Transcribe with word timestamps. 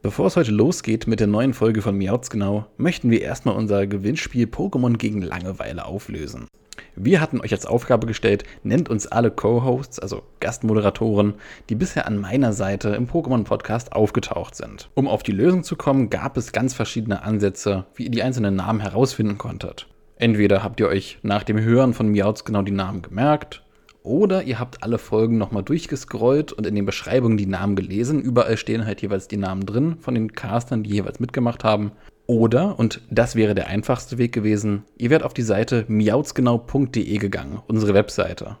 Bevor 0.00 0.28
es 0.28 0.36
heute 0.36 0.52
losgeht 0.52 1.08
mit 1.08 1.18
der 1.18 1.26
neuen 1.26 1.54
Folge 1.54 1.82
von 1.82 1.98
Miauts 1.98 2.30
genau, 2.30 2.66
möchten 2.76 3.10
wir 3.10 3.20
erstmal 3.20 3.56
unser 3.56 3.88
Gewinnspiel 3.88 4.46
Pokémon 4.46 4.96
gegen 4.96 5.22
Langeweile 5.22 5.86
auflösen. 5.86 6.46
Wir 6.94 7.20
hatten 7.20 7.40
euch 7.40 7.50
als 7.50 7.66
Aufgabe 7.66 8.06
gestellt, 8.06 8.44
nennt 8.62 8.88
uns 8.88 9.08
alle 9.08 9.32
Co-Hosts, 9.32 9.98
also 9.98 10.22
Gastmoderatoren, 10.38 11.34
die 11.68 11.74
bisher 11.74 12.06
an 12.06 12.16
meiner 12.16 12.52
Seite 12.52 12.90
im 12.90 13.08
Pokémon-Podcast 13.08 13.90
aufgetaucht 13.90 14.54
sind. 14.54 14.88
Um 14.94 15.08
auf 15.08 15.24
die 15.24 15.32
Lösung 15.32 15.64
zu 15.64 15.74
kommen, 15.74 16.10
gab 16.10 16.36
es 16.36 16.52
ganz 16.52 16.74
verschiedene 16.74 17.24
Ansätze, 17.24 17.86
wie 17.96 18.04
ihr 18.04 18.10
die 18.12 18.22
einzelnen 18.22 18.54
Namen 18.54 18.78
herausfinden 18.78 19.36
konntet. 19.36 19.88
Entweder 20.14 20.62
habt 20.62 20.78
ihr 20.78 20.86
euch 20.86 21.18
nach 21.22 21.42
dem 21.42 21.58
Hören 21.60 21.92
von 21.92 22.08
Miauts 22.08 22.44
genau 22.44 22.62
die 22.62 22.70
Namen 22.70 23.02
gemerkt, 23.02 23.64
oder 24.08 24.42
ihr 24.42 24.58
habt 24.58 24.82
alle 24.82 24.98
Folgen 24.98 25.36
nochmal 25.36 25.62
durchgescrollt 25.62 26.52
und 26.52 26.66
in 26.66 26.74
den 26.74 26.86
Beschreibungen 26.86 27.36
die 27.36 27.46
Namen 27.46 27.76
gelesen. 27.76 28.22
Überall 28.22 28.56
stehen 28.56 28.86
halt 28.86 29.02
jeweils 29.02 29.28
die 29.28 29.36
Namen 29.36 29.66
drin 29.66 29.96
von 30.00 30.14
den 30.14 30.32
Castern, 30.32 30.82
die 30.82 30.90
jeweils 30.90 31.20
mitgemacht 31.20 31.62
haben. 31.62 31.92
Oder, 32.26 32.78
und 32.78 33.02
das 33.10 33.36
wäre 33.36 33.54
der 33.54 33.68
einfachste 33.68 34.18
Weg 34.18 34.32
gewesen, 34.32 34.84
ihr 34.96 35.10
wärt 35.10 35.22
auf 35.22 35.34
die 35.34 35.42
Seite 35.42 35.84
miautsgenau.de 35.88 37.18
gegangen, 37.18 37.60
unsere 37.68 37.94
Webseite. 37.94 38.56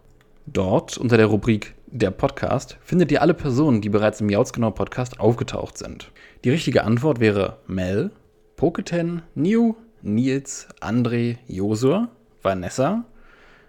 Dort, 0.46 0.96
unter 0.96 1.16
der 1.16 1.26
Rubrik 1.26 1.74
Der 1.86 2.10
Podcast, 2.10 2.78
findet 2.82 3.10
ihr 3.10 3.20
alle 3.20 3.34
Personen, 3.34 3.80
die 3.80 3.90
bereits 3.90 4.20
im 4.20 4.26
Miautsgenau 4.26 4.70
Podcast 4.70 5.20
aufgetaucht 5.20 5.76
sind. 5.76 6.10
Die 6.44 6.50
richtige 6.50 6.84
Antwort 6.84 7.20
wäre 7.20 7.58
Mel, 7.66 8.10
Poketen, 8.56 9.22
Niu, 9.34 9.74
Nils, 10.02 10.68
André, 10.80 11.36
Josua, 11.46 12.08
Vanessa, 12.42 13.04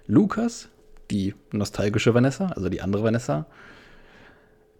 Lukas, 0.08 0.70
die 1.12 1.34
nostalgische 1.52 2.14
Vanessa, 2.14 2.48
also 2.48 2.70
die 2.70 2.82
andere 2.82 3.04
Vanessa, 3.04 3.46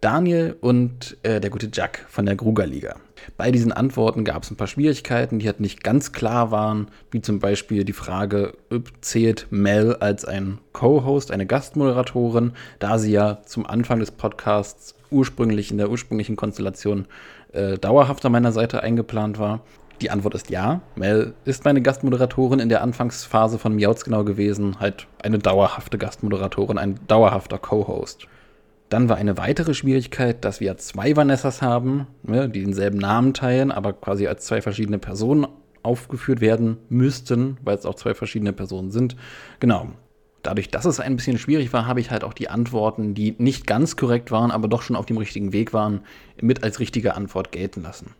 Daniel 0.00 0.56
und 0.60 1.18
äh, 1.22 1.40
der 1.40 1.50
gute 1.50 1.68
Jack 1.70 2.06
von 2.08 2.24
der 2.24 2.34
Gruger-Liga. 2.34 2.96
Bei 3.36 3.50
diesen 3.50 3.70
Antworten 3.70 4.24
gab 4.24 4.42
es 4.42 4.50
ein 4.50 4.56
paar 4.56 4.66
Schwierigkeiten, 4.66 5.38
die 5.38 5.46
halt 5.46 5.60
nicht 5.60 5.84
ganz 5.84 6.12
klar 6.12 6.50
waren, 6.50 6.88
wie 7.10 7.20
zum 7.20 7.38
Beispiel 7.38 7.84
die 7.84 7.92
Frage, 7.92 8.54
zählt 9.02 9.48
Mel 9.50 9.96
als 9.96 10.24
ein 10.24 10.58
Co-Host, 10.72 11.30
eine 11.30 11.44
Gastmoderatorin, 11.44 12.52
da 12.78 12.98
sie 12.98 13.12
ja 13.12 13.42
zum 13.44 13.66
Anfang 13.66 14.00
des 14.00 14.10
Podcasts 14.10 14.94
ursprünglich 15.10 15.70
in 15.70 15.76
der 15.76 15.90
ursprünglichen 15.90 16.36
Konstellation 16.36 17.06
äh, 17.52 17.76
dauerhaft 17.76 18.24
an 18.24 18.32
meiner 18.32 18.52
Seite 18.52 18.82
eingeplant 18.82 19.38
war. 19.38 19.60
Die 20.00 20.10
Antwort 20.10 20.34
ist 20.34 20.48
ja. 20.48 20.80
Mel 20.96 21.34
ist 21.44 21.64
meine 21.64 21.82
Gastmoderatorin 21.82 22.58
in 22.58 22.70
der 22.70 22.82
Anfangsphase 22.82 23.58
von 23.58 23.74
Miauts 23.74 24.04
genau 24.04 24.24
gewesen, 24.24 24.80
halt 24.80 25.06
eine 25.22 25.38
dauerhafte 25.38 25.98
Gastmoderatorin, 25.98 26.78
ein 26.78 26.98
dauerhafter 27.06 27.58
Co-Host. 27.58 28.26
Dann 28.88 29.08
war 29.08 29.16
eine 29.16 29.36
weitere 29.36 29.74
Schwierigkeit, 29.74 30.44
dass 30.44 30.60
wir 30.60 30.76
zwei 30.78 31.14
Vanessas 31.16 31.62
haben, 31.62 32.06
ne, 32.22 32.48
die 32.48 32.62
denselben 32.62 32.98
Namen 32.98 33.34
teilen, 33.34 33.70
aber 33.70 33.92
quasi 33.92 34.26
als 34.26 34.46
zwei 34.46 34.62
verschiedene 34.62 34.98
Personen 34.98 35.46
aufgeführt 35.82 36.40
werden 36.40 36.78
müssten, 36.88 37.58
weil 37.62 37.76
es 37.76 37.86
auch 37.86 37.94
zwei 37.94 38.14
verschiedene 38.14 38.52
Personen 38.52 38.90
sind. 38.90 39.16
Genau. 39.60 39.88
Dadurch, 40.42 40.70
dass 40.70 40.86
es 40.86 41.00
ein 41.00 41.16
bisschen 41.16 41.38
schwierig 41.38 41.72
war, 41.74 41.86
habe 41.86 42.00
ich 42.00 42.10
halt 42.10 42.24
auch 42.24 42.32
die 42.32 42.48
Antworten, 42.48 43.14
die 43.14 43.34
nicht 43.36 43.66
ganz 43.66 43.96
korrekt 43.96 44.30
waren, 44.30 44.50
aber 44.50 44.68
doch 44.68 44.80
schon 44.80 44.96
auf 44.96 45.04
dem 45.04 45.18
richtigen 45.18 45.52
Weg 45.52 45.74
waren, 45.74 46.00
mit 46.40 46.64
als 46.64 46.80
richtige 46.80 47.14
Antwort 47.14 47.52
gelten 47.52 47.82
lassen. 47.82 48.14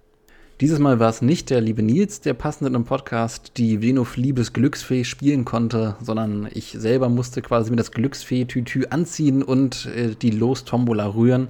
Dieses 0.61 0.79
Mal 0.79 1.01
war 1.01 1.09
es 1.09 1.23
nicht 1.23 1.49
der 1.49 1.63
liebe 1.63 1.83
Nils, 1.83 2.21
der 2.21 2.35
passend 2.35 2.69
in 2.69 2.75
einem 2.75 2.85
Podcast 2.85 3.53
die 3.57 3.81
Venuf 3.81 4.19
Liebes 4.19 4.53
Glücksfee 4.53 5.05
spielen 5.05 5.47
konnte, 5.47 5.97
sondern 6.03 6.51
ich 6.53 6.73
selber 6.73 7.09
musste 7.09 7.41
quasi 7.41 7.71
mir 7.71 7.79
das 7.79 7.93
Glücksfee-Tütü 7.93 8.85
anziehen 8.91 9.43
und 9.43 9.87
äh, 9.87 10.15
die 10.15 10.29
Los-Tombola 10.29 11.15
rühren 11.15 11.49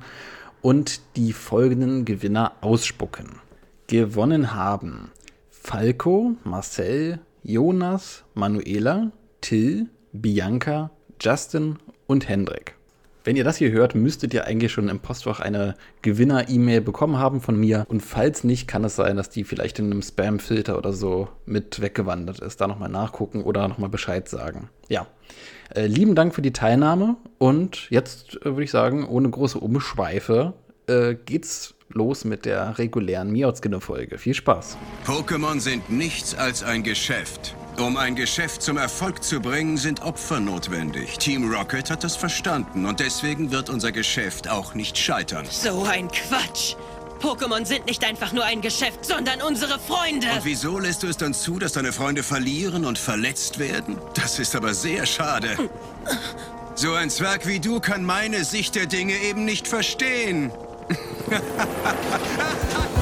und 0.62 1.00
die 1.16 1.32
folgenden 1.32 2.04
Gewinner 2.04 2.52
ausspucken. 2.60 3.40
Gewonnen 3.88 4.54
haben 4.54 5.10
Falco, 5.50 6.36
Marcel, 6.44 7.18
Jonas, 7.42 8.22
Manuela, 8.34 9.10
Till, 9.40 9.88
Bianca, 10.12 10.92
Justin 11.20 11.80
und 12.06 12.28
Hendrik. 12.28 12.76
Wenn 13.22 13.36
ihr 13.36 13.44
das 13.44 13.58
hier 13.58 13.70
hört, 13.70 13.94
müsstet 13.94 14.32
ihr 14.32 14.46
eigentlich 14.46 14.72
schon 14.72 14.88
im 14.88 15.00
Postfach 15.00 15.40
eine 15.40 15.74
Gewinner-E-Mail 16.02 16.80
bekommen 16.80 17.18
haben 17.18 17.40
von 17.40 17.58
mir. 17.58 17.84
Und 17.88 18.00
falls 18.00 18.44
nicht, 18.44 18.66
kann 18.66 18.82
es 18.84 18.96
sein, 18.96 19.16
dass 19.16 19.28
die 19.28 19.44
vielleicht 19.44 19.78
in 19.78 19.86
einem 19.86 20.02
Spam-Filter 20.02 20.78
oder 20.78 20.92
so 20.92 21.28
mit 21.44 21.82
weggewandert 21.82 22.40
ist. 22.40 22.60
Da 22.60 22.66
nochmal 22.66 22.88
nachgucken 22.88 23.42
oder 23.42 23.68
nochmal 23.68 23.90
Bescheid 23.90 24.28
sagen. 24.28 24.70
Ja. 24.88 25.06
Äh, 25.74 25.86
lieben 25.86 26.14
Dank 26.14 26.34
für 26.34 26.42
die 26.42 26.52
Teilnahme. 26.52 27.16
Und 27.38 27.90
jetzt 27.90 28.36
äh, 28.42 28.46
würde 28.46 28.64
ich 28.64 28.70
sagen, 28.70 29.06
ohne 29.06 29.28
große 29.28 29.58
Umschweife, 29.58 30.54
äh, 30.86 31.14
geht's 31.14 31.74
los 31.90 32.24
mit 32.24 32.44
der 32.44 32.78
regulären 32.78 33.30
Miauzkinne-Folge. 33.30 34.18
Viel 34.18 34.34
Spaß. 34.34 34.78
Pokémon 35.06 35.60
sind 35.60 35.90
nichts 35.90 36.34
als 36.34 36.62
ein 36.62 36.82
Geschäft. 36.82 37.54
Um 37.78 37.96
ein 37.96 38.14
Geschäft 38.14 38.62
zum 38.62 38.76
Erfolg 38.76 39.22
zu 39.22 39.40
bringen, 39.40 39.76
sind 39.76 40.02
Opfer 40.02 40.40
notwendig. 40.40 41.18
Team 41.18 41.50
Rocket 41.50 41.90
hat 41.90 42.04
das 42.04 42.16
verstanden 42.16 42.84
und 42.86 43.00
deswegen 43.00 43.50
wird 43.50 43.70
unser 43.70 43.92
Geschäft 43.92 44.48
auch 44.48 44.74
nicht 44.74 44.98
scheitern. 44.98 45.46
So 45.50 45.84
ein 45.84 46.08
Quatsch! 46.08 46.74
Pokémon 47.20 47.66
sind 47.66 47.86
nicht 47.86 48.02
einfach 48.04 48.32
nur 48.32 48.44
ein 48.44 48.62
Geschäft, 48.62 49.04
sondern 49.04 49.42
unsere 49.42 49.78
Freunde. 49.78 50.26
Und 50.34 50.44
wieso 50.44 50.78
lässt 50.78 51.02
du 51.02 51.06
es 51.06 51.18
dann 51.18 51.34
zu, 51.34 51.58
dass 51.58 51.72
deine 51.72 51.92
Freunde 51.92 52.22
verlieren 52.22 52.84
und 52.86 52.98
verletzt 52.98 53.58
werden? 53.58 53.98
Das 54.14 54.38
ist 54.38 54.56
aber 54.56 54.72
sehr 54.72 55.04
schade. 55.04 55.56
So 56.74 56.94
ein 56.94 57.10
Zwerg 57.10 57.46
wie 57.46 57.60
du 57.60 57.78
kann 57.80 58.04
meine 58.04 58.44
Sicht 58.44 58.74
der 58.74 58.86
Dinge 58.86 59.14
eben 59.18 59.44
nicht 59.44 59.68
verstehen. 59.68 60.50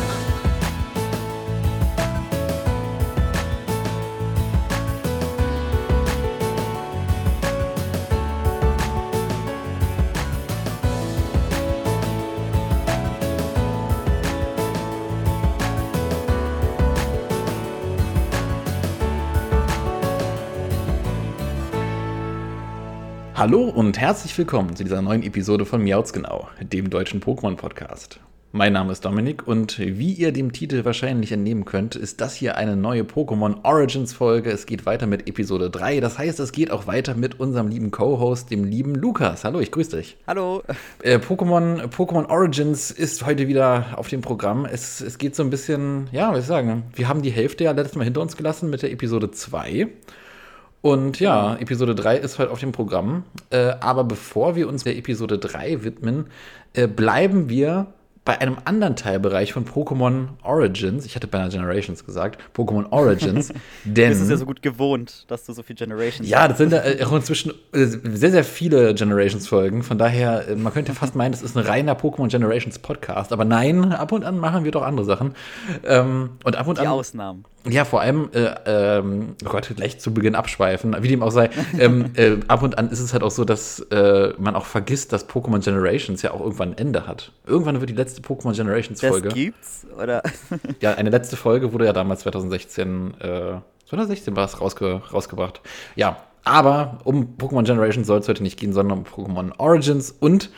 Hallo 23.38 23.68
und 23.68 24.00
herzlich 24.00 24.36
willkommen 24.36 24.74
zu 24.74 24.82
dieser 24.82 25.00
neuen 25.00 25.22
Episode 25.22 25.64
von 25.64 25.80
Miauts 25.80 26.12
genau, 26.12 26.48
dem 26.60 26.90
deutschen 26.90 27.20
Pokémon-Podcast. 27.20 28.18
Mein 28.50 28.72
Name 28.72 28.90
ist 28.90 29.04
Dominik 29.04 29.46
und 29.46 29.78
wie 29.78 30.12
ihr 30.12 30.32
dem 30.32 30.50
Titel 30.50 30.84
wahrscheinlich 30.84 31.30
entnehmen 31.30 31.64
könnt, 31.64 31.94
ist 31.94 32.20
das 32.20 32.34
hier 32.34 32.56
eine 32.56 32.74
neue 32.74 33.02
Pokémon 33.02 33.62
Origins 33.62 34.12
Folge. 34.12 34.50
Es 34.50 34.66
geht 34.66 34.86
weiter 34.86 35.06
mit 35.06 35.28
Episode 35.28 35.70
3. 35.70 36.00
Das 36.00 36.18
heißt, 36.18 36.40
es 36.40 36.50
geht 36.50 36.72
auch 36.72 36.88
weiter 36.88 37.14
mit 37.14 37.38
unserem 37.38 37.68
lieben 37.68 37.92
Co-Host, 37.92 38.50
dem 38.50 38.64
lieben 38.64 38.96
Lukas. 38.96 39.44
Hallo, 39.44 39.60
ich 39.60 39.70
grüße 39.70 39.98
dich. 39.98 40.16
Hallo. 40.26 40.64
Äh, 41.04 41.18
Pokémon, 41.18 41.86
Pokémon 41.96 42.28
Origins 42.28 42.90
ist 42.90 43.24
heute 43.24 43.46
wieder 43.46 43.86
auf 43.94 44.08
dem 44.08 44.20
Programm. 44.20 44.64
Es, 44.64 45.00
es 45.00 45.16
geht 45.16 45.36
so 45.36 45.44
ein 45.44 45.50
bisschen, 45.50 46.08
ja, 46.10 46.32
was 46.32 46.40
ich 46.40 46.46
sagen, 46.46 46.82
wir 46.92 47.06
haben 47.06 47.22
die 47.22 47.30
Hälfte 47.30 47.62
ja 47.62 47.70
letztes 47.70 47.94
Mal 47.94 48.02
hinter 48.02 48.20
uns 48.20 48.36
gelassen 48.36 48.68
mit 48.68 48.82
der 48.82 48.90
Episode 48.90 49.30
2. 49.30 49.86
Und 50.80 51.18
ja, 51.20 51.56
Episode 51.56 51.94
3 51.94 52.18
ist 52.18 52.38
heute 52.38 52.50
auf 52.50 52.60
dem 52.60 52.72
Programm. 52.72 53.24
Äh, 53.50 53.72
aber 53.80 54.04
bevor 54.04 54.56
wir 54.56 54.68
uns 54.68 54.84
der 54.84 54.96
Episode 54.96 55.38
3 55.38 55.82
widmen, 55.82 56.26
äh, 56.72 56.86
bleiben 56.86 57.48
wir 57.48 57.88
bei 58.28 58.42
einem 58.42 58.58
anderen 58.66 58.94
Teilbereich 58.94 59.54
von 59.54 59.64
Pokémon 59.64 60.28
Origins, 60.42 61.06
ich 61.06 61.16
hatte 61.16 61.26
beinahe 61.26 61.48
Generations 61.48 62.04
gesagt, 62.04 62.38
Pokémon 62.54 62.84
Origins, 62.92 63.54
denn... 63.84 64.10
Das 64.10 64.20
ist 64.20 64.28
ja 64.28 64.36
so 64.36 64.44
gut 64.44 64.60
gewohnt, 64.60 65.24
dass 65.28 65.46
du 65.46 65.54
so 65.54 65.62
viel 65.62 65.74
Generations 65.74 66.28
Ja, 66.28 66.46
das 66.46 66.58
sind 66.58 66.72
ja 66.74 66.84
äh, 66.84 67.02
auch 67.04 67.12
inzwischen 67.14 67.52
äh, 67.72 67.86
sehr, 67.86 68.30
sehr 68.30 68.44
viele 68.44 68.92
Generations-Folgen, 68.92 69.82
von 69.82 69.96
daher, 69.96 70.46
äh, 70.46 70.56
man 70.56 70.74
könnte 70.74 70.92
fast 70.92 71.14
meinen, 71.14 71.32
das 71.32 71.40
ist 71.40 71.56
ein 71.56 71.64
reiner 71.64 71.94
Pokémon 71.94 72.28
Generations 72.28 72.78
Podcast, 72.78 73.32
aber 73.32 73.46
nein, 73.46 73.92
ab 73.92 74.12
und 74.12 74.24
an 74.24 74.36
machen 74.36 74.62
wir 74.62 74.72
doch 74.72 74.82
andere 74.82 75.06
Sachen. 75.06 75.34
Ähm, 75.86 76.28
und 76.44 76.54
ab 76.54 76.66
und 76.66 76.76
Die 76.76 76.82
an... 76.82 76.88
Ausnahmen. 76.88 77.46
Ja, 77.70 77.84
vor 77.84 78.00
allem, 78.00 78.30
äh, 78.32 78.54
ähm, 78.66 79.36
oh 79.44 79.48
Gott, 79.50 79.70
gleich 79.74 79.98
zu 79.98 80.12
Beginn 80.12 80.34
abschweifen, 80.34 80.96
wie 81.00 81.08
dem 81.08 81.22
auch 81.22 81.30
sei. 81.30 81.50
ähm, 81.78 82.12
äh, 82.14 82.36
ab 82.48 82.62
und 82.62 82.78
an 82.78 82.90
ist 82.90 83.00
es 83.00 83.12
halt 83.12 83.22
auch 83.22 83.30
so, 83.30 83.44
dass 83.44 83.80
äh, 83.90 84.32
man 84.38 84.56
auch 84.56 84.66
vergisst, 84.66 85.12
dass 85.12 85.28
Pokémon 85.28 85.62
Generations 85.62 86.22
ja 86.22 86.32
auch 86.32 86.40
irgendwann 86.40 86.70
ein 86.70 86.78
Ende 86.78 87.06
hat. 87.06 87.32
Irgendwann 87.46 87.80
wird 87.80 87.90
die 87.90 87.94
letzte 87.94 88.22
Pokémon 88.22 88.54
Generations 88.54 89.00
Folge. 89.00 89.28
Das 89.28 89.34
gibt's? 89.34 89.86
Oder? 90.00 90.22
ja, 90.80 90.94
eine 90.94 91.10
letzte 91.10 91.36
Folge 91.36 91.72
wurde 91.72 91.86
ja 91.86 91.92
damals 91.92 92.20
2016, 92.20 93.14
äh, 93.20 93.54
2016 93.88 94.36
war 94.36 94.44
es 94.44 94.60
rausge 94.60 95.02
rausgebracht. 95.12 95.60
Ja, 95.96 96.18
aber 96.44 96.98
um 97.04 97.36
Pokémon 97.38 97.64
Generations 97.64 98.06
soll 98.06 98.20
es 98.20 98.28
heute 98.28 98.42
nicht 98.42 98.58
gehen, 98.58 98.72
sondern 98.72 98.98
um 98.98 99.04
Pokémon 99.04 99.52
Origins 99.58 100.10
und 100.10 100.50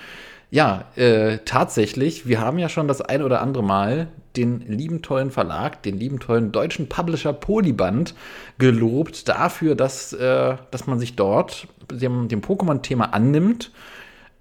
ja, 0.50 0.84
äh, 0.96 1.38
tatsächlich, 1.44 2.26
wir 2.26 2.40
haben 2.40 2.58
ja 2.58 2.68
schon 2.68 2.88
das 2.88 3.00
ein 3.00 3.22
oder 3.22 3.40
andere 3.40 3.62
Mal 3.62 4.08
den 4.36 4.60
lieben 4.60 5.02
tollen 5.02 5.30
Verlag, 5.30 5.82
den 5.82 5.98
lieben 5.98 6.18
tollen 6.18 6.52
deutschen 6.52 6.88
Publisher 6.88 7.32
Polyband 7.32 8.14
gelobt 8.58 9.28
dafür, 9.28 9.74
dass, 9.74 10.12
äh, 10.12 10.56
dass 10.70 10.86
man 10.86 10.98
sich 10.98 11.16
dort 11.16 11.68
dem, 11.90 12.28
dem 12.28 12.40
Pokémon-Thema 12.40 13.12
annimmt 13.12 13.70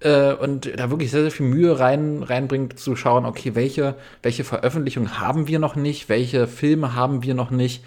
äh, 0.00 0.32
und 0.32 0.70
da 0.78 0.90
wirklich 0.90 1.10
sehr, 1.10 1.22
sehr 1.22 1.30
viel 1.30 1.46
Mühe 1.46 1.78
rein, 1.78 2.22
reinbringt, 2.22 2.78
zu 2.78 2.96
schauen, 2.96 3.24
okay, 3.24 3.54
welche, 3.54 3.94
welche 4.22 4.44
Veröffentlichungen 4.44 5.20
haben 5.20 5.46
wir 5.46 5.58
noch 5.58 5.76
nicht, 5.76 6.08
welche 6.08 6.46
Filme 6.46 6.94
haben 6.94 7.22
wir 7.22 7.34
noch 7.34 7.50
nicht, 7.50 7.84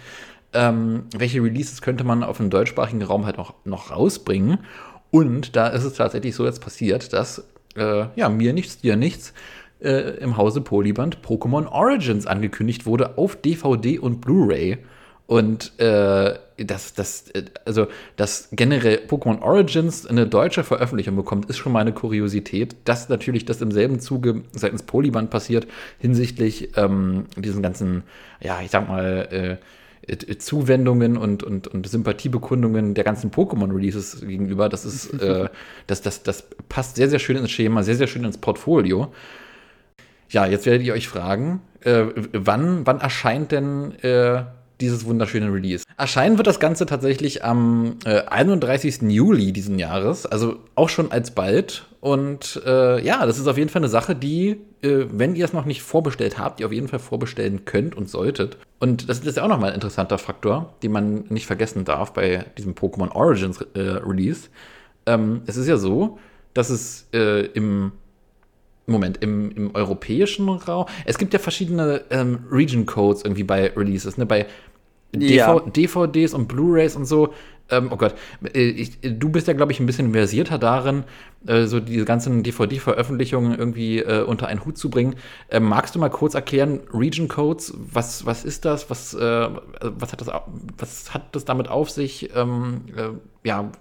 ähm, 0.52 1.04
welche 1.16 1.42
Releases 1.42 1.82
könnte 1.82 2.04
man 2.04 2.22
auf 2.22 2.36
dem 2.38 2.50
deutschsprachigen 2.50 3.02
Raum 3.02 3.26
halt 3.26 3.36
noch, 3.36 3.54
noch 3.64 3.90
rausbringen. 3.90 4.58
Und 5.10 5.56
da 5.56 5.68
ist 5.68 5.84
es 5.84 5.94
tatsächlich 5.94 6.34
so 6.34 6.44
jetzt 6.44 6.60
passiert, 6.60 7.12
dass 7.12 7.44
äh, 7.76 8.06
ja, 8.16 8.28
mir 8.28 8.52
nichts, 8.52 8.78
dir 8.80 8.96
nichts 8.96 9.32
äh, 9.80 10.16
im 10.18 10.36
Hause 10.36 10.60
Polyband 10.60 11.18
Pokémon 11.22 11.66
Origins 11.66 12.26
angekündigt 12.26 12.86
wurde 12.86 13.18
auf 13.18 13.36
DVD 13.36 13.98
und 13.98 14.20
Blu-ray. 14.20 14.78
Und 15.26 15.78
äh, 15.80 16.34
das, 16.58 16.92
das, 16.92 17.30
äh, 17.30 17.44
also, 17.64 17.86
dass 18.16 18.48
generell 18.52 19.00
Pokémon 19.08 19.40
Origins 19.40 20.06
eine 20.06 20.26
deutsche 20.26 20.64
Veröffentlichung 20.64 21.16
bekommt, 21.16 21.48
ist 21.48 21.56
schon 21.56 21.72
mal 21.72 21.80
eine 21.80 21.92
Kuriosität. 21.92 22.76
Dass 22.84 23.08
natürlich 23.08 23.44
das 23.46 23.62
im 23.62 23.72
selben 23.72 24.00
Zuge 24.00 24.42
seitens 24.52 24.82
Polyband 24.82 25.30
passiert, 25.30 25.66
hinsichtlich 25.98 26.76
ähm, 26.76 27.26
diesen 27.36 27.62
ganzen, 27.62 28.02
ja, 28.40 28.60
ich 28.62 28.70
sag 28.70 28.88
mal, 28.88 29.28
äh, 29.30 29.52
äh 29.52 29.56
Zuwendungen 30.38 31.16
und, 31.16 31.42
und, 31.42 31.68
und 31.68 31.88
Sympathiebekundungen 31.88 32.94
der 32.94 33.04
ganzen 33.04 33.30
Pokémon-Releases 33.30 34.20
gegenüber. 34.20 34.68
Das 34.68 34.84
ist, 34.84 35.12
äh, 35.22 35.48
das, 35.86 36.02
das, 36.02 36.22
das 36.22 36.46
passt 36.68 36.96
sehr, 36.96 37.08
sehr 37.08 37.18
schön 37.18 37.36
ins 37.36 37.50
Schema, 37.50 37.82
sehr, 37.82 37.96
sehr 37.96 38.06
schön 38.06 38.24
ins 38.24 38.38
Portfolio. 38.38 39.12
Ja, 40.28 40.46
jetzt 40.46 40.66
werdet 40.66 40.82
ihr 40.82 40.94
euch 40.94 41.08
fragen, 41.08 41.60
äh, 41.82 42.06
wann, 42.32 42.86
wann 42.86 43.00
erscheint 43.00 43.52
denn 43.52 43.92
äh, 44.00 44.44
dieses 44.80 45.04
wunderschöne 45.04 45.52
Release. 45.52 45.84
Erscheinen 45.96 46.36
wird 46.36 46.46
das 46.46 46.58
Ganze 46.60 46.86
tatsächlich 46.86 47.44
am 47.44 47.98
äh, 48.04 48.22
31. 48.22 49.02
Juli 49.02 49.52
diesen 49.52 49.78
Jahres, 49.78 50.26
also 50.26 50.56
auch 50.74 50.88
schon 50.88 51.12
alsbald. 51.12 51.86
Und 52.04 52.60
äh, 52.66 53.02
ja, 53.02 53.24
das 53.24 53.38
ist 53.38 53.46
auf 53.46 53.56
jeden 53.56 53.70
Fall 53.70 53.80
eine 53.80 53.88
Sache, 53.88 54.14
die, 54.14 54.60
äh, 54.82 55.06
wenn 55.10 55.34
ihr 55.34 55.46
es 55.46 55.54
noch 55.54 55.64
nicht 55.64 55.80
vorbestellt 55.80 56.38
habt, 56.38 56.60
ihr 56.60 56.66
auf 56.66 56.72
jeden 56.72 56.86
Fall 56.86 56.98
vorbestellen 56.98 57.64
könnt 57.64 57.94
und 57.94 58.10
solltet. 58.10 58.58
Und 58.78 59.08
das 59.08 59.20
ist 59.20 59.38
ja 59.38 59.42
auch 59.42 59.48
nochmal 59.48 59.70
ein 59.70 59.76
interessanter 59.76 60.18
Faktor, 60.18 60.74
den 60.82 60.92
man 60.92 61.24
nicht 61.30 61.46
vergessen 61.46 61.86
darf 61.86 62.12
bei 62.12 62.44
diesem 62.58 62.74
Pokémon 62.74 63.10
Origins 63.12 63.62
äh, 63.72 63.80
Release. 63.80 64.50
Ähm, 65.06 65.44
es 65.46 65.56
ist 65.56 65.66
ja 65.66 65.78
so, 65.78 66.18
dass 66.52 66.68
es 66.68 67.08
äh, 67.14 67.46
im 67.46 67.92
Moment, 68.84 69.22
im, 69.22 69.50
im 69.52 69.74
europäischen 69.74 70.46
Raum. 70.50 70.84
Es 71.06 71.16
gibt 71.16 71.32
ja 71.32 71.38
verschiedene 71.38 72.02
ähm, 72.10 72.40
Region 72.50 72.84
Codes 72.84 73.22
irgendwie 73.24 73.44
bei 73.44 73.72
Releases, 73.74 74.18
ne? 74.18 74.26
Bei 74.26 74.44
ja. 75.14 75.58
DVDs 75.60 76.34
und 76.34 76.48
Blu-rays 76.48 76.96
und 76.96 77.04
so. 77.06 77.32
Ähm, 77.70 77.88
oh 77.90 77.96
Gott, 77.96 78.14
äh, 78.54 78.60
ich, 78.60 78.98
du 79.00 79.30
bist 79.30 79.48
ja, 79.48 79.54
glaube 79.54 79.72
ich, 79.72 79.80
ein 79.80 79.86
bisschen 79.86 80.12
versierter 80.12 80.58
darin, 80.58 81.04
äh, 81.46 81.64
so 81.64 81.80
diese 81.80 82.04
ganzen 82.04 82.42
DVD-Veröffentlichungen 82.42 83.58
irgendwie 83.58 84.00
äh, 84.00 84.22
unter 84.22 84.48
einen 84.48 84.64
Hut 84.64 84.76
zu 84.76 84.90
bringen. 84.90 85.16
Ähm, 85.50 85.64
magst 85.64 85.94
du 85.94 85.98
mal 85.98 86.10
kurz 86.10 86.34
erklären, 86.34 86.80
Region 86.92 87.28
Codes, 87.28 87.72
was, 87.76 88.26
was 88.26 88.44
ist 88.44 88.66
das? 88.66 88.90
Was, 88.90 89.14
äh, 89.14 89.48
was, 89.80 90.12
hat 90.12 90.20
das? 90.20 90.28
was 90.76 91.14
hat 91.14 91.34
das 91.34 91.46
damit 91.46 91.68
auf 91.68 91.90
sich? 91.90 92.30
Ähm, 92.36 92.82
äh, 92.94 93.08
ja, 93.48 93.72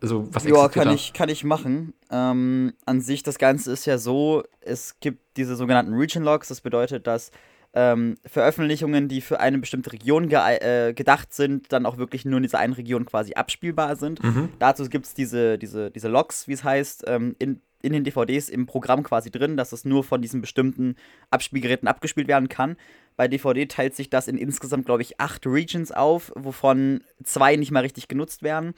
also 0.00 0.26
was 0.32 0.44
Ja, 0.44 0.68
kann 0.68 0.88
da? 0.88 0.94
ich, 0.94 1.12
kann 1.12 1.28
ich 1.28 1.44
machen. 1.44 1.92
Ähm, 2.10 2.72
an 2.86 3.02
sich, 3.02 3.22
das 3.22 3.38
Ganze 3.38 3.70
ist 3.72 3.84
ja 3.84 3.98
so, 3.98 4.44
es 4.60 4.98
gibt 5.00 5.36
diese 5.36 5.56
sogenannten 5.56 5.92
Region 5.94 6.24
Logs, 6.24 6.48
das 6.48 6.62
bedeutet, 6.62 7.06
dass 7.06 7.30
ähm, 7.72 8.16
Veröffentlichungen, 8.24 9.08
die 9.08 9.20
für 9.20 9.40
eine 9.40 9.58
bestimmte 9.58 9.92
Region 9.92 10.28
ge 10.28 10.38
äh, 10.38 10.92
gedacht 10.92 11.32
sind, 11.32 11.72
dann 11.72 11.86
auch 11.86 11.98
wirklich 11.98 12.24
nur 12.24 12.38
in 12.38 12.42
dieser 12.42 12.58
einen 12.58 12.72
Region 12.72 13.04
quasi 13.04 13.34
abspielbar 13.34 13.96
sind. 13.96 14.22
Mhm. 14.22 14.48
Dazu 14.58 14.88
gibt 14.88 15.06
es 15.06 15.14
diese, 15.14 15.56
diese, 15.56 15.90
diese 15.90 16.08
Logs, 16.08 16.48
wie 16.48 16.52
es 16.52 16.64
heißt, 16.64 17.04
ähm, 17.06 17.36
in, 17.38 17.60
in 17.82 17.92
den 17.92 18.04
DVDs 18.04 18.48
im 18.48 18.66
Programm 18.66 19.02
quasi 19.02 19.30
drin, 19.30 19.56
dass 19.56 19.72
es 19.72 19.84
nur 19.84 20.02
von 20.02 20.20
diesen 20.20 20.40
bestimmten 20.40 20.96
Abspielgeräten 21.30 21.86
abgespielt 21.86 22.26
werden 22.26 22.48
kann. 22.48 22.76
Bei 23.16 23.28
DVD 23.28 23.66
teilt 23.66 23.94
sich 23.94 24.10
das 24.10 24.26
in 24.28 24.36
insgesamt, 24.36 24.86
glaube 24.86 25.02
ich, 25.02 25.20
acht 25.20 25.46
Regions 25.46 25.92
auf, 25.92 26.32
wovon 26.34 27.02
zwei 27.22 27.56
nicht 27.56 27.70
mal 27.70 27.80
richtig 27.80 28.08
genutzt 28.08 28.42
werden. 28.42 28.74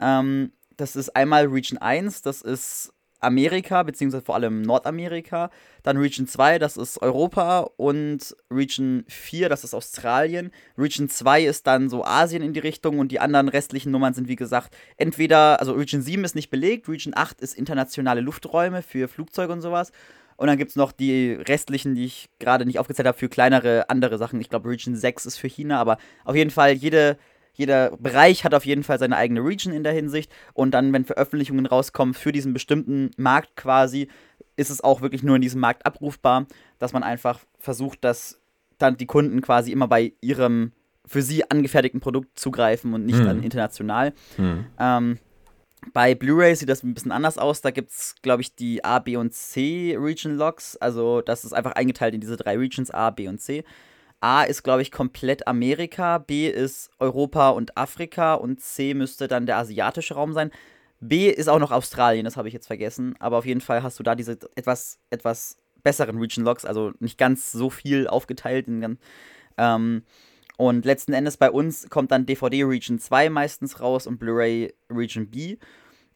Ähm, 0.00 0.52
das 0.76 0.96
ist 0.96 1.14
einmal 1.14 1.46
Region 1.46 1.78
1, 1.78 2.22
das 2.22 2.42
ist 2.42 2.92
Amerika, 3.22 3.82
beziehungsweise 3.82 4.24
vor 4.24 4.34
allem 4.34 4.62
Nordamerika. 4.62 5.50
Dann 5.82 5.96
Region 5.96 6.26
2, 6.26 6.58
das 6.58 6.76
ist 6.76 7.00
Europa. 7.00 7.70
Und 7.76 8.36
Region 8.50 9.04
4, 9.08 9.48
das 9.48 9.64
ist 9.64 9.74
Australien. 9.74 10.50
Region 10.76 11.08
2 11.08 11.44
ist 11.44 11.66
dann 11.66 11.88
so 11.88 12.04
Asien 12.04 12.42
in 12.42 12.52
die 12.52 12.60
Richtung. 12.60 12.98
Und 12.98 13.12
die 13.12 13.20
anderen 13.20 13.48
restlichen 13.48 13.90
Nummern 13.90 14.14
sind, 14.14 14.28
wie 14.28 14.36
gesagt, 14.36 14.74
entweder, 14.96 15.60
also 15.60 15.72
Region 15.72 16.02
7 16.02 16.24
ist 16.24 16.34
nicht 16.34 16.50
belegt, 16.50 16.88
Region 16.88 17.14
8 17.16 17.40
ist 17.40 17.54
internationale 17.54 18.20
Lufträume 18.20 18.82
für 18.82 19.08
Flugzeuge 19.08 19.52
und 19.52 19.60
sowas. 19.60 19.92
Und 20.36 20.48
dann 20.48 20.58
gibt 20.58 20.70
es 20.70 20.76
noch 20.76 20.92
die 20.92 21.32
restlichen, 21.34 21.94
die 21.94 22.06
ich 22.06 22.28
gerade 22.38 22.66
nicht 22.66 22.78
aufgezählt 22.78 23.06
habe, 23.06 23.18
für 23.18 23.28
kleinere 23.28 23.88
andere 23.88 24.18
Sachen. 24.18 24.40
Ich 24.40 24.48
glaube, 24.48 24.68
Region 24.70 24.96
6 24.96 25.26
ist 25.26 25.36
für 25.38 25.48
China, 25.48 25.78
aber 25.78 25.98
auf 26.24 26.34
jeden 26.34 26.50
Fall 26.50 26.72
jede 26.72 27.16
jeder 27.52 27.96
Bereich 27.98 28.44
hat 28.44 28.54
auf 28.54 28.64
jeden 28.64 28.82
Fall 28.82 28.98
seine 28.98 29.16
eigene 29.16 29.40
Region 29.40 29.74
in 29.74 29.84
der 29.84 29.92
Hinsicht. 29.92 30.32
Und 30.54 30.72
dann, 30.72 30.92
wenn 30.92 31.04
Veröffentlichungen 31.04 31.66
rauskommen 31.66 32.14
für 32.14 32.32
diesen 32.32 32.52
bestimmten 32.52 33.10
Markt 33.16 33.56
quasi, 33.56 34.08
ist 34.56 34.70
es 34.70 34.82
auch 34.82 35.00
wirklich 35.00 35.22
nur 35.22 35.36
in 35.36 35.42
diesem 35.42 35.60
Markt 35.60 35.86
abrufbar, 35.86 36.46
dass 36.78 36.92
man 36.92 37.02
einfach 37.02 37.40
versucht, 37.58 38.04
dass 38.04 38.40
dann 38.78 38.96
die 38.96 39.06
Kunden 39.06 39.40
quasi 39.40 39.72
immer 39.72 39.88
bei 39.88 40.12
ihrem 40.20 40.72
für 41.06 41.22
sie 41.22 41.48
angefertigten 41.50 42.00
Produkt 42.00 42.38
zugreifen 42.38 42.94
und 42.94 43.04
nicht 43.04 43.18
hm. 43.18 43.26
dann 43.26 43.42
international. 43.42 44.12
Hm. 44.36 44.66
Ähm, 44.78 45.18
bei 45.92 46.14
Blu-ray 46.14 46.54
sieht 46.54 46.68
das 46.68 46.82
ein 46.82 46.94
bisschen 46.94 47.12
anders 47.12 47.38
aus. 47.38 47.60
Da 47.60 47.70
gibt 47.70 47.90
es, 47.90 48.14
glaube 48.22 48.42
ich, 48.42 48.54
die 48.54 48.84
A, 48.84 49.00
B 49.00 49.16
und 49.16 49.34
C 49.34 49.96
Region 49.98 50.36
Logs. 50.36 50.76
Also 50.76 51.20
das 51.22 51.44
ist 51.44 51.52
einfach 51.52 51.72
eingeteilt 51.72 52.14
in 52.14 52.20
diese 52.20 52.36
drei 52.36 52.56
Regions 52.56 52.90
A, 52.92 53.10
B 53.10 53.26
und 53.28 53.40
C. 53.40 53.64
A 54.22 54.44
ist, 54.44 54.62
glaube 54.62 54.82
ich, 54.82 54.92
komplett 54.92 55.48
Amerika, 55.48 56.18
B 56.18 56.48
ist 56.48 56.90
Europa 57.00 57.50
und 57.50 57.76
Afrika 57.76 58.34
und 58.34 58.60
C 58.60 58.94
müsste 58.94 59.26
dann 59.26 59.46
der 59.46 59.58
asiatische 59.58 60.14
Raum 60.14 60.32
sein. 60.32 60.52
B 61.00 61.28
ist 61.28 61.48
auch 61.48 61.58
noch 61.58 61.72
Australien, 61.72 62.24
das 62.24 62.36
habe 62.36 62.46
ich 62.46 62.54
jetzt 62.54 62.68
vergessen. 62.68 63.16
Aber 63.18 63.38
auf 63.38 63.46
jeden 63.46 63.60
Fall 63.60 63.82
hast 63.82 63.98
du 63.98 64.04
da 64.04 64.14
diese 64.14 64.38
etwas, 64.54 65.00
etwas 65.10 65.58
besseren 65.82 66.18
Region 66.18 66.44
Logs, 66.44 66.64
also 66.64 66.92
nicht 67.00 67.18
ganz 67.18 67.50
so 67.50 67.68
viel 67.68 68.06
aufgeteilt. 68.06 68.68
In, 68.68 68.98
ähm, 69.58 70.04
und 70.56 70.84
letzten 70.84 71.14
Endes 71.14 71.36
bei 71.36 71.50
uns 71.50 71.90
kommt 71.90 72.12
dann 72.12 72.24
DVD 72.24 72.62
Region 72.62 73.00
2 73.00 73.28
meistens 73.28 73.80
raus 73.80 74.06
und 74.06 74.18
Blu-ray 74.18 74.72
Region 74.88 75.26
B. 75.28 75.56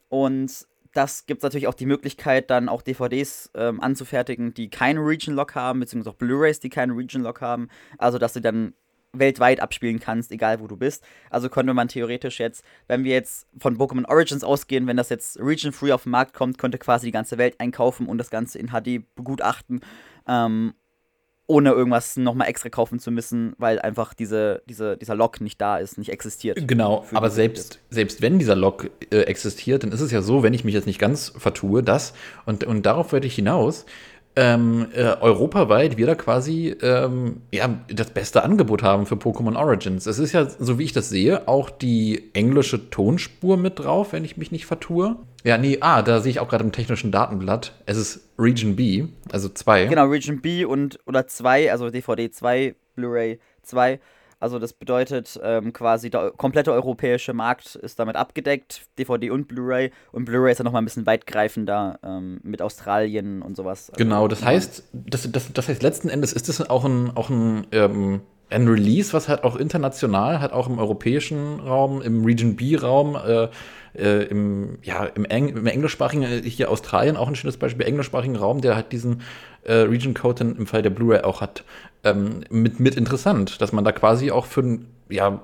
Und 0.09 0.65
das 0.97 1.27
gibt 1.27 1.41
es 1.41 1.43
natürlich 1.43 1.67
auch 1.67 1.75
die 1.75 1.87
Möglichkeit, 1.87 2.51
dann 2.51 2.69
auch 2.69 2.83
DVDs 2.83 3.51
ähm, 3.55 3.81
anzufertigen, 3.81 4.55
die 4.55 4.71
keinen 4.71 4.99
Region-Lock 4.99 5.55
haben, 5.55 5.81
beziehungsweise 5.81 6.11
auch 6.15 6.19
Blu-rays, 6.19 6.61
die 6.61 6.71
keinen 6.71 6.97
Region-Lock 6.97 7.41
haben. 7.41 7.69
Also, 7.99 8.19
dass 8.19 8.33
du 8.33 8.41
dann 8.41 8.75
weltweit 9.13 9.61
abspielen 9.61 10.01
kannst, 10.01 10.31
egal 10.31 10.61
wo 10.61 10.67
du 10.67 10.77
bist. 10.77 11.05
Also 11.31 11.49
könnte 11.49 11.75
man 11.75 11.89
theoretisch 11.89 12.39
jetzt, 12.39 12.65
wenn 12.87 13.05
wir 13.05 13.13
jetzt 13.13 13.47
von 13.59 13.79
Pokémon 13.79 14.07
Origins 14.09 14.45
ausgehen, 14.45 14.87
wenn 14.87 14.97
das 14.97 15.09
jetzt 15.09 15.39
Region-Free 15.39 15.93
auf 15.93 16.03
den 16.03 16.11
Markt 16.11 16.35
kommt, 16.35 16.59
könnte 16.59 16.79
quasi 16.79 17.07
die 17.07 17.13
ganze 17.13 17.39
Welt 17.39 17.59
einkaufen 17.59 18.09
und 18.09 18.19
das 18.19 18.31
Ganze 18.31 18.59
in 18.59 18.69
HD 18.69 19.03
begutachten 19.15 19.81
ähm, 20.27 20.75
ohne 21.47 21.71
irgendwas 21.71 22.17
nochmal 22.17 22.49
extra 22.49 22.69
kaufen 22.69 22.99
zu 22.99 23.11
müssen, 23.11 23.55
weil 23.59 23.79
einfach 23.79 24.15
diese, 24.15 24.63
diese, 24.69 24.97
dieser 24.97 25.15
Log 25.15 25.41
nicht 25.41 25.61
da 25.61 25.79
ist, 25.79 25.99
nicht 25.99 26.11
existiert. 26.11 26.67
Genau, 26.67 27.05
aber 27.13 27.31
selbst, 27.31 27.79
selbst 27.91 28.21
wenn 28.23 28.39
dieser 28.39 28.57
Log 28.57 28.91
äh, 29.11 29.21
existiert, 29.23 29.83
dann 29.83 29.93
ist 29.93 30.01
es 30.01 30.11
ja 30.11 30.23
so, 30.23 30.43
wenn 30.43 30.55
ich 30.55 30.65
mich 30.65 30.75
jetzt 30.75 30.87
nicht 30.87 30.99
ganz 30.99 31.33
vertue, 31.37 31.83
dass, 31.83 32.15
und, 32.47 32.65
und 32.65 32.85
darauf 32.85 33.13
werde 33.13 33.27
ich 33.27 33.35
hinaus, 33.35 33.87
ähm, 34.39 34.89
äh, 34.95 35.17
europaweit 35.21 35.97
wir 35.97 36.07
da 36.07 36.15
quasi 36.15 36.77
ähm, 36.83 37.41
ja, 37.53 37.71
das 37.89 38.11
beste 38.11 38.43
Angebot 38.43 38.83
haben 38.83 39.07
für 39.07 39.15
Pokémon 39.15 39.57
Origins. 39.57 40.05
Es 40.05 40.19
ist 40.19 40.33
ja, 40.33 40.47
so 40.47 40.79
wie 40.79 40.85
ich 40.85 40.93
das 40.93 41.09
sehe, 41.09 41.49
auch 41.49 41.71
die 41.71 42.31
englische 42.35 42.91
Tonspur 42.91 43.57
mit 43.57 43.79
drauf, 43.79 44.13
wenn 44.13 44.27
ich 44.27 44.37
mich 44.37 44.53
nicht 44.53 44.67
vertue. 44.67 45.17
Ja, 45.47 45.59
nee, 45.59 45.79
ah, 45.81 46.03
da 46.03 46.21
sehe 46.21 46.31
ich 46.31 46.41
auch 46.41 46.49
gerade 46.49 46.65
im 46.65 46.73
technischen 46.73 47.13
Datenblatt. 47.13 47.73
Es 47.87 47.97
ist 47.97 48.29
Region 48.37 48.75
B, 48.75 49.05
also 49.31 49.49
2. 49.49 49.87
Genau, 49.87 50.07
Region 50.07 50.41
B 50.41 50.65
und 50.65 50.99
oder 51.07 51.29
2, 51.29 51.71
also 51.71 51.89
DVD 51.89 52.29
2, 52.33 52.75
Blu-ray 52.97 53.39
2. 53.63 54.01
Also 54.41 54.59
das 54.59 54.73
bedeutet 54.73 55.39
ähm, 55.41 55.73
quasi, 55.73 56.11
der 56.11 56.33
komplette 56.33 56.73
europäische 56.73 57.33
Markt 57.33 57.77
ist 57.77 58.01
damit 58.01 58.17
abgedeckt, 58.17 58.87
DVD 58.99 59.31
und 59.31 59.47
Blu-ray. 59.47 59.93
Und 60.11 60.25
Blu-ray 60.25 60.51
ist 60.51 60.59
ja 60.59 60.65
nochmal 60.65 60.83
ein 60.83 60.85
bisschen 60.85 61.07
weitgreifender 61.07 62.01
ähm, 62.03 62.41
mit 62.43 62.61
Australien 62.61 63.41
und 63.41 63.57
sowas. 63.57 63.91
Also 63.91 64.03
genau, 64.03 64.27
das 64.27 64.45
heißt, 64.45 64.83
das, 64.93 65.31
das, 65.31 65.53
das 65.53 65.69
heißt, 65.69 65.81
letzten 65.81 66.09
Endes 66.09 66.33
ist 66.33 66.49
das 66.49 66.69
auch 66.69 66.85
ein, 66.85 67.17
auch 67.17 67.31
ein, 67.31 67.69
ähm, 67.71 68.23
ein 68.51 68.69
Release, 68.69 69.13
was 69.13 69.29
halt 69.29 69.45
auch 69.45 69.57
international, 69.57 70.41
halt 70.41 70.53
auch 70.53 70.69
im 70.69 70.79
europäischen 70.79 71.61
Raum, 71.61 72.01
im 72.03 72.25
Region 72.25 72.57
B-Raum, 72.57 73.17
äh, 73.17 73.49
äh, 73.97 74.25
im, 74.25 74.79
ja, 74.83 75.05
im, 75.05 75.25
Eng 75.25 75.49
im 75.49 75.67
englischsprachigen, 75.67 76.23
äh, 76.23 76.43
hier 76.43 76.71
Australien 76.71 77.17
auch 77.17 77.29
ein 77.29 77.37
schönes 77.37 77.57
Beispiel, 77.57 77.87
englischsprachigen 77.87 78.37
Raum, 78.37 78.61
der 78.61 78.77
halt 78.77 78.93
diesen 78.93 79.23
äh, 79.65 79.75
Region 79.75 80.15
Code 80.15 80.45
dann 80.45 80.57
im 80.57 80.67
Fall 80.67 80.83
der 80.83 80.91
Blu-ray 80.91 81.23
auch 81.23 81.41
hat, 81.41 81.65
ähm, 82.05 82.45
mit, 82.51 82.79
mit 82.79 82.95
interessant, 82.95 83.61
dass 83.61 83.73
man 83.73 83.85
da 83.85 83.93
quasi 83.93 84.31
auch 84.31 84.47
für 84.47 84.79
ja, 85.09 85.43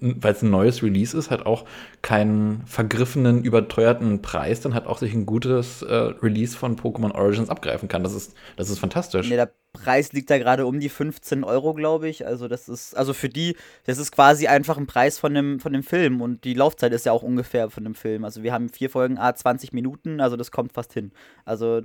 weil 0.00 0.32
es 0.32 0.42
ein 0.42 0.50
neues 0.50 0.82
Release 0.82 1.16
ist, 1.16 1.30
halt 1.30 1.46
auch 1.46 1.64
keinen 2.02 2.62
vergriffenen, 2.66 3.44
überteuerten 3.44 4.22
Preis, 4.22 4.60
dann 4.60 4.74
halt 4.74 4.86
auch 4.86 4.98
sich 4.98 5.14
ein 5.14 5.26
gutes 5.26 5.82
äh, 5.82 5.94
Release 5.94 6.56
von 6.56 6.76
Pokémon 6.76 7.12
Origins 7.14 7.50
abgreifen 7.50 7.88
kann. 7.88 8.02
Das 8.04 8.14
ist, 8.14 8.34
das 8.56 8.70
ist 8.70 8.78
fantastisch. 8.78 9.28
Nee, 9.28 9.36
der 9.36 9.52
Preis 9.72 10.12
liegt 10.12 10.30
da 10.30 10.38
gerade 10.38 10.66
um 10.66 10.80
die 10.80 10.88
15 10.88 11.44
Euro, 11.44 11.74
glaube 11.74 12.08
ich. 12.08 12.26
Also 12.26 12.48
das 12.48 12.68
ist, 12.68 12.96
also 12.96 13.12
für 13.12 13.28
die, 13.28 13.56
das 13.84 13.98
ist 13.98 14.12
quasi 14.12 14.46
einfach 14.46 14.78
ein 14.78 14.86
Preis 14.86 15.18
von 15.18 15.34
dem, 15.34 15.60
von 15.60 15.72
dem 15.72 15.82
Film 15.82 16.20
und 16.20 16.44
die 16.44 16.54
Laufzeit 16.54 16.92
ist 16.92 17.06
ja 17.06 17.12
auch 17.12 17.22
ungefähr 17.22 17.70
von 17.70 17.84
dem 17.84 17.94
Film. 17.94 18.24
Also 18.24 18.42
wir 18.42 18.52
haben 18.52 18.68
vier 18.68 18.90
Folgen, 18.90 19.18
a 19.18 19.34
20 19.34 19.72
Minuten, 19.72 20.20
also 20.20 20.36
das 20.36 20.50
kommt 20.50 20.72
fast 20.72 20.92
hin. 20.92 21.12
Also 21.44 21.82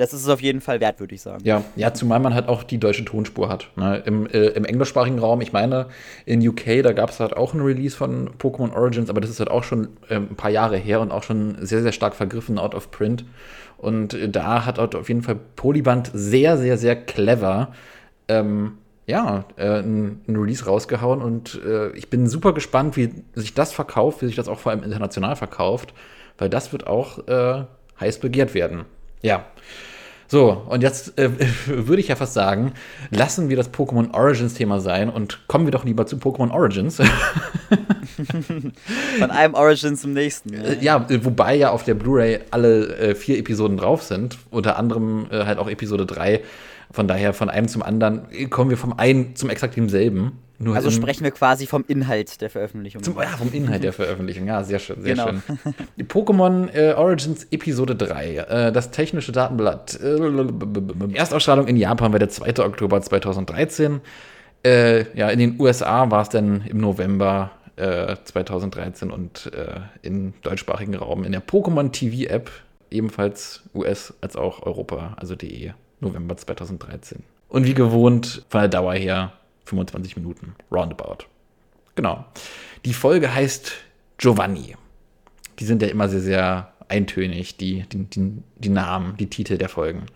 das 0.00 0.14
ist 0.14 0.22
es 0.22 0.28
auf 0.30 0.40
jeden 0.40 0.62
Fall 0.62 0.80
wert, 0.80 0.98
würde 0.98 1.14
ich 1.14 1.20
sagen. 1.20 1.44
Ja, 1.44 1.62
ja, 1.76 1.92
zumal 1.92 2.20
man 2.20 2.32
halt 2.32 2.48
auch 2.48 2.62
die 2.62 2.78
deutsche 2.78 3.04
Tonspur 3.04 3.50
hat. 3.50 3.68
Ne? 3.76 4.02
Im, 4.06 4.26
äh, 4.26 4.46
Im 4.46 4.64
englischsprachigen 4.64 5.18
Raum, 5.18 5.42
ich 5.42 5.52
meine, 5.52 5.88
in 6.24 6.46
UK, 6.46 6.82
da 6.82 6.92
gab 6.92 7.10
es 7.10 7.20
halt 7.20 7.36
auch 7.36 7.52
ein 7.52 7.60
Release 7.60 7.94
von 7.94 8.30
Pokémon 8.38 8.72
Origins, 8.72 9.10
aber 9.10 9.20
das 9.20 9.28
ist 9.28 9.40
halt 9.40 9.50
auch 9.50 9.62
schon 9.62 9.88
äh, 10.08 10.14
ein 10.14 10.36
paar 10.36 10.50
Jahre 10.50 10.78
her 10.78 11.02
und 11.02 11.10
auch 11.12 11.22
schon 11.22 11.58
sehr, 11.60 11.82
sehr 11.82 11.92
stark 11.92 12.14
vergriffen, 12.14 12.58
out 12.58 12.74
of 12.74 12.90
print. 12.90 13.26
Und 13.76 14.14
äh, 14.14 14.30
da 14.30 14.64
hat 14.64 14.78
halt 14.78 14.94
auf 14.94 15.08
jeden 15.08 15.20
Fall 15.20 15.36
Polyband 15.56 16.10
sehr, 16.14 16.56
sehr, 16.56 16.78
sehr 16.78 16.96
clever 16.96 17.72
ähm, 18.28 18.78
ja, 19.06 19.44
äh, 19.56 19.80
ein, 19.80 20.22
ein, 20.26 20.36
Release 20.36 20.64
rausgehauen 20.64 21.20
und 21.20 21.60
äh, 21.62 21.90
ich 21.90 22.08
bin 22.08 22.26
super 22.26 22.54
gespannt, 22.54 22.96
wie 22.96 23.10
sich 23.34 23.52
das 23.52 23.72
verkauft, 23.72 24.22
wie 24.22 24.26
sich 24.26 24.36
das 24.36 24.48
auch 24.48 24.60
vor 24.60 24.72
allem 24.72 24.82
international 24.82 25.36
verkauft, 25.36 25.92
weil 26.38 26.48
das 26.48 26.72
wird 26.72 26.86
auch 26.86 27.26
äh, 27.28 27.64
heiß 28.00 28.20
begehrt 28.20 28.54
werden. 28.54 28.86
Ja. 29.20 29.44
So, 30.30 30.62
und 30.68 30.84
jetzt 30.84 31.18
äh, 31.18 31.28
würde 31.66 32.00
ich 32.00 32.06
ja 32.06 32.14
fast 32.14 32.34
sagen, 32.34 32.74
lassen 33.10 33.48
wir 33.48 33.56
das 33.56 33.72
Pokémon 33.72 34.14
Origins 34.14 34.54
Thema 34.54 34.78
sein 34.78 35.10
und 35.10 35.40
kommen 35.48 35.66
wir 35.66 35.72
doch 35.72 35.84
lieber 35.84 36.06
zu 36.06 36.18
Pokémon 36.18 36.52
Origins. 36.52 36.98
Von 39.18 39.30
einem 39.32 39.54
Origin 39.54 39.96
zum 39.96 40.12
nächsten. 40.12 40.50
Ne? 40.50 40.78
Ja, 40.80 41.04
wobei 41.24 41.56
ja 41.56 41.70
auf 41.70 41.82
der 41.82 41.94
Blu-ray 41.94 42.42
alle 42.52 42.96
äh, 42.96 43.16
vier 43.16 43.38
Episoden 43.38 43.76
drauf 43.76 44.04
sind, 44.04 44.38
unter 44.50 44.78
anderem 44.78 45.26
äh, 45.32 45.46
halt 45.46 45.58
auch 45.58 45.68
Episode 45.68 46.06
3. 46.06 46.42
Von 46.92 47.06
daher 47.06 47.32
von 47.32 47.48
einem 47.48 47.68
zum 47.68 47.82
anderen 47.82 48.50
kommen 48.50 48.70
wir 48.70 48.76
vom 48.76 48.92
einen 48.98 49.36
zum 49.36 49.48
exakt 49.50 49.76
demselben. 49.76 50.38
Nur 50.62 50.76
also 50.76 50.90
sprechen 50.90 51.24
wir 51.24 51.30
quasi 51.30 51.66
vom 51.66 51.84
Inhalt 51.88 52.42
der 52.42 52.50
Veröffentlichung. 52.50 53.02
Zum, 53.02 53.16
ja, 53.16 53.28
vom 53.28 53.50
Inhalt 53.50 53.82
der 53.82 53.94
Veröffentlichung. 53.94 54.46
Ja, 54.46 54.62
sehr 54.62 54.78
schön, 54.78 55.00
sehr 55.00 55.14
genau. 55.14 55.28
schön. 55.28 56.06
Pokémon 56.06 56.68
äh, 56.74 56.92
Origins 56.92 57.46
Episode 57.50 57.96
3, 57.96 58.36
äh, 58.36 58.72
das 58.72 58.90
technische 58.90 59.32
Datenblatt. 59.32 59.98
Äh, 60.02 61.14
Erstausstrahlung 61.14 61.66
in 61.66 61.76
Japan 61.76 62.12
war 62.12 62.18
der 62.18 62.28
2. 62.28 62.62
Oktober 62.62 63.00
2013. 63.00 64.02
Äh, 64.62 65.16
ja, 65.16 65.30
in 65.30 65.38
den 65.38 65.58
USA 65.58 66.10
war 66.10 66.22
es 66.22 66.28
dann 66.28 66.62
im 66.66 66.78
November 66.78 67.52
2013 67.76 69.08
äh, 69.08 69.12
und 69.12 69.50
äh, 69.54 69.80
im 70.02 70.34
deutschsprachigen 70.42 70.94
Raum 70.94 71.24
in 71.24 71.32
der 71.32 71.42
Pokémon 71.42 71.90
TV 71.90 72.30
App, 72.30 72.50
ebenfalls 72.90 73.62
US 73.74 74.12
als 74.20 74.36
auch 74.36 74.66
Europa, 74.66 75.16
also 75.16 75.34
DE, 75.34 75.72
November 76.00 76.36
2013. 76.36 77.22
Und 77.48 77.66
wie 77.66 77.74
gewohnt 77.74 78.44
von 78.48 78.60
der 78.60 78.68
Dauer 78.68 78.94
her 78.94 79.32
25 79.64 80.16
Minuten, 80.16 80.54
roundabout. 80.70 81.24
Genau. 81.94 82.24
Die 82.84 82.94
Folge 82.94 83.32
heißt 83.32 83.72
Giovanni. 84.18 84.76
Die 85.58 85.64
sind 85.64 85.82
ja 85.82 85.88
immer 85.88 86.08
sehr, 86.08 86.20
sehr 86.20 86.72
eintönig, 86.88 87.56
die, 87.56 87.84
die, 87.92 88.04
die, 88.04 88.42
die 88.56 88.68
Namen, 88.68 89.16
die 89.16 89.28
Titel 89.28 89.58
der 89.58 89.68
Folgen. 89.68 90.06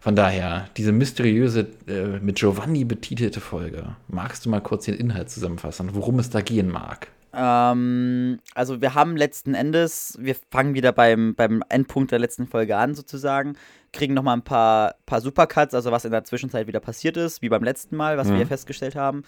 Von 0.00 0.16
daher, 0.16 0.68
diese 0.76 0.90
mysteriöse, 0.90 1.68
äh, 1.86 2.18
mit 2.18 2.36
Giovanni 2.36 2.84
betitelte 2.84 3.40
Folge. 3.40 3.94
Magst 4.08 4.44
du 4.44 4.50
mal 4.50 4.60
kurz 4.60 4.86
den 4.86 4.94
Inhalt 4.94 5.30
zusammenfassen, 5.30 5.94
worum 5.94 6.18
es 6.18 6.28
da 6.28 6.40
gehen 6.40 6.68
mag? 6.68 7.08
Ähm, 7.34 8.40
also 8.54 8.80
wir 8.80 8.94
haben 8.94 9.16
letzten 9.16 9.54
Endes, 9.54 10.16
wir 10.20 10.36
fangen 10.50 10.74
wieder 10.74 10.92
beim, 10.92 11.34
beim 11.34 11.62
Endpunkt 11.68 12.12
der 12.12 12.18
letzten 12.18 12.46
Folge 12.46 12.76
an 12.76 12.94
sozusagen, 12.94 13.56
kriegen 13.92 14.14
nochmal 14.14 14.36
ein 14.36 14.44
paar, 14.44 14.96
paar 15.06 15.20
Supercuts, 15.20 15.74
also 15.74 15.90
was 15.92 16.04
in 16.04 16.12
der 16.12 16.24
Zwischenzeit 16.24 16.66
wieder 16.66 16.80
passiert 16.80 17.16
ist, 17.16 17.42
wie 17.42 17.48
beim 17.48 17.64
letzten 17.64 17.96
Mal, 17.96 18.16
was 18.16 18.26
mhm. 18.28 18.32
wir 18.32 18.36
hier 18.38 18.46
festgestellt 18.46 18.96
haben. 18.96 19.24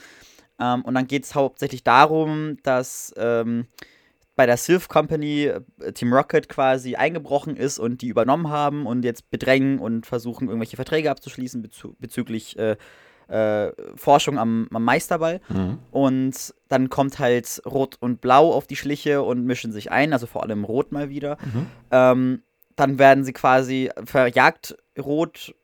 Ähm, 0.58 0.82
und 0.82 0.94
dann 0.94 1.06
geht 1.06 1.25
es 1.25 1.34
hauptsächlich 1.34 1.82
darum, 1.82 2.58
dass 2.62 3.12
ähm, 3.16 3.66
bei 4.37 4.46
der 4.46 4.56
Sylph 4.56 4.88
Company 4.88 5.44
äh, 5.44 5.92
Team 5.92 6.12
Rocket 6.12 6.49
quasi 6.49 6.96
eingebrochen 6.96 7.56
ist 7.56 7.78
und 7.78 8.02
die 8.02 8.08
übernommen 8.08 8.49
haben 8.49 8.87
und 8.87 9.04
jetzt 9.04 9.30
bedrängen 9.30 9.78
und 9.78 10.06
versuchen, 10.06 10.49
irgendwelche 10.49 10.76
Verträge 10.76 11.11
abzuschließen 11.11 11.62
bezü 11.62 11.92
bezüglich 11.99 12.58
äh, 12.58 12.76
äh, 13.28 13.73
Forschung 13.97 14.38
am, 14.38 14.69
am 14.73 14.85
Meisterball. 14.85 15.40
Mhm. 15.49 15.78
Und 15.90 16.54
dann 16.69 16.88
kommt 16.90 17.19
halt 17.19 17.62
Rot 17.66 17.97
und 18.00 18.21
Blau 18.21 18.52
auf 18.52 18.66
die 18.66 18.76
Schliche 18.76 19.23
und 19.23 19.45
mischen 19.45 19.73
sich 19.73 19.90
ein, 19.90 20.12
also 20.12 20.26
vor 20.26 20.43
allem 20.43 20.64
Rot 20.64 20.93
mal 20.93 21.09
wieder. 21.09 21.38
Mhm. 21.45 21.66
Ähm, 21.90 22.43
dann 22.76 22.99
werden 22.99 23.25
sie 23.25 23.33
quasi 23.33 23.90
verjagt, 24.04 24.76
Rot, 24.99 25.54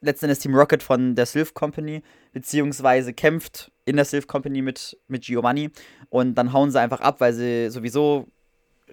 letzten 0.00 0.26
Endes 0.26 0.40
Team 0.40 0.54
Rocket 0.54 0.82
von 0.82 1.14
der 1.14 1.26
Sylph 1.26 1.54
Company, 1.54 2.02
beziehungsweise 2.32 3.12
kämpft 3.12 3.72
in 3.84 3.96
der 3.96 4.04
Sylph 4.04 4.26
Company 4.26 4.62
mit, 4.62 4.98
mit 5.08 5.24
Giovanni 5.24 5.70
und 6.10 6.34
dann 6.34 6.52
hauen 6.52 6.70
sie 6.70 6.80
einfach 6.80 7.00
ab, 7.00 7.20
weil 7.20 7.32
sie 7.32 7.70
sowieso 7.70 8.26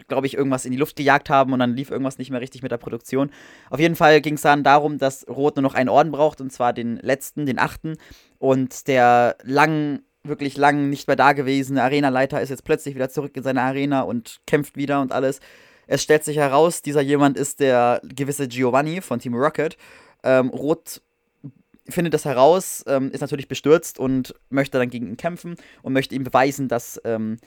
glaube 0.07 0.27
ich, 0.27 0.36
irgendwas 0.36 0.65
in 0.65 0.71
die 0.71 0.77
Luft 0.77 0.95
gejagt 0.95 1.29
haben 1.29 1.53
und 1.53 1.60
dann 1.60 1.75
lief 1.75 1.91
irgendwas 1.91 2.17
nicht 2.17 2.31
mehr 2.31 2.41
richtig 2.41 2.62
mit 2.62 2.71
der 2.71 2.77
Produktion. 2.77 3.29
Auf 3.69 3.79
jeden 3.79 3.95
Fall 3.95 4.21
ging 4.21 4.36
es 4.36 4.41
dann 4.41 4.63
darum, 4.63 4.98
dass 4.98 5.27
Rot 5.27 5.55
nur 5.55 5.63
noch 5.63 5.74
einen 5.74 5.89
Orden 5.89 6.12
braucht, 6.12 6.41
und 6.41 6.51
zwar 6.51 6.74
den 6.74 6.98
letzten, 6.98 7.45
den 7.45 7.60
achten. 7.60 7.98
Und 8.39 8.88
der 8.88 9.36
lang, 9.43 10.01
wirklich 10.24 10.57
lang 10.57 10.89
nicht 10.89 11.07
mehr 11.07 11.15
da 11.15 11.33
gewesene 11.33 11.83
Arenaleiter 11.83 12.41
ist 12.41 12.50
jetzt 12.50 12.63
plötzlich 12.63 12.95
wieder 12.95 13.10
zurück 13.10 13.36
in 13.36 13.43
seine 13.43 13.62
Arena 13.62 14.01
und 14.01 14.41
kämpft 14.48 14.77
wieder 14.77 15.01
und 15.01 15.12
alles. 15.12 15.39
Es 15.88 16.03
stellt 16.03 16.24
sich 16.24 16.38
heraus, 16.38 16.81
dieser 16.81 17.01
jemand 17.01 17.38
ist 17.38 17.60
der 17.60 18.01
gewisse 18.03 18.48
Giovanni 18.48 19.01
von 19.01 19.19
Team 19.19 19.36
Rocket. 19.36 19.77
Ähm, 20.24 20.50
Rot 20.50 21.01
findet 21.89 22.13
das 22.13 22.25
heraus, 22.25 22.83
ähm, 22.88 23.12
ist 23.12 23.21
natürlich 23.21 23.48
bestürzt 23.48 24.00
und 24.00 24.33
möchte 24.50 24.77
dann 24.77 24.89
gegen 24.89 25.07
ihn 25.07 25.17
kämpfen 25.17 25.55
und 25.81 25.93
möchte 25.93 26.15
ihm 26.15 26.24
beweisen, 26.24 26.67
dass 26.67 27.01
ähm, 27.03 27.38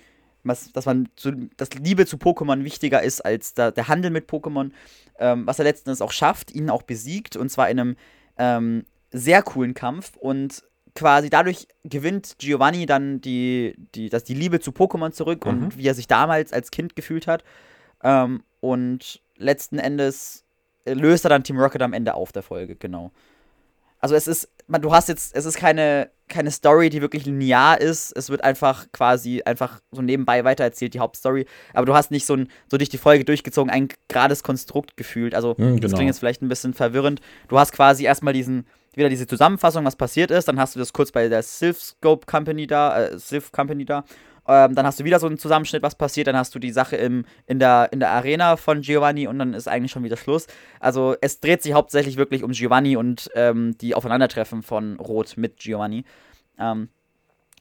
was, 0.44 0.72
dass 0.72 0.86
man 0.86 1.08
zu, 1.16 1.32
dass 1.56 1.70
Liebe 1.74 2.06
zu 2.06 2.16
Pokémon 2.16 2.64
wichtiger 2.64 3.02
ist 3.02 3.24
als 3.24 3.54
da, 3.54 3.70
der 3.70 3.88
Handel 3.88 4.10
mit 4.10 4.28
Pokémon, 4.28 4.70
ähm, 5.18 5.46
was 5.46 5.58
er 5.58 5.64
letzten 5.64 5.90
Endes 5.90 6.02
auch 6.02 6.12
schafft, 6.12 6.54
ihn 6.54 6.70
auch 6.70 6.82
besiegt 6.82 7.36
und 7.36 7.50
zwar 7.50 7.68
in 7.68 7.80
einem 7.80 7.96
ähm, 8.38 8.84
sehr 9.10 9.42
coolen 9.42 9.74
Kampf 9.74 10.16
und 10.16 10.62
quasi 10.94 11.28
dadurch 11.30 11.66
gewinnt 11.82 12.36
Giovanni 12.38 12.86
dann 12.86 13.20
die, 13.20 13.74
die, 13.94 14.08
das, 14.08 14.24
die 14.24 14.34
Liebe 14.34 14.60
zu 14.60 14.70
Pokémon 14.70 15.10
zurück 15.10 15.44
mhm. 15.44 15.50
und 15.50 15.78
wie 15.78 15.86
er 15.86 15.94
sich 15.94 16.06
damals 16.06 16.52
als 16.52 16.70
Kind 16.70 16.94
gefühlt 16.94 17.26
hat 17.26 17.44
ähm, 18.02 18.42
und 18.60 19.20
letzten 19.36 19.78
Endes 19.78 20.44
löst 20.86 21.24
er 21.24 21.30
dann 21.30 21.44
Team 21.44 21.58
Rocket 21.58 21.82
am 21.82 21.92
Ende 21.92 22.14
auf 22.14 22.32
der 22.32 22.42
Folge, 22.42 22.76
genau. 22.76 23.10
Also 24.04 24.16
es 24.16 24.26
ist, 24.26 24.50
man, 24.66 24.82
du 24.82 24.92
hast 24.92 25.08
jetzt, 25.08 25.34
es 25.34 25.46
ist 25.46 25.56
keine, 25.56 26.10
keine 26.28 26.50
Story, 26.50 26.90
die 26.90 27.00
wirklich 27.00 27.24
linear 27.24 27.80
ist. 27.80 28.14
Es 28.14 28.28
wird 28.28 28.44
einfach 28.44 28.84
quasi 28.92 29.40
einfach 29.42 29.80
so 29.92 30.02
nebenbei 30.02 30.44
weitererzählt, 30.44 30.92
die 30.92 31.00
Hauptstory. 31.00 31.46
Aber 31.72 31.86
du 31.86 31.94
hast 31.94 32.10
nicht 32.10 32.26
so, 32.26 32.34
ein, 32.34 32.48
so 32.70 32.76
durch 32.76 32.90
die 32.90 32.98
Folge 32.98 33.24
durchgezogen 33.24 33.72
ein 33.72 33.88
gerades 34.08 34.42
Konstrukt 34.42 34.98
gefühlt. 34.98 35.34
Also 35.34 35.54
mhm, 35.56 35.76
genau. 35.76 35.78
das 35.78 35.92
klingt 35.92 36.08
jetzt 36.08 36.18
vielleicht 36.18 36.42
ein 36.42 36.50
bisschen 36.50 36.74
verwirrend. 36.74 37.22
Du 37.48 37.58
hast 37.58 37.72
quasi 37.72 38.04
erstmal 38.04 38.34
diesen, 38.34 38.66
wieder 38.94 39.08
diese 39.08 39.26
Zusammenfassung, 39.26 39.86
was 39.86 39.96
passiert 39.96 40.30
ist. 40.30 40.48
Dann 40.48 40.60
hast 40.60 40.74
du 40.74 40.80
das 40.80 40.92
kurz 40.92 41.10
bei 41.10 41.26
der 41.26 41.42
Sylph 41.42 41.80
Scope 41.80 42.26
Company 42.26 42.66
da, 42.66 43.06
äh, 43.06 43.18
Sylph 43.18 43.52
Company 43.52 43.86
da. 43.86 44.04
Ähm, 44.46 44.74
dann 44.74 44.86
hast 44.86 45.00
du 45.00 45.04
wieder 45.04 45.18
so 45.18 45.26
einen 45.26 45.38
Zusammenschnitt, 45.38 45.82
was 45.82 45.94
passiert. 45.94 46.26
Dann 46.26 46.36
hast 46.36 46.54
du 46.54 46.58
die 46.58 46.72
Sache 46.72 46.96
im, 46.96 47.24
in, 47.46 47.58
der, 47.58 47.88
in 47.92 48.00
der 48.00 48.10
Arena 48.10 48.56
von 48.56 48.80
Giovanni 48.80 49.26
und 49.26 49.38
dann 49.38 49.54
ist 49.54 49.68
eigentlich 49.68 49.92
schon 49.92 50.04
wieder 50.04 50.16
Schluss. 50.16 50.46
Also 50.80 51.16
es 51.20 51.40
dreht 51.40 51.62
sich 51.62 51.72
hauptsächlich 51.72 52.16
wirklich 52.16 52.42
um 52.42 52.52
Giovanni 52.52 52.96
und 52.96 53.30
ähm, 53.34 53.76
die 53.78 53.94
Aufeinandertreffen 53.94 54.62
von 54.62 54.98
Rot 54.98 55.36
mit 55.36 55.58
Giovanni. 55.58 56.04
Ähm, 56.58 56.88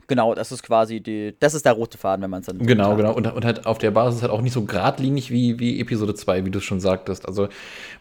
Genau, 0.07 0.33
das 0.36 0.51
ist 0.51 0.63
quasi 0.63 1.00
die, 1.00 1.36
das 1.39 1.53
ist 1.53 1.65
der 1.65 1.74
rote 1.74 1.98
Faden, 1.98 2.24
wenn 2.24 2.29
man 2.29 2.41
es 2.41 2.48
dann. 2.48 2.60
Genau, 2.60 2.95
genau. 2.95 3.13
Und, 3.13 3.27
und 3.27 3.45
halt 3.45 3.65
auf 3.65 3.77
der 3.77 3.91
Basis 3.91 4.22
halt 4.22 4.31
auch 4.31 4.41
nicht 4.41 4.53
so 4.53 4.63
geradlinig 4.63 5.31
wie, 5.31 5.60
wie 5.60 5.79
Episode 5.79 6.13
2, 6.13 6.45
wie 6.45 6.51
du 6.51 6.60
es 6.60 6.65
schon 6.65 6.79
sagtest. 6.79 7.27
Also 7.27 7.48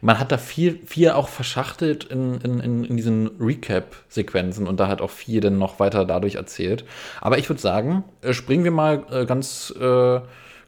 man 0.00 0.18
hat 0.18 0.32
da 0.32 0.38
viel, 0.38 0.78
viel 0.84 1.10
auch 1.10 1.28
verschachtelt 1.28 2.04
in, 2.04 2.40
in, 2.40 2.60
in, 2.60 2.84
in 2.84 2.96
diesen 2.96 3.30
Recap-Sequenzen 3.38 4.66
und 4.66 4.80
da 4.80 4.88
hat 4.88 5.00
auch 5.00 5.10
viel 5.10 5.40
dann 5.40 5.58
noch 5.58 5.78
weiter 5.80 6.04
dadurch 6.04 6.34
erzählt. 6.34 6.84
Aber 7.20 7.38
ich 7.38 7.48
würde 7.48 7.60
sagen, 7.60 8.04
äh, 8.22 8.32
springen 8.32 8.64
wir 8.64 8.72
mal 8.72 9.04
äh, 9.10 9.26
ganz. 9.26 9.72
Äh, 9.80 10.20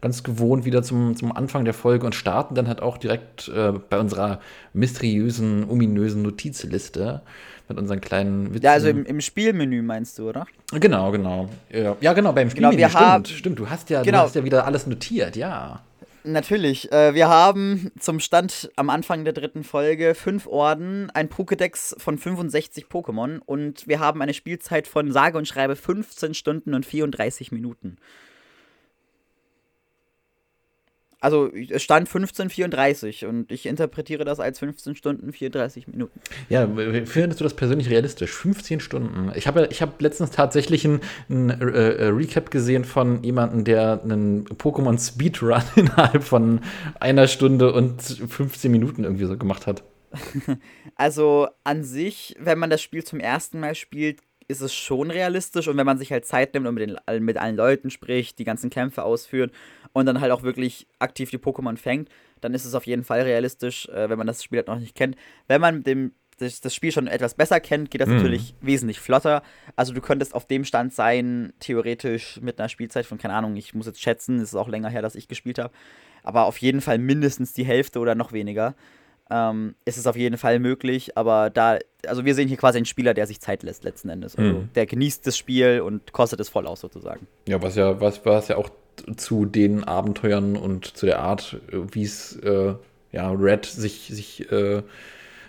ganz 0.04 0.23
gewohnt 0.23 0.66
wieder 0.66 0.82
zum, 0.82 1.16
zum 1.16 1.34
Anfang 1.34 1.64
der 1.64 1.73
Folge 1.73 2.04
und 2.04 2.14
starten 2.14 2.54
dann 2.54 2.68
halt 2.68 2.82
auch 2.82 2.99
direkt 2.99 3.49
äh, 3.49 3.73
bei 3.73 3.99
unserer 3.99 4.38
mysteriösen, 4.75 5.64
ominösen 5.66 6.20
Notizliste 6.20 7.23
mit 7.70 7.78
unseren 7.78 8.02
kleinen 8.02 8.52
Witzen. 8.52 8.64
Ja, 8.66 8.73
also 8.73 8.88
im, 8.88 9.06
im 9.06 9.23
Spielmenü 9.23 9.80
meinst 9.80 10.18
du, 10.18 10.28
oder? 10.28 10.46
Genau, 10.73 11.11
genau. 11.11 11.49
Ja, 11.70 12.12
genau, 12.12 12.32
beim 12.34 12.50
Spielmenü. 12.50 12.76
Genau, 12.76 12.88
stimmt, 12.90 13.28
stimmt. 13.28 13.58
Du 13.58 13.70
hast, 13.70 13.88
ja, 13.88 14.02
genau. 14.02 14.18
du 14.18 14.25
hast 14.25 14.34
ja 14.34 14.44
wieder 14.44 14.66
alles 14.66 14.87
notiert, 14.87 15.37
ja. 15.37 15.80
Natürlich. 16.23 16.92
Äh, 16.92 17.14
wir 17.14 17.28
haben 17.28 17.90
zum 17.99 18.20
Stand 18.20 18.70
am 18.76 18.90
Anfang 18.90 19.25
der 19.25 19.32
dritten 19.32 19.64
Folge 19.64 20.14
fünf 20.14 20.46
Orden, 20.46 21.11
ein 21.14 21.30
Pokédex 21.30 21.99
von 21.99 22.18
65 22.18 22.88
Pokémon 22.92 23.40
und 23.46 23.88
wir 23.88 24.00
haben 24.00 24.20
eine 24.20 24.34
Spielzeit 24.34 24.87
von 24.87 25.12
sage 25.12 25.38
und 25.38 25.49
schreibe 25.49 25.76
15 25.76 26.34
Stunden 26.34 26.75
und 26.75 26.84
34 26.84 27.52
Minuten. 27.52 27.96
Also 31.25 31.50
es 31.54 31.83
stand 31.83 32.07
15:34 32.07 33.25
und 33.25 33.50
ich 33.50 33.64
interpretiere 33.64 34.26
das 34.26 34.40
als 34.40 34.59
15 34.59 34.95
Stunden 34.95 35.33
34 35.33 35.88
Minuten. 35.88 36.21
Ja, 36.50 36.69
findest 37.07 37.40
du 37.40 37.45
das 37.45 37.54
persönlich 37.54 37.88
realistisch? 37.88 38.31
15 38.31 38.81
Stunden. 38.81 39.33
Ich 39.35 39.47
habe 39.47 39.66
ich 39.71 39.81
hab 39.81 40.02
letztens 40.02 40.33
tatsächlich 40.33 40.85
einen, 40.85 41.00
einen 41.31 41.49
äh, 41.49 42.09
Recap 42.09 42.50
gesehen 42.50 42.85
von 42.85 43.25
jemandem, 43.25 43.64
der 43.64 44.02
einen 44.02 44.45
Pokémon 44.45 44.99
Speedrun 44.99 45.62
innerhalb 45.76 46.23
von 46.23 46.61
einer 47.00 47.26
Stunde 47.26 47.73
und 47.73 48.02
15 48.02 48.71
Minuten 48.71 49.04
irgendwie 49.04 49.25
so 49.25 49.38
gemacht 49.38 49.66
hat. 49.66 49.83
Also 50.97 51.49
an 51.64 51.83
sich, 51.83 52.37
wenn 52.38 52.59
man 52.59 52.71
das 52.71 52.81
Spiel 52.81 53.02
zum 53.02 53.19
ersten 53.19 53.59
Mal 53.59 53.75
spielt, 53.75 54.21
ist 54.49 54.61
es 54.61 54.75
schon 54.75 55.11
realistisch 55.11 55.69
und 55.69 55.77
wenn 55.77 55.87
man 55.87 55.99
sich 55.99 56.13
halt 56.13 56.27
Zeit 56.27 56.55
nimmt 56.55 56.67
und 56.67 56.75
mit, 56.75 56.89
den, 56.89 57.25
mit 57.25 57.37
allen 57.37 57.57
Leuten 57.57 57.91
spricht, 57.91 58.39
die 58.39 58.45
ganzen 58.45 58.71
Kämpfe 58.71 59.03
ausführt 59.03 59.53
und 59.93 60.07
dann 60.07 60.21
halt 60.21 60.33
auch 60.33 60.43
wirklich 60.43 60.87
aktiv 60.99 61.31
die 61.31 61.39
Pokémon 61.39 61.77
fängt, 61.77 62.09
dann 62.41 62.55
ist 62.55 62.65
es 62.65 62.75
auf 62.75 62.87
jeden 62.87 63.05
Fall 63.05 63.23
realistisch, 63.23 63.89
äh, 63.89 64.09
wenn 64.09 64.19
man 64.19 64.27
das 64.27 64.43
Spiel 64.43 64.59
halt 64.59 64.69
noch 64.69 64.79
nicht 64.79 64.95
kennt. 64.95 65.17
Wenn 65.47 65.61
man 65.61 65.83
dem, 65.83 66.13
das, 66.39 66.61
das 66.61 66.75
Spiel 66.75 66.93
schon 66.93 67.07
etwas 67.07 67.35
besser 67.35 67.61
kennt, 67.61 67.91
geht 67.91 68.01
das 68.01 68.09
mhm. 68.09 68.17
natürlich 68.17 68.55
wesentlich 68.61 69.01
flotter. 69.01 69.43
Also 69.77 69.95
du 69.95 70.01
könntest 70.01 70.35
auf 70.35 70.47
dem 70.47 70.65
Stand 70.65 70.93
sein, 70.93 71.53
theoretisch 71.61 72.41
mit 72.43 72.59
einer 72.59 72.69
Spielzeit 72.69 73.07
von, 73.07 73.19
keine 73.19 73.35
Ahnung, 73.35 73.57
ich 73.57 73.75
muss 73.75 73.87
jetzt 73.87 74.03
schätzen, 74.03 74.37
es 74.37 74.51
ist 74.51 74.55
auch 74.55 74.69
länger 74.69 74.89
her, 74.89 75.03
dass 75.03 75.15
ich 75.15 75.29
gespielt 75.29 75.59
habe, 75.59 75.73
aber 76.23 76.45
auf 76.45 76.59
jeden 76.59 76.81
Fall 76.81 76.99
mindestens 76.99 77.53
die 77.53 77.65
Hälfte 77.65 77.99
oder 77.99 78.15
noch 78.15 78.33
weniger. 78.33 78.75
Ähm, 79.31 79.75
ist 79.85 79.97
es 79.97 80.07
auf 80.07 80.16
jeden 80.16 80.37
Fall 80.37 80.59
möglich, 80.59 81.16
aber 81.16 81.49
da, 81.49 81.78
also 82.07 82.25
wir 82.26 82.35
sehen 82.35 82.47
hier 82.47 82.59
quasi 82.59 82.76
einen 82.76 82.85
Spieler, 82.85 83.14
der 83.14 83.26
sich 83.26 83.40
Zeit 83.40 83.62
lässt 83.62 83.83
letzten 83.83 84.11
Endes. 84.11 84.37
Also 84.37 84.59
mhm. 84.61 84.69
der 84.75 84.85
genießt 84.87 85.26
das 85.26 85.38
Spiel 85.38 85.81
und 85.81 86.12
kostet 86.12 86.40
es 86.40 86.50
voll 86.50 86.66
aus 86.66 86.81
sozusagen. 86.81 87.26
Ja, 87.49 87.62
was 87.62 87.75
ja, 87.75 88.00
was, 88.00 88.25
was 88.26 88.49
ja 88.49 88.57
auch 88.57 88.69
zu 89.16 89.47
den 89.47 89.85
Abenteuern 89.85 90.57
und 90.57 90.97
zu 90.97 91.07
der 91.07 91.21
Art, 91.21 91.59
wie 91.71 92.04
es 92.04 92.37
äh, 92.37 92.75
ja, 93.12 93.31
Red 93.31 93.64
sich, 93.64 94.09
sich 94.12 94.50
äh, 94.52 94.83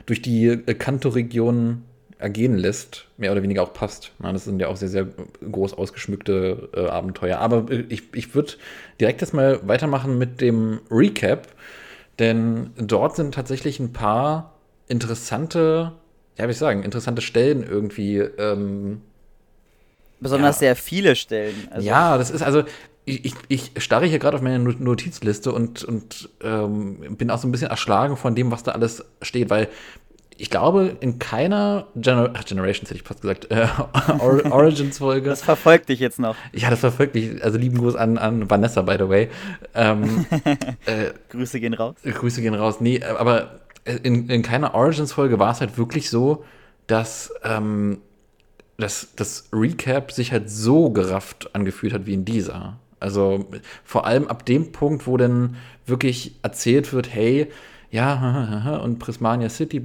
durch 0.06 0.22
die 0.22 0.58
Kanto-Region 0.58 1.84
ergehen 2.18 2.58
lässt, 2.58 3.08
mehr 3.18 3.32
oder 3.32 3.44
weniger 3.44 3.64
auch 3.64 3.74
passt. 3.74 4.12
Ja, 4.24 4.32
das 4.32 4.46
sind 4.46 4.60
ja 4.60 4.68
auch 4.68 4.78
sehr, 4.78 4.90
sehr 4.90 5.08
groß 5.52 5.74
ausgeschmückte 5.74 6.70
äh, 6.74 6.86
Abenteuer. 6.88 7.40
Aber 7.40 7.70
äh, 7.72 7.86
ich, 7.90 8.04
ich 8.14 8.34
würde 8.34 8.54
direkt 9.00 9.22
erstmal 9.22 9.68
weitermachen 9.68 10.18
mit 10.18 10.42
dem 10.42 10.80
Recap, 10.90 11.48
denn 12.20 12.72
dort 12.78 13.16
sind 13.16 13.34
tatsächlich 13.34 13.80
ein 13.80 13.94
paar 13.94 14.54
interessante, 14.88 15.94
ja, 16.38 16.48
wie 16.48 16.52
ich 16.52 16.58
sagen, 16.58 16.84
interessante 16.84 17.22
Stellen 17.22 17.64
irgendwie. 17.64 18.18
Ähm, 18.20 19.02
Besonders 20.20 20.58
ja. 20.58 20.60
sehr 20.60 20.76
viele 20.76 21.16
Stellen. 21.16 21.68
Also. 21.72 21.88
Ja, 21.88 22.18
das 22.18 22.32
ist 22.32 22.42
also, 22.42 22.64
ich, 23.06 23.36
ich 23.48 23.72
starre 23.78 24.06
hier 24.06 24.20
gerade 24.20 24.38
auf 24.38 24.42
meine 24.42 24.60
Notizliste 24.60 25.52
und, 25.52 25.84
und 25.84 26.30
ähm, 26.42 27.18
bin 27.18 27.30
auch 27.30 27.38
so 27.38 27.48
ein 27.48 27.52
bisschen 27.52 27.70
erschlagen 27.70 28.18
von 28.18 28.34
dem, 28.34 28.52
was 28.52 28.64
da 28.64 28.72
alles 28.72 29.06
steht, 29.22 29.50
weil 29.50 29.68
ich 30.38 30.50
glaube, 30.50 30.98
in 31.00 31.20
keiner 31.20 31.88
Gener 31.96 32.32
Ach, 32.34 32.44
Generations 32.44 32.90
hätte 32.90 33.00
ich 33.00 33.08
fast 33.08 33.22
gesagt, 33.22 33.52
äh, 33.52 33.68
Or 34.20 34.52
Origins-Folge. 34.52 35.30
Das 35.30 35.42
verfolgt 35.42 35.90
dich 35.90 36.00
jetzt 36.00 36.20
noch. 36.20 36.36
Ja, 36.54 36.70
das 36.70 36.82
verfolgt 36.82 37.16
dich. 37.16 37.44
Also 37.44 37.58
lieben 37.58 37.78
Gruß 37.78 37.96
an, 37.96 38.18
an 38.18 38.50
Vanessa, 38.50 38.82
by 38.82 38.96
the 39.00 39.08
way. 39.08 39.30
Ähm, 39.74 40.26
äh, 40.86 41.12
Grüße 41.30 41.60
gehen 41.60 41.74
raus. 41.74 41.96
Grüße 42.04 42.42
gehen 42.42 42.54
raus. 42.54 42.82
Nee, 42.82 43.02
aber 43.04 43.62
in, 43.86 44.30
in 44.30 44.42
keiner 44.42 44.74
Origins-Folge 44.74 45.40
war 45.40 45.52
es 45.52 45.62
halt 45.62 45.78
wirklich 45.78 46.10
so, 46.10 46.44
dass 46.88 47.34
ähm, 47.44 48.00
das, 48.78 49.10
das 49.16 49.50
Recap 49.54 50.12
sich 50.12 50.32
halt 50.32 50.50
so 50.50 50.90
gerafft 50.90 51.56
angefühlt 51.56 51.94
hat 51.94 52.06
wie 52.06 52.14
in 52.14 52.26
dieser. 52.26 52.80
Also 53.00 53.46
vor 53.84 54.06
allem 54.06 54.28
ab 54.28 54.46
dem 54.46 54.72
Punkt, 54.72 55.08
wo 55.08 55.18
dann 55.18 55.58
wirklich 55.86 56.36
erzählt 56.42 56.92
wird, 56.92 57.14
hey, 57.14 57.52
ja, 57.96 58.78
und 58.84 59.00
Prismania 59.00 59.50
City, 59.50 59.82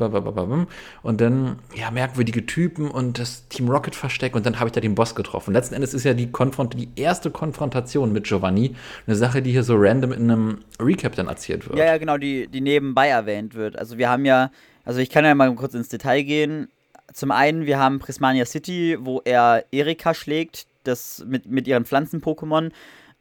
und 1.02 1.20
dann, 1.20 1.58
ja, 1.74 1.90
merkwürdige 1.90 2.44
Typen 2.44 2.90
und 2.90 3.18
das 3.18 3.48
Team 3.48 3.68
Rocket 3.68 3.94
Versteck 3.94 4.34
und 4.34 4.44
dann 4.44 4.58
habe 4.58 4.68
ich 4.68 4.72
da 4.72 4.80
den 4.80 4.96
Boss 4.96 5.14
getroffen. 5.14 5.54
Letzten 5.54 5.74
Endes 5.74 5.94
ist 5.94 6.04
ja 6.04 6.12
die, 6.12 6.30
Konfront 6.30 6.74
die 6.74 6.88
erste 6.96 7.30
Konfrontation 7.30 8.12
mit 8.12 8.24
Giovanni 8.24 8.74
eine 9.06 9.16
Sache, 9.16 9.42
die 9.42 9.52
hier 9.52 9.62
so 9.62 9.76
random 9.76 10.12
in 10.12 10.30
einem 10.30 10.58
Recap 10.80 11.14
dann 11.14 11.28
erzählt 11.28 11.68
wird. 11.68 11.78
Ja, 11.78 11.86
ja, 11.86 11.98
genau, 11.98 12.18
die, 12.18 12.48
die 12.48 12.60
nebenbei 12.60 13.08
erwähnt 13.08 13.54
wird. 13.54 13.78
Also 13.78 13.96
wir 13.96 14.10
haben 14.10 14.24
ja, 14.24 14.50
also 14.84 14.98
ich 15.00 15.10
kann 15.10 15.24
ja 15.24 15.34
mal 15.34 15.54
kurz 15.54 15.74
ins 15.74 15.88
Detail 15.88 16.22
gehen. 16.22 16.68
Zum 17.12 17.30
einen, 17.30 17.66
wir 17.66 17.78
haben 17.78 18.00
Prismania 18.00 18.44
City, 18.44 18.98
wo 19.00 19.20
er 19.24 19.64
Erika 19.70 20.14
schlägt, 20.14 20.66
das 20.82 21.24
mit, 21.26 21.46
mit 21.46 21.68
ihren 21.68 21.84
Pflanzen-Pokémon 21.84 22.70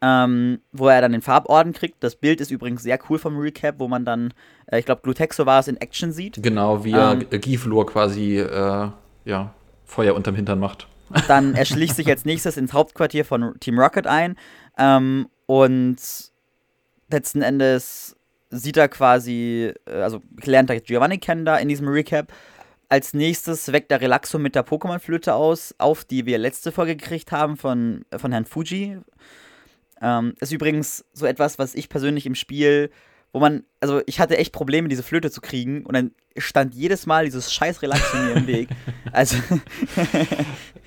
ähm, 0.02 0.62
wo 0.72 0.88
er 0.88 1.02
dann 1.02 1.12
den 1.12 1.22
Farborden 1.22 1.74
kriegt. 1.74 2.04
Das 2.04 2.16
Bild 2.16 2.42
ist 2.42 2.52
übrigens 2.52 2.84
sehr 2.84 3.00
cool 3.10 3.20
vom 3.20 3.38
Recap, 3.38 3.76
wo 3.80 3.88
man 3.88 4.06
dann, 4.06 4.34
äh, 4.68 4.80
ich 4.80 4.86
glaube, 4.86 5.02
Glutexo 5.04 5.46
war 5.46 5.60
es 5.60 5.68
in 5.68 5.78
Action 5.78 6.12
sieht. 6.12 6.42
Genau, 6.42 6.84
wie 6.84 6.94
er 6.94 7.14
ähm, 7.14 7.42
Giflor 7.42 7.86
quasi, 7.86 8.38
äh, 8.38 8.90
ja, 9.26 9.54
Feuer 9.86 10.16
unterm 10.16 10.36
Hintern 10.36 10.60
macht. 10.60 10.88
Dann 11.28 11.56
erschließt 11.56 11.96
sich 11.96 12.08
als 12.08 12.24
nächstes 12.24 12.56
ins 12.58 12.74
Hauptquartier 12.74 13.26
von 13.26 13.60
Team 13.60 13.80
Rocket 13.80 14.06
ein 14.06 14.36
ähm, 14.78 15.28
und 15.48 15.98
letzten 17.10 17.42
Endes 17.42 18.16
sieht 18.52 18.78
er 18.78 18.88
quasi, 18.88 19.74
äh, 19.86 20.02
also 20.02 20.22
lernt 20.44 20.70
er 20.70 20.80
Giovanni 20.80 21.18
kennen 21.18 21.46
da 21.46 21.58
in 21.58 21.68
diesem 21.68 21.88
Recap. 21.88 22.32
Als 22.88 23.14
nächstes 23.14 23.72
weckt 23.72 23.92
er 23.92 24.02
Relaxo 24.02 24.40
mit 24.40 24.56
der 24.56 24.66
Pokémon-Flöte 24.66 25.36
aus, 25.36 25.76
auf 25.78 26.06
die 26.06 26.26
wir 26.26 26.40
letzte 26.40 26.72
Folge 26.72 26.96
gekriegt 26.96 27.32
haben 27.32 27.56
von, 27.56 28.04
von 28.18 28.32
Herrn 28.32 28.46
Fuji. 28.46 28.98
Ähm, 30.02 30.34
ist 30.40 30.52
übrigens 30.52 31.06
so 31.14 31.26
etwas, 31.26 31.60
was 31.60 31.76
ich 31.76 31.90
persönlich 31.90 32.26
im 32.26 32.36
Spiel, 32.36 32.90
wo 33.32 33.40
man, 33.40 33.64
also 33.80 34.02
ich 34.06 34.20
hatte 34.20 34.38
echt 34.38 34.54
Probleme, 34.54 34.88
diese 34.88 35.04
Flöte 35.04 35.30
zu 35.30 35.42
kriegen 35.42 35.86
und 35.86 35.94
dann 35.94 36.12
stand 36.38 36.74
jedes 36.74 37.06
Mal 37.06 37.26
dieses 37.26 37.54
scheiß 37.54 37.82
Relax 37.82 38.14
mir 38.14 38.34
im 38.34 38.48
Weg. 38.48 38.70
Also, 39.12 39.38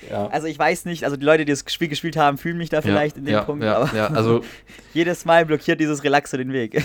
ja. 0.09 0.27
also 0.31 0.46
ich 0.46 0.57
weiß 0.57 0.85
nicht, 0.85 1.03
also 1.03 1.16
die 1.16 1.25
Leute, 1.25 1.44
die 1.44 1.51
das 1.51 1.64
Spiel 1.66 1.88
gespielt 1.88 2.16
haben, 2.16 2.38
fühlen 2.38 2.57
mich 2.57 2.68
da 2.68 2.81
vielleicht 2.81 3.16
ja, 3.16 3.18
in 3.18 3.25
dem 3.25 3.33
ja, 3.33 3.42
Punkt, 3.42 3.64
aber 3.64 3.92
also, 4.14 4.42
jedes 4.94 5.25
Mal 5.25 5.44
blockiert 5.44 5.81
dieses 5.81 6.05
Relaxo 6.05 6.37
den 6.37 6.53
Weg. 6.53 6.85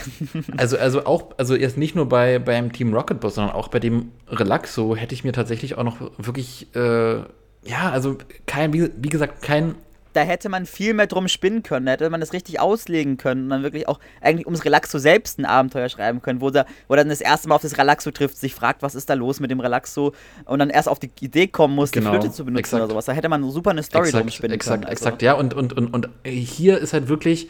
also, 0.58 0.78
also 0.80 1.06
auch, 1.06 1.38
also 1.38 1.56
erst 1.56 1.78
nicht 1.78 1.96
nur 1.96 2.10
bei, 2.10 2.40
beim 2.40 2.72
Team 2.72 2.92
Rocket 2.92 3.20
Boss, 3.20 3.36
sondern 3.36 3.54
auch 3.54 3.68
bei 3.68 3.80
dem 3.80 4.12
Relaxo 4.30 4.96
hätte 4.96 5.14
ich 5.14 5.24
mir 5.24 5.32
tatsächlich 5.32 5.78
auch 5.78 5.84
noch 5.84 6.02
wirklich, 6.18 6.76
äh, 6.76 7.18
ja, 7.18 7.92
also 7.92 8.18
kein, 8.48 8.74
wie, 8.74 8.90
wie 8.98 9.10
gesagt, 9.10 9.44
kein 9.44 9.76
da 10.18 10.24
hätte 10.24 10.50
man 10.50 10.66
viel 10.66 10.96
mehr 10.96 11.06
drum 11.06 11.28
spinnen 11.28 11.62
können, 11.62 11.86
da 11.86 11.92
hätte 11.92 12.10
man 12.10 12.20
das 12.20 12.34
richtig 12.34 12.60
auslegen 12.60 13.18
können 13.18 13.44
und 13.44 13.50
dann 13.50 13.62
wirklich 13.62 13.88
auch 13.88 14.00
eigentlich 14.20 14.48
ums 14.48 14.66
Relaxo 14.66 14.98
selbst 14.98 15.38
ein 15.38 15.46
Abenteuer 15.46 15.90
schreiben 15.90 16.24
können, 16.24 16.42
wo, 16.42 16.50
da, 16.50 16.66
wo 16.88 16.96
dann 16.96 17.08
das 17.10 17.22
erste 17.22 17.48
Mal 17.48 17.56
auf 17.56 17.62
das 17.62 17.78
Relaxo 17.78 18.10
trifft, 18.10 18.36
sich 18.36 18.56
fragt, 18.56 18.82
was 18.82 18.96
ist 18.96 19.12
da 19.12 19.14
los 19.14 19.40
mit 19.40 19.52
dem 19.52 19.60
Relaxo 19.60 20.14
und 20.46 20.58
dann 20.58 20.72
erst 20.72 20.90
auf 20.90 20.98
die 20.98 21.12
Idee 21.20 21.46
kommen 21.48 21.76
muss, 21.76 21.92
genau, 21.92 22.10
die 22.10 22.18
Flöte 22.18 22.34
zu 22.34 22.46
benutzen 22.46 22.60
exakt. 22.60 22.82
oder 22.82 22.92
sowas. 22.92 23.06
Da 23.06 23.12
hätte 23.14 23.30
man 23.30 23.48
super 23.52 23.70
eine 23.70 23.84
Story 23.84 24.08
exakt, 24.08 24.24
drum 24.24 24.32
spinnen 24.32 24.56
exakt, 24.56 24.82
können. 24.82 24.90
Also. 24.90 25.06
Exakt, 25.06 25.22
ja, 25.22 25.34
und, 25.34 25.54
und, 25.54 25.74
und, 25.74 25.94
und 25.94 26.10
hier 26.26 26.80
ist 26.80 26.94
halt 26.94 27.10
wirklich 27.10 27.50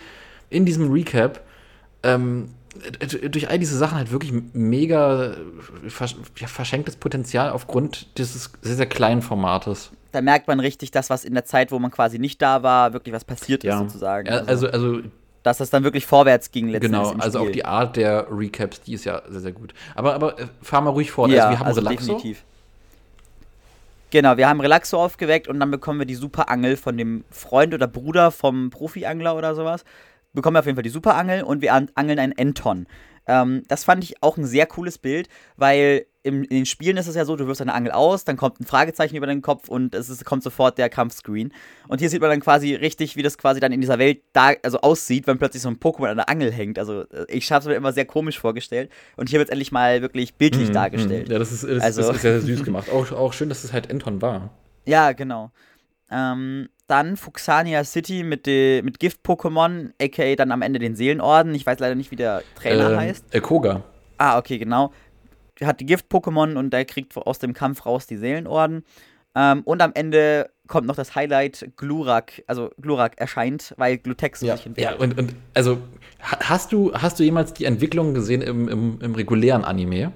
in 0.50 0.66
diesem 0.66 0.92
Recap 0.92 1.40
ähm, 2.04 2.50
durch 3.32 3.50
all 3.50 3.60
diese 3.60 3.78
Sachen 3.78 3.98
halt 3.98 4.12
wirklich 4.12 4.34
mega 4.52 5.36
verschenktes 5.88 6.98
Potenzial 6.98 7.50
aufgrund 7.50 8.18
dieses 8.18 8.52
sehr, 8.62 8.76
sehr 8.76 8.86
kleinen 8.88 9.22
Formates 9.22 9.92
da 10.18 10.22
merkt 10.24 10.48
man 10.48 10.60
richtig 10.60 10.90
das, 10.90 11.12
was 11.12 11.24
in 11.24 11.36
der 11.36 11.46
Zeit, 11.46 11.72
wo 11.72 11.78
man 11.78 11.92
quasi 11.92 12.18
nicht 12.18 12.42
da 12.42 12.64
war, 12.64 12.92
wirklich 12.94 13.14
was 13.14 13.24
passiert 13.24 13.64
ja. 13.64 13.76
ist, 13.76 13.92
sozusagen. 13.92 14.28
Ja, 14.28 14.40
also, 14.40 14.68
also, 14.68 15.02
dass 15.44 15.60
das 15.60 15.70
dann 15.70 15.84
wirklich 15.84 16.08
vorwärts 16.08 16.52
ging 16.52 16.70
letztendlich. 16.70 17.12
Genau, 17.12 17.24
also 17.24 17.40
auch 17.40 17.52
die 17.52 17.64
Art 17.64 17.96
der 17.96 18.26
Recaps, 18.32 18.82
die 18.82 18.94
ist 18.94 19.06
ja 19.06 19.22
sehr, 19.30 19.42
sehr 19.42 19.52
gut. 19.52 19.76
Aber, 19.94 20.16
aber 20.16 20.40
äh, 20.40 20.48
fahr 20.64 20.82
mal 20.82 20.90
ruhig 20.90 21.12
fort. 21.12 21.30
Ja, 21.30 21.44
also 21.44 21.52
wir 21.52 21.60
haben 21.60 21.68
also 21.68 21.82
Relaxo. 21.82 22.14
Definitiv. 22.14 22.44
Genau, 24.10 24.38
wir 24.38 24.50
haben 24.50 24.60
Relaxo 24.60 25.04
aufgeweckt 25.04 25.48
und 25.48 25.60
dann 25.60 25.70
bekommen 25.70 26.00
wir 26.00 26.08
die 26.08 26.16
Superangel 26.16 26.78
von 26.78 26.98
dem 26.98 27.26
Freund 27.30 27.76
oder 27.76 27.88
Bruder 27.88 28.32
vom 28.32 28.72
Profi-Angler 28.72 29.36
oder 29.36 29.54
sowas. 29.54 29.86
Bekommen 30.34 30.56
wir 30.56 30.60
auf 30.62 30.66
jeden 30.66 30.78
Fall 30.78 30.84
die 30.84 30.90
Superangel 30.90 31.44
und 31.44 31.62
wir 31.62 31.74
angeln 31.74 32.18
einen 32.18 32.32
Enton. 32.32 32.88
Ähm, 33.28 33.64
das 33.68 33.84
fand 33.84 34.04
ich 34.04 34.24
auch 34.24 34.38
ein 34.38 34.46
sehr 34.46 34.66
cooles 34.66 34.98
Bild, 34.98 35.30
weil 35.58 36.08
im, 36.28 36.44
in 36.44 36.50
den 36.50 36.66
Spielen 36.66 36.98
ist 36.98 37.08
es 37.08 37.16
ja 37.16 37.26
so, 37.26 37.36
du 37.36 37.48
wirfst 37.48 37.62
eine 37.62 37.74
Angel 37.74 37.92
aus, 37.92 38.26
dann 38.26 38.38
kommt 38.38 38.60
ein 38.60 38.66
Fragezeichen 38.66 39.16
über 39.16 39.26
deinen 39.26 39.42
Kopf 39.42 39.70
und 39.70 39.96
es 39.96 40.10
ist, 40.10 40.26
kommt 40.26 40.44
sofort 40.44 40.78
der 40.78 40.90
Kampfscreen. 40.90 41.54
Und 41.88 42.00
hier 42.00 42.10
sieht 42.10 42.22
man 42.22 42.30
dann 42.30 42.42
quasi 42.42 42.76
richtig, 42.76 43.16
wie 43.16 43.24
das 43.24 43.38
quasi 43.38 43.60
dann 43.60 43.72
in 43.72 43.82
dieser 43.82 43.98
Welt 43.98 44.22
da, 44.34 44.52
also 44.62 44.82
aussieht, 44.82 45.26
wenn 45.26 45.38
plötzlich 45.38 45.64
so 45.64 45.70
ein 45.70 45.78
Pokémon 45.78 46.10
an 46.10 46.18
der 46.18 46.30
Angel 46.30 46.52
hängt. 46.52 46.78
Also 46.78 47.02
äh, 47.04 47.26
ich 47.30 47.52
habe 47.52 47.62
es 47.62 47.68
mir 47.68 47.76
immer 47.76 47.94
sehr 47.94 48.06
komisch 48.06 48.38
vorgestellt 48.38 48.92
und 49.16 49.30
hier 49.30 49.40
wird 49.40 49.50
es 49.50 49.52
endlich 49.52 49.72
mal 49.72 50.02
wirklich 50.02 50.36
bildlich 50.36 50.70
mm, 50.70 50.74
dargestellt. 50.74 51.30
Mm. 51.30 51.32
Ja, 51.32 51.40
das 51.40 51.52
ist, 51.52 51.64
das, 51.64 51.82
also, 51.82 52.02
das 52.02 52.18
ist 52.18 52.22
sehr 52.22 52.42
süß 52.42 52.64
gemacht. 52.64 52.90
Auch, 52.90 53.12
auch 53.12 53.34
schön, 53.34 53.50
dass 53.50 53.64
es 53.64 53.74
halt 53.74 53.90
Anton 53.90 54.22
war. 54.22 54.50
Ja, 54.86 55.14
genau. 55.14 55.52
Ähm, 56.12 56.70
dann 56.88 57.18
Fuxania 57.18 57.84
City 57.84 58.24
mit, 58.24 58.46
de, 58.46 58.82
mit 58.82 59.00
Gift-Pokémon, 59.00 59.92
aka 60.02 60.36
dann 60.36 60.52
am 60.52 60.62
Ende 60.62 60.80
den 60.80 60.96
Seelenorden. 60.96 61.54
Ich 61.54 61.66
weiß 61.66 61.80
leider 61.80 61.96
nicht, 61.96 62.12
wie 62.12 62.16
der 62.16 62.44
Trainer 62.56 62.92
Ähm, 62.92 62.98
heißt. 62.98 63.34
Äh, 63.34 63.42
Koga. 63.42 63.84
Ah, 64.18 64.38
okay, 64.38 64.58
genau. 64.58 64.92
Hat 65.64 65.80
die 65.80 65.86
Gift-Pokémon 65.86 66.56
und 66.56 66.72
der 66.72 66.86
kriegt 66.86 67.16
aus 67.18 67.40
dem 67.40 67.54
Kampf 67.54 67.86
raus 67.86 68.06
die 68.08 68.18
Seelenorden. 68.18 68.84
Ähm, 69.36 69.62
und 69.64 69.82
am 69.82 69.92
Ende 69.94 70.50
kommt 70.68 70.88
noch 70.88 70.96
das 70.96 71.16
Highlight, 71.16 71.72
Glurak, 71.78 72.44
also 72.48 72.72
Glurak 72.82 73.20
erscheint, 73.20 73.74
weil 73.78 73.98
Glutex 73.98 74.42
Ja, 74.42 74.56
sich 74.58 74.66
ja 74.66 74.92
entwickelt. 74.92 75.00
und, 75.00 75.18
und 75.18 75.34
also 75.54 75.78
ha- 76.22 76.40
hast 76.44 76.72
du, 76.72 76.94
hast 76.94 77.20
du 77.20 77.24
jemals 77.24 77.54
die 77.54 77.66
Entwicklung 77.66 78.14
gesehen 78.14 78.42
im, 78.42 78.68
im, 78.68 79.00
im 79.02 79.16
regulären 79.16 79.64
Anime? 79.64 80.12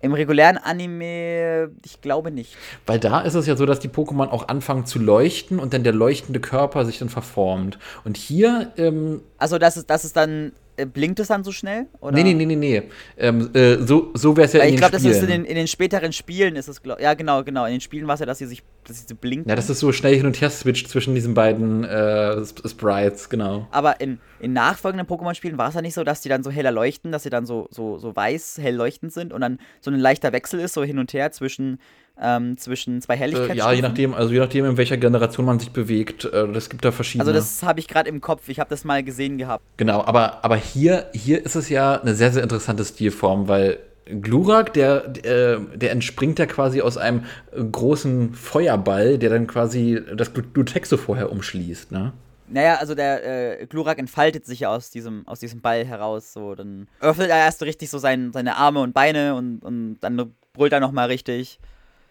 Im 0.00 0.14
regulären 0.14 0.58
Anime, 0.58 1.70
ich 1.84 2.00
glaube 2.00 2.30
nicht. 2.32 2.56
Weil 2.86 2.98
da 2.98 3.20
ist 3.20 3.34
es 3.34 3.46
ja 3.46 3.54
so, 3.54 3.66
dass 3.66 3.78
die 3.78 3.88
Pokémon 3.88 4.28
auch 4.28 4.48
anfangen 4.48 4.84
zu 4.86 4.98
leuchten 4.98 5.60
und 5.60 5.74
dann 5.74 5.84
der 5.84 5.92
leuchtende 5.92 6.40
Körper 6.40 6.84
sich 6.84 6.98
dann 6.98 7.08
verformt. 7.08 7.78
Und 8.04 8.16
hier, 8.16 8.72
ähm, 8.78 9.22
Also, 9.38 9.58
das 9.58 9.76
ist, 9.76 9.90
das 9.90 10.04
ist 10.04 10.16
dann, 10.16 10.52
blinkt 10.92 11.20
es 11.20 11.28
dann 11.28 11.44
so 11.44 11.52
schnell? 11.52 11.86
Oder? 12.00 12.12
nee, 12.12 12.22
nee, 12.22 12.34
nee, 12.34 12.44
nee, 12.46 12.56
nee. 12.56 12.82
Ähm, 13.18 13.50
äh, 13.54 13.76
so 13.86 14.10
so 14.14 14.36
wäre 14.36 14.46
es 14.46 14.52
ja 14.52 14.60
Weil 14.60 14.68
in 14.68 14.74
ich 14.74 14.80
den 14.80 14.80
glaube, 14.80 14.92
das 14.92 15.04
ist 15.04 15.22
in 15.22 15.28
den, 15.28 15.44
in 15.44 15.54
den 15.54 15.66
späteren 15.68 16.12
Spielen 16.12 16.56
ist 16.56 16.68
es, 16.68 16.82
glaub, 16.82 17.00
ja 17.00 17.14
genau, 17.14 17.44
genau. 17.44 17.66
In 17.66 17.72
den 17.72 17.80
Spielen 17.80 18.06
war 18.06 18.14
es 18.14 18.20
ja, 18.20 18.26
dass 18.26 18.38
sie 18.38 18.46
sich, 18.46 18.62
dass 18.86 19.00
sie 19.00 19.06
so 19.08 19.14
blinken. 19.14 19.48
ja, 19.48 19.56
das 19.56 19.68
ist 19.70 19.80
so 19.80 19.92
schnell 19.92 20.16
hin 20.16 20.26
und 20.26 20.40
her 20.40 20.50
switcht 20.50 20.88
zwischen 20.88 21.14
diesen 21.14 21.34
beiden 21.34 21.84
äh, 21.84 22.40
Sp- 22.42 22.66
Sprites, 22.68 23.28
genau. 23.28 23.66
Aber 23.70 24.00
in, 24.00 24.18
in 24.40 24.52
nachfolgenden 24.52 25.06
Pokémon-Spielen 25.06 25.58
war 25.58 25.68
es 25.68 25.74
ja 25.74 25.82
nicht 25.82 25.94
so, 25.94 26.04
dass 26.04 26.20
die 26.22 26.28
dann 26.28 26.42
so 26.42 26.50
heller 26.50 26.70
leuchten, 26.72 27.12
dass 27.12 27.22
sie 27.24 27.30
dann 27.30 27.44
so, 27.46 27.68
so, 27.70 27.98
so 27.98 28.16
weiß, 28.16 28.58
hell 28.60 28.74
leuchtend 28.74 29.12
sind 29.12 29.32
und 29.32 29.40
dann 29.42 29.58
so 29.80 29.90
ein 29.90 29.98
leichter 29.98 30.32
Wechsel 30.32 30.60
ist, 30.60 30.74
so 30.74 30.82
hin 30.82 30.98
und 30.98 31.12
her 31.12 31.32
zwischen, 31.32 31.78
ähm, 32.20 32.56
zwischen 32.58 33.00
zwei 33.00 33.14
Äh, 33.14 33.18
Helligkeitsstufen. 33.18 33.58
ja, 33.58 33.72
je 33.72 33.82
nachdem, 33.82 34.14
also 34.14 34.32
je 34.32 34.38
nachdem, 34.38 34.64
in 34.64 34.76
welcher 34.76 34.96
Generation 34.96 35.46
man 35.46 35.58
sich 35.58 35.70
bewegt. 35.70 36.24
Äh, 36.24 36.52
das 36.52 36.68
gibt 36.70 36.84
da 36.84 36.92
verschiedene. 36.92 37.28
Also 37.28 37.32
das 37.32 37.62
habe 37.62 37.80
ich 37.80 37.88
gerade 37.88 38.08
im 38.08 38.20
Kopf, 38.20 38.48
ich 38.48 38.60
habe 38.60 38.70
das 38.70 38.84
mal 38.84 39.02
gesehen 39.02 39.38
gehabt. 39.38 39.64
Genau, 39.76 40.02
aber, 40.04 40.44
aber 40.44 40.56
hier, 40.56 41.06
hier 41.14 41.44
ist 41.44 41.54
es 41.56 41.68
ja 41.68 42.00
eine 42.00 42.14
sehr, 42.14 42.32
sehr 42.32 42.42
interessante 42.42 42.84
Stilform, 42.84 43.48
weil 43.48 43.78
Glurak, 44.06 44.72
der, 44.74 45.08
der, 45.08 45.60
der 45.60 45.92
entspringt 45.92 46.38
ja 46.40 46.46
quasi 46.46 46.80
aus 46.82 46.96
einem 46.98 47.24
äh, 47.52 47.62
großen 47.62 48.34
Feuerball, 48.34 49.16
der 49.18 49.30
dann 49.30 49.46
quasi 49.46 50.00
das 50.16 50.34
Glu- 50.34 50.42
Glutexe 50.52 50.98
vorher 50.98 51.30
umschließt, 51.30 51.92
ne? 51.92 52.12
Naja, 52.48 52.74
also 52.80 52.94
der 52.94 53.60
äh, 53.62 53.66
Glurak 53.66 53.98
entfaltet 53.98 54.44
sich 54.44 54.60
ja 54.60 54.68
aus 54.68 54.90
diesem, 54.90 55.26
aus 55.26 55.40
diesem 55.40 55.62
Ball 55.62 55.86
heraus. 55.86 56.34
So, 56.34 56.54
dann 56.54 56.86
öffnet 57.00 57.30
er 57.30 57.38
erst 57.38 57.60
so 57.60 57.64
richtig 57.64 57.88
so 57.88 57.96
sein, 57.96 58.30
seine 58.34 58.56
Arme 58.56 58.80
und 58.80 58.92
Beine 58.92 59.36
und, 59.36 59.60
und 59.60 59.96
dann 60.02 60.34
brüllt 60.52 60.72
er 60.74 60.80
nochmal 60.80 61.06
richtig. 61.06 61.58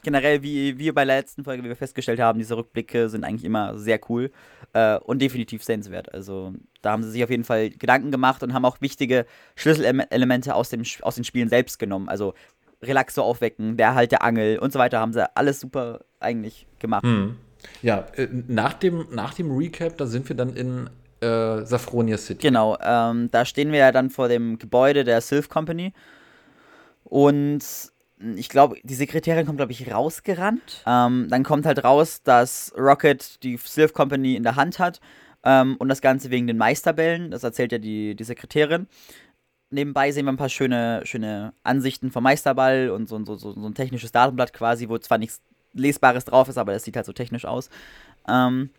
Generell, 0.03 0.43
wie 0.43 0.77
wir 0.77 0.93
bei 0.93 1.05
der 1.05 1.17
letzten 1.17 1.43
Folge, 1.43 1.63
wie 1.63 1.69
wir 1.69 1.75
festgestellt 1.75 2.19
haben, 2.19 2.39
diese 2.39 2.57
Rückblicke 2.57 3.09
sind 3.09 3.23
eigentlich 3.23 3.45
immer 3.45 3.77
sehr 3.77 3.99
cool 4.09 4.31
äh, 4.73 4.97
und 4.97 5.21
definitiv 5.21 5.63
sehenswert. 5.63 6.13
Also 6.13 6.53
da 6.81 6.91
haben 6.91 7.03
sie 7.03 7.11
sich 7.11 7.23
auf 7.23 7.29
jeden 7.29 7.43
Fall 7.43 7.69
Gedanken 7.69 8.11
gemacht 8.11 8.43
und 8.43 8.53
haben 8.53 8.65
auch 8.65 8.81
wichtige 8.81 9.25
Schlüsselelemente 9.55 10.55
aus, 10.55 10.69
dem, 10.69 10.83
aus 11.01 11.15
den 11.15 11.23
Spielen 11.23 11.49
selbst 11.49 11.79
genommen. 11.79 12.09
Also 12.09 12.33
Relaxo 12.81 13.21
aufwecken, 13.21 13.77
der 13.77 13.95
Halt 13.95 14.11
der 14.11 14.23
Angel 14.23 14.57
und 14.57 14.73
so 14.73 14.79
weiter 14.79 14.99
haben 14.99 15.13
sie 15.13 15.35
alles 15.35 15.59
super 15.59 16.01
eigentlich 16.19 16.67
gemacht. 16.79 17.03
Hm. 17.03 17.37
Ja, 17.81 18.05
äh, 18.15 18.27
nach 18.47 18.73
dem, 18.73 19.05
nach 19.11 19.33
dem 19.33 19.55
Recap, 19.55 19.97
da 19.97 20.07
sind 20.07 20.27
wir 20.29 20.35
dann 20.35 20.55
in 20.55 20.89
äh, 21.21 21.63
Saffronia 21.63 22.17
City. 22.17 22.47
Genau, 22.47 22.77
ähm, 22.81 23.29
da 23.31 23.45
stehen 23.45 23.71
wir 23.71 23.79
ja 23.79 23.91
dann 23.91 24.09
vor 24.09 24.27
dem 24.27 24.57
Gebäude 24.57 25.03
der 25.03 25.21
Sylph 25.21 25.49
Company. 25.49 25.93
Und 27.03 27.90
ich 28.35 28.49
glaube, 28.49 28.77
die 28.83 28.93
Sekretärin 28.93 29.45
kommt, 29.45 29.57
glaube 29.57 29.71
ich, 29.71 29.91
rausgerannt. 29.91 30.83
Ähm, 30.85 31.27
dann 31.29 31.43
kommt 31.43 31.65
halt 31.65 31.83
raus, 31.83 32.21
dass 32.23 32.73
Rocket 32.77 33.43
die 33.43 33.57
Sylph 33.57 33.93
Company 33.93 34.35
in 34.35 34.43
der 34.43 34.55
Hand 34.55 34.79
hat. 34.79 34.99
Ähm, 35.43 35.75
und 35.77 35.89
das 35.89 36.01
Ganze 36.01 36.29
wegen 36.29 36.47
den 36.47 36.57
Meisterbällen. 36.57 37.31
Das 37.31 37.43
erzählt 37.43 37.71
ja 37.71 37.77
die, 37.77 38.15
die 38.15 38.23
Sekretärin. 38.23 38.87
Nebenbei 39.69 40.11
sehen 40.11 40.25
wir 40.25 40.33
ein 40.33 40.37
paar 40.37 40.49
schöne, 40.49 41.01
schöne 41.05 41.53
Ansichten 41.63 42.11
vom 42.11 42.23
Meisterball 42.23 42.89
und 42.89 43.07
so, 43.07 43.23
so, 43.23 43.35
so, 43.35 43.53
so 43.53 43.65
ein 43.65 43.73
technisches 43.73 44.11
Datenblatt 44.11 44.53
quasi, 44.53 44.89
wo 44.89 44.97
zwar 44.97 45.17
nichts 45.17 45.41
Lesbares 45.73 46.25
drauf 46.25 46.49
ist, 46.49 46.57
aber 46.57 46.73
das 46.73 46.83
sieht 46.83 46.97
halt 46.97 47.05
so 47.05 47.13
technisch 47.13 47.45
aus. 47.45 47.69
Ähm, 48.27 48.69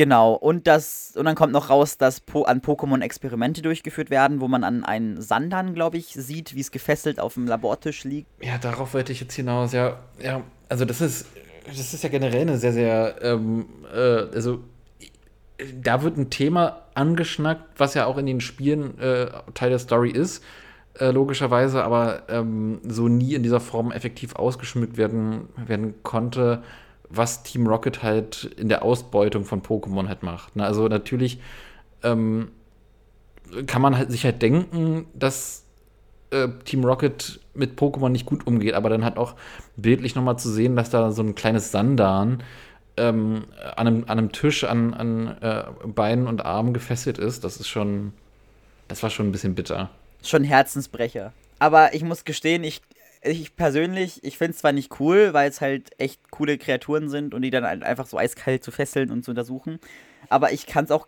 Genau, 0.00 0.32
und 0.32 0.66
das, 0.66 1.12
und 1.14 1.26
dann 1.26 1.34
kommt 1.34 1.52
noch 1.52 1.68
raus, 1.68 1.98
dass 1.98 2.20
po 2.20 2.44
an 2.44 2.62
Pokémon 2.62 3.02
Experimente 3.02 3.60
durchgeführt 3.60 4.08
werden, 4.08 4.40
wo 4.40 4.48
man 4.48 4.64
an 4.64 4.82
einen 4.82 5.20
Sandern, 5.20 5.74
glaube 5.74 5.98
ich, 5.98 6.14
sieht, 6.14 6.54
wie 6.54 6.60
es 6.60 6.70
gefesselt 6.70 7.20
auf 7.20 7.34
dem 7.34 7.46
Labortisch 7.46 8.04
liegt. 8.04 8.26
Ja, 8.42 8.56
darauf 8.56 8.94
wollte 8.94 9.12
ich 9.12 9.20
jetzt 9.20 9.34
hinaus. 9.34 9.74
Ja, 9.74 9.98
ja, 10.18 10.40
also 10.70 10.86
das 10.86 11.02
ist, 11.02 11.26
das 11.66 11.92
ist 11.92 12.02
ja 12.02 12.08
generell 12.08 12.40
eine 12.40 12.56
sehr, 12.56 12.72
sehr, 12.72 13.16
ähm, 13.20 13.66
äh, 13.94 14.34
also 14.34 14.60
da 15.78 16.02
wird 16.02 16.16
ein 16.16 16.30
Thema 16.30 16.80
angeschnackt, 16.94 17.78
was 17.78 17.92
ja 17.92 18.06
auch 18.06 18.16
in 18.16 18.24
den 18.24 18.40
Spielen 18.40 18.98
äh, 18.98 19.26
Teil 19.52 19.68
der 19.68 19.80
Story 19.80 20.12
ist, 20.12 20.42
äh, 20.98 21.10
logischerweise, 21.10 21.84
aber 21.84 22.22
ähm, 22.30 22.80
so 22.88 23.08
nie 23.08 23.34
in 23.34 23.42
dieser 23.42 23.60
Form 23.60 23.92
effektiv 23.92 24.34
ausgeschmückt 24.34 24.96
werden, 24.96 25.50
werden 25.66 26.02
konnte, 26.02 26.62
was 27.10 27.42
Team 27.42 27.66
Rocket 27.66 28.02
halt 28.02 28.44
in 28.56 28.68
der 28.68 28.82
Ausbeutung 28.82 29.44
von 29.44 29.62
Pokémon 29.62 30.08
halt 30.08 30.22
macht. 30.22 30.56
Ne? 30.56 30.64
Also 30.64 30.88
natürlich 30.88 31.40
ähm, 32.02 32.50
kann 33.66 33.82
man 33.82 33.98
halt 33.98 34.10
sich 34.10 34.24
halt 34.24 34.40
denken, 34.40 35.06
dass 35.12 35.64
äh, 36.30 36.48
Team 36.64 36.84
Rocket 36.84 37.40
mit 37.54 37.78
Pokémon 37.78 38.08
nicht 38.08 38.26
gut 38.26 38.46
umgeht, 38.46 38.74
aber 38.74 38.88
dann 38.88 39.04
halt 39.04 39.16
auch 39.16 39.34
bildlich 39.76 40.14
nochmal 40.14 40.38
zu 40.38 40.50
sehen, 40.50 40.76
dass 40.76 40.90
da 40.90 41.10
so 41.10 41.22
ein 41.22 41.34
kleines 41.34 41.72
Sandan 41.72 42.42
ähm, 42.96 43.44
an, 43.76 43.86
einem, 43.86 44.02
an 44.04 44.18
einem 44.18 44.32
Tisch 44.32 44.64
an, 44.64 44.94
an 44.94 45.36
äh, 45.40 45.64
Beinen 45.86 46.26
und 46.26 46.44
Armen 46.44 46.72
gefesselt 46.72 47.18
ist, 47.18 47.44
das 47.44 47.56
ist 47.56 47.68
schon, 47.68 48.12
das 48.88 49.02
war 49.02 49.10
schon 49.10 49.28
ein 49.28 49.32
bisschen 49.32 49.54
bitter. 49.54 49.90
Schon 50.22 50.44
Herzensbrecher. 50.44 51.32
Aber 51.58 51.94
ich 51.94 52.02
muss 52.02 52.24
gestehen, 52.24 52.64
ich, 52.64 52.82
ich 53.22 53.54
persönlich, 53.56 54.24
ich 54.24 54.38
finde 54.38 54.52
es 54.52 54.58
zwar 54.58 54.72
nicht 54.72 54.98
cool, 55.00 55.32
weil 55.32 55.48
es 55.48 55.60
halt 55.60 55.90
echt 55.98 56.30
coole 56.30 56.58
Kreaturen 56.58 57.08
sind 57.08 57.34
und 57.34 57.42
die 57.42 57.50
dann 57.50 57.64
halt 57.64 57.82
einfach 57.82 58.06
so 58.06 58.16
eiskalt 58.16 58.64
zu 58.64 58.70
fesseln 58.70 59.10
und 59.10 59.24
zu 59.24 59.32
untersuchen, 59.32 59.78
aber 60.28 60.52
ich 60.52 60.66
kann 60.66 60.84
es 60.84 60.90
auch 60.90 61.06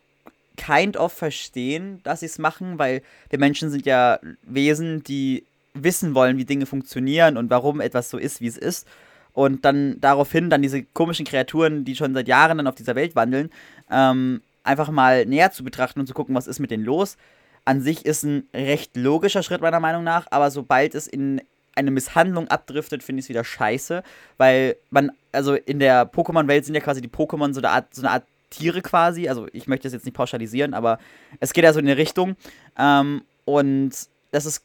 kind 0.56 0.96
of 0.96 1.12
verstehen, 1.12 2.00
dass 2.02 2.20
sie 2.20 2.26
es 2.26 2.38
machen, 2.38 2.78
weil 2.78 3.02
wir 3.30 3.38
Menschen 3.38 3.70
sind 3.70 3.86
ja 3.86 4.18
Wesen, 4.42 5.02
die 5.02 5.44
wissen 5.74 6.14
wollen, 6.14 6.36
wie 6.36 6.44
Dinge 6.44 6.66
funktionieren 6.66 7.36
und 7.36 7.50
warum 7.50 7.80
etwas 7.80 8.10
so 8.10 8.18
ist, 8.18 8.40
wie 8.40 8.46
es 8.46 8.58
ist. 8.58 8.86
Und 9.32 9.64
dann 9.64 9.98
daraufhin 10.00 10.50
dann 10.50 10.60
diese 10.60 10.82
komischen 10.82 11.24
Kreaturen, 11.24 11.86
die 11.86 11.96
schon 11.96 12.12
seit 12.12 12.28
Jahren 12.28 12.58
dann 12.58 12.66
auf 12.66 12.74
dieser 12.74 12.94
Welt 12.94 13.16
wandeln, 13.16 13.48
ähm, 13.90 14.42
einfach 14.62 14.90
mal 14.90 15.24
näher 15.24 15.52
zu 15.52 15.64
betrachten 15.64 16.00
und 16.00 16.06
zu 16.06 16.12
gucken, 16.12 16.34
was 16.34 16.46
ist 16.46 16.58
mit 16.58 16.70
denen 16.70 16.84
los. 16.84 17.16
An 17.64 17.80
sich 17.80 18.04
ist 18.04 18.24
ein 18.24 18.46
recht 18.52 18.96
logischer 18.96 19.42
Schritt 19.42 19.62
meiner 19.62 19.80
Meinung 19.80 20.04
nach, 20.04 20.26
aber 20.30 20.50
sobald 20.50 20.94
es 20.94 21.06
in 21.06 21.40
eine 21.74 21.90
Misshandlung 21.90 22.48
abdriftet, 22.48 23.02
finde 23.02 23.20
ich 23.20 23.26
es 23.26 23.28
wieder 23.30 23.44
scheiße, 23.44 24.02
weil 24.36 24.76
man, 24.90 25.12
also 25.32 25.54
in 25.54 25.78
der 25.78 26.10
Pokémon-Welt 26.10 26.64
sind 26.64 26.74
ja 26.74 26.80
quasi 26.80 27.00
die 27.00 27.08
Pokémon 27.08 27.52
so 27.52 27.60
eine 27.60 27.70
Art, 27.70 27.94
so 27.94 28.02
eine 28.02 28.10
Art 28.10 28.24
Tiere 28.50 28.82
quasi, 28.82 29.28
also 29.28 29.46
ich 29.52 29.66
möchte 29.66 29.84
das 29.84 29.94
jetzt 29.94 30.04
nicht 30.04 30.16
pauschalisieren, 30.16 30.74
aber 30.74 30.98
es 31.40 31.52
geht 31.52 31.64
ja 31.64 31.72
so 31.72 31.80
in 31.80 31.86
eine 31.86 31.96
Richtung 31.96 32.36
ähm, 32.78 33.22
und 33.44 33.92
das 34.32 34.46
ist, 34.46 34.64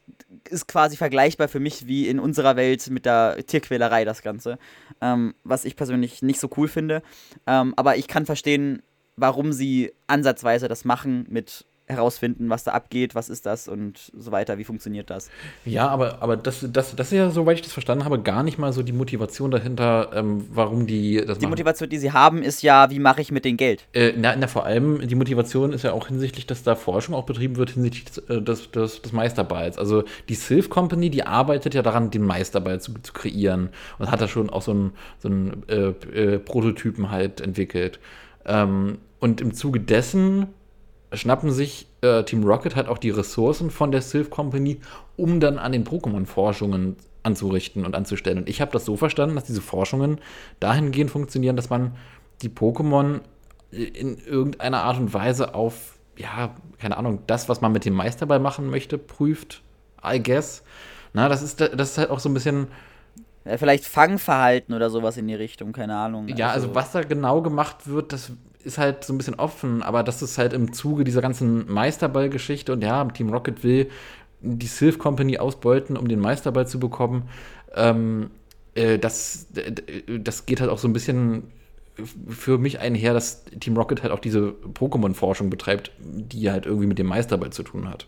ist 0.50 0.67
quasi 0.67 0.96
vergleichbar 0.98 1.50
für 1.50 1.60
mich 1.60 1.88
wie 1.88 2.08
in 2.08 2.20
unserer 2.20 2.56
Welt 2.56 2.89
mit 2.89 3.06
der 3.06 3.38
Tierquälerei, 3.46 4.06
das 4.06 4.22
Ganze. 4.22 4.58
Ähm, 5.02 5.36
was 5.43 5.65
ich 5.65 5.76
persönlich 5.76 6.22
nicht 6.22 6.39
so 6.39 6.50
cool 6.56 6.70
finde. 6.70 7.04
Ähm, 7.46 7.74
aber 7.76 7.98
ich 7.98 8.08
kann 8.08 8.26
verstehen, 8.26 8.82
warum 9.17 9.52
sie 9.52 9.91
ansatzweise 10.08 10.70
das 10.70 10.86
machen 10.86 11.26
mit 11.30 11.65
herausfinden, 11.88 12.50
was 12.50 12.65
da 12.65 12.71
abgeht, 12.71 13.15
was 13.15 13.30
ist 13.30 13.45
das 13.45 13.67
und 13.67 14.12
so 14.17 14.32
weiter, 14.32 14.58
wie 14.58 14.65
funktioniert 14.65 15.10
das. 15.10 15.30
Ja, 15.65 15.88
aber, 15.88 16.21
aber 16.21 16.36
das, 16.36 16.65
das, 16.71 16.95
das 16.95 17.08
ist 17.08 17.13
ja, 17.13 17.30
soweit 17.30 17.56
ich 17.56 17.62
das 17.62 17.71
verstanden 17.71 18.04
habe, 18.04 18.19
gar 18.21 18.43
nicht 18.43 18.58
mal 18.58 18.73
so 18.73 18.84
die 18.84 18.91
Motivation 18.91 19.52
dahinter, 19.52 20.12
ähm, 20.13 20.45
warum 20.52 20.86
die 20.86 21.15
das 21.15 21.38
Die 21.38 21.45
machen. 21.45 21.52
Motivation, 21.52 21.89
die 21.89 21.97
sie 21.97 22.12
haben, 22.12 22.43
ist 22.43 22.62
ja, 22.62 22.89
wie 22.89 23.00
mache 23.00 23.21
ich 23.21 23.32
mit 23.32 23.45
dem 23.45 23.56
Geld? 23.56 23.86
Äh, 23.93 24.13
na, 24.17 24.36
na, 24.36 24.47
vor 24.47 24.65
allem, 24.65 25.08
die 25.08 25.15
Motivation 25.15 25.71
ist 25.71 25.84
ja 25.84 25.93
auch 25.93 26.08
hinsichtlich, 26.08 26.45
dass 26.45 26.63
da 26.63 26.76
Forschung 26.76 27.15
auch 27.15 27.26
betrieben 27.26 27.56
wird 27.56 27.69
hinsichtlich 27.71 28.04
des, 28.04 28.17
äh, 28.30 28.41
des, 28.41 28.69
des, 28.71 29.02
des 29.02 29.13
Meisterballs. 29.13 29.78
Also 29.78 30.04
die 30.28 30.36
Sylph 30.36 30.69
Company, 30.69 31.10
die 31.10 31.23
arbeitet 31.23 31.73
ja 31.73 31.82
daran, 31.82 32.12
den 32.12 32.23
Meisterball 32.23 32.82
zu, 32.82 32.93
zu 33.02 33.13
kreieren 33.13 33.69
und 33.97 34.12
hat 34.12 34.19
da 34.19 34.28
schon 34.28 34.50
auch 34.50 34.62
so 34.62 34.71
einen 34.71 34.93
so 35.19 35.30
einen, 35.30 35.63
äh, 35.69 35.89
äh, 36.34 36.39
Prototypen 36.39 37.12
halt 37.12 37.39
entwickelt. 37.39 38.00
Ähm, 38.45 38.97
und 39.19 39.41
im 39.41 39.54
Zuge 39.54 39.80
dessen 39.80 40.47
schnappen 41.13 41.52
sich 41.52 41.88
äh, 42.02 42.24
Team 42.24 42.43
Rocket 42.43 42.76
halt 42.76 42.88
auch 42.88 42.98
die 42.98 43.10
Ressourcen 43.10 43.72
von 43.72 43.91
der 43.91 44.02
Sylph 44.02 44.30
Company, 44.30 44.80
um 45.15 45.39
dann 45.39 45.58
an 45.58 45.72
den 45.72 45.86
Pokémon-Forschungen 45.86 46.98
anzurichten 47.24 47.86
und 47.86 47.96
anzustellen. 47.96 48.39
Und 48.39 48.50
ich 48.50 48.62
habe 48.62 48.72
das 48.72 48.86
so 48.86 48.98
verstanden, 48.98 49.36
dass 49.36 49.46
diese 49.46 49.62
Forschungen 49.62 50.20
dahingehend 50.60 51.12
funktionieren, 51.12 51.56
dass 51.56 51.70
man 51.70 51.96
die 52.41 52.50
Pokémon 52.50 53.22
in 53.72 54.17
irgendeiner 54.17 54.84
Art 54.84 54.98
und 54.98 55.13
Weise 55.13 55.54
auf, 55.56 55.98
ja, 56.17 56.56
keine 56.80 56.98
Ahnung, 56.98 57.20
das, 57.28 57.50
was 57.50 57.60
man 57.62 57.72
mit 57.72 57.84
dem 57.86 57.93
Meisterball 57.93 58.39
machen 58.39 58.70
möchte, 58.70 58.98
prüft, 58.98 59.62
I 60.06 60.22
guess. 60.22 60.63
Na, 61.13 61.28
das 61.28 61.41
ist, 61.41 61.60
das 61.60 61.91
ist 61.91 61.98
halt 61.98 62.10
auch 62.10 62.20
so 62.20 62.30
ein 62.30 62.34
bisschen, 62.34 62.67
Äh, 63.43 63.58
Vielleicht 63.58 63.86
Fangverhalten 63.86 64.74
oder 64.76 64.89
sowas 64.89 65.17
in 65.17 65.28
die 65.28 65.36
Richtung, 65.36 65.72
keine 65.74 65.96
Ahnung. 65.98 66.28
ja, 66.30 66.50
also 66.52 66.76
was 66.76 66.91
da 66.91 67.02
genau 67.02 67.41
gemacht 67.41 67.88
wird, 67.88 68.13
das 68.13 68.32
ist 68.63 68.78
halt 68.78 69.04
so 69.04 69.13
ein 69.13 69.17
bisschen 69.17 69.36
offen, 69.36 69.82
aber 69.82 70.04
das 70.04 70.22
ist 70.22 70.38
halt 70.38 70.54
im 70.54 70.74
Zuge 70.74 71.04
dieser 71.04 71.22
ganzen 71.22 71.72
Meisterball-Geschichte 71.72 72.74
und 72.74 72.82
ja, 72.82 73.04
Team 73.06 73.30
Rocket 73.30 73.63
will 73.63 73.89
die 74.41 74.67
Sylph 74.67 75.00
Company 75.00 75.38
ausbeuten, 75.38 75.98
um 75.98 76.08
den 76.08 76.20
Meisterball 76.20 76.67
zu 76.67 76.80
bekommen. 76.80 77.30
Ähm, 77.76 78.30
äh, 78.76 79.00
das, 79.00 79.48
das 80.08 80.46
geht 80.46 80.62
halt 80.62 80.70
auch 80.70 80.78
so 80.78 80.88
ein 80.88 80.93
bisschen 80.93 81.43
für 82.30 82.58
mich 82.58 82.80
einher, 82.80 83.13
dass 83.13 83.43
Team 83.60 83.76
Rocket 83.76 84.04
halt 84.04 84.12
auch 84.12 84.20
diese 84.20 84.54
Pokémon-Forschung 84.74 85.50
betreibt, 85.50 85.91
die 86.00 86.52
halt 86.52 86.65
irgendwie 86.65 86.88
mit 86.88 87.00
dem 87.00 87.08
Meisterball 87.08 87.52
zu 87.52 87.63
tun 87.63 87.89
hat. 87.89 88.08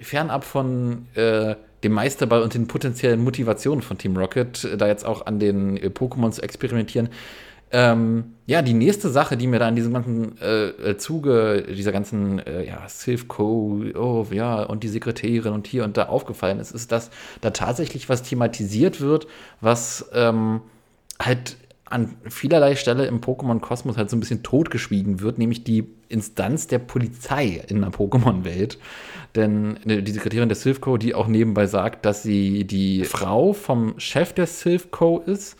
Fernab 0.00 0.44
von 0.44 1.06
äh, 1.14 1.56
dem 1.82 1.92
Meisterball 1.92 2.42
und 2.42 2.54
den 2.54 2.68
potenziellen 2.68 3.22
Motivationen 3.22 3.82
von 3.82 3.98
Team 3.98 4.16
Rocket, 4.16 4.64
äh, 4.64 4.76
da 4.76 4.86
jetzt 4.86 5.04
auch 5.04 5.26
an 5.26 5.38
den 5.38 5.76
äh, 5.76 5.86
Pokémon 5.88 6.30
zu 6.30 6.42
experimentieren, 6.42 7.08
ähm, 7.76 8.34
ja, 8.46 8.62
die 8.62 8.72
nächste 8.72 9.08
Sache, 9.08 9.36
die 9.36 9.48
mir 9.48 9.58
da 9.58 9.68
in 9.68 9.74
diesem 9.74 9.92
ganzen 9.92 10.40
äh, 10.40 10.68
äh 10.68 10.96
Zuge 10.96 11.66
dieser 11.68 11.90
ganzen, 11.90 12.38
äh, 12.38 12.64
ja, 12.64 12.84
Silphco, 12.86 13.82
oh, 13.96 14.26
ja, 14.30 14.62
und 14.62 14.84
die 14.84 14.88
Sekretärin 14.88 15.52
und 15.52 15.66
hier 15.66 15.82
und 15.82 15.96
da 15.96 16.04
aufgefallen 16.04 16.60
ist, 16.60 16.70
ist, 16.70 16.92
dass 16.92 17.10
da 17.40 17.50
tatsächlich 17.50 18.08
was 18.08 18.22
thematisiert 18.22 19.00
wird, 19.00 19.26
was 19.60 20.08
ähm, 20.14 20.60
halt 21.20 21.56
an 21.84 22.14
vielerlei 22.28 22.76
Stelle 22.76 23.06
im 23.06 23.20
Pokémon-Kosmos 23.20 23.96
halt 23.96 24.08
so 24.08 24.16
ein 24.16 24.20
bisschen 24.20 24.44
totgeschwiegen 24.44 25.20
wird, 25.20 25.38
nämlich 25.38 25.64
die 25.64 25.88
Instanz 26.08 26.68
der 26.68 26.78
Polizei 26.78 27.60
in 27.66 27.80
der 27.80 27.90
Pokémon-Welt. 27.90 28.78
Denn 29.34 29.78
äh, 29.88 30.00
die 30.00 30.12
Sekretärin 30.12 30.48
der 30.48 30.56
Silphco, 30.56 30.96
die 30.96 31.16
auch 31.16 31.26
nebenbei 31.26 31.66
sagt, 31.66 32.06
dass 32.06 32.22
sie 32.22 32.64
die 32.64 33.04
Frau 33.04 33.52
vom 33.52 33.98
Chef 33.98 34.32
der 34.32 34.46
Silphco 34.46 35.18
ist, 35.26 35.56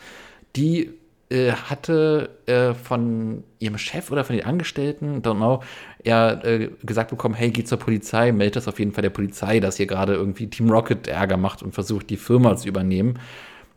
die 0.54 0.92
äh, 1.30 1.52
hatte 1.52 2.30
äh, 2.46 2.74
von 2.74 3.44
ihrem 3.58 3.78
Chef 3.78 4.10
oder 4.10 4.24
von 4.24 4.36
den 4.36 4.44
Angestellten, 4.44 5.22
don't 5.22 5.36
know, 5.36 5.62
er 6.02 6.44
äh, 6.44 6.70
gesagt 6.82 7.10
bekommen, 7.10 7.34
hey, 7.34 7.50
geh 7.50 7.64
zur 7.64 7.78
Polizei, 7.78 8.32
melde 8.32 8.54
das 8.54 8.68
auf 8.68 8.78
jeden 8.78 8.92
Fall 8.92 9.02
der 9.02 9.10
Polizei, 9.10 9.60
dass 9.60 9.76
hier 9.76 9.86
gerade 9.86 10.14
irgendwie 10.14 10.48
Team 10.48 10.70
Rocket 10.70 11.08
Ärger 11.08 11.36
macht 11.36 11.62
und 11.62 11.72
versucht, 11.72 12.10
die 12.10 12.16
Firma 12.16 12.56
zu 12.56 12.68
übernehmen. 12.68 13.18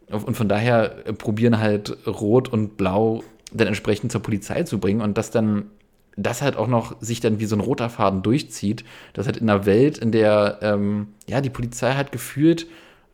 Und 0.09 0.35
von 0.35 0.47
daher 0.47 1.07
äh, 1.07 1.13
probieren 1.13 1.59
halt 1.59 1.97
Rot 2.05 2.49
und 2.49 2.77
Blau 2.77 3.23
dann 3.53 3.67
entsprechend 3.67 4.11
zur 4.11 4.21
Polizei 4.21 4.63
zu 4.63 4.79
bringen 4.79 5.01
und 5.01 5.17
das 5.17 5.31
dann 5.31 5.67
das 6.17 6.41
halt 6.41 6.57
auch 6.57 6.67
noch 6.67 6.99
sich 6.99 7.19
dann 7.19 7.39
wie 7.39 7.45
so 7.45 7.55
ein 7.55 7.61
roter 7.61 7.89
Faden 7.89 8.23
durchzieht, 8.23 8.83
dass 9.13 9.27
halt 9.27 9.37
in 9.37 9.49
einer 9.49 9.67
Welt, 9.67 9.99
in 9.99 10.11
der 10.11 10.57
ähm, 10.61 11.09
ja 11.27 11.41
die 11.41 11.51
Polizei 11.51 11.93
halt 11.93 12.11
gefühlt 12.11 12.65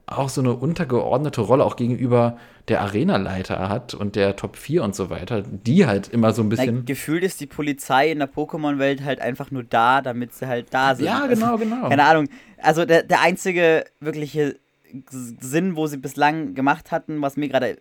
auch 0.05 0.29
so 0.29 0.41
eine 0.41 0.53
untergeordnete 0.53 1.41
Rolle 1.41 1.63
auch 1.63 1.75
gegenüber 1.75 2.37
der 2.67 2.81
Arenaleiter 2.81 3.69
hat 3.69 3.93
und 3.93 4.15
der 4.15 4.35
Top 4.35 4.57
4 4.57 4.83
und 4.83 4.95
so 4.95 5.09
weiter, 5.09 5.43
die 5.43 5.85
halt 5.85 6.09
immer 6.09 6.33
so 6.33 6.41
ein 6.41 6.49
bisschen. 6.49 6.75
Na, 6.77 6.81
gefühlt 6.81 7.23
ist 7.23 7.39
die 7.39 7.45
Polizei 7.45 8.11
in 8.11 8.19
der 8.19 8.29
Pokémon-Welt 8.29 9.03
halt 9.03 9.19
einfach 9.19 9.51
nur 9.51 9.63
da, 9.63 10.01
damit 10.01 10.33
sie 10.33 10.47
halt 10.47 10.73
da 10.73 10.95
sind. 10.95 11.05
Ja, 11.05 11.25
genau, 11.27 11.57
genau. 11.57 11.89
Keine 11.89 12.03
Ahnung. 12.03 12.29
Also 12.57 12.85
der, 12.85 13.03
der 13.03 13.21
einzige 13.21 13.85
wirkliche 13.99 14.57
Sinn, 15.09 15.75
wo 15.75 15.87
sie 15.87 15.97
bislang 15.97 16.53
gemacht 16.53 16.91
hatten, 16.91 17.21
was 17.21 17.35
mir 17.35 17.49
gerade 17.49 17.77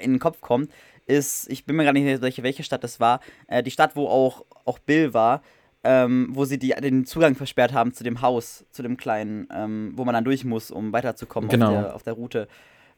in 0.00 0.14
den 0.14 0.18
Kopf 0.20 0.40
kommt, 0.40 0.70
ist, 1.06 1.48
ich 1.50 1.64
bin 1.64 1.76
mir 1.76 1.84
gar 1.84 1.92
nicht 1.92 2.22
sicher, 2.22 2.42
welche 2.42 2.62
Stadt 2.62 2.82
das 2.82 3.00
war, 3.00 3.20
äh, 3.46 3.62
die 3.62 3.70
Stadt, 3.70 3.94
wo 3.94 4.08
auch, 4.08 4.44
auch 4.64 4.78
Bill 4.78 5.12
war, 5.12 5.42
ähm, 5.84 6.28
wo 6.30 6.46
sie 6.46 6.58
die, 6.58 6.70
den 6.70 7.04
Zugang 7.04 7.34
versperrt 7.34 7.72
haben 7.72 7.92
zu 7.92 8.02
dem 8.02 8.22
Haus, 8.22 8.64
zu 8.70 8.82
dem 8.82 8.96
kleinen, 8.96 9.46
ähm, 9.54 9.92
wo 9.94 10.04
man 10.04 10.14
dann 10.14 10.24
durch 10.24 10.44
muss, 10.44 10.70
um 10.70 10.92
weiterzukommen 10.92 11.50
genau. 11.50 11.66
auf, 11.66 11.72
der, 11.72 11.94
auf 11.94 12.02
der 12.02 12.12
Route. 12.14 12.48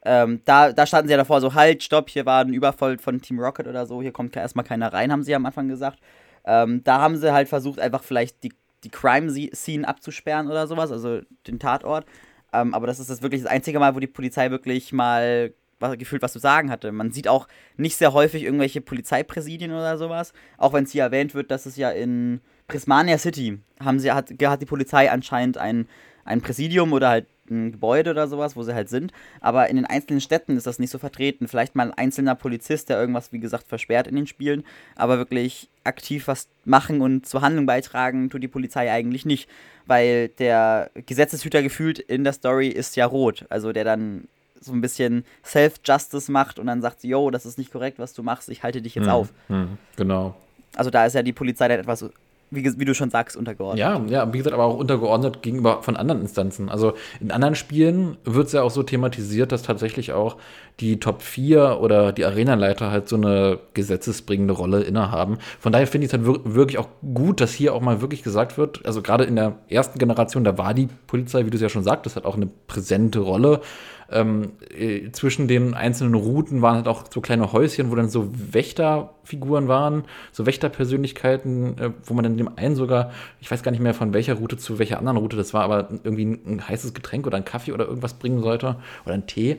Ähm, 0.05 0.41
da, 0.45 0.73
da 0.73 0.87
standen 0.87 1.09
sie 1.09 1.13
ja 1.13 1.19
davor 1.19 1.41
so, 1.41 1.55
halt, 1.55 1.83
stopp, 1.83 2.09
hier 2.09 2.27
war 2.27 2.45
ein 2.45 2.55
Überfall 2.55 2.99
von 2.99 3.21
Team 3.21 3.41
Rocket 3.41 3.67
oder 3.67 3.87
so, 3.87 4.01
hier 4.01 4.13
kommt 4.13 4.37
erstmal 4.37 4.65
keiner 4.65 4.93
rein, 4.93 5.11
haben 5.11 5.25
sie 5.25 5.35
am 5.35 5.45
Anfang 5.47 5.69
gesagt. 5.69 5.99
Ähm, 6.45 6.83
da 6.85 7.01
haben 7.01 7.17
sie 7.17 7.33
halt 7.33 7.49
versucht, 7.49 7.81
einfach 7.81 8.05
vielleicht 8.05 8.45
die, 8.45 8.53
die 8.85 8.91
Crime-Scene 8.91 9.87
abzusperren 9.87 10.47
oder 10.47 10.69
sowas, 10.69 10.93
also 10.93 11.23
den 11.49 11.59
Tatort. 11.59 12.07
Ähm, 12.53 12.73
aber 12.73 12.87
das 12.87 13.01
ist 13.01 13.11
das 13.11 13.21
wirklich 13.21 13.43
das 13.43 13.51
einzige 13.51 13.81
Mal, 13.81 13.97
wo 13.97 14.01
die 14.01 14.07
Polizei 14.07 14.53
wirklich 14.53 14.93
mal 14.93 15.53
was, 15.81 15.99
gefühlt 15.99 16.23
was 16.23 16.33
zu 16.33 16.39
sagen 16.39 16.71
hatte. 16.71 16.93
Man 16.93 17.11
sieht 17.11 17.27
auch 17.27 17.49
nicht 17.77 17.97
sehr 17.97 18.13
häufig 18.13 18.45
irgendwelche 18.45 18.81
Polizeipräsidien 18.81 19.73
oder 19.73 19.99
sowas. 19.99 20.33
Auch 20.57 20.73
wenn 20.73 20.85
es 20.85 20.93
hier 20.93 21.03
erwähnt 21.03 21.35
wird, 21.35 21.51
dass 21.51 21.67
es 21.67 21.77
ja 21.77 21.91
in 21.91 22.41
Prismania 22.69 23.19
City 23.19 23.59
haben 23.81 23.99
sie, 23.99 24.13
hat, 24.13 24.31
hat 24.31 24.63
die 24.63 24.67
Polizei 24.67 25.11
anscheinend 25.11 25.59
ein, 25.59 25.87
ein 26.25 26.41
Präsidium 26.41 26.93
oder 26.93 27.09
halt 27.09 27.27
ein 27.51 27.73
Gebäude 27.73 28.11
oder 28.11 28.27
sowas, 28.27 28.57
wo 28.57 28.63
sie 28.63 28.75
halt 28.75 28.89
sind. 28.89 29.13
Aber 29.41 29.69
in 29.69 29.77
den 29.77 29.87
einzelnen 29.87 30.21
Städten 30.21 30.57
ist 30.57 30.67
das 30.67 30.79
nicht 30.79 30.91
so 30.91 30.99
vertreten. 30.99 31.49
Vielleicht 31.49 31.77
mal 31.77 31.85
ein 31.85 31.95
einzelner 31.95 32.35
Polizist, 32.35 32.89
der 32.89 32.99
irgendwas, 32.99 33.33
wie 33.33 33.39
gesagt, 33.39 33.69
versperrt 33.69 34.07
in 34.07 34.17
den 34.17 34.27
Spielen. 34.27 34.65
Aber 34.97 35.19
wirklich 35.19 35.69
aktiv 35.85 36.27
was 36.27 36.49
machen 36.65 37.01
und 37.01 37.27
zur 37.27 37.43
Handlung 37.43 37.67
beitragen, 37.67 38.31
tut 38.31 38.43
die 38.43 38.49
Polizei 38.49 38.91
eigentlich 38.91 39.25
nicht. 39.27 39.49
Weil 39.87 40.29
der 40.29 40.91
Gesetzeshüter 40.95 41.63
gefühlt 41.63 41.99
in 41.99 42.25
der 42.25 42.33
Story 42.33 42.69
ist 42.69 42.97
ja 42.97 43.07
rot. 43.07 43.47
Also 43.49 43.73
der 43.73 43.85
dann 43.85 44.27
so 44.61 44.73
ein 44.73 44.81
bisschen 44.81 45.25
Self-Justice 45.45 46.31
macht 46.33 46.59
und 46.59 46.67
dann 46.67 46.83
sagt, 46.83 47.05
yo, 47.05 47.31
das 47.31 47.47
ist 47.47 47.59
nicht 47.59 47.71
korrekt, 47.71 47.99
was 47.99 48.15
du 48.15 48.23
machst, 48.23 48.49
ich 48.49 48.63
halte 48.63 48.83
dich 48.83 48.95
jetzt 48.95 49.05
hm, 49.05 49.13
auf. 49.13 49.33
Hm, 49.49 49.79
genau. 49.97 50.35
Also 50.75 50.91
da 50.91 51.07
ist 51.07 51.15
ja 51.15 51.23
die 51.23 51.33
Polizei 51.33 51.69
dann 51.69 51.79
etwas 51.79 52.05
wie, 52.51 52.79
wie, 52.79 52.85
du 52.85 52.95
schon 52.95 53.11
sagst, 53.11 53.37
untergeordnet. 53.37 53.79
Ja, 53.79 54.01
ja, 54.07 54.33
wie 54.33 54.39
gesagt, 54.39 54.55
aber 54.55 54.65
auch 54.65 54.77
untergeordnet 54.77 55.43
gegenüber 55.43 55.83
von 55.83 55.97
anderen 55.97 56.21
Instanzen. 56.21 56.69
Also 56.69 56.95
in 57.21 57.31
anderen 57.31 57.55
Spielen 57.55 58.17
wird 58.25 58.47
es 58.47 58.53
ja 58.53 58.63
auch 58.63 58.71
so 58.71 58.83
thematisiert, 58.83 59.51
dass 59.51 59.63
tatsächlich 59.63 60.13
auch 60.13 60.37
die 60.81 61.01
Top 61.01 61.23
4 61.23 61.79
oder 61.81 62.13
die 62.13 62.25
Arenaleiter 62.25 62.91
halt 62.91 63.09
so 63.09 63.17
eine 63.17 63.59
gesetzesbringende 63.75 64.55
Rolle 64.55 64.83
innehaben. 64.83 65.39
Von 65.59 65.73
daher 65.73 65.87
finde 65.87 66.07
ich 66.07 66.13
es 66.13 66.19
halt 66.19 66.45
wirklich 66.45 66.79
auch 66.79 66.89
gut, 67.15 67.41
dass 67.41 67.53
hier 67.53 67.75
auch 67.75 67.81
mal 67.81 68.01
wirklich 68.01 68.23
gesagt 68.23 68.59
wird, 68.59 68.85
also 68.87 69.03
gerade 69.03 69.25
in 69.25 69.37
der 69.37 69.57
ersten 69.69 69.99
Generation, 69.99 70.45
da 70.45 70.57
war 70.59 70.75
die 70.75 70.89
Polizei, 71.07 71.47
wie 71.47 71.51
du 71.51 71.57
es 71.57 71.63
ja 71.63 71.69
schon 71.69 71.83
sagtest, 71.83 72.17
hat 72.17 72.25
auch 72.25 72.37
eine 72.37 72.49
präsente 72.67 73.21
Rolle 73.21 73.61
ähm, 74.11 74.53
äh, 74.71 75.11
zwischen 75.13 75.49
den 75.49 75.75
einzelnen 75.75 76.15
Routen 76.15 76.63
waren 76.63 76.77
halt 76.77 76.89
auch 76.89 77.05
so 77.13 77.21
kleine 77.21 77.53
Häuschen, 77.53 77.91
wo 77.91 77.95
dann 77.95 78.09
so 78.09 78.31
Wächterfiguren 78.33 79.69
waren, 79.69 80.05
so 80.33 80.47
Wächterpersönlichkeiten, 80.47 81.79
äh, 81.79 81.91
wo 82.05 82.15
man 82.15 82.23
dann 82.23 82.37
dem 82.37 82.57
einen 82.57 82.77
sogar, 82.77 83.11
ich 83.41 83.51
weiß 83.51 83.63
gar 83.63 83.73
nicht 83.73 83.83
mehr 83.83 83.95
von 83.95 84.13
welcher 84.15 84.35
Route 84.35 84.57
zu 84.57 84.79
welcher 84.79 84.99
anderen 84.99 85.19
Route 85.19 85.37
das 85.37 85.55
war, 85.55 85.65
aber 85.65 85.89
irgendwie 86.05 86.25
ein, 86.25 86.41
ein 86.47 86.69
heißes 86.69 86.95
Getränk 86.95 87.27
oder 87.27 87.37
ein 87.37 87.45
Kaffee 87.45 87.73
oder 87.73 87.87
irgendwas 87.87 88.15
bringen 88.15 88.43
sollte 88.43 88.77
oder 89.05 89.15
ein 89.15 89.27
Tee. 89.27 89.59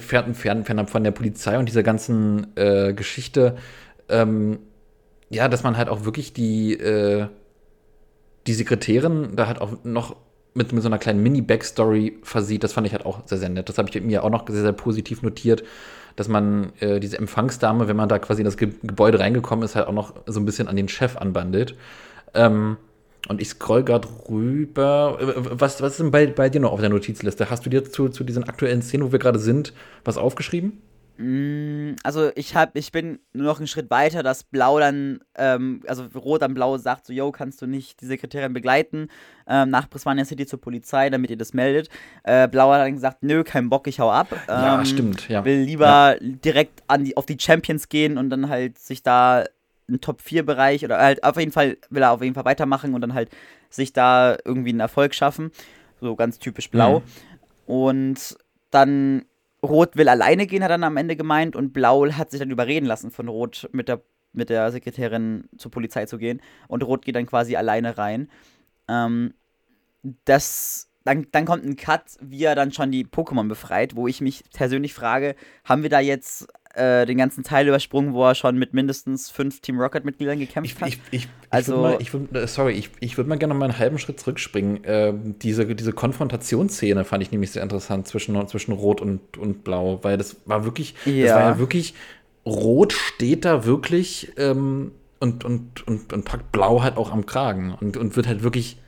Fern, 0.00 0.34
fern, 0.34 0.64
fernab 0.64 0.90
von 0.90 1.04
der 1.04 1.12
Polizei 1.12 1.56
und 1.56 1.68
dieser 1.68 1.84
ganzen 1.84 2.48
äh, 2.56 2.92
Geschichte, 2.92 3.56
ähm, 4.08 4.58
ja, 5.28 5.46
dass 5.46 5.62
man 5.62 5.76
halt 5.76 5.88
auch 5.88 6.04
wirklich 6.04 6.32
die, 6.32 6.72
äh, 6.72 7.28
die 8.48 8.54
Sekretärin 8.54 9.36
da 9.36 9.46
halt 9.46 9.60
auch 9.60 9.84
noch 9.84 10.16
mit, 10.54 10.72
mit 10.72 10.82
so 10.82 10.88
einer 10.88 10.98
kleinen 10.98 11.22
Mini-Backstory 11.22 12.18
versieht. 12.22 12.64
Das 12.64 12.72
fand 12.72 12.86
ich 12.86 12.92
halt 12.92 13.06
auch 13.06 13.26
sehr, 13.26 13.38
sehr 13.38 13.48
nett. 13.48 13.68
Das 13.68 13.78
habe 13.78 13.88
ich 13.88 14.00
mir 14.02 14.24
auch 14.24 14.30
noch 14.30 14.46
sehr, 14.48 14.62
sehr 14.62 14.72
positiv 14.72 15.22
notiert, 15.22 15.62
dass 16.16 16.28
man 16.28 16.72
äh, 16.80 17.00
diese 17.00 17.18
Empfangsdame, 17.18 17.88
wenn 17.88 17.96
man 17.96 18.08
da 18.08 18.18
quasi 18.18 18.40
in 18.42 18.44
das 18.44 18.56
Ge 18.56 18.70
Gebäude 18.82 19.20
reingekommen 19.20 19.64
ist, 19.64 19.76
halt 19.76 19.86
auch 19.86 19.92
noch 19.92 20.14
so 20.26 20.40
ein 20.40 20.44
bisschen 20.44 20.68
an 20.68 20.76
den 20.76 20.88
Chef 20.88 21.16
anbandelt. 21.16 21.76
Ähm, 22.34 22.76
und 23.28 23.40
ich 23.40 23.48
scroll 23.48 23.84
gerade 23.84 24.08
rüber. 24.28 25.18
Äh, 25.20 25.32
was, 25.36 25.80
was 25.82 25.92
ist 25.92 26.00
denn 26.00 26.10
bei, 26.10 26.26
bei 26.26 26.48
dir 26.48 26.60
noch 26.60 26.72
auf 26.72 26.80
der 26.80 26.90
Notizliste? 26.90 27.50
Hast 27.50 27.64
du 27.64 27.70
dir 27.70 27.84
zu, 27.84 28.08
zu 28.08 28.24
diesen 28.24 28.44
aktuellen 28.44 28.82
Szenen, 28.82 29.04
wo 29.04 29.12
wir 29.12 29.18
gerade 29.18 29.38
sind, 29.38 29.72
was 30.04 30.18
aufgeschrieben? 30.18 30.80
Mm, 31.20 31.96
also 32.02 32.30
ich 32.34 32.56
hab, 32.56 32.74
ich 32.76 32.92
bin 32.92 33.18
nur 33.34 33.44
noch 33.44 33.58
einen 33.58 33.66
Schritt 33.66 33.90
weiter, 33.90 34.22
dass 34.22 34.42
Blau 34.42 34.78
dann, 34.78 35.20
ähm, 35.34 35.82
also 35.86 36.04
Rot 36.14 36.42
an 36.42 36.54
Blau 36.54 36.78
sagt 36.78 37.04
so, 37.04 37.12
yo, 37.12 37.30
kannst 37.30 37.60
du 37.60 37.66
nicht 37.66 38.00
die 38.00 38.06
Sekretärin 38.06 38.54
begleiten 38.54 39.08
ähm, 39.46 39.68
nach 39.68 39.90
Prismania 39.90 40.24
City 40.24 40.46
zur 40.46 40.62
Polizei, 40.62 41.10
damit 41.10 41.28
ihr 41.28 41.36
das 41.36 41.52
meldet. 41.52 41.90
Äh, 42.22 42.48
Blau 42.48 42.72
hat 42.72 42.80
dann 42.80 42.94
gesagt, 42.94 43.22
nö, 43.22 43.44
kein 43.44 43.68
Bock, 43.68 43.86
ich 43.86 44.00
hau 44.00 44.10
ab. 44.10 44.28
Ähm, 44.32 44.38
ja, 44.48 44.84
stimmt, 44.86 45.28
ja. 45.28 45.44
Will 45.44 45.60
lieber 45.60 46.16
ja. 46.18 46.18
direkt 46.20 46.82
an 46.86 47.04
die, 47.04 47.14
auf 47.18 47.26
die 47.26 47.36
Champions 47.38 47.90
gehen 47.90 48.16
und 48.16 48.30
dann 48.30 48.48
halt 48.48 48.78
sich 48.78 49.02
da 49.02 49.44
einen 49.88 50.00
Top-4-Bereich 50.00 50.86
oder 50.86 50.98
halt 50.98 51.22
auf 51.22 51.36
jeden 51.36 51.52
Fall 51.52 51.76
will 51.90 52.02
er 52.02 52.12
auf 52.12 52.22
jeden 52.22 52.34
Fall 52.34 52.46
weitermachen 52.46 52.94
und 52.94 53.02
dann 53.02 53.12
halt 53.12 53.28
sich 53.68 53.92
da 53.92 54.38
irgendwie 54.46 54.70
einen 54.70 54.80
Erfolg 54.80 55.14
schaffen. 55.14 55.50
So 56.00 56.16
ganz 56.16 56.38
typisch 56.38 56.70
Blau. 56.70 57.00
Mhm. 57.00 57.04
Und 57.66 58.36
dann 58.70 59.26
Rot 59.62 59.96
will 59.96 60.08
alleine 60.08 60.46
gehen, 60.46 60.62
hat 60.62 60.70
er 60.70 60.78
dann 60.78 60.84
am 60.84 60.96
Ende 60.96 61.16
gemeint, 61.16 61.56
und 61.56 61.72
Blau 61.72 62.10
hat 62.12 62.30
sich 62.30 62.40
dann 62.40 62.50
überreden 62.50 62.86
lassen 62.86 63.10
von 63.10 63.28
Rot 63.28 63.68
mit 63.72 63.88
der, 63.88 64.02
mit 64.32 64.48
der 64.48 64.70
Sekretärin 64.72 65.48
zur 65.56 65.70
Polizei 65.70 66.06
zu 66.06 66.18
gehen. 66.18 66.40
Und 66.68 66.82
Rot 66.82 67.04
geht 67.04 67.16
dann 67.16 67.26
quasi 67.26 67.56
alleine 67.56 67.98
rein. 67.98 68.30
Ähm, 68.88 69.34
das. 70.24 70.86
Dann, 71.02 71.26
dann 71.32 71.46
kommt 71.46 71.64
ein 71.64 71.76
Cut, 71.76 72.02
wie 72.20 72.44
er 72.44 72.54
dann 72.54 72.72
schon 72.72 72.92
die 72.92 73.06
Pokémon 73.06 73.48
befreit, 73.48 73.96
wo 73.96 74.06
ich 74.06 74.20
mich 74.20 74.44
persönlich 74.52 74.92
frage, 74.92 75.34
haben 75.64 75.82
wir 75.82 75.88
da 75.88 75.98
jetzt 75.98 76.46
äh, 76.74 77.06
den 77.06 77.18
ganzen 77.18 77.42
Teil 77.42 77.66
übersprungen, 77.66 78.12
wo 78.12 78.24
er 78.24 78.34
schon 78.34 78.56
mit 78.56 78.74
mindestens 78.74 79.30
fünf 79.30 79.60
Team 79.60 79.80
Rocket-Mitgliedern 79.80 80.38
gekämpft 80.38 80.76
ich, 80.76 80.80
hat. 80.80 80.88
Ich, 80.88 81.00
ich, 81.10 81.28
also, 81.50 81.76
mal, 81.78 81.96
ich 82.00 82.12
würd, 82.12 82.34
äh, 82.34 82.46
sorry, 82.46 82.72
ich, 82.72 82.90
ich 83.00 83.16
würde 83.16 83.28
mal 83.28 83.38
gerne 83.38 83.54
noch 83.54 83.58
mal 83.58 83.66
einen 83.66 83.78
halben 83.78 83.98
Schritt 83.98 84.20
zurückspringen. 84.20 84.84
Äh, 84.84 85.12
diese, 85.42 85.66
diese 85.74 85.92
Konfrontationsszene 85.92 87.04
fand 87.04 87.22
ich 87.22 87.32
nämlich 87.32 87.50
sehr 87.50 87.62
interessant 87.62 88.06
zwischen, 88.06 88.46
zwischen 88.48 88.72
Rot 88.72 89.00
und, 89.00 89.36
und 89.36 89.64
Blau, 89.64 89.98
weil 90.02 90.16
das 90.16 90.36
war 90.46 90.64
wirklich, 90.64 90.94
ja. 91.04 91.26
das 91.26 91.34
war 91.34 91.42
ja 91.42 91.58
wirklich, 91.58 91.94
Rot 92.46 92.92
steht 92.92 93.44
da 93.44 93.64
wirklich 93.64 94.32
ähm, 94.36 94.92
und, 95.18 95.44
und, 95.44 95.86
und, 95.86 96.12
und 96.12 96.24
packt 96.24 96.52
Blau 96.52 96.82
halt 96.82 96.96
auch 96.96 97.12
am 97.12 97.26
Kragen 97.26 97.74
und, 97.78 97.96
und 97.96 98.16
wird 98.16 98.26
halt 98.26 98.42
wirklich 98.42 98.78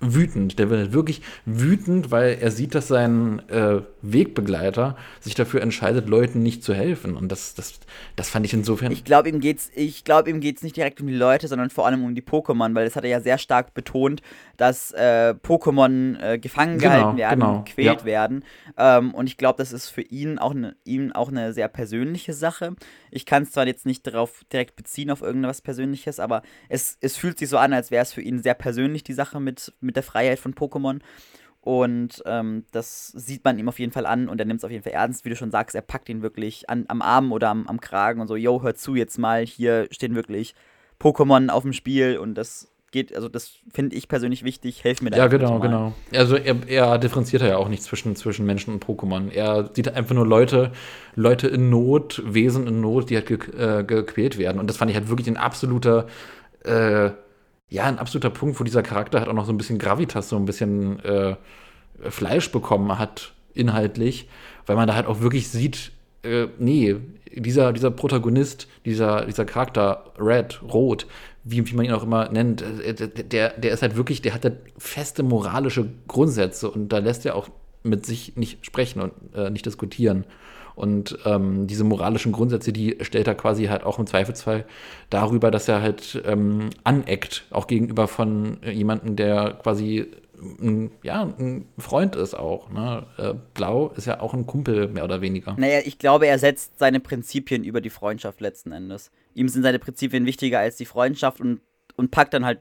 wütend. 0.00 0.58
Der 0.58 0.70
wird 0.70 0.80
halt 0.80 0.92
wirklich 0.92 1.22
wütend, 1.44 2.10
weil 2.10 2.38
er 2.40 2.50
sieht, 2.50 2.74
dass 2.74 2.88
sein 2.88 3.40
äh, 3.48 3.82
Wegbegleiter 4.02 4.96
sich 5.20 5.34
dafür 5.34 5.62
entscheidet, 5.62 6.08
Leuten 6.08 6.42
nicht 6.42 6.62
zu 6.62 6.74
helfen. 6.74 7.16
Und 7.16 7.30
das, 7.30 7.54
das, 7.54 7.80
das 8.16 8.30
fand 8.30 8.46
ich 8.46 8.52
insofern. 8.52 8.92
Ich 8.92 9.04
glaube, 9.04 9.28
ihm 9.28 9.40
geht's, 9.40 9.70
ich 9.74 10.04
glaube, 10.04 10.30
ihm 10.30 10.40
geht's 10.40 10.62
nicht 10.62 10.76
direkt 10.76 11.00
um 11.00 11.06
die 11.06 11.14
Leute, 11.14 11.48
sondern 11.48 11.70
vor 11.70 11.86
allem 11.86 12.04
um 12.04 12.14
die 12.14 12.22
Pokémon, 12.22 12.74
weil 12.74 12.84
das 12.84 12.96
hat 12.96 13.04
er 13.04 13.10
ja 13.10 13.20
sehr 13.20 13.38
stark 13.38 13.74
betont, 13.74 14.22
dass 14.56 14.92
äh, 14.92 15.34
Pokémon 15.42 16.20
äh, 16.20 16.38
gefangen 16.38 16.78
genau, 16.78 16.90
gehalten 16.90 17.16
werden, 17.16 17.40
genau, 17.40 17.62
gequält 17.62 18.00
ja. 18.00 18.04
werden. 18.04 18.44
Ähm, 18.76 19.14
und 19.14 19.26
ich 19.26 19.36
glaube, 19.36 19.58
das 19.58 19.72
ist 19.72 19.88
für 19.88 20.02
ihn 20.02 20.38
auch, 20.38 20.54
ne, 20.54 20.76
ihm 20.84 21.12
auch 21.12 21.28
eine 21.28 21.52
sehr 21.52 21.68
persönliche 21.68 22.32
Sache. 22.32 22.74
Ich 23.10 23.26
kann 23.26 23.42
es 23.42 23.52
zwar 23.52 23.66
jetzt 23.66 23.86
nicht 23.86 24.06
darauf 24.06 24.44
direkt 24.52 24.76
beziehen, 24.76 25.10
auf 25.10 25.22
irgendwas 25.22 25.60
Persönliches, 25.62 26.20
aber 26.20 26.42
es, 26.68 26.96
es 27.00 27.16
fühlt 27.16 27.38
sich 27.38 27.48
so 27.48 27.58
an, 27.58 27.72
als 27.72 27.90
wäre 27.90 28.02
es 28.02 28.12
für 28.12 28.22
ihn 28.22 28.42
sehr 28.42 28.54
persönlich, 28.54 29.04
die 29.04 29.12
Sache 29.12 29.40
mit, 29.40 29.72
mit 29.80 29.96
der 29.96 30.02
Freiheit 30.02 30.38
von 30.38 30.54
Pokémon. 30.54 31.00
Und 31.62 32.22
ähm, 32.24 32.64
das 32.72 33.08
sieht 33.08 33.44
man 33.44 33.58
ihm 33.58 33.68
auf 33.68 33.78
jeden 33.78 33.92
Fall 33.92 34.06
an 34.06 34.28
und 34.28 34.40
er 34.40 34.46
nimmt 34.46 34.60
es 34.60 34.64
auf 34.64 34.70
jeden 34.70 34.82
Fall 34.82 34.92
ernst, 34.92 35.24
wie 35.24 35.28
du 35.28 35.36
schon 35.36 35.50
sagst, 35.50 35.76
er 35.76 35.82
packt 35.82 36.08
ihn 36.08 36.22
wirklich 36.22 36.70
an, 36.70 36.86
am 36.88 37.02
Arm 37.02 37.32
oder 37.32 37.50
am, 37.50 37.66
am 37.66 37.80
Kragen 37.80 38.20
und 38.20 38.28
so, 38.28 38.36
yo, 38.36 38.62
hör 38.62 38.74
zu 38.74 38.94
jetzt 38.94 39.18
mal, 39.18 39.44
hier 39.44 39.86
stehen 39.90 40.14
wirklich 40.14 40.54
Pokémon 40.98 41.50
auf 41.50 41.62
dem 41.62 41.74
Spiel 41.74 42.16
und 42.16 42.34
das 42.34 42.70
geht, 42.92 43.14
also 43.14 43.28
das 43.28 43.52
finde 43.72 43.94
ich 43.94 44.08
persönlich 44.08 44.42
wichtig, 44.42 44.84
helf 44.84 45.02
mir 45.02 45.10
da. 45.10 45.18
Ja, 45.18 45.26
genau, 45.28 45.60
genau. 45.60 45.92
Also 46.12 46.36
er, 46.36 46.56
er 46.66 46.98
differenziert 46.98 47.42
ja 47.42 47.56
auch 47.56 47.68
nicht 47.68 47.82
zwischen, 47.82 48.16
zwischen 48.16 48.46
Menschen 48.46 48.74
und 48.74 48.84
Pokémon. 48.84 49.30
Er 49.30 49.70
sieht 49.72 49.94
einfach 49.94 50.14
nur 50.14 50.26
Leute, 50.26 50.72
Leute 51.14 51.48
in 51.48 51.70
Not, 51.70 52.22
Wesen 52.24 52.66
in 52.66 52.80
Not, 52.80 53.10
die 53.10 53.16
halt 53.16 53.26
ge, 53.26 53.38
äh, 53.56 53.84
gequält 53.84 54.38
werden. 54.38 54.58
Und 54.58 54.66
das 54.68 54.76
fand 54.76 54.90
ich 54.90 54.96
halt 54.96 55.08
wirklich 55.08 55.28
ein 55.28 55.36
absoluter, 55.36 56.06
äh, 56.64 57.10
ja, 57.70 57.84
ein 57.84 57.98
absoluter 57.98 58.30
Punkt, 58.30 58.58
wo 58.60 58.64
dieser 58.64 58.82
Charakter 58.82 59.20
halt 59.20 59.28
auch 59.28 59.34
noch 59.34 59.46
so 59.46 59.52
ein 59.52 59.56
bisschen 59.56 59.78
Gravitas, 59.78 60.28
so 60.28 60.36
ein 60.36 60.44
bisschen 60.44 61.02
äh, 61.04 61.36
Fleisch 62.08 62.50
bekommen 62.50 62.98
hat, 62.98 63.32
inhaltlich, 63.54 64.28
weil 64.66 64.76
man 64.76 64.88
da 64.88 64.94
halt 64.94 65.06
auch 65.06 65.20
wirklich 65.20 65.48
sieht, 65.48 65.92
äh, 66.22 66.48
nee, 66.58 66.96
dieser, 67.32 67.72
dieser 67.72 67.90
Protagonist, 67.90 68.66
dieser, 68.84 69.24
dieser 69.24 69.44
Charakter, 69.44 70.12
Red, 70.18 70.60
Rot, 70.62 71.06
wie, 71.44 71.64
wie 71.66 71.74
man 71.74 71.84
ihn 71.84 71.92
auch 71.92 72.02
immer 72.02 72.28
nennt, 72.28 72.62
äh, 72.62 72.94
der, 72.94 73.50
der 73.50 73.72
ist 73.72 73.82
halt 73.82 73.96
wirklich, 73.96 74.20
der 74.20 74.34
hat 74.34 74.44
halt 74.44 74.58
feste 74.76 75.22
moralische 75.22 75.86
Grundsätze 76.08 76.70
und 76.70 76.88
da 76.88 76.98
lässt 76.98 77.24
er 77.24 77.36
auch 77.36 77.48
mit 77.82 78.04
sich 78.04 78.36
nicht 78.36 78.66
sprechen 78.66 79.00
und 79.00 79.12
äh, 79.34 79.48
nicht 79.50 79.64
diskutieren. 79.64 80.24
Und 80.80 81.18
ähm, 81.26 81.66
diese 81.66 81.84
moralischen 81.84 82.32
Grundsätze, 82.32 82.72
die 82.72 82.96
stellt 83.02 83.28
er 83.28 83.34
quasi 83.34 83.66
halt 83.66 83.84
auch 83.84 83.98
im 83.98 84.06
Zweifelsfall 84.06 84.64
darüber, 85.10 85.50
dass 85.50 85.68
er 85.68 85.82
halt 85.82 86.22
ähm, 86.24 86.70
aneckt, 86.84 87.44
auch 87.50 87.66
gegenüber 87.66 88.08
von 88.08 88.56
jemandem, 88.64 89.14
der 89.14 89.58
quasi 89.62 90.06
ein, 90.40 90.90
ja, 91.02 91.24
ein 91.38 91.68
Freund 91.76 92.16
ist 92.16 92.32
auch. 92.32 92.70
Ne? 92.70 93.06
Äh, 93.18 93.34
Blau 93.52 93.92
ist 93.94 94.06
ja 94.06 94.20
auch 94.20 94.32
ein 94.32 94.46
Kumpel, 94.46 94.88
mehr 94.88 95.04
oder 95.04 95.20
weniger. 95.20 95.54
Naja, 95.58 95.80
ich 95.84 95.98
glaube, 95.98 96.26
er 96.26 96.38
setzt 96.38 96.78
seine 96.78 96.98
Prinzipien 96.98 97.62
über 97.62 97.82
die 97.82 97.90
Freundschaft 97.90 98.40
letzten 98.40 98.72
Endes. 98.72 99.10
Ihm 99.34 99.50
sind 99.50 99.62
seine 99.62 99.80
Prinzipien 99.80 100.24
wichtiger 100.24 100.60
als 100.60 100.76
die 100.76 100.86
Freundschaft 100.86 101.42
und, 101.42 101.60
und 101.96 102.10
packt 102.10 102.32
dann 102.32 102.46
halt 102.46 102.60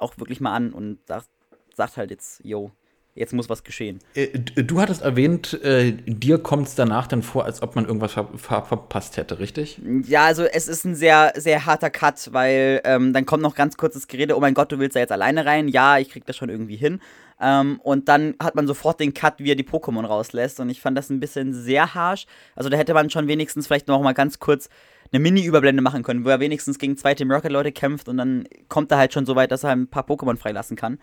auch 0.00 0.18
wirklich 0.18 0.40
mal 0.40 0.56
an 0.56 0.72
und 0.72 0.98
sagt, 1.06 1.28
sagt 1.76 1.98
halt 1.98 2.10
jetzt, 2.10 2.44
yo, 2.44 2.72
jetzt 3.14 3.32
muss 3.32 3.48
was 3.48 3.64
geschehen. 3.64 3.98
Äh, 4.14 4.38
du 4.38 4.80
hattest 4.80 5.02
erwähnt, 5.02 5.54
äh, 5.62 5.92
dir 5.92 6.38
kommt 6.38 6.68
es 6.68 6.74
danach 6.74 7.06
dann 7.06 7.22
vor, 7.22 7.44
als 7.44 7.62
ob 7.62 7.76
man 7.76 7.86
irgendwas 7.86 8.12
ver 8.12 8.28
ver 8.36 8.64
verpasst 8.64 9.16
hätte, 9.16 9.38
richtig? 9.38 9.80
Ja, 10.06 10.24
also 10.24 10.44
es 10.44 10.68
ist 10.68 10.84
ein 10.84 10.94
sehr, 10.94 11.32
sehr 11.36 11.66
harter 11.66 11.90
Cut, 11.90 12.32
weil 12.32 12.80
ähm, 12.84 13.12
dann 13.12 13.26
kommt 13.26 13.42
noch 13.42 13.54
ganz 13.54 13.76
kurzes 13.76 14.08
Gerede, 14.08 14.36
oh 14.36 14.40
mein 14.40 14.54
Gott, 14.54 14.72
du 14.72 14.78
willst 14.78 14.96
da 14.96 15.00
jetzt 15.00 15.12
alleine 15.12 15.44
rein? 15.44 15.68
Ja, 15.68 15.98
ich 15.98 16.10
krieg 16.10 16.24
das 16.26 16.36
schon 16.36 16.48
irgendwie 16.48 16.76
hin. 16.76 17.00
Ähm, 17.40 17.80
und 17.82 18.08
dann 18.08 18.34
hat 18.40 18.54
man 18.54 18.66
sofort 18.66 19.00
den 19.00 19.14
Cut, 19.14 19.34
wie 19.38 19.50
er 19.50 19.56
die 19.56 19.64
Pokémon 19.64 20.04
rauslässt. 20.04 20.60
Und 20.60 20.68
ich 20.68 20.80
fand 20.80 20.96
das 20.96 21.08
ein 21.08 21.20
bisschen 21.20 21.54
sehr 21.54 21.94
harsh. 21.94 22.26
Also 22.54 22.68
da 22.68 22.76
hätte 22.76 22.92
man 22.92 23.08
schon 23.08 23.28
wenigstens 23.28 23.66
vielleicht 23.66 23.88
noch 23.88 24.02
mal 24.02 24.12
ganz 24.12 24.38
kurz 24.38 24.68
eine 25.12 25.20
Mini-Überblende 25.20 25.82
machen 25.82 26.02
können, 26.02 26.24
wo 26.24 26.28
er 26.28 26.40
wenigstens 26.40 26.78
gegen 26.78 26.96
zwei 26.96 27.14
Team 27.14 27.32
Rocket-Leute 27.32 27.72
kämpft 27.72 28.08
und 28.08 28.16
dann 28.18 28.46
kommt 28.68 28.92
er 28.92 28.98
halt 28.98 29.12
schon 29.12 29.26
so 29.26 29.34
weit, 29.34 29.50
dass 29.50 29.64
er 29.64 29.70
ein 29.70 29.88
paar 29.88 30.06
Pokémon 30.06 30.36
freilassen 30.36 30.76
kann. 30.76 30.98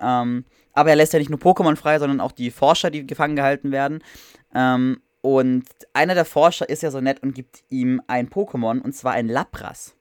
Ähm, 0.00 0.44
aber 0.72 0.90
er 0.90 0.96
lässt 0.96 1.12
ja 1.12 1.18
nicht 1.18 1.30
nur 1.30 1.38
Pokémon 1.38 1.76
frei, 1.76 1.98
sondern 1.98 2.20
auch 2.20 2.32
die 2.32 2.50
Forscher, 2.50 2.90
die 2.90 3.06
gefangen 3.06 3.36
gehalten 3.36 3.72
werden. 3.72 4.02
Ähm, 4.54 5.00
und 5.22 5.64
einer 5.92 6.14
der 6.14 6.24
Forscher 6.24 6.68
ist 6.68 6.82
ja 6.82 6.90
so 6.90 7.00
nett 7.00 7.22
und 7.22 7.34
gibt 7.34 7.64
ihm 7.68 8.00
ein 8.06 8.28
Pokémon, 8.28 8.80
und 8.80 8.92
zwar 8.94 9.12
ein 9.12 9.28
Lapras. 9.28 9.96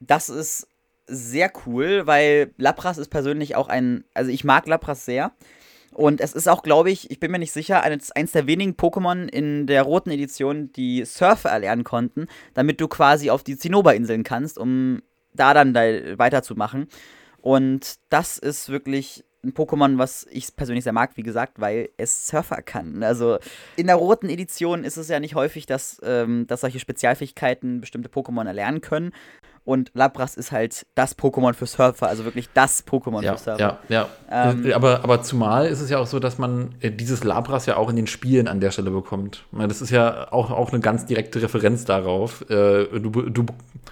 Das 0.00 0.28
ist 0.28 0.66
sehr 1.06 1.52
cool, 1.66 2.06
weil 2.06 2.52
Lapras 2.56 2.98
ist 2.98 3.08
persönlich 3.08 3.54
auch 3.54 3.68
ein, 3.68 4.04
also 4.14 4.30
ich 4.30 4.44
mag 4.44 4.66
Lapras 4.66 5.04
sehr. 5.04 5.32
Und 5.92 6.22
es 6.22 6.32
ist 6.32 6.48
auch, 6.48 6.62
glaube 6.62 6.90
ich, 6.90 7.10
ich 7.10 7.20
bin 7.20 7.30
mir 7.30 7.38
nicht 7.38 7.52
sicher, 7.52 7.82
eines, 7.82 8.10
eins 8.12 8.32
der 8.32 8.46
wenigen 8.46 8.72
Pokémon 8.72 9.28
in 9.28 9.66
der 9.66 9.82
roten 9.82 10.10
Edition, 10.10 10.72
die 10.72 11.04
Surfer 11.04 11.50
erlernen 11.50 11.84
konnten, 11.84 12.28
damit 12.54 12.80
du 12.80 12.88
quasi 12.88 13.30
auf 13.30 13.44
die 13.44 13.58
Zinnober-Inseln 13.58 14.24
kannst, 14.24 14.58
um 14.58 15.02
da 15.34 15.52
dann 15.54 15.74
da 15.74 15.82
weiterzumachen. 16.18 16.88
Und 17.42 17.96
das 18.08 18.38
ist 18.38 18.68
wirklich 18.68 19.24
ein 19.44 19.52
Pokémon, 19.52 19.98
was 19.98 20.26
ich 20.30 20.54
persönlich 20.54 20.84
sehr 20.84 20.92
mag, 20.92 21.16
wie 21.16 21.24
gesagt, 21.24 21.60
weil 21.60 21.90
es 21.96 22.28
Surfer 22.28 22.62
kann. 22.62 23.02
Also 23.02 23.38
in 23.76 23.88
der 23.88 23.96
roten 23.96 24.28
Edition 24.28 24.84
ist 24.84 24.96
es 24.96 25.08
ja 25.08 25.18
nicht 25.18 25.34
häufig, 25.34 25.66
dass, 25.66 26.00
ähm, 26.04 26.46
dass 26.46 26.60
solche 26.60 26.78
Spezialfähigkeiten 26.78 27.80
bestimmte 27.80 28.08
Pokémon 28.08 28.46
erlernen 28.46 28.80
können. 28.80 29.12
Und 29.64 29.90
Lapras 29.94 30.36
ist 30.36 30.50
halt 30.50 30.86
das 30.96 31.16
Pokémon 31.16 31.54
für 31.54 31.66
Surfer, 31.66 32.08
also 32.08 32.24
wirklich 32.24 32.48
das 32.52 32.84
Pokémon 32.84 33.22
ja, 33.22 33.36
für 33.36 33.38
Surfer. 33.38 33.60
Ja, 33.60 33.78
ja. 33.88 34.08
Ähm, 34.30 34.66
äh, 34.66 34.72
aber, 34.72 35.04
aber 35.04 35.22
zumal 35.22 35.66
ist 35.66 35.80
es 35.80 35.88
ja 35.88 35.98
auch 35.98 36.06
so, 36.06 36.18
dass 36.18 36.38
man 36.38 36.74
äh, 36.80 36.90
dieses 36.90 37.22
Lapras 37.22 37.66
ja 37.66 37.76
auch 37.76 37.88
in 37.88 37.96
den 37.96 38.08
Spielen 38.08 38.48
an 38.48 38.58
der 38.58 38.72
Stelle 38.72 38.90
bekommt. 38.90 39.44
Das 39.52 39.80
ist 39.80 39.90
ja 39.90 40.32
auch, 40.32 40.50
auch 40.50 40.72
eine 40.72 40.80
ganz 40.80 41.06
direkte 41.06 41.40
Referenz 41.40 41.84
darauf. 41.84 42.42
Äh, 42.50 42.86
du, 42.86 43.10
du, 43.10 43.46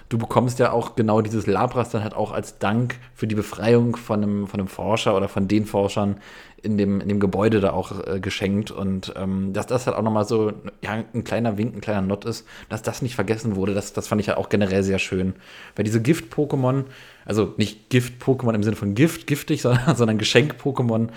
du 0.09 0.17
bekommst 0.17 0.59
ja 0.59 0.73
auch 0.73 0.95
genau 0.95 1.21
dieses 1.21 1.47
Labras 1.47 1.89
dann 1.89 2.03
halt 2.03 2.15
auch 2.15 2.33
als 2.33 2.59
Dank 2.59 2.97
für 3.15 3.27
die 3.27 3.35
Befreiung 3.35 3.95
von 3.95 4.23
einem, 4.23 4.47
von 4.47 4.59
einem 4.59 4.67
Forscher 4.67 5.15
oder 5.15 5.29
von 5.29 5.47
den 5.47 5.65
Forschern 5.65 6.17
in 6.63 6.77
dem, 6.77 7.01
in 7.01 7.09
dem 7.09 7.19
Gebäude 7.19 7.59
da 7.59 7.71
auch 7.71 8.07
äh, 8.07 8.19
geschenkt. 8.19 8.71
Und 8.71 9.13
ähm, 9.15 9.53
dass 9.53 9.67
das 9.67 9.87
halt 9.87 9.97
auch 9.97 10.01
nochmal 10.01 10.25
so 10.25 10.53
ja, 10.81 11.03
ein 11.13 11.23
kleiner 11.23 11.57
Wink, 11.57 11.75
ein 11.75 11.81
kleiner 11.81 12.01
Not 12.01 12.25
ist, 12.25 12.47
dass 12.69 12.81
das 12.81 13.01
nicht 13.01 13.15
vergessen 13.15 13.55
wurde, 13.55 13.73
das, 13.73 13.93
das 13.93 14.07
fand 14.07 14.21
ich 14.21 14.27
ja 14.27 14.37
auch 14.37 14.49
generell 14.49 14.83
sehr 14.83 14.99
schön. 14.99 15.33
Weil 15.75 15.85
diese 15.85 16.01
Gift-Pokémon, 16.01 16.85
also 17.25 17.53
nicht 17.57 17.89
Gift-Pokémon 17.89 18.53
im 18.53 18.63
Sinne 18.63 18.75
von 18.75 18.95
Gift, 18.95 19.27
giftig, 19.27 19.61
sondern, 19.63 19.95
sondern 19.95 20.17
Geschenk-Pokémon 20.17 21.09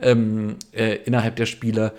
ähm, 0.00 0.56
äh, 0.72 0.96
innerhalb 1.04 1.36
der 1.36 1.46
Spiele, 1.46 1.92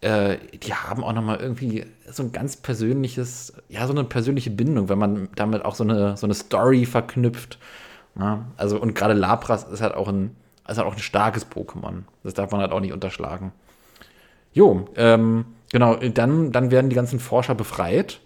äh, 0.00 0.36
die 0.62 0.74
haben 0.74 1.02
auch 1.02 1.12
nochmal 1.12 1.40
irgendwie 1.40 1.84
so 2.10 2.22
ein 2.22 2.32
ganz 2.32 2.56
persönliches, 2.56 3.54
ja, 3.68 3.86
so 3.86 3.92
eine 3.92 4.04
persönliche 4.04 4.50
Bindung, 4.50 4.88
wenn 4.88 4.98
man 4.98 5.28
damit 5.34 5.64
auch 5.64 5.74
so 5.74 5.84
eine, 5.84 6.16
so 6.16 6.26
eine 6.26 6.34
Story 6.34 6.86
verknüpft. 6.86 7.58
Ja, 8.18 8.46
also, 8.56 8.80
und 8.80 8.94
gerade 8.94 9.14
Lapras 9.14 9.64
ist 9.64 9.82
halt 9.82 9.94
auch 9.94 10.08
ein, 10.08 10.36
ist 10.72 10.78
halt 10.78 10.88
auch 10.88 10.94
ein 10.94 10.98
starkes 10.98 11.46
Pokémon. 11.50 12.02
Das 12.22 12.34
darf 12.34 12.50
man 12.50 12.60
halt 12.60 12.72
auch 12.72 12.80
nicht 12.80 12.92
unterschlagen. 12.92 13.52
Jo, 14.52 14.88
ähm, 14.96 15.44
genau, 15.70 15.96
dann, 15.96 16.52
dann 16.52 16.70
werden 16.70 16.90
die 16.90 16.96
ganzen 16.96 17.20
Forscher 17.20 17.54
befreit 17.54 18.20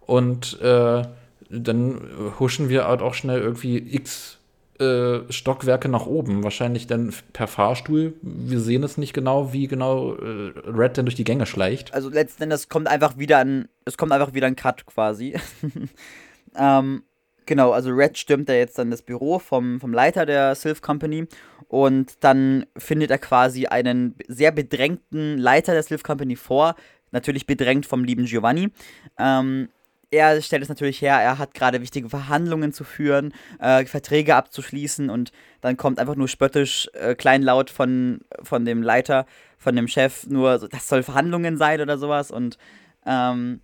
und 0.00 0.60
äh, 0.60 1.02
dann 1.48 2.00
huschen 2.38 2.68
wir 2.68 2.86
halt 2.86 3.02
auch 3.02 3.14
schnell 3.14 3.40
irgendwie 3.40 3.78
x 3.78 4.40
äh, 4.80 5.30
Stockwerke 5.30 5.88
nach 5.88 6.06
oben. 6.06 6.42
Wahrscheinlich 6.42 6.86
dann 6.86 7.12
per 7.32 7.46
Fahrstuhl. 7.46 8.14
Wir 8.22 8.60
sehen 8.60 8.82
es 8.82 8.96
nicht 8.96 9.12
genau, 9.12 9.52
wie 9.52 9.68
genau 9.68 10.14
äh, 10.14 10.52
Red 10.66 10.96
denn 10.96 11.04
durch 11.04 11.16
die 11.16 11.24
Gänge 11.24 11.46
schleicht. 11.46 11.92
Also 11.92 12.08
letzten 12.08 12.44
Endes 12.44 12.68
kommt 12.68 12.88
einfach 12.88 13.18
wieder 13.18 13.38
ein, 13.38 13.68
es 13.84 13.98
kommt 13.98 14.12
einfach 14.12 14.32
wieder 14.32 14.46
ein 14.46 14.56
Cut 14.56 14.86
quasi. 14.86 15.38
ähm, 16.56 17.02
genau, 17.46 17.72
also 17.72 17.90
Red 17.90 18.16
stürmt 18.16 18.48
da 18.48 18.54
jetzt 18.54 18.78
dann 18.78 18.90
das 18.90 19.02
Büro 19.02 19.38
vom, 19.38 19.80
vom 19.80 19.92
Leiter 19.92 20.24
der 20.24 20.54
Sylph 20.54 20.80
Company 20.80 21.26
und 21.70 22.24
dann 22.24 22.66
findet 22.76 23.12
er 23.12 23.18
quasi 23.18 23.66
einen 23.66 24.16
sehr 24.26 24.50
bedrängten 24.50 25.38
Leiter 25.38 25.72
der 25.72 25.84
Sylph 25.84 26.02
Company 26.02 26.34
vor. 26.34 26.74
Natürlich 27.12 27.46
bedrängt 27.46 27.86
vom 27.86 28.02
lieben 28.02 28.24
Giovanni. 28.24 28.72
Ähm, 29.16 29.68
er 30.10 30.42
stellt 30.42 30.64
es 30.64 30.68
natürlich 30.68 31.00
her, 31.00 31.14
er 31.20 31.38
hat 31.38 31.54
gerade 31.54 31.80
wichtige 31.80 32.08
Verhandlungen 32.08 32.72
zu 32.72 32.82
führen, 32.82 33.32
äh, 33.60 33.84
Verträge 33.84 34.34
abzuschließen 34.34 35.10
und 35.10 35.30
dann 35.60 35.76
kommt 35.76 36.00
einfach 36.00 36.16
nur 36.16 36.26
spöttisch 36.26 36.90
äh, 36.94 37.14
kleinlaut 37.14 37.70
von, 37.70 38.22
von 38.42 38.64
dem 38.64 38.82
Leiter, 38.82 39.24
von 39.56 39.76
dem 39.76 39.86
Chef, 39.86 40.26
nur 40.26 40.58
so, 40.58 40.66
das 40.66 40.88
soll 40.88 41.04
Verhandlungen 41.04 41.56
sein 41.56 41.80
oder 41.80 41.98
sowas 41.98 42.32
und 42.32 42.58
ähm, 43.06 43.60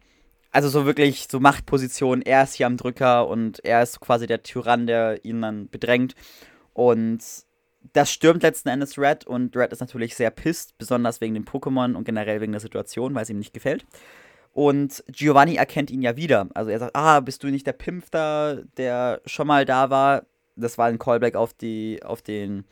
also 0.52 0.68
so 0.68 0.86
wirklich 0.86 1.26
so 1.28 1.40
Machtposition, 1.40 2.22
er 2.22 2.44
ist 2.44 2.54
hier 2.54 2.68
am 2.68 2.76
Drücker 2.76 3.26
und 3.26 3.64
er 3.64 3.82
ist 3.82 3.98
quasi 3.98 4.28
der 4.28 4.44
Tyrann, 4.44 4.86
der 4.86 5.24
ihn 5.24 5.42
dann 5.42 5.68
bedrängt 5.68 6.14
und 6.72 7.45
das 7.92 8.10
stürmt 8.10 8.42
letzten 8.42 8.68
Endes 8.68 8.98
Red 8.98 9.26
und 9.26 9.56
Red 9.56 9.72
ist 9.72 9.80
natürlich 9.80 10.14
sehr 10.14 10.30
pisst, 10.30 10.76
besonders 10.78 11.20
wegen 11.20 11.34
dem 11.34 11.44
Pokémon 11.44 11.94
und 11.94 12.04
generell 12.04 12.40
wegen 12.40 12.52
der 12.52 12.60
Situation, 12.60 13.14
weil 13.14 13.22
es 13.22 13.30
ihm 13.30 13.38
nicht 13.38 13.54
gefällt. 13.54 13.84
Und 14.52 15.04
Giovanni 15.08 15.56
erkennt 15.56 15.90
ihn 15.90 16.00
ja 16.00 16.16
wieder. 16.16 16.48
Also 16.54 16.70
er 16.70 16.78
sagt, 16.78 16.96
ah, 16.96 17.20
bist 17.20 17.42
du 17.42 17.48
nicht 17.48 17.66
der 17.66 17.74
Pimp 17.74 18.10
da, 18.10 18.56
der 18.78 19.20
schon 19.26 19.46
mal 19.46 19.66
da 19.66 19.90
war? 19.90 20.22
Das 20.56 20.78
war 20.78 20.86
ein 20.86 20.98
Callback 20.98 21.34
auf 21.34 21.52
die, 21.52 22.00
auf 22.02 22.22
den, 22.22 22.64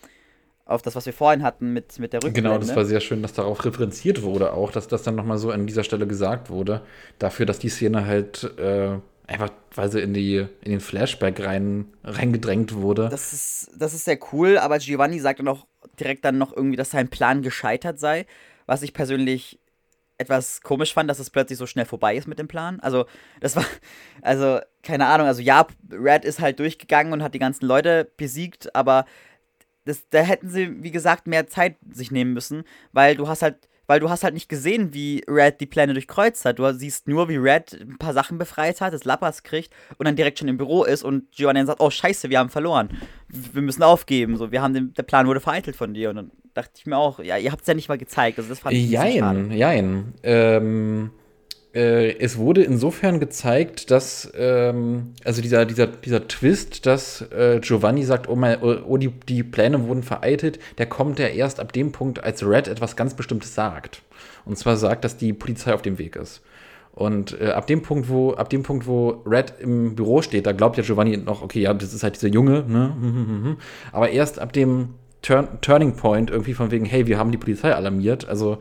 auf 0.65 0.81
das, 0.81 0.97
was 0.97 1.05
wir 1.05 1.13
vorhin 1.13 1.43
hatten 1.43 1.75
mit, 1.75 1.99
mit 1.99 2.15
der 2.15 2.23
Rückblende. 2.23 2.49
Genau, 2.49 2.59
das 2.59 2.75
war 2.75 2.87
sehr 2.87 3.01
schön, 3.01 3.21
dass 3.21 3.35
darauf 3.35 3.67
referenziert 3.67 4.23
wurde 4.23 4.55
auch, 4.55 4.73
dass 4.73 4.89
das 4.89 5.03
dann 5.03 5.15
nochmal 5.15 5.37
so 5.37 5.51
an 5.51 5.67
dieser 5.67 5.85
Stelle 5.85 6.07
gesagt 6.07 6.49
wurde. 6.49 6.81
Dafür, 7.19 7.45
dass 7.45 7.59
die 7.59 7.69
Szene 7.69 8.07
halt 8.07 8.45
äh, 8.59 8.97
einfach, 9.27 9.51
weil 9.75 9.91
sie 9.91 10.01
in, 10.01 10.15
die, 10.15 10.37
in 10.37 10.71
den 10.71 10.81
Flashback 10.81 11.45
rein, 11.45 11.87
reingedrängt 12.03 12.75
wurde. 12.75 13.09
Das 13.09 13.33
ist, 13.33 13.71
das 13.77 13.95
ist 13.95 14.05
sehr 14.05 14.19
cool, 14.33 14.59
aber 14.59 14.79
Giovanni 14.79 15.19
sagt 15.19 15.41
dann 15.41 15.49
auch 15.49 15.67
direkt 15.99 16.25
dann 16.25 16.39
noch 16.39 16.55
irgendwie, 16.55 16.77
dass 16.77 16.91
sein 16.91 17.09
Plan 17.09 17.43
gescheitert 17.43 17.99
sei, 17.99 18.27
was 18.67 18.83
ich 18.83 18.93
persönlich 18.93 19.59
etwas 20.17 20.61
komisch 20.61 20.95
fand, 20.95 21.11
dass 21.11 21.19
es 21.19 21.31
plötzlich 21.31 21.59
so 21.59 21.67
schnell 21.67 21.87
vorbei 21.87 22.17
ist 22.17 22.29
mit 22.29 22.39
dem 22.39 22.49
Plan. 22.49 22.81
Also, 22.81 23.07
das 23.41 23.57
war, 23.57 23.65
also, 24.23 24.61
keine 24.83 25.07
Ahnung, 25.07 25.27
also 25.27 25.43
ja, 25.43 25.67
Red 25.91 26.25
ist 26.25 26.41
halt 26.41 26.59
durchgegangen 26.61 27.13
und 27.13 27.23
hat 27.23 27.35
die 27.35 27.41
ganzen 27.41 27.67
Leute 27.67 28.11
besiegt, 28.17 28.75
aber 28.75 29.07
das, 29.85 30.09
da 30.11 30.21
hätten 30.21 30.49
sie, 30.49 30.83
wie 30.83 30.91
gesagt, 30.91 31.27
mehr 31.27 31.47
Zeit 31.47 31.77
sich 31.91 32.11
nehmen 32.11 32.33
müssen, 32.33 32.65
weil 32.93 33.17
du 33.17 33.29
hast 33.29 33.43
halt, 33.43 33.69
weil 33.87 34.01
du 34.01 34.11
hast 34.11 34.25
halt 34.25 34.35
nicht 34.35 34.49
gesehen, 34.49 34.95
wie 34.95 35.25
Red 35.29 35.61
die 35.61 35.67
Pläne 35.67 35.93
durchkreuzt 35.93 36.45
hat. 36.45 36.59
Du 36.59 36.73
siehst 36.73 37.09
nur, 37.09 37.29
wie 37.29 37.37
Red 37.37 37.73
ein 37.81 37.99
paar 37.99 38.13
Sachen 38.13 38.39
befreit 38.39 38.81
hat, 38.81 38.93
das 38.93 39.05
Lappers 39.05 39.43
kriegt 39.43 39.73
und 39.99 40.07
dann 40.07 40.17
direkt 40.17 40.39
schon 40.39 40.49
im 40.49 40.57
Büro 40.57 40.85
ist 40.85 41.03
und 41.03 41.31
Giovanni 41.33 41.61
dann 41.61 41.67
sagt, 41.67 41.81
oh 41.81 41.91
scheiße, 41.91 42.31
wir 42.31 42.39
haben 42.39 42.51
verloren. 42.51 42.89
Wir 43.29 43.63
müssen 43.63 43.83
aufgeben. 43.83 44.37
So, 44.37 44.53
wir 44.53 44.63
haben 44.63 44.75
den, 44.75 44.95
der 44.95 45.03
Plan 45.03 45.27
wurde 45.27 45.41
vereitelt 45.41 45.77
von 45.77 45.95
dir. 45.95 46.11
Und 46.11 46.17
dann 46.17 46.31
dachte 46.55 46.73
ich 46.77 46.87
mir 46.87 46.97
auch, 46.97 47.19
ja, 47.19 47.37
ihr 47.37 47.53
habt 47.53 47.63
es 47.63 47.67
ja 47.67 47.75
nicht 47.75 47.89
mal 47.89 47.99
gezeigt. 47.99 48.39
Also 48.39 48.49
das 48.49 48.61
fand 48.61 48.75
ich 48.75 48.89
Jein, 48.89 49.51
jein. 49.51 50.15
Ähm, 50.23 51.11
äh, 51.75 52.17
es 52.19 52.39
wurde 52.39 52.63
insofern 52.63 53.19
gezeigt, 53.19 53.91
dass, 53.91 54.31
ähm, 54.37 55.15
also 55.25 55.43
dieser, 55.43 55.67
dieser, 55.67 55.89
dieser 55.89 56.29
Twist, 56.29 56.87
dass 56.87 57.23
äh, 57.33 57.59
Giovanni 57.61 58.05
sagt, 58.05 58.29
oh, 58.29 58.37
mein, 58.37 58.63
oh, 58.63 58.77
oh 58.87 58.97
die, 58.97 59.09
die 59.11 59.43
Pläne 59.43 59.87
wurden 59.89 60.03
vereitelt, 60.03 60.61
der 60.79 60.87
kommt 60.87 61.19
ja 61.19 61.27
erst 61.27 61.59
ab 61.59 61.73
dem 61.73 61.91
Punkt, 61.91 62.23
als 62.23 62.47
Red 62.47 62.69
etwas 62.69 62.95
ganz 62.97 63.15
Bestimmtes 63.15 63.55
sagt. 63.55 64.03
Und 64.45 64.57
zwar 64.57 64.77
sagt, 64.77 65.05
dass 65.05 65.17
die 65.17 65.33
Polizei 65.33 65.75
auf 65.75 65.83
dem 65.83 65.99
Weg 65.99 66.17
ist. 66.17 66.43
Und 66.93 67.41
äh, 67.41 67.49
ab 67.49 67.67
dem 67.67 67.83
Punkt, 67.83 68.09
wo, 68.09 68.35
ab 68.35 68.51
dem 68.51 68.63
Punkt, 68.63 68.87
wo 68.87 69.23
Red 69.27 69.55
im 69.59 69.97
Büro 69.97 70.23
steht, 70.23 70.47
da 70.47 70.53
glaubt 70.53 70.77
ja 70.77 70.85
Giovanni 70.85 71.17
noch, 71.17 71.43
okay, 71.43 71.61
ja, 71.61 71.75
das 71.75 71.93
ist 71.93 72.05
halt 72.05 72.15
dieser 72.15 72.29
Junge, 72.29 72.65
ne? 72.69 73.57
Aber 73.93 74.11
erst 74.11 74.39
ab 74.39 74.53
dem 74.53 74.91
Turn 75.21 75.49
Turning 75.61 75.97
Point 75.97 76.31
irgendwie 76.31 76.55
von 76.55 76.71
wegen, 76.71 76.85
hey, 76.85 77.09
wir 77.09 77.19
haben 77.19 77.33
die 77.33 77.39
Polizei 77.39 77.75
alarmiert, 77.75 78.29
also 78.29 78.59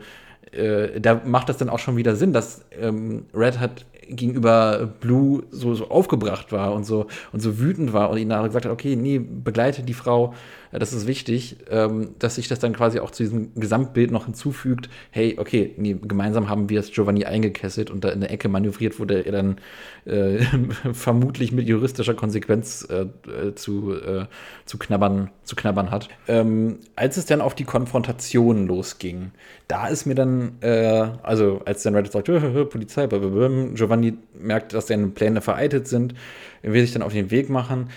äh, 0.54 1.00
da 1.00 1.20
macht 1.24 1.48
das 1.48 1.58
dann 1.58 1.68
auch 1.68 1.78
schon 1.78 1.96
wieder 1.96 2.16
Sinn, 2.16 2.32
dass 2.32 2.64
ähm, 2.80 3.26
Red 3.34 3.58
hat 3.58 3.84
gegenüber 4.08 4.88
Blue 5.00 5.44
so, 5.50 5.74
so 5.74 5.88
aufgebracht 5.88 6.52
war 6.52 6.72
und 6.74 6.84
so 6.84 7.06
und 7.32 7.40
so 7.40 7.58
wütend 7.58 7.92
war 7.92 8.10
und 8.10 8.18
ihn 8.18 8.28
nachher 8.28 8.48
gesagt 8.48 8.64
hat, 8.64 8.72
okay, 8.72 8.96
nee, 8.96 9.18
begleite 9.18 9.82
die 9.82 9.94
Frau, 9.94 10.34
äh, 10.74 10.78
das 10.78 10.92
ist 10.92 11.06
wichtig, 11.06 11.56
ähm, 11.70 12.14
dass 12.18 12.34
sich 12.34 12.48
das 12.48 12.58
dann 12.58 12.72
quasi 12.72 12.98
auch 13.00 13.10
zu 13.10 13.22
diesem 13.22 13.54
Gesamtbild 13.54 14.10
noch 14.10 14.26
hinzufügt, 14.26 14.90
hey, 15.10 15.36
okay, 15.38 15.74
nee, 15.76 15.96
gemeinsam 16.00 16.48
haben 16.48 16.68
wir 16.68 16.80
es 16.80 16.92
Giovanni 16.92 17.24
eingekesselt 17.24 17.90
und 17.90 18.04
da 18.04 18.10
in 18.10 18.20
der 18.20 18.30
Ecke 18.30 18.48
manövriert, 18.48 18.98
wo 19.00 19.04
der 19.04 19.22
dann 19.30 19.56
äh, 20.04 20.44
vermutlich 20.92 21.52
mit 21.52 21.68
juristischer 21.68 22.14
Konsequenz 22.14 22.86
äh, 22.90 23.06
äh, 23.30 23.54
zu, 23.54 23.94
äh, 23.94 24.26
zu, 24.66 24.78
knabbern, 24.78 25.30
zu 25.44 25.56
knabbern 25.56 25.90
hat. 25.90 26.08
Ähm, 26.28 26.78
als 26.96 27.16
es 27.16 27.26
dann 27.26 27.40
auf 27.40 27.54
die 27.54 27.64
Konfrontation 27.64 28.66
losging, 28.66 29.30
da 29.68 29.86
ist 29.86 30.06
mir 30.06 30.14
dann, 30.14 30.56
äh, 30.60 31.08
also 31.22 31.62
als 31.64 31.82
dann 31.82 31.94
Reddit 31.94 32.12
sagt, 32.12 32.26
Polizei, 32.70 33.06
Giovanni 33.06 33.93
merkt, 34.34 34.72
dass 34.72 34.88
seine 34.88 35.08
Pläne 35.08 35.40
vereitelt 35.40 35.88
sind, 35.88 36.14
will 36.62 36.82
sich 36.82 36.92
dann 36.92 37.02
auf 37.02 37.12
den 37.12 37.30
Weg 37.30 37.50
machen. 37.50 37.90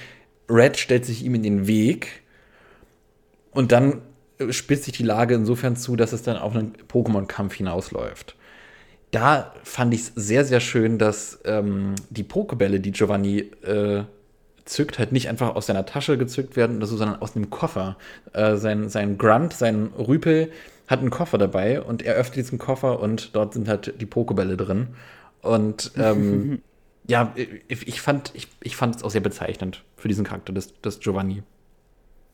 Red 0.50 0.78
stellt 0.78 1.06
sich 1.06 1.24
ihm 1.24 1.36
in 1.36 1.44
den 1.44 1.68
Weg 1.68 2.22
und 3.52 3.72
dann 3.72 4.02
spitzt 4.50 4.84
sich 4.84 4.94
die 4.94 5.04
Lage 5.04 5.36
insofern 5.36 5.76
zu, 5.76 5.96
dass 5.96 6.14
es 6.14 6.24
dann 6.24 6.38
auf 6.38 6.56
einen 6.56 6.74
Pokémon-Kampf 6.88 7.56
hinausläuft. 7.56 8.36
Da 9.12 9.54
fand 9.64 9.94
ich 9.94 10.02
es 10.02 10.12
sehr, 10.16 10.46
sehr 10.46 10.60
schön, 10.60 10.98
dass 10.98 11.40
ähm, 11.46 11.96
die 12.10 12.24
Pokebälle, 12.24 12.80
die 12.80 12.92
Giovanni 12.92 13.40
äh, 13.64 14.04
zückt, 14.66 15.00
halt 15.00 15.12
nicht 15.12 15.30
einfach 15.30 15.56
aus 15.56 15.68
seiner 15.68 15.86
Tasche 15.86 16.18
gezückt 16.18 16.56
werden 16.56 16.78
oder 16.78 16.88
so, 16.88 16.98
sondern 16.98 17.22
aus 17.22 17.36
einem 17.36 17.50
Koffer. 17.50 17.98
Äh, 18.34 18.58
sein, 18.58 18.90
sein 18.90 19.18
Grunt, 19.18 19.54
sein 19.54 19.92
Rüpel 19.98 20.52
hat 20.88 21.00
einen 21.00 21.10
Koffer 21.10 21.38
dabei 21.38 21.82
und 21.82 22.02
er 22.02 22.16
öffnet 22.16 22.38
diesen 22.38 22.60
Koffer 22.60 23.00
und 23.00 23.36
dort 23.36 23.54
sind 23.54 23.68
halt 23.68 24.00
die 24.00 24.06
Pokebälle 24.06 24.58
drin. 24.58 24.90
Und 25.48 25.92
ähm, 25.98 26.62
ja, 27.08 27.34
ich, 27.36 27.88
ich, 27.88 28.02
fand 28.02 28.32
ich, 28.34 28.48
ich 28.62 28.76
fand 28.76 28.98
es 28.98 29.04
auch 29.04 29.12
sehr 29.12 29.22
bezeichnend 29.22 29.84
für 29.96 30.08
diesen 30.08 30.26
Charakter 30.26 30.54
des, 30.54 30.80
des 30.82 31.00
Giovanni. 31.00 31.44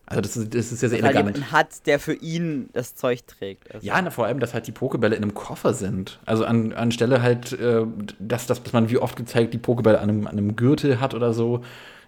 Also 0.05 0.21
das 0.21 0.35
ist, 0.35 0.53
das 0.53 0.71
ist 0.71 0.79
sehr, 0.79 0.89
sehr 0.89 0.99
Dass 0.99 1.09
er 1.09 1.15
elegant. 1.15 1.37
jemanden 1.37 1.51
hat, 1.51 1.87
der 1.87 1.97
für 1.99 2.13
ihn 2.13 2.69
das 2.73 2.93
Zeug 2.95 3.25
trägt. 3.25 3.73
Also 3.73 3.85
Ja, 3.85 4.01
na, 4.01 4.09
vor 4.09 4.25
allem, 4.25 4.39
dass 4.39 4.53
halt 4.53 4.67
die 4.67 4.71
Pokebälle 4.71 5.15
in 5.15 5.23
einem 5.23 5.33
Koffer 5.33 5.73
sind. 5.73 6.19
Also 6.25 6.43
an, 6.45 6.73
anstelle 6.73 7.21
halt, 7.21 7.53
äh, 7.53 7.85
dass, 8.19 8.45
dass, 8.45 8.61
man 8.73 8.89
wie 8.89 8.97
oft 8.97 9.15
gezeigt 9.15 9.53
die 9.53 9.57
Pokebälle 9.57 9.99
an 9.99 10.09
einem, 10.09 10.27
an 10.27 10.33
einem 10.33 10.55
Gürtel 10.55 10.99
hat 10.99 11.13
oder 11.13 11.33
so, 11.33 11.61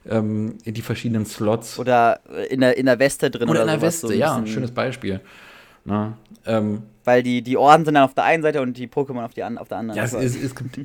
ähm, 0.08 0.58
in 0.66 0.74
die 0.74 0.82
verschiedenen 0.82 1.26
Slots. 1.26 1.80
Oder 1.80 2.20
in 2.50 2.60
der, 2.60 2.78
in 2.78 2.86
der 2.86 3.00
Weste 3.00 3.32
drin 3.32 3.50
Oder 3.50 3.64
oder, 3.64 3.74
in 3.74 3.80
der 3.80 3.92
so 3.92 4.10
Weste, 4.10 4.14
ein 4.14 4.20
ja, 4.20 4.46
schönes 4.46 4.72
Beispiel. 4.72 5.22
Na, 5.86 6.18
ähm, 6.48 6.84
Weil 7.04 7.24
die, 7.24 7.42
die 7.42 7.58
Orden 7.58 7.86
sind 7.86 7.94
dann 7.96 8.04
auf 8.04 8.14
der 8.14 8.24
einen 8.24 8.44
Seite 8.44 8.62
und 8.62 8.78
die 8.78 8.88
Pokémon 8.88 9.24
auf, 9.24 9.34
die 9.34 9.44
an, 9.44 9.58
auf 9.58 9.68
der 9.68 9.78
anderen. 9.78 9.98
ja, 9.98 10.04
es, 10.04 10.14
Also, 10.14 10.26
es, 10.26 10.36
es 10.44 10.56
gibt 10.56 10.78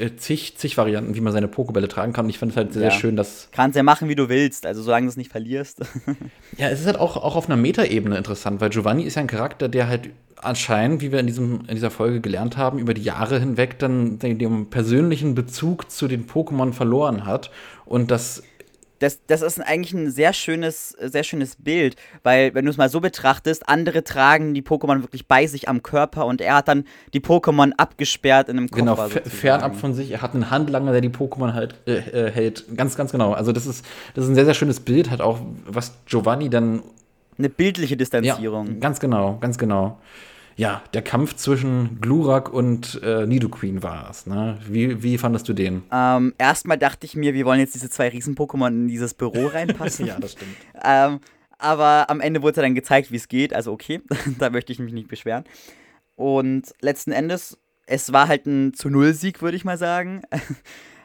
äh, 0.00 0.16
zig, 0.16 0.56
zig 0.56 0.76
Varianten, 0.76 1.14
wie 1.14 1.20
man 1.20 1.32
seine 1.32 1.48
Pokebälle 1.48 1.88
tragen 1.88 2.12
kann. 2.12 2.26
Und 2.26 2.30
ich 2.30 2.38
finde 2.38 2.52
es 2.52 2.56
halt 2.56 2.72
sehr, 2.72 2.84
Ja. 2.84 2.90
sehr 2.90 2.98
schön, 3.00 3.16
dass 3.16 3.48
Kannst 3.52 3.76
ja 3.76 3.82
machen, 3.82 4.08
wie 4.08 4.14
du 4.14 4.28
willst, 4.28 4.66
also 4.66 4.82
solange 4.82 5.06
du 5.06 5.10
es 5.10 5.16
nicht 5.16 5.30
verlierst. 5.30 5.80
Ja, 6.58 6.68
es 6.68 6.80
ist 6.80 6.86
halt 6.86 6.98
auch, 6.98 7.16
auch 7.18 7.36
auf 7.36 7.46
einer 7.50 7.56
Metaebene 7.56 8.16
interessant, 8.16 8.60
weil 8.62 8.70
Giovanni 8.70 9.02
ist 9.02 9.16
ja 9.16 9.20
ein 9.20 9.26
Charakter, 9.26 9.68
der 9.68 9.88
halt 9.88 10.10
anscheinend, 10.36 11.02
wie 11.02 11.12
wir 11.12 11.18
in, 11.20 11.26
diesem, 11.26 11.60
in 11.66 11.74
dieser 11.74 11.90
Folge 11.90 12.20
gelernt 12.20 12.56
haben, 12.56 12.78
über 12.78 12.94
die 12.94 13.02
Jahre 13.02 13.38
hinweg 13.40 13.78
dann 13.78 14.18
den, 14.18 14.38
den 14.38 14.70
persönlichen 14.70 15.34
Bezug 15.34 15.90
zu 15.90 16.08
den 16.08 16.26
Pokémon 16.26 16.72
verloren 16.72 17.26
hat. 17.26 17.50
Und 17.84 18.10
das, 18.10 18.42
Das, 18.98 19.20
das 19.26 19.42
ist 19.42 19.60
eigentlich 19.60 19.92
ein 19.92 20.10
sehr 20.10 20.32
schönes, 20.32 20.90
sehr 21.00 21.22
schönes 21.22 21.56
Bild, 21.56 21.96
weil, 22.22 22.54
wenn 22.54 22.64
du 22.64 22.70
es 22.70 22.76
mal 22.76 22.88
so 22.88 23.00
betrachtest, 23.00 23.68
andere 23.68 24.04
tragen 24.04 24.54
die 24.54 24.62
Pokémon 24.62 25.02
wirklich 25.02 25.26
bei 25.26 25.46
sich 25.46 25.68
am 25.68 25.82
Körper 25.82 26.26
und 26.26 26.40
er 26.40 26.56
hat 26.56 26.68
dann 26.68 26.84
die 27.12 27.20
Pokémon 27.20 27.72
abgesperrt 27.76 28.48
in 28.48 28.56
einem 28.56 28.70
Koffer. 28.70 28.80
genau, 28.80 28.96
sozusagen. 28.96 29.30
fernab 29.30 29.76
von 29.76 29.94
sich, 29.94 30.10
er 30.10 30.22
hat 30.22 30.34
einen 30.34 30.50
Handlanger, 30.50 30.92
der 30.92 31.00
die 31.00 31.10
Pokémon 31.10 31.52
halt 31.52 31.74
äh, 31.86 31.96
äh, 31.96 32.30
hält. 32.30 32.64
Ganz, 32.76 32.96
ganz 32.96 33.12
genau. 33.12 33.32
Also 33.32 33.52
das 33.52 33.66
ist, 33.66 33.84
das 34.14 34.24
ist 34.24 34.30
ein 34.30 34.34
sehr, 34.34 34.44
sehr 34.46 34.54
schönes 34.54 34.80
Bild, 34.80 35.10
halt 35.10 35.20
auch, 35.20 35.40
was 35.66 35.92
Giovanni 36.06 36.48
dann 36.48 36.82
Eine 37.38 37.50
bildliche 37.50 37.96
Distanzierung. 37.96 38.66
Ja, 38.66 38.74
ganz 38.80 39.00
genau, 39.00 39.36
ganz 39.40 39.58
genau. 39.58 39.98
Ja, 40.56 40.82
der 40.94 41.02
Kampf 41.02 41.36
zwischen 41.36 42.00
Glurak 42.00 42.50
und 42.50 43.00
äh, 43.02 43.26
Nidoqueen 43.26 43.82
war 43.82 44.08
es. 44.08 44.26
Ne? 44.26 44.58
Wie, 44.66 45.02
wie 45.02 45.18
fandest 45.18 45.46
du 45.48 45.52
den? 45.52 45.82
Ähm, 45.92 46.34
erstmal 46.38 46.78
dachte 46.78 47.04
ich 47.04 47.14
mir, 47.14 47.34
wir 47.34 47.44
wollen 47.44 47.60
jetzt 47.60 47.74
diese 47.74 47.90
zwei 47.90 48.08
Riesen-Pokémon 48.08 48.68
in 48.68 48.88
dieses 48.88 49.12
Büro 49.12 49.46
reinpassen. 49.52 50.10
das 50.18 50.32
stimmt. 50.32 50.56
ähm, 50.82 51.20
aber 51.58 52.08
am 52.08 52.20
Ende 52.20 52.42
wurde 52.42 52.62
dann 52.62 52.74
gezeigt, 52.74 53.12
wie 53.12 53.16
es 53.16 53.28
geht, 53.28 53.52
also 53.52 53.70
okay, 53.72 54.00
da 54.38 54.48
möchte 54.48 54.72
ich 54.72 54.78
mich 54.78 54.94
nicht 54.94 55.08
beschweren. 55.08 55.44
Und 56.14 56.72
letzten 56.80 57.12
Endes, 57.12 57.58
es 57.86 58.14
war 58.14 58.26
halt 58.26 58.46
ein 58.46 58.72
zu 58.72 58.88
Null 58.88 59.12
Sieg, 59.12 59.42
würde 59.42 59.56
ich 59.56 59.64
mal 59.64 59.78
sagen. 59.78 60.22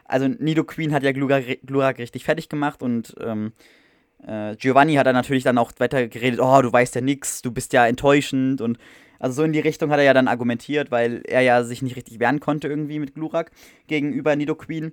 Also 0.04 0.28
Nido 0.28 0.62
Queen 0.64 0.92
hat 0.92 1.02
ja 1.04 1.12
Glurak, 1.12 1.44
Glurak 1.64 1.98
richtig 1.98 2.24
fertig 2.24 2.50
gemacht 2.50 2.82
und 2.82 3.14
ähm, 3.18 3.52
äh, 4.26 4.54
Giovanni 4.56 4.96
hat 4.96 5.06
dann 5.06 5.14
natürlich 5.14 5.42
dann 5.42 5.56
auch 5.56 5.72
weiter 5.78 6.06
geredet, 6.06 6.38
oh, 6.38 6.60
du 6.60 6.70
weißt 6.70 6.96
ja 6.96 7.00
nix, 7.00 7.40
du 7.40 7.50
bist 7.50 7.72
ja 7.72 7.86
enttäuschend 7.86 8.60
und 8.60 8.76
also 9.22 9.36
so 9.36 9.42
in 9.44 9.52
die 9.52 9.60
Richtung 9.60 9.92
hat 9.92 10.00
er 10.00 10.04
ja 10.04 10.14
dann 10.14 10.26
argumentiert, 10.26 10.90
weil 10.90 11.22
er 11.28 11.42
ja 11.42 11.62
sich 11.62 11.80
nicht 11.80 11.94
richtig 11.94 12.18
wehren 12.18 12.40
konnte 12.40 12.66
irgendwie 12.66 12.98
mit 12.98 13.14
Glurak 13.14 13.52
gegenüber 13.86 14.34
Nido 14.34 14.56
Queen. 14.56 14.92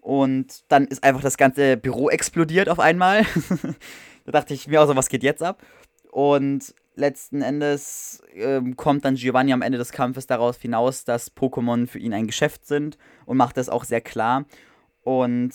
Und 0.00 0.64
dann 0.66 0.88
ist 0.88 1.04
einfach 1.04 1.20
das 1.20 1.36
ganze 1.36 1.76
Büro 1.76 2.10
explodiert 2.10 2.68
auf 2.68 2.80
einmal. 2.80 3.24
da 4.26 4.32
dachte 4.32 4.52
ich 4.52 4.66
mir 4.66 4.82
auch 4.82 4.88
so, 4.88 4.96
was 4.96 5.08
geht 5.08 5.22
jetzt 5.22 5.44
ab? 5.44 5.62
Und 6.10 6.74
letzten 6.96 7.40
Endes 7.40 8.20
ähm, 8.34 8.74
kommt 8.74 9.04
dann 9.04 9.14
Giovanni 9.14 9.52
am 9.52 9.62
Ende 9.62 9.78
des 9.78 9.92
Kampfes 9.92 10.26
darauf 10.26 10.60
hinaus, 10.60 11.04
dass 11.04 11.36
Pokémon 11.36 11.86
für 11.86 12.00
ihn 12.00 12.14
ein 12.14 12.26
Geschäft 12.26 12.66
sind 12.66 12.98
und 13.26 13.36
macht 13.36 13.56
das 13.56 13.68
auch 13.68 13.84
sehr 13.84 14.00
klar. 14.00 14.44
Und 15.04 15.52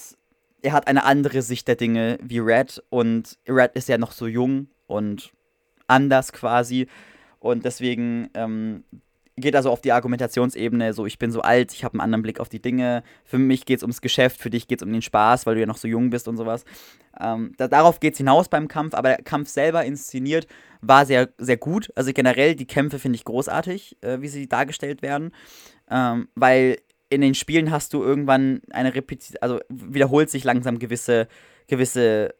er 0.61 0.71
hat 0.71 0.88
eine 0.88 1.03
andere 1.03 1.41
Sicht 1.41 1.67
der 1.67 1.76
Dinge 1.76 2.19
wie 2.24 2.39
Red 2.39 2.82
und 2.89 3.38
Red 3.49 3.74
ist 3.74 3.89
ja 3.89 3.97
noch 3.97 4.13
so 4.13 4.28
jung 4.28 4.67
und 4.88 5.34
anders 5.88 6.32
quasi. 6.32 6.88
Und 7.44 7.66
deswegen 7.66 8.30
ähm, 8.36 8.86
geht 9.36 9.58
also 9.58 9.70
auf 9.70 9.82
die 9.82 9.91
Argumentationsebene, 9.91 10.94
so 10.94 11.06
ich 11.06 11.20
bin 11.20 11.30
so 11.30 11.41
alt, 11.41 11.74
ich 11.74 11.84
habe 11.84 11.96
einen 11.96 12.00
anderen 12.00 12.22
Blick 12.22 12.39
auf 12.39 12.48
die 12.48 12.62
Dinge. 12.62 13.04
Für 13.26 13.38
mich 13.38 13.66
geht 13.66 13.78
es 13.80 13.84
ums 13.84 14.00
Geschäft, 14.00 14.39
für 14.39 14.50
dich 14.50 14.70
geht 14.70 14.82
es 14.82 14.86
um 14.86 14.94
den 14.94 15.02
Spaß, 15.02 15.46
weil 15.46 15.56
du 15.56 15.60
ja 15.60 15.68
noch 15.68 15.76
so 15.76 15.89
jung 15.89 16.10
bist 16.10 16.30
und 16.30 16.38
sowas. 16.38 16.64
Ähm, 17.20 17.52
da, 17.58 17.68
darauf 17.68 18.00
geht 18.00 18.14
es 18.14 18.20
hinaus 18.20 18.48
beim 18.48 18.70
Kampf, 18.70 18.94
aber 18.94 19.10
der 19.10 19.24
Kampf 19.24 19.50
selber 19.50 19.84
inszeniert 19.84 20.48
war 20.80 21.06
sehr, 21.06 21.34
sehr 21.38 21.58
gut. 21.58 21.91
Also 21.96 22.14
generell 22.14 22.56
die 22.56 22.66
Kämpfe 22.66 22.98
finde 22.98 23.18
ich 23.18 23.26
großartig, 23.26 23.98
äh, 24.00 24.22
wie 24.22 24.30
sie 24.30 24.48
dargestellt 24.48 25.02
werden, 25.02 25.34
ähm, 25.91 26.30
weil 26.36 26.78
in 27.10 27.20
den 27.20 27.36
Spielen 27.36 27.72
hast 27.72 27.94
du 27.94 28.02
irgendwann 28.04 28.62
eine 28.72 28.96
Repetition, 28.96 29.41
also 29.41 29.60
wiederholt 29.68 30.30
sich 30.30 30.46
langsam 30.46 30.80
gewisse, 30.80 31.28
gewisse, 31.68 32.36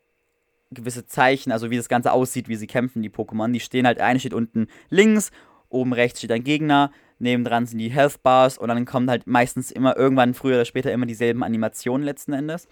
gewisse 0.74 1.05
Zeichen, 1.05 1.51
also 1.51 1.69
wie 1.69 1.78
das 1.78 1.89
Ganze 1.89 2.11
aussieht, 2.11 2.47
wie 2.47 2.55
sie 2.55 2.67
kämpfen, 2.67 3.01
die 3.01 3.09
Pokémon. 3.09 3.51
Die 3.51 3.59
stehen 3.59 3.86
halt, 3.86 3.99
eine 3.99 4.19
steht 4.19 4.34
unten 4.34 4.67
links, 4.89 5.32
oben 5.69 5.93
rechts 5.93 6.19
steht 6.19 6.32
ein 6.32 6.43
Gegner, 6.43 6.91
nebendran 7.19 7.65
sind 7.65 7.80
die 7.80 7.89
Health 7.89 8.21
Bars 8.24 8.57
und 8.57 8.67
dann 8.67 8.86
kommen 8.86 9.09
halt 9.09 9.28
meistens 9.28 9.71
immer 9.71 9.97
irgendwann 9.97 10.34
früher 10.34 10.55
oder 10.55 10.65
später 10.65 10.91
immer 10.91 11.05
dieselben 11.05 11.43
Animationen 11.43 12.05
letzten 12.05 12.34
Endes. 12.34 12.67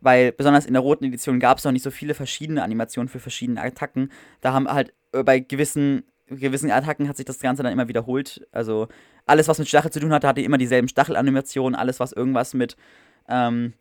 Weil 0.00 0.32
besonders 0.32 0.66
in 0.66 0.74
der 0.74 0.82
roten 0.82 1.04
Edition 1.04 1.40
gab 1.40 1.58
es 1.58 1.64
noch 1.64 1.72
nicht 1.72 1.82
so 1.82 1.90
viele 1.90 2.14
verschiedene 2.14 2.62
Animationen 2.62 3.08
für 3.08 3.18
verschiedene 3.18 3.60
Attacken. 3.60 4.12
Da 4.40 4.52
haben 4.52 4.68
halt 4.68 4.94
äh, 5.12 5.24
bei 5.24 5.40
gewissen, 5.40 6.04
gewissen 6.28 6.70
Attacken 6.70 7.08
hat 7.08 7.16
sich 7.16 7.26
das 7.26 7.40
Ganze 7.40 7.62
dann 7.62 7.72
immer 7.72 7.88
wiederholt. 7.88 8.46
Also 8.52 8.88
alles, 9.26 9.48
was 9.48 9.58
mit 9.58 9.68
Stachel 9.68 9.90
zu 9.90 10.00
tun 10.00 10.12
hatte, 10.12 10.28
hatte 10.28 10.40
immer 10.40 10.58
dieselben 10.58 10.88
Stachelanimationen. 10.88 11.74
Alles, 11.74 11.98
was 11.98 12.12
irgendwas 12.12 12.54
mit, 12.54 12.76
ähm, 13.28 13.74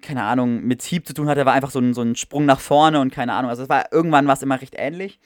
keine 0.00 0.24
Ahnung, 0.24 0.62
mit 0.62 0.82
Hieb 0.82 1.06
zu 1.06 1.14
tun 1.14 1.28
hatte, 1.28 1.44
war 1.46 1.52
einfach 1.52 1.70
so 1.70 1.80
ein, 1.80 1.94
so 1.94 2.02
ein 2.02 2.16
Sprung 2.16 2.46
nach 2.46 2.60
vorne 2.60 3.00
und 3.00 3.12
keine 3.12 3.32
Ahnung. 3.32 3.50
Also 3.50 3.62
es 3.62 3.68
war 3.68 3.92
irgendwann 3.92 4.26
war 4.26 4.34
es 4.34 4.42
immer 4.42 4.60
recht 4.60 4.74
ähnlich. 4.76 5.18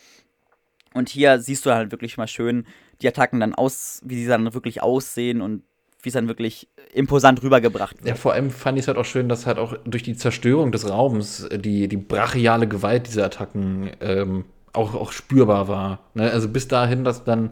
Und 0.94 1.08
hier 1.08 1.38
siehst 1.38 1.64
du 1.64 1.70
halt 1.72 1.90
wirklich 1.90 2.16
mal 2.16 2.28
schön 2.28 2.66
die 3.00 3.08
Attacken 3.08 3.40
dann 3.40 3.54
aus, 3.54 4.00
wie 4.04 4.20
sie 4.20 4.28
dann 4.28 4.52
wirklich 4.54 4.82
aussehen 4.82 5.40
und 5.40 5.62
wie 6.02 6.08
es 6.08 6.14
dann 6.14 6.28
wirklich 6.28 6.68
imposant 6.92 7.42
rübergebracht 7.42 7.98
wird. 7.98 8.08
Ja, 8.08 8.14
vor 8.14 8.32
allem 8.32 8.50
fand 8.50 8.76
ich 8.76 8.84
es 8.84 8.88
halt 8.88 8.98
auch 8.98 9.04
schön, 9.04 9.28
dass 9.28 9.46
halt 9.46 9.58
auch 9.58 9.76
durch 9.84 10.02
die 10.02 10.16
Zerstörung 10.16 10.72
des 10.72 10.88
Raums 10.88 11.48
die, 11.54 11.88
die 11.88 11.96
brachiale 11.96 12.66
Gewalt 12.66 13.06
dieser 13.06 13.24
Attacken 13.24 13.90
ähm, 14.00 14.44
auch, 14.72 14.94
auch 14.94 15.12
spürbar 15.12 15.68
war. 15.68 16.00
Ne? 16.14 16.30
Also 16.30 16.48
bis 16.48 16.66
dahin, 16.66 17.04
dass 17.04 17.24
dann 17.24 17.50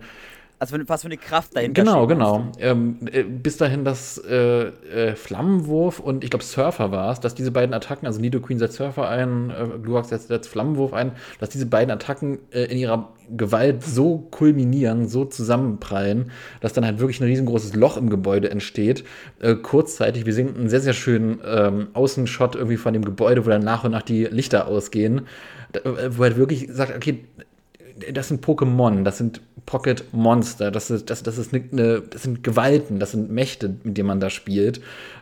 also 0.61 0.77
was 0.87 1.01
für 1.01 1.07
eine 1.07 1.17
Kraft 1.17 1.57
dahinter 1.57 1.83
Genau, 1.83 2.07
genau. 2.07 2.53
Ähm, 2.59 2.99
äh, 3.11 3.23
bis 3.23 3.57
dahin, 3.57 3.85
dass 3.85 4.19
äh, 4.19 4.67
äh, 4.67 5.17
Flammenwurf 5.17 6.01
und 6.01 6.23
ich 6.23 6.29
glaube 6.29 6.45
Surfer 6.45 6.93
war 6.93 7.13
es, 7.13 7.21
dass 7.21 7.35
diese 7.35 7.51
beiden 7.51 7.75
Attacken, 7.75 8.07
also 8.07 8.21
Nidoqueen 8.21 8.59
setzt 8.59 8.77
Surfer 8.77 9.09
ein, 9.09 9.49
äh, 9.49 9.79
Gluax 9.83 10.11
setzt, 10.11 10.29
setzt 10.29 10.51
Flammenwurf 10.51 10.93
ein, 10.93 11.13
dass 11.39 11.49
diese 11.49 11.65
beiden 11.65 11.91
Attacken 11.91 12.41
äh, 12.51 12.65
in 12.65 12.77
ihrer 12.77 13.09
Gewalt 13.35 13.83
so 13.83 14.19
kulminieren, 14.19 15.09
so 15.09 15.25
zusammenprallen, 15.25 16.31
dass 16.61 16.75
dann 16.75 16.85
halt 16.85 16.99
wirklich 16.99 17.21
ein 17.21 17.25
riesengroßes 17.25 17.75
Loch 17.75 17.97
im 17.97 18.11
Gebäude 18.11 18.51
entsteht. 18.51 19.05
Äh, 19.41 19.55
kurzzeitig, 19.55 20.27
wir 20.27 20.35
sehen 20.35 20.55
einen 20.55 20.69
sehr, 20.69 20.81
sehr 20.81 20.93
schönen 20.93 21.41
ähm, 21.43 21.89
Außenshot 21.95 22.57
irgendwie 22.57 22.77
von 22.77 22.93
dem 22.93 23.05
Gebäude, 23.05 23.47
wo 23.47 23.51
dann 23.51 23.63
nach 23.63 23.85
und 23.85 23.93
nach 23.93 24.03
die 24.03 24.25
Lichter 24.25 24.67
ausgehen, 24.67 25.23
äh, 25.73 26.11
wo 26.11 26.25
halt 26.25 26.37
wirklich 26.37 26.69
sagt, 26.71 26.95
okay, 26.95 27.25
das 28.13 28.29
sind 28.29 28.45
Pokémon, 28.45 29.05
das 29.05 29.19
sind 29.19 29.41
Pocket 29.67 30.05
Monster, 30.13 30.71
das, 30.71 30.91
ist, 30.91 31.11
das, 31.11 31.23
das, 31.23 31.39
ist 31.39 31.53
eine, 31.53 32.01
das 32.01 32.23
sind 32.23 32.43
Gewalten, 32.43 32.99
das 32.99 33.13
sind 33.13 33.31
Mächte, 33.31 33.75
mit 33.83 33.97
denen 33.97 34.09
man 34.09 34.21
da 34.21 34.31
spielt. 34.31 34.81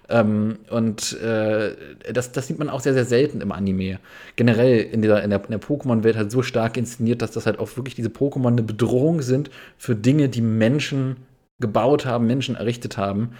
Ähm, 0.08 0.58
und 0.70 1.20
äh, 1.20 1.74
das, 2.12 2.32
das 2.32 2.46
sieht 2.46 2.58
man 2.58 2.70
auch 2.70 2.80
sehr, 2.80 2.94
sehr 2.94 3.04
selten 3.04 3.40
im 3.40 3.52
Anime. 3.52 3.98
Generell 4.36 4.80
in 4.80 5.02
der, 5.02 5.22
in 5.22 5.30
der, 5.30 5.44
in 5.44 5.50
der 5.50 5.60
Pokémon-Welt 5.60 6.16
halt 6.16 6.30
so 6.30 6.42
stark 6.42 6.76
inszeniert, 6.76 7.20
dass 7.22 7.32
das 7.32 7.46
halt 7.46 7.58
auch 7.58 7.76
wirklich 7.76 7.94
diese 7.94 8.08
Pokémon 8.08 8.48
eine 8.48 8.62
Bedrohung 8.62 9.22
sind 9.22 9.50
für 9.76 9.94
Dinge, 9.94 10.28
die 10.28 10.42
Menschen 10.42 11.16
gebaut 11.60 12.06
haben, 12.06 12.26
Menschen 12.26 12.56
errichtet 12.56 12.96
haben. 12.96 13.32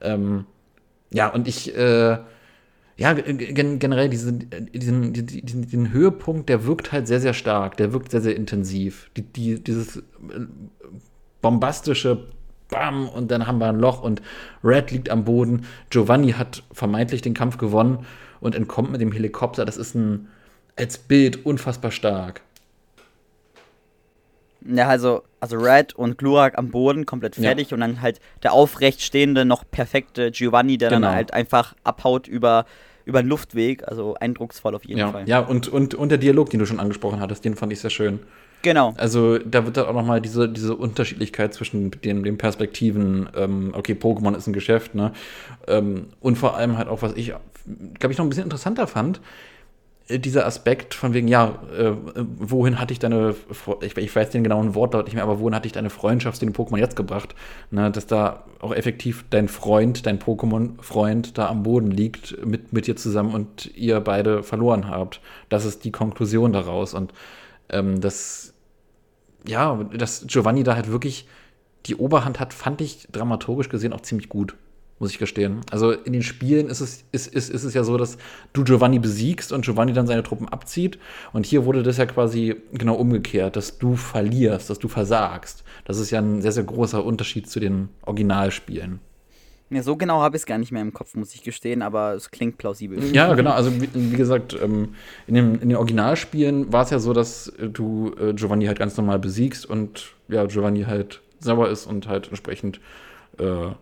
Ähm, 0.00 0.46
ja, 1.12 1.28
und 1.28 1.46
ich, 1.46 1.76
äh, 1.76 2.18
ja, 2.98 3.12
gen 3.12 3.78
generell 3.78 4.08
diesen, 4.08 4.48
diesen, 4.72 5.12
diesen, 5.12 5.62
diesen, 5.62 5.92
Höhepunkt, 5.92 6.48
der 6.48 6.64
wirkt 6.64 6.92
halt 6.92 7.06
sehr, 7.06 7.20
sehr 7.20 7.34
stark, 7.34 7.76
der 7.76 7.92
wirkt 7.92 8.10
sehr, 8.10 8.22
sehr 8.22 8.34
intensiv. 8.34 9.10
Die, 9.16 9.22
die, 9.22 9.62
dieses 9.62 9.98
äh, 9.98 10.02
bombastische 11.42 12.28
Bam 12.68 13.08
und 13.08 13.30
dann 13.30 13.46
haben 13.46 13.58
wir 13.58 13.68
ein 13.68 13.78
Loch 13.78 14.02
und 14.02 14.22
Red 14.64 14.90
liegt 14.90 15.10
am 15.10 15.24
Boden. 15.24 15.66
Giovanni 15.90 16.32
hat 16.32 16.64
vermeintlich 16.72 17.22
den 17.22 17.34
Kampf 17.34 17.58
gewonnen 17.58 18.06
und 18.40 18.54
entkommt 18.54 18.90
mit 18.90 19.00
dem 19.00 19.12
Helikopter. 19.12 19.64
Das 19.64 19.76
ist 19.76 19.94
ein 19.94 20.28
als 20.74 20.98
Bild 20.98 21.46
unfassbar 21.46 21.90
stark. 21.90 22.42
Ja, 24.68 24.88
also, 24.88 25.22
also 25.40 25.56
Red 25.56 25.94
und 25.94 26.18
Glurak 26.18 26.58
am 26.58 26.70
Boden 26.70 27.06
komplett 27.06 27.36
fertig 27.36 27.70
ja. 27.70 27.74
und 27.74 27.80
dann 27.80 28.02
halt 28.02 28.20
der 28.42 28.52
aufrechtstehende, 28.52 29.44
noch 29.44 29.64
perfekte 29.70 30.30
Giovanni, 30.30 30.78
der 30.78 30.90
genau. 30.90 31.08
dann 31.08 31.14
halt 31.14 31.32
einfach 31.32 31.74
abhaut 31.84 32.28
über, 32.28 32.66
über 33.04 33.22
den 33.22 33.28
Luftweg. 33.28 33.86
Also 33.86 34.14
eindrucksvoll 34.14 34.74
auf 34.74 34.84
jeden 34.84 34.98
ja. 34.98 35.12
Fall. 35.12 35.28
Ja, 35.28 35.40
und, 35.40 35.68
und, 35.68 35.94
und 35.94 36.08
der 36.08 36.18
Dialog, 36.18 36.50
den 36.50 36.60
du 36.60 36.66
schon 36.66 36.80
angesprochen 36.80 37.20
hattest, 37.20 37.44
den 37.44 37.54
fand 37.54 37.72
ich 37.72 37.80
sehr 37.80 37.90
schön. 37.90 38.20
Genau. 38.62 38.94
Also 38.96 39.38
da 39.38 39.64
wird 39.64 39.76
dann 39.76 39.86
auch 39.86 39.92
nochmal 39.92 40.20
diese, 40.20 40.48
diese 40.48 40.74
Unterschiedlichkeit 40.74 41.54
zwischen 41.54 41.92
den, 41.92 42.24
den 42.24 42.38
Perspektiven, 42.38 43.28
ähm, 43.36 43.72
okay, 43.74 43.92
Pokémon 43.92 44.36
ist 44.36 44.48
ein 44.48 44.52
Geschäft, 44.52 44.94
ne? 44.94 45.12
Ähm, 45.68 46.06
und 46.20 46.36
vor 46.36 46.56
allem 46.56 46.76
halt 46.76 46.88
auch, 46.88 47.02
was 47.02 47.12
ich, 47.14 47.32
glaube 47.98 48.12
ich, 48.12 48.18
noch 48.18 48.24
ein 48.24 48.28
bisschen 48.28 48.44
interessanter 48.44 48.86
fand, 48.88 49.20
dieser 50.08 50.46
Aspekt 50.46 50.94
von 50.94 51.14
wegen, 51.14 51.26
ja, 51.26 51.58
äh, 51.76 51.92
wohin 52.14 52.78
hatte 52.78 52.92
ich 52.92 53.00
deine, 53.00 53.34
ich, 53.80 53.96
ich, 53.96 54.14
weiß 54.14 54.30
den 54.30 54.44
genauen 54.44 54.76
Wortlaut 54.76 55.06
nicht 55.06 55.14
mehr, 55.14 55.24
aber 55.24 55.40
wohin 55.40 55.54
hatte 55.54 55.66
ich 55.66 55.72
deine 55.72 55.90
Freundschaft 55.90 56.38
zu 56.38 56.46
den 56.46 56.54
Pokémon 56.54 56.78
jetzt 56.78 56.94
gebracht? 56.94 57.34
Ne, 57.72 57.90
dass 57.90 58.06
da 58.06 58.44
auch 58.60 58.72
effektiv 58.72 59.24
dein 59.30 59.48
Freund, 59.48 60.06
dein 60.06 60.20
Pokémon-Freund 60.20 61.36
da 61.36 61.48
am 61.48 61.64
Boden 61.64 61.90
liegt 61.90 62.44
mit, 62.46 62.72
mit 62.72 62.86
dir 62.86 62.94
zusammen 62.94 63.34
und 63.34 63.74
ihr 63.76 63.98
beide 64.00 64.44
verloren 64.44 64.88
habt. 64.88 65.20
Das 65.48 65.64
ist 65.64 65.84
die 65.84 65.92
Konklusion 65.92 66.52
daraus. 66.52 66.94
Und 66.94 67.12
ähm, 67.68 68.00
das, 68.00 68.54
ja, 69.44 69.74
dass 69.92 70.24
Giovanni 70.28 70.62
da 70.62 70.76
halt 70.76 70.92
wirklich 70.92 71.26
die 71.86 71.96
Oberhand 71.96 72.38
hat, 72.38 72.54
fand 72.54 72.80
ich 72.80 73.08
dramaturgisch 73.10 73.68
gesehen 73.68 73.92
auch 73.92 74.02
ziemlich 74.02 74.28
gut 74.28 74.54
muss 74.98 75.10
ich 75.10 75.18
gestehen. 75.18 75.60
Also 75.70 75.92
in 75.92 76.12
den 76.12 76.22
Spielen 76.22 76.68
ist 76.68 76.80
es, 76.80 77.04
ist, 77.12 77.32
ist, 77.32 77.50
ist 77.50 77.64
es 77.64 77.74
ja 77.74 77.84
so, 77.84 77.96
dass 77.98 78.16
du 78.52 78.64
Giovanni 78.64 78.98
besiegst 78.98 79.52
und 79.52 79.64
Giovanni 79.64 79.92
dann 79.92 80.06
seine 80.06 80.22
Truppen 80.22 80.48
abzieht. 80.48 80.98
Und 81.32 81.44
hier 81.44 81.64
wurde 81.64 81.82
das 81.82 81.98
ja 81.98 82.06
quasi 82.06 82.56
genau 82.72 82.94
umgekehrt, 82.94 83.56
dass 83.56 83.78
du 83.78 83.96
verlierst, 83.96 84.70
dass 84.70 84.78
du 84.78 84.88
versagst. 84.88 85.64
Das 85.84 85.98
ist 85.98 86.10
ja 86.10 86.20
ein 86.20 86.40
sehr, 86.40 86.52
sehr 86.52 86.64
großer 86.64 87.04
Unterschied 87.04 87.50
zu 87.50 87.60
den 87.60 87.90
Originalspielen. 88.02 89.00
Ja, 89.68 89.82
so 89.82 89.96
genau 89.96 90.20
habe 90.20 90.36
ich 90.36 90.42
es 90.42 90.46
gar 90.46 90.58
nicht 90.58 90.70
mehr 90.70 90.82
im 90.82 90.92
Kopf, 90.92 91.14
muss 91.16 91.34
ich 91.34 91.42
gestehen, 91.42 91.82
aber 91.82 92.14
es 92.14 92.30
klingt 92.30 92.56
plausibel. 92.56 93.02
Ja, 93.12 93.34
genau. 93.34 93.50
Also, 93.50 93.72
wie, 93.82 93.88
wie 93.92 94.16
gesagt, 94.16 94.56
ähm, 94.62 94.94
in, 95.26 95.34
den, 95.34 95.54
in 95.56 95.68
den 95.70 95.76
Originalspielen 95.76 96.72
war 96.72 96.84
es 96.84 96.90
ja 96.90 97.00
so, 97.00 97.12
dass 97.12 97.52
du 97.58 98.14
äh, 98.20 98.32
Giovanni 98.32 98.66
halt 98.66 98.78
ganz 98.78 98.96
normal 98.96 99.18
besiegst 99.18 99.66
und 99.66 100.14
ja, 100.28 100.46
Giovanni 100.46 100.84
halt 100.84 101.20
sauer 101.40 101.68
ist 101.68 101.86
und 101.86 102.06
halt 102.06 102.28
entsprechend 102.28 102.80
äh, 103.38 103.72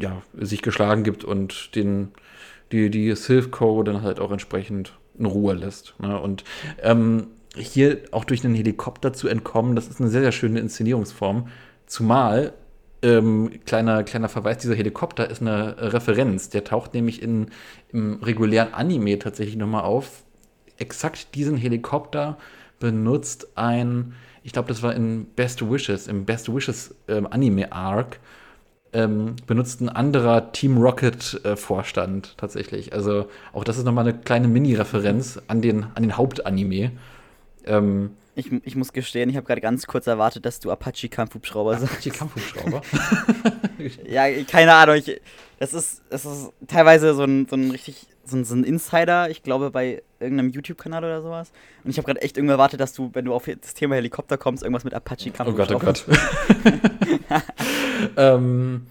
ja, 0.00 0.22
sich 0.34 0.62
geschlagen 0.62 1.04
gibt 1.04 1.24
und 1.24 1.74
den, 1.74 2.12
die, 2.72 2.90
die 2.90 3.14
Silphco 3.14 3.82
dann 3.82 4.02
halt 4.02 4.20
auch 4.20 4.30
entsprechend 4.30 4.94
in 5.18 5.26
Ruhe 5.26 5.54
lässt. 5.54 5.94
Ne? 6.00 6.18
Und 6.20 6.44
ähm, 6.82 7.28
hier 7.56 7.98
auch 8.12 8.24
durch 8.24 8.44
einen 8.44 8.54
Helikopter 8.54 9.12
zu 9.12 9.28
entkommen, 9.28 9.76
das 9.76 9.88
ist 9.88 10.00
eine 10.00 10.10
sehr, 10.10 10.22
sehr 10.22 10.32
schöne 10.32 10.60
Inszenierungsform. 10.60 11.48
Zumal, 11.86 12.54
ähm, 13.02 13.50
kleiner, 13.66 14.04
kleiner 14.04 14.28
Verweis, 14.28 14.58
dieser 14.58 14.74
Helikopter 14.74 15.28
ist 15.28 15.42
eine 15.42 15.92
Referenz. 15.92 16.48
Der 16.48 16.64
taucht 16.64 16.94
nämlich 16.94 17.20
in, 17.20 17.48
im 17.92 18.22
regulären 18.22 18.72
Anime 18.72 19.18
tatsächlich 19.18 19.56
nochmal 19.56 19.82
auf. 19.82 20.24
Exakt 20.78 21.34
diesen 21.34 21.56
Helikopter 21.56 22.38
benutzt 22.78 23.48
ein, 23.56 24.14
ich 24.42 24.52
glaube, 24.52 24.68
das 24.68 24.82
war 24.82 24.94
in 24.94 25.26
Best 25.36 25.68
Wishes, 25.68 26.08
im 26.08 26.24
Best 26.24 26.52
Wishes 26.52 26.94
ähm, 27.06 27.26
Anime 27.30 27.70
Arc, 27.70 28.18
ähm, 28.92 29.36
benutzt 29.46 29.80
ein 29.80 29.88
anderer 29.88 30.52
Team 30.52 30.76
Rocket-Vorstand 30.78 32.26
äh, 32.26 32.30
tatsächlich. 32.36 32.92
Also 32.92 33.28
auch 33.52 33.64
das 33.64 33.78
ist 33.78 33.84
nochmal 33.84 34.06
eine 34.06 34.18
kleine 34.18 34.48
Mini-Referenz 34.48 35.40
an 35.48 35.62
den, 35.62 35.86
an 35.94 36.02
den 36.02 36.16
Hauptanime. 36.16 36.92
Ähm, 37.64 38.10
ich, 38.34 38.50
ich 38.64 38.76
muss 38.76 38.92
gestehen, 38.92 39.28
ich 39.28 39.36
habe 39.36 39.46
gerade 39.46 39.60
ganz 39.60 39.86
kurz 39.86 40.06
erwartet, 40.06 40.46
dass 40.46 40.60
du 40.60 40.70
Apache 40.70 41.08
Kampfhubschrauber 41.08 41.78
sagst. 41.78 41.94
Apache 41.94 42.10
Kampfhubschrauber? 42.10 42.82
ja, 44.08 44.24
keine 44.44 44.72
Ahnung. 44.74 44.96
Ich, 44.96 45.20
das, 45.58 45.74
ist, 45.74 46.02
das 46.08 46.24
ist 46.24 46.52
teilweise 46.66 47.14
so 47.14 47.24
ein, 47.24 47.46
so 47.48 47.56
ein 47.56 47.70
richtig 47.70 48.06
so 48.24 48.36
ein, 48.36 48.44
so 48.44 48.54
ein 48.54 48.64
Insider, 48.64 49.30
ich 49.30 49.42
glaube 49.42 49.70
bei 49.70 50.02
irgendeinem 50.20 50.50
YouTube-Kanal 50.50 51.04
oder 51.04 51.22
sowas. 51.22 51.52
Und 51.84 51.90
ich 51.90 51.98
habe 51.98 52.06
gerade 52.06 52.22
echt 52.22 52.36
irgendwie 52.36 52.52
erwartet, 52.52 52.80
dass 52.80 52.92
du, 52.92 53.10
wenn 53.12 53.24
du 53.24 53.34
auf 53.34 53.44
das 53.44 53.74
Thema 53.74 53.96
Helikopter 53.96 54.38
kommst, 54.38 54.62
irgendwas 54.62 54.84
mit 54.84 54.94
Apache 54.94 55.30
Kampfhubschrauber. 55.30 55.76
Oh 55.76 55.84
Gott, 55.84 56.04
oh 56.08 56.12
Gott. 56.12 57.42
ähm, 58.16 58.86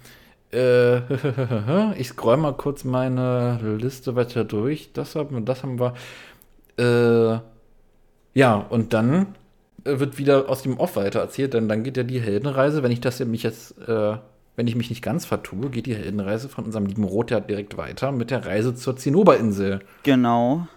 äh, 0.52 0.98
ich 2.00 2.10
scroll 2.10 2.38
mal 2.38 2.54
kurz 2.54 2.84
meine 2.84 3.60
Liste 3.80 4.16
weiter 4.16 4.44
durch. 4.44 4.92
Das 4.94 5.16
haben, 5.16 5.46
das 5.46 5.64
haben 5.64 5.80
wir. 5.80 5.94
Äh, 6.78 7.40
ja, 8.34 8.56
und 8.56 8.94
dann 8.94 9.36
wird 9.84 10.18
wieder 10.18 10.48
aus 10.50 10.62
dem 10.62 10.78
Off 10.78 10.96
weiter 10.96 11.20
erzählt, 11.20 11.54
denn 11.54 11.68
dann 11.68 11.84
geht 11.84 11.98
ja 11.98 12.04
die 12.04 12.22
Heldenreise, 12.22 12.84
wenn 12.84 12.92
ich 12.92 13.02
das 13.02 13.20
mich 13.20 13.44
jetzt, 13.44 13.78
äh, 13.88 14.18
wenn 14.62 14.68
ich 14.68 14.76
mich 14.76 14.92
nicht 14.92 15.02
ganz 15.02 15.26
vertue, 15.26 15.72
geht 15.72 15.88
die 15.88 15.96
Heldenreise 15.96 16.48
von 16.48 16.66
unserem 16.66 16.86
lieben 16.86 17.04
Rot 17.04 17.32
ja 17.32 17.40
direkt 17.40 17.78
weiter 17.78 18.12
mit 18.12 18.30
der 18.30 18.46
Reise 18.46 18.76
zur 18.76 18.96
Zinnoberinsel. 18.96 19.80
Genau. 20.04 20.68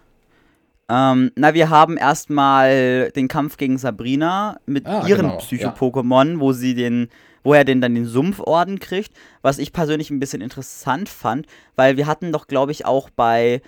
Ähm, 0.89 1.33
na, 1.37 1.53
wir 1.53 1.69
haben 1.69 1.99
erstmal 1.99 3.11
den 3.11 3.29
Kampf 3.29 3.59
gegen 3.59 3.77
Sabrina 3.77 4.57
mit 4.65 4.87
Ah, 4.87 5.07
ihren 5.07 5.27
genau, 5.27 5.37
Psycho-Pokémon, 5.37 6.41
wo 6.41 6.55
sie 6.55 6.75
den, 6.75 7.09
wo 7.43 7.53
er 7.53 7.67
den 7.67 7.83
dann 7.83 7.95
den 7.95 8.07
Sumpforden 8.07 8.81
kriegt, 8.81 9.13
was 9.43 9.59
ich 9.59 9.75
persönlich 9.75 10.09
ein 10.09 10.19
bisschen 10.19 10.41
interessant 10.41 11.11
fand, 11.11 11.47
weil 11.77 11.99
wir 11.99 12.07
hatten 12.07 12.33
doch, 12.33 12.47
glaube 12.47 12.73
ich, 12.73 12.87
auch 12.87 13.11
bei 13.11 13.61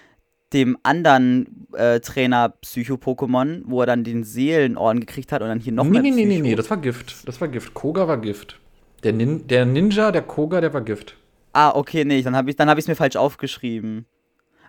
dem 0.54 0.78
anderen 0.82 1.66
äh, 1.74 2.00
Trainer 2.00 2.54
Psycho-Pokémon, 2.62 3.64
wo 3.66 3.80
er 3.80 3.86
dann 3.86 4.02
den 4.02 4.24
Seelenorden 4.24 5.00
gekriegt 5.00 5.30
hat 5.30 5.42
und 5.42 5.48
dann 5.48 5.60
hier 5.60 5.74
noch 5.74 5.84
nee, 5.84 6.00
nee, 6.00 6.10
nee, 6.10 6.24
nee, 6.24 6.40
nee, 6.40 6.54
das 6.54 6.70
war 6.70 6.78
Gift. 6.78 7.28
Das 7.28 7.38
war 7.42 7.48
Gift. 7.48 7.74
Koga 7.74 8.08
war 8.08 8.16
Gift. 8.16 8.58
Der, 9.06 9.12
Nin 9.12 9.46
der 9.46 9.64
Ninja, 9.66 10.10
der 10.10 10.22
Koga, 10.22 10.60
der 10.60 10.74
war 10.74 10.80
Gift. 10.80 11.14
Ah, 11.52 11.70
okay, 11.70 12.04
nee, 12.04 12.22
dann 12.22 12.34
habe 12.34 12.50
ich 12.50 12.56
dann 12.56 12.68
habe 12.68 12.80
ich 12.80 12.84
es 12.86 12.88
mir 12.88 12.96
falsch 12.96 13.14
aufgeschrieben. 13.14 14.04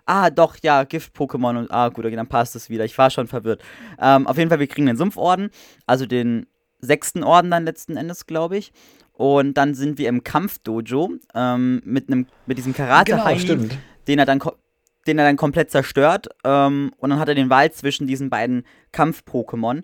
Ah, 0.06 0.30
doch, 0.30 0.56
ja, 0.62 0.84
Gift-Pokémon 0.84 1.58
und 1.58 1.72
ah, 1.72 1.88
gut, 1.88 2.06
okay, 2.06 2.14
dann 2.14 2.28
passt 2.28 2.54
es 2.54 2.70
wieder. 2.70 2.84
Ich 2.84 2.96
war 2.96 3.10
schon 3.10 3.26
verwirrt. 3.26 3.60
Ähm, 4.00 4.28
auf 4.28 4.38
jeden 4.38 4.48
Fall, 4.48 4.60
wir 4.60 4.68
kriegen 4.68 4.86
den 4.86 4.96
Sumpforden, 4.96 5.50
also 5.86 6.06
den 6.06 6.46
sechsten 6.78 7.24
Orden 7.24 7.50
dann 7.50 7.64
letzten 7.64 7.96
Endes, 7.96 8.26
glaube 8.26 8.56
ich. 8.58 8.72
Und 9.12 9.54
dann 9.54 9.74
sind 9.74 9.98
wir 9.98 10.08
im 10.08 10.22
Kampfdojo 10.22 11.14
ähm, 11.34 11.82
mit 11.84 12.08
einem 12.08 12.26
mit 12.46 12.58
diesem 12.58 12.74
karate 12.74 13.10
Genau, 13.10 13.36
stimmt. 13.38 13.76
den 14.06 14.20
er 14.20 14.24
dann 14.24 14.40
den 15.08 15.18
er 15.18 15.24
dann 15.24 15.36
komplett 15.36 15.72
zerstört. 15.72 16.28
Ähm, 16.44 16.92
und 16.98 17.10
dann 17.10 17.18
hat 17.18 17.28
er 17.28 17.34
den 17.34 17.50
Wald 17.50 17.74
zwischen 17.74 18.06
diesen 18.06 18.30
beiden 18.30 18.62
Kampf-Pokémon. 18.92 19.82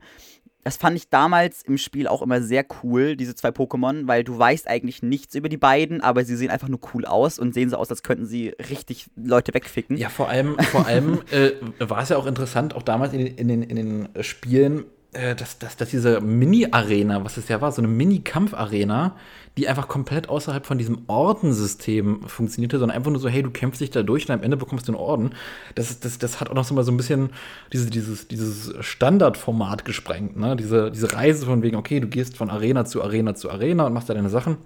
Das 0.64 0.78
fand 0.78 0.96
ich 0.96 1.10
damals 1.10 1.62
im 1.62 1.78
Spiel 1.78 2.08
auch 2.08 2.22
immer 2.22 2.42
sehr 2.42 2.64
cool, 2.82 3.16
diese 3.16 3.34
zwei 3.34 3.50
Pokémon, 3.50 4.06
weil 4.08 4.24
du 4.24 4.38
weißt 4.38 4.66
eigentlich 4.66 5.02
nichts 5.02 5.34
über 5.34 5.48
die 5.50 5.58
beiden, 5.58 6.00
aber 6.00 6.24
sie 6.24 6.36
sehen 6.36 6.50
einfach 6.50 6.68
nur 6.68 6.80
cool 6.94 7.04
aus 7.04 7.38
und 7.38 7.52
sehen 7.52 7.68
so 7.68 7.76
aus, 7.76 7.90
als 7.90 8.02
könnten 8.02 8.26
sie 8.26 8.54
richtig 8.70 9.06
Leute 9.14 9.52
wegficken. 9.52 9.96
Ja, 9.98 10.08
vor 10.08 10.28
allem, 10.30 10.58
vor 10.58 10.86
allem 10.86 11.20
äh, 11.30 11.52
war 11.78 12.02
es 12.02 12.08
ja 12.08 12.16
auch 12.16 12.26
interessant, 12.26 12.74
auch 12.74 12.82
damals 12.82 13.12
in 13.12 13.18
den, 13.24 13.34
in 13.36 13.48
den, 13.48 13.62
in 13.62 13.76
den 13.76 14.24
Spielen, 14.24 14.84
äh, 15.12 15.34
dass, 15.34 15.58
dass, 15.58 15.76
dass 15.76 15.90
diese 15.90 16.20
Mini-Arena, 16.20 17.24
was 17.24 17.36
es 17.36 17.48
ja 17.48 17.60
war, 17.60 17.70
so 17.70 17.80
eine 17.80 17.88
Mini-Kampf-Arena, 17.88 19.16
die 19.56 19.68
einfach 19.68 19.86
komplett 19.86 20.28
außerhalb 20.28 20.66
von 20.66 20.78
diesem 20.78 21.04
Ordensystem 21.06 22.22
funktionierte, 22.26 22.78
sondern 22.78 22.96
einfach 22.96 23.10
nur 23.10 23.20
so, 23.20 23.28
hey, 23.28 23.42
du 23.42 23.50
kämpfst 23.50 23.80
dich 23.80 23.90
da 23.90 24.02
durch 24.02 24.28
und 24.28 24.34
am 24.34 24.42
Ende 24.42 24.56
bekommst 24.56 24.88
du 24.88 24.92
einen 24.92 25.00
Orden. 25.00 25.30
Das, 25.76 26.00
das, 26.00 26.18
das 26.18 26.40
hat 26.40 26.50
auch 26.50 26.54
noch 26.54 26.64
so 26.64 26.74
mal 26.74 26.82
so 26.82 26.90
ein 26.90 26.96
bisschen 26.96 27.30
diese, 27.72 27.88
dieses, 27.88 28.26
dieses 28.26 28.74
Standardformat 28.84 29.84
gesprengt, 29.84 30.36
ne? 30.36 30.56
Diese, 30.56 30.90
diese 30.90 31.12
Reise 31.12 31.46
von 31.46 31.62
wegen, 31.62 31.76
okay, 31.76 32.00
du 32.00 32.08
gehst 32.08 32.36
von 32.36 32.50
Arena 32.50 32.84
zu 32.84 33.02
Arena 33.02 33.34
zu 33.34 33.50
Arena 33.50 33.86
und 33.86 33.92
machst 33.92 34.08
da 34.08 34.14
deine 34.14 34.30
Sachen. 34.30 34.56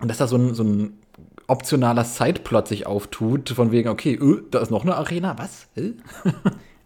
Und 0.00 0.08
dass 0.08 0.18
da 0.18 0.26
so 0.26 0.36
ein, 0.36 0.54
so 0.54 0.64
ein 0.64 0.98
optionaler 1.46 2.04
Sideplot 2.04 2.66
sich 2.66 2.86
auftut, 2.86 3.50
von 3.50 3.70
wegen, 3.70 3.88
okay, 3.88 4.18
öh, 4.20 4.42
da 4.50 4.58
ist 4.58 4.70
noch 4.70 4.82
eine 4.82 4.96
Arena, 4.96 5.38
was? 5.38 5.68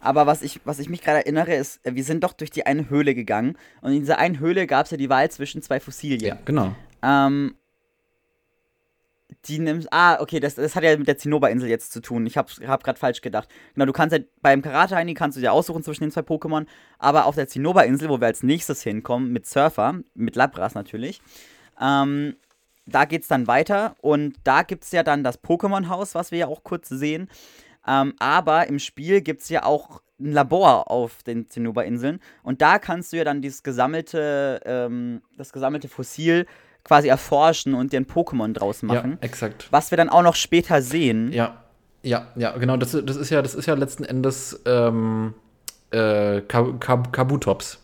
Aber 0.01 0.27
was 0.27 0.43
ich, 0.43 0.61
was 0.65 0.79
ich 0.79 0.89
mich 0.89 1.03
gerade 1.03 1.19
erinnere, 1.19 1.55
ist, 1.55 1.85
äh, 1.85 1.95
wir 1.95 2.05
sind 2.05 2.25
doch 2.25 2.33
durch 2.33 2.51
die 2.51 2.67
eine 2.67 2.89
Höhle 2.91 3.15
gegangen 3.15 3.57
und 3.83 3.93
in 3.93 4.01
dieser 4.01 4.19
einen 4.19 4.41
Höhle 4.41 4.67
gab 4.67 4.87
es 4.87 4.93
ja 4.93 4.97
die 4.97 5.11
Wahl 5.11 5.31
zwischen 5.31 5.63
zwei 5.63 5.81
Fossilien. 5.81 6.21
Ja, 6.21 6.39
genau. 6.45 6.75
Ähm, 7.03 7.55
die 9.47 9.59
nimmst. 9.59 9.89
Ah, 9.93 10.21
okay, 10.21 10.41
das, 10.41 10.55
das 10.55 10.77
hat 10.77 10.85
ja 10.85 10.97
mit 10.97 11.09
der 11.09 11.17
Zinnober-Insel 11.17 11.69
jetzt 11.69 11.93
zu 11.93 12.01
tun. 12.01 12.27
Ich 12.27 12.37
hab, 12.37 12.51
hab 12.67 12.85
gerade 12.85 12.99
falsch 12.99 13.21
gedacht. 13.21 13.49
Genau, 13.75 13.87
du 13.87 13.93
kannst 13.93 14.17
ja 14.17 14.23
beim 14.43 14.63
karate 14.63 14.97
heini 14.97 15.15
kannst 15.15 15.37
du 15.37 15.41
dir 15.41 15.53
aussuchen 15.53 15.83
zwischen 15.83 16.05
den 16.05 16.11
zwei 16.11 16.21
Pokémon, 16.21 16.67
aber 16.99 17.27
auf 17.27 17.35
der 17.35 17.49
Zinnober-Insel, 17.49 18.09
wo 18.09 18.21
wir 18.21 18.27
als 18.27 18.43
nächstes 18.43 18.83
hinkommen, 18.83 19.33
mit 19.33 19.47
Surfer, 19.47 20.01
mit 20.15 20.37
Labras 20.37 20.75
natürlich, 20.75 21.21
ähm, 21.81 22.37
da 22.87 23.05
geht's 23.05 23.29
dann 23.29 23.47
weiter 23.47 23.95
und 24.01 24.35
da 24.45 24.63
gibt's 24.63 24.93
ja 24.93 25.03
dann 25.03 25.25
das 25.25 25.43
Pokémon-Haus, 25.43 26.15
was 26.15 26.33
wir 26.33 26.39
ja 26.41 26.47
auch 26.49 26.65
kurz 26.65 26.89
sehen. 26.89 27.29
Ähm, 27.87 28.15
aber 28.19 28.67
im 28.67 28.79
Spiel 28.79 29.23
gibt's 29.23 29.49
ja 29.49 29.65
auch 29.65 30.03
ein 30.19 30.33
Labor 30.33 30.91
auf 30.91 31.23
den 31.23 31.49
Zinnober-Inseln 31.49 32.21
und 32.43 32.61
da 32.61 32.79
kannst 32.79 33.13
du 33.13 33.17
ja 33.17 33.25
dann 33.25 33.41
dieses 33.41 33.63
gesammelte, 33.63 34.61
ähm, 34.67 35.23
das 35.39 35.53
gesammelte 35.53 35.89
Fossil 35.89 36.47
quasi 36.85 37.09
erforschen 37.09 37.75
und 37.75 37.93
dir 37.93 38.01
ein 38.01 38.07
Pokémon 38.07 38.53
draus 38.53 38.83
machen. 38.83 39.13
Ja, 39.13 39.19
exakt. 39.21 39.69
Was 39.71 39.91
wir 39.91 39.97
dann 39.97 40.09
auch 40.09 40.23
noch 40.23 40.35
später 40.35 40.83
sehen. 40.83 41.33
Ja, 41.33 41.63
ja, 42.03 42.29
ja, 42.37 42.57
genau. 42.57 42.77
Das, 42.77 42.93
das 42.93 43.17
ist 43.17 43.31
ja, 43.31 43.43
das 43.43 43.55
ist 43.55 43.67
ja 43.67 43.75
letzten 43.75 44.05
Endes 44.05 44.61
ähm, 44.65 45.35
äh, 45.91 46.41
Kab 46.43 46.81
Kab 46.81 47.13
Kabutops. 47.13 47.79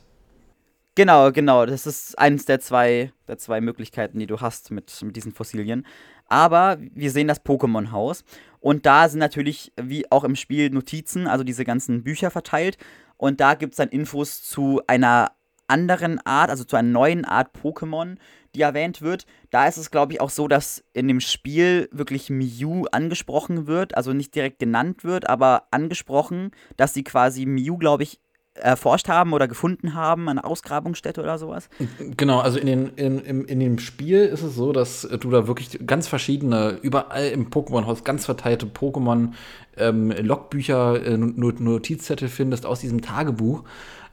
Genau, 0.94 1.30
genau. 1.30 1.66
Das 1.66 1.86
ist 1.86 2.18
eines 2.18 2.47
der 2.47 2.59
zwei, 2.61 3.12
der 3.28 3.36
zwei 3.36 3.61
Möglichkeiten, 3.61 4.18
die 4.18 4.26
du 4.26 4.40
hast 4.40 4.70
mit, 4.70 5.03
mit 5.03 5.14
diesen 5.14 5.32
Fossilien. 5.32 5.86
Aber 6.28 6.78
wir 6.94 7.11
sehen 7.11 7.28
das 7.28 7.44
Pokémon-Haus. 7.44 8.24
Und 8.61 8.86
da 8.86 9.09
sind 9.09 9.20
natürlich, 9.20 9.72
wie 9.80 10.11
auch 10.11 10.24
im 10.24 10.34
Spiel, 10.34 10.70
Notizen, 10.70 11.26
also 11.26 11.44
diese 11.44 11.64
ganzen 11.64 12.03
Bücher 12.03 12.30
verteilt. 12.30 12.78
Und 13.18 13.40
da 13.40 13.55
gibt 13.55 13.74
es 13.74 13.76
dann 13.76 13.90
Infos 13.90 14.42
zu 14.42 14.80
einer 14.86 15.32
anderen 15.68 16.24
Art, 16.24 16.51
also 16.51 16.64
zu 16.64 16.76
einer 16.76 16.88
neuen 16.88 17.24
Art 17.24 17.51
Pokémon, 17.62 18.16
die 18.57 18.62
erwähnt 18.62 19.02
wird. 19.02 19.26
Da 19.50 19.68
ist 19.68 19.76
es, 19.76 19.90
glaube 19.90 20.14
ich, 20.14 20.20
auch 20.20 20.30
so, 20.30 20.48
dass 20.48 20.82
in 20.94 21.07
dem 21.07 21.20
Spiel 21.20 21.88
wirklich 21.92 22.30
Mew 22.30 22.86
angesprochen 22.90 23.66
wird, 23.66 23.96
also 23.96 24.12
nicht 24.12 24.34
direkt 24.34 24.59
genannt 24.59 25.04
wird, 25.04 25.28
aber 25.28 25.64
angesprochen, 25.70 26.50
dass 26.76 26.94
sie 26.94 27.04
quasi 27.04 27.46
Mew, 27.46 27.76
glaube 27.76 28.02
ich, 28.02 28.18
erforscht 28.54 29.09
haben 29.09 29.34
oder 29.34 29.48
gefunden 29.48 29.92
haben, 29.92 30.30
eine 30.30 30.42
Ausgrabungsstätte 30.42 31.20
oder 31.20 31.36
sowas. 31.36 31.68
Genau, 32.16 32.40
also 32.40 32.59
in, 32.59 32.66
den, 32.66 32.88
in, 32.96 33.18
in, 33.18 33.44
in 33.44 33.61
dem 33.61 33.78
Spiel 33.78 34.20
ist 34.20 34.42
es 34.42 34.54
so, 34.54 34.72
dass 34.72 35.02
du 35.02 35.30
da 35.30 35.46
wirklich 35.46 35.86
ganz 35.86 36.09
verschiedene, 36.09 36.78
überall 36.80 37.28
im 37.28 37.50
Pokémon-Haus 37.50 38.02
ganz 38.02 38.24
verteilte 38.24 38.64
Pokémon, 38.64 39.32
ähm, 39.76 40.11
Logbücher, 40.11 41.04
äh, 41.04 41.18
Not- 41.18 41.61
Notizzettel 41.61 42.28
findest 42.28 42.64
aus 42.64 42.80
diesem 42.80 43.02
Tagebuch, 43.02 43.64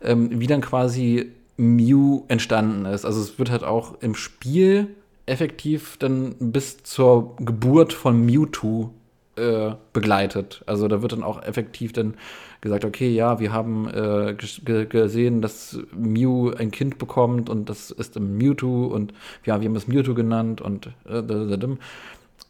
ähm, 0.01 0.37
wie 0.37 0.47
dann 0.47 0.59
quasi 0.59 1.31
Mew 1.57 2.23
entstanden 2.27 2.85
ist. 2.85 3.05
Also 3.05 3.21
es 3.21 3.37
wird 3.39 3.51
halt 3.51 3.63
auch 3.63 4.01
im 4.01 4.15
Spiel 4.15 4.87
effektiv 5.25 5.97
dann 5.97 6.35
bis 6.39 6.83
zur 6.83 7.35
Geburt 7.37 7.93
von 7.93 8.25
Mewtwo 8.25 8.91
äh, 9.35 9.71
begleitet. 9.93 10.63
Also 10.65 10.87
da 10.87 11.01
wird 11.01 11.13
dann 11.13 11.23
auch 11.23 11.41
effektiv 11.41 11.93
dann 11.93 12.15
gesagt, 12.61 12.85
okay, 12.85 13.09
ja, 13.09 13.39
wir 13.39 13.51
haben 13.51 13.87
äh, 13.87 14.35
ges- 14.37 14.63
ge 14.63 14.85
gesehen, 14.85 15.41
dass 15.41 15.79
Mew 15.95 16.51
ein 16.51 16.71
Kind 16.71 16.97
bekommt 16.97 17.49
und 17.49 17.69
das 17.69 17.91
ist 17.91 18.15
ein 18.15 18.37
Mewtwo 18.37 18.85
und 18.85 19.13
ja, 19.45 19.59
wir 19.59 19.67
haben 19.67 19.75
es 19.75 19.87
Mewtwo 19.87 20.13
genannt 20.13 20.61
und 20.61 20.87
äh, 21.09 21.21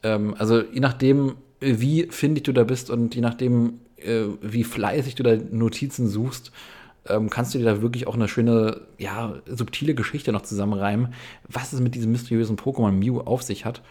ähm, 0.04 0.36
also 0.38 0.62
je 0.62 0.80
nachdem, 0.80 1.36
wie 1.60 2.08
findig 2.10 2.43
du 2.43 2.51
da 2.51 2.64
bist 2.64 2.89
und 2.89 3.16
je 3.16 3.22
nachdem, 3.22 3.80
äh, 3.97 4.24
wie 4.41 4.64
fleißig 4.64 5.16
du 5.16 5.24
da 5.24 5.36
Notizen 5.51 6.08
suchst, 6.08 6.51
ähm, 7.08 7.30
kannst 7.30 7.54
du 7.54 7.58
dir 7.60 7.66
da 7.66 7.82
wirklich 7.82 8.08
auch 8.08 8.16
eine 8.16 8.28
schöne, 8.28 8.82
ja, 8.97 9.36
subtile 9.45 9.95
Geschichte 9.95 10.32
noch 10.32 10.41
zusammenreimen, 10.43 11.14
was 11.47 11.74
es 11.74 11.80
mit 11.80 11.95
diesem 11.95 12.12
mysteriösen 12.12 12.58
Pokémon 12.58 12.91
Mew 12.91 13.20
auf 13.22 13.43
sich 13.43 13.66
hat. 13.66 13.82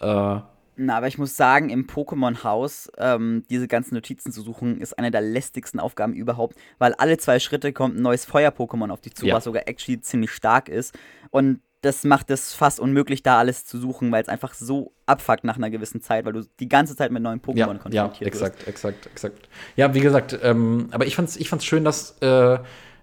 Äh, 0.00 0.40
Na, 0.76 0.96
aber 0.96 1.06
ich 1.06 1.18
muss 1.18 1.36
sagen, 1.36 1.70
im 1.70 1.86
Pokémon-Haus 1.86 2.90
ähm, 2.98 3.44
diese 3.50 3.68
ganzen 3.68 3.94
Notizen 3.94 4.32
zu 4.32 4.42
suchen, 4.42 4.80
ist 4.80 4.98
eine 4.98 5.10
der 5.10 5.20
lästigsten 5.20 5.78
Aufgaben 5.78 6.14
überhaupt, 6.14 6.56
weil 6.78 6.94
alle 6.94 7.16
zwei 7.18 7.38
Schritte 7.38 7.72
kommt 7.72 7.96
ein 7.96 8.02
neues 8.02 8.24
Feuer-Pokémon 8.24 8.90
auf 8.90 9.00
dich 9.00 9.14
zu, 9.14 9.26
Ja. 9.26 9.34
was 9.36 9.44
sogar 9.44 9.68
actually 9.68 10.00
ziemlich 10.00 10.30
stark 10.32 10.68
ist. 10.68 10.96
Und 11.30 11.60
das 11.84 12.04
macht 12.04 12.30
es 12.30 12.54
fast 12.54 12.80
unmöglich, 12.80 13.22
da 13.22 13.38
alles 13.38 13.64
zu 13.64 13.78
suchen, 13.78 14.10
weil 14.10 14.22
es 14.22 14.28
einfach 14.28 14.54
so 14.54 14.92
abfuckt 15.06 15.44
nach 15.44 15.56
einer 15.56 15.70
gewissen 15.70 16.00
Zeit, 16.00 16.24
weil 16.24 16.32
du 16.32 16.42
die 16.58 16.68
ganze 16.68 16.96
Zeit 16.96 17.10
mit 17.10 17.22
neuen 17.22 17.40
Pokémon 17.40 17.56
ja, 17.56 17.66
konfrontiert 17.66 17.94
ja, 17.94 18.20
wirst. 18.20 18.42
exakt, 18.42 18.66
exakt, 18.66 19.06
exakt. 19.06 19.48
Ja, 19.76 19.94
wie 19.94 20.00
gesagt, 20.00 20.38
ähm, 20.42 20.88
aber 20.92 21.06
ich 21.06 21.14
fand's, 21.14 21.36
ich 21.36 21.48
fand's 21.48 21.64
schön, 21.64 21.84
dass 21.84 22.16
äh, 22.20 22.58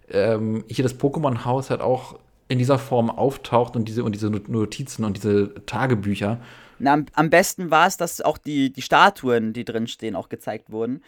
ähm, 0.09 0.63
hier 0.67 0.83
das 0.83 0.99
Pokémon-Haus 0.99 1.69
halt 1.69 1.81
auch 1.81 2.19
in 2.47 2.57
dieser 2.57 2.79
Form 2.79 3.09
auftaucht 3.09 3.75
und 3.75 3.87
diese, 3.87 4.03
und 4.03 4.13
diese 4.13 4.29
Notizen 4.29 5.05
und 5.05 5.17
diese 5.17 5.53
Tagebücher. 5.65 6.39
Na, 6.79 6.93
am, 6.93 7.05
am 7.13 7.29
besten 7.29 7.71
war 7.71 7.87
es, 7.87 7.97
dass 7.97 8.19
auch 8.21 8.37
die, 8.37 8.73
die 8.73 8.81
Statuen, 8.81 9.53
die 9.53 9.63
drin 9.63 9.87
stehen, 9.87 10.15
auch 10.15 10.27
gezeigt 10.27 10.71
wurden. 10.71 11.03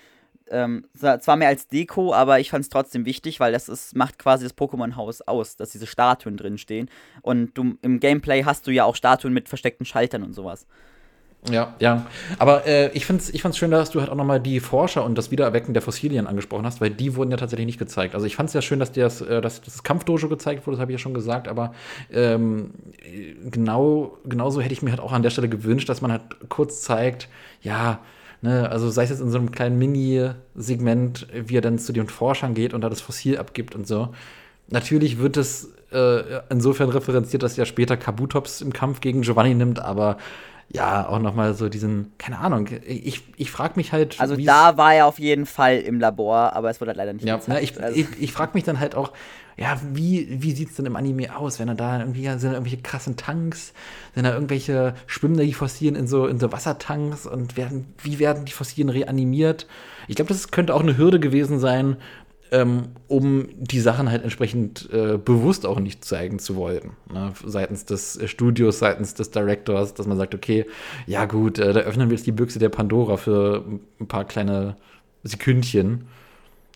Ähm, 0.53 0.85
zwar 0.95 1.35
mehr 1.35 1.47
als 1.47 1.67
Deko, 1.67 2.13
aber 2.13 2.39
ich 2.39 2.51
fand 2.51 2.63
es 2.63 2.69
trotzdem 2.69 3.05
wichtig, 3.05 3.39
weil 3.39 3.51
das 3.51 3.67
ist, 3.67 3.95
macht 3.95 4.19
quasi 4.19 4.45
das 4.45 4.55
Pokémon-Haus 4.55 5.21
aus, 5.21 5.55
dass 5.55 5.71
diese 5.71 5.87
Statuen 5.87 6.37
drin 6.37 6.57
stehen. 6.57 6.89
Und 7.21 7.57
du, 7.57 7.75
im 7.81 7.99
Gameplay 7.99 8.43
hast 8.43 8.67
du 8.67 8.71
ja 8.71 8.85
auch 8.85 8.95
Statuen 8.95 9.33
mit 9.33 9.49
versteckten 9.49 9.85
Schaltern 9.85 10.23
und 10.23 10.33
sowas. 10.33 10.67
Ja, 11.51 11.75
ja. 11.79 12.05
Aber 12.39 12.65
äh, 12.65 12.89
ich 12.93 13.05
find's, 13.05 13.29
ich 13.29 13.41
fand's 13.41 13.57
schön, 13.57 13.71
dass 13.71 13.89
du 13.89 13.99
halt 13.99 14.09
auch 14.09 14.15
nochmal 14.15 14.39
die 14.39 14.59
Forscher 14.59 15.03
und 15.03 15.17
das 15.17 15.31
Wiedererwecken 15.31 15.73
der 15.73 15.81
Fossilien 15.81 16.27
angesprochen 16.27 16.65
hast, 16.65 16.79
weil 16.79 16.89
die 16.89 17.15
wurden 17.15 17.31
ja 17.31 17.37
tatsächlich 17.37 17.65
nicht 17.65 17.79
gezeigt. 17.79 18.15
Also 18.15 18.25
ich 18.25 18.35
fand's 18.35 18.53
ja 18.53 18.61
schön, 18.61 18.79
dass 18.79 18.91
dir 18.91 19.03
das, 19.03 19.21
äh, 19.21 19.41
das 19.41 19.83
Kampfdojo 19.83 20.29
gezeigt 20.29 20.65
wurde, 20.65 20.77
das 20.77 20.81
habe 20.81 20.91
ich 20.91 20.99
ja 20.99 20.99
schon 20.99 21.13
gesagt, 21.13 21.47
aber 21.47 21.73
ähm, 22.11 22.71
genau, 23.49 24.17
genauso 24.23 24.61
hätte 24.61 24.73
ich 24.73 24.81
mir 24.81 24.91
halt 24.91 25.01
auch 25.01 25.11
an 25.11 25.23
der 25.23 25.31
Stelle 25.31 25.49
gewünscht, 25.49 25.89
dass 25.89 26.01
man 26.01 26.11
halt 26.11 26.23
kurz 26.49 26.81
zeigt, 26.81 27.27
ja, 27.61 27.99
ne, 28.43 28.69
also 28.69 28.91
sei 28.91 29.03
es 29.03 29.09
jetzt 29.09 29.21
in 29.21 29.31
so 29.31 29.37
einem 29.37 29.51
kleinen 29.51 29.79
Mini-Segment, 29.79 31.27
wie 31.33 31.57
er 31.57 31.61
dann 31.61 31.79
zu 31.79 31.93
den 31.93 32.07
Forschern 32.07 32.53
geht 32.53 32.73
und 32.73 32.81
da 32.81 32.89
das 32.89 33.01
Fossil 33.01 33.37
abgibt 33.37 33.73
und 33.73 33.87
so. 33.87 34.09
Natürlich 34.69 35.17
wird 35.17 35.37
es 35.37 35.71
äh, 35.91 36.41
insofern 36.49 36.89
referenziert, 36.89 37.41
dass 37.41 37.57
ja 37.57 37.65
später 37.65 37.97
Kabutops 37.97 38.61
im 38.61 38.73
Kampf 38.73 39.01
gegen 39.01 39.21
Giovanni 39.21 39.55
nimmt, 39.55 39.79
aber 39.79 40.17
ja, 40.69 41.07
auch 41.07 41.19
nochmal 41.19 41.53
so 41.53 41.69
diesen, 41.69 42.13
keine 42.17 42.39
Ahnung, 42.39 42.67
ich, 42.85 43.21
ich 43.37 43.51
frage 43.51 43.73
mich 43.75 43.91
halt. 43.91 44.19
Also 44.19 44.35
da 44.35 44.77
war 44.77 44.93
er 44.93 45.05
auf 45.05 45.19
jeden 45.19 45.45
Fall 45.45 45.77
im 45.77 45.99
Labor, 45.99 46.53
aber 46.53 46.69
es 46.69 46.81
wurde 46.81 46.89
halt 46.89 46.97
leider 46.97 47.13
nicht 47.13 47.25
ja, 47.25 47.35
gezeigt. 47.35 47.49
Na, 47.49 47.61
ich, 47.61 47.81
also. 47.81 47.99
ich, 47.99 48.07
ich 48.21 48.31
frage 48.31 48.51
mich 48.55 48.63
dann 48.63 48.79
halt 48.79 48.95
auch, 48.95 49.11
ja, 49.55 49.79
wie, 49.93 50.27
wie 50.41 50.51
sieht 50.51 50.69
es 50.69 50.75
denn 50.75 50.85
im 50.85 50.95
Anime 50.95 51.35
aus, 51.35 51.59
wenn 51.59 51.67
er 51.67 51.75
da 51.75 51.99
irgendwie, 51.99 52.23
sind 52.23 52.43
da 52.43 52.53
irgendwelche 52.53 52.81
krassen 52.81 53.17
Tanks, 53.17 53.73
sind 54.15 54.23
da 54.23 54.33
irgendwelche, 54.33 54.95
schwimmen 55.05 55.37
da 55.37 55.43
die 55.43 55.53
Fossilien 55.53 55.95
in 55.95 56.07
so, 56.07 56.25
in 56.25 56.39
so 56.39 56.51
Wassertanks 56.51 57.27
und 57.27 57.55
werden, 57.55 57.93
wie 58.01 58.17
werden 58.17 58.45
die 58.45 58.51
Fossilien 58.51 58.89
reanimiert? 58.89 59.67
Ich 60.07 60.15
glaube, 60.15 60.29
das 60.29 60.49
könnte 60.49 60.73
auch 60.73 60.81
eine 60.81 60.97
Hürde 60.97 61.19
gewesen 61.19 61.59
sein, 61.59 61.97
ähm, 62.53 62.89
um 63.07 63.49
die 63.57 63.79
Sachen 63.79 64.11
halt 64.11 64.23
entsprechend 64.23 64.87
äh, 64.93 65.17
bewusst 65.17 65.65
auch 65.65 65.79
nicht 65.79 66.05
zeigen 66.05 66.37
zu 66.37 66.55
wollen. 66.55 66.91
Ne? 67.11 67.33
Seitens 67.43 67.85
des 67.85 68.15
äh, 68.15 68.27
Studios, 68.27 68.77
seitens 68.77 69.15
des 69.15 69.31
Directors, 69.31 69.95
dass 69.95 70.05
man 70.05 70.17
sagt, 70.17 70.35
okay, 70.35 70.65
ja 71.07 71.25
gut, 71.25 71.57
äh, 71.57 71.73
da 71.73 71.79
öffnen 71.81 72.09
wir 72.09 72.15
jetzt 72.15 72.27
die 72.27 72.31
Büchse 72.31 72.59
der 72.59 72.69
Pandora 72.69 73.17
für 73.17 73.65
ein 73.99 74.07
paar 74.07 74.25
kleine 74.25 74.77
Sekündchen. 75.23 76.05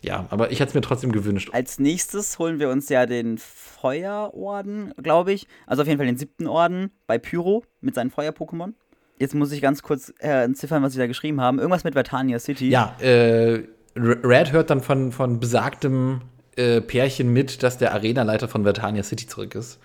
Ja, 0.02 0.26
aber 0.30 0.50
ich 0.50 0.58
hätte 0.58 0.70
es 0.70 0.74
mir 0.74 0.80
trotzdem 0.80 1.12
gewünscht. 1.12 1.50
Als 1.52 1.78
nächstes 1.78 2.38
holen 2.40 2.58
wir 2.58 2.70
uns 2.70 2.88
ja 2.88 3.06
den 3.06 3.38
Feuerorden, 3.38 4.92
glaube 5.00 5.32
ich. 5.32 5.46
Also 5.66 5.82
auf 5.82 5.88
jeden 5.88 5.98
Fall 5.98 6.06
den 6.06 6.16
siebten 6.16 6.48
Orden 6.48 6.90
bei 7.06 7.18
Pyro 7.18 7.64
mit 7.80 7.94
seinen 7.94 8.10
Feuer-Pokémon. 8.10 8.74
Jetzt 9.18 9.34
muss 9.34 9.52
ich 9.52 9.60
ganz 9.60 9.82
kurz 9.82 10.12
äh, 10.18 10.44
entziffern, 10.44 10.82
was 10.82 10.92
sie 10.92 10.98
da 10.98 11.06
geschrieben 11.06 11.40
haben. 11.40 11.58
Irgendwas 11.58 11.84
mit 11.84 11.94
Vertania 11.94 12.38
City. 12.38 12.68
Ja, 12.68 12.96
äh, 13.00 13.64
Red 13.98 14.52
hört 14.52 14.70
dann 14.70 14.80
von, 14.80 15.12
von 15.12 15.40
besagtem 15.40 16.20
äh, 16.56 16.80
Pärchen 16.80 17.32
mit, 17.32 17.62
dass 17.62 17.78
der 17.78 17.92
Arenaleiter 17.94 18.48
von 18.48 18.64
Vertania 18.64 19.02
City 19.02 19.26
zurück 19.26 19.54
ist. 19.54 19.78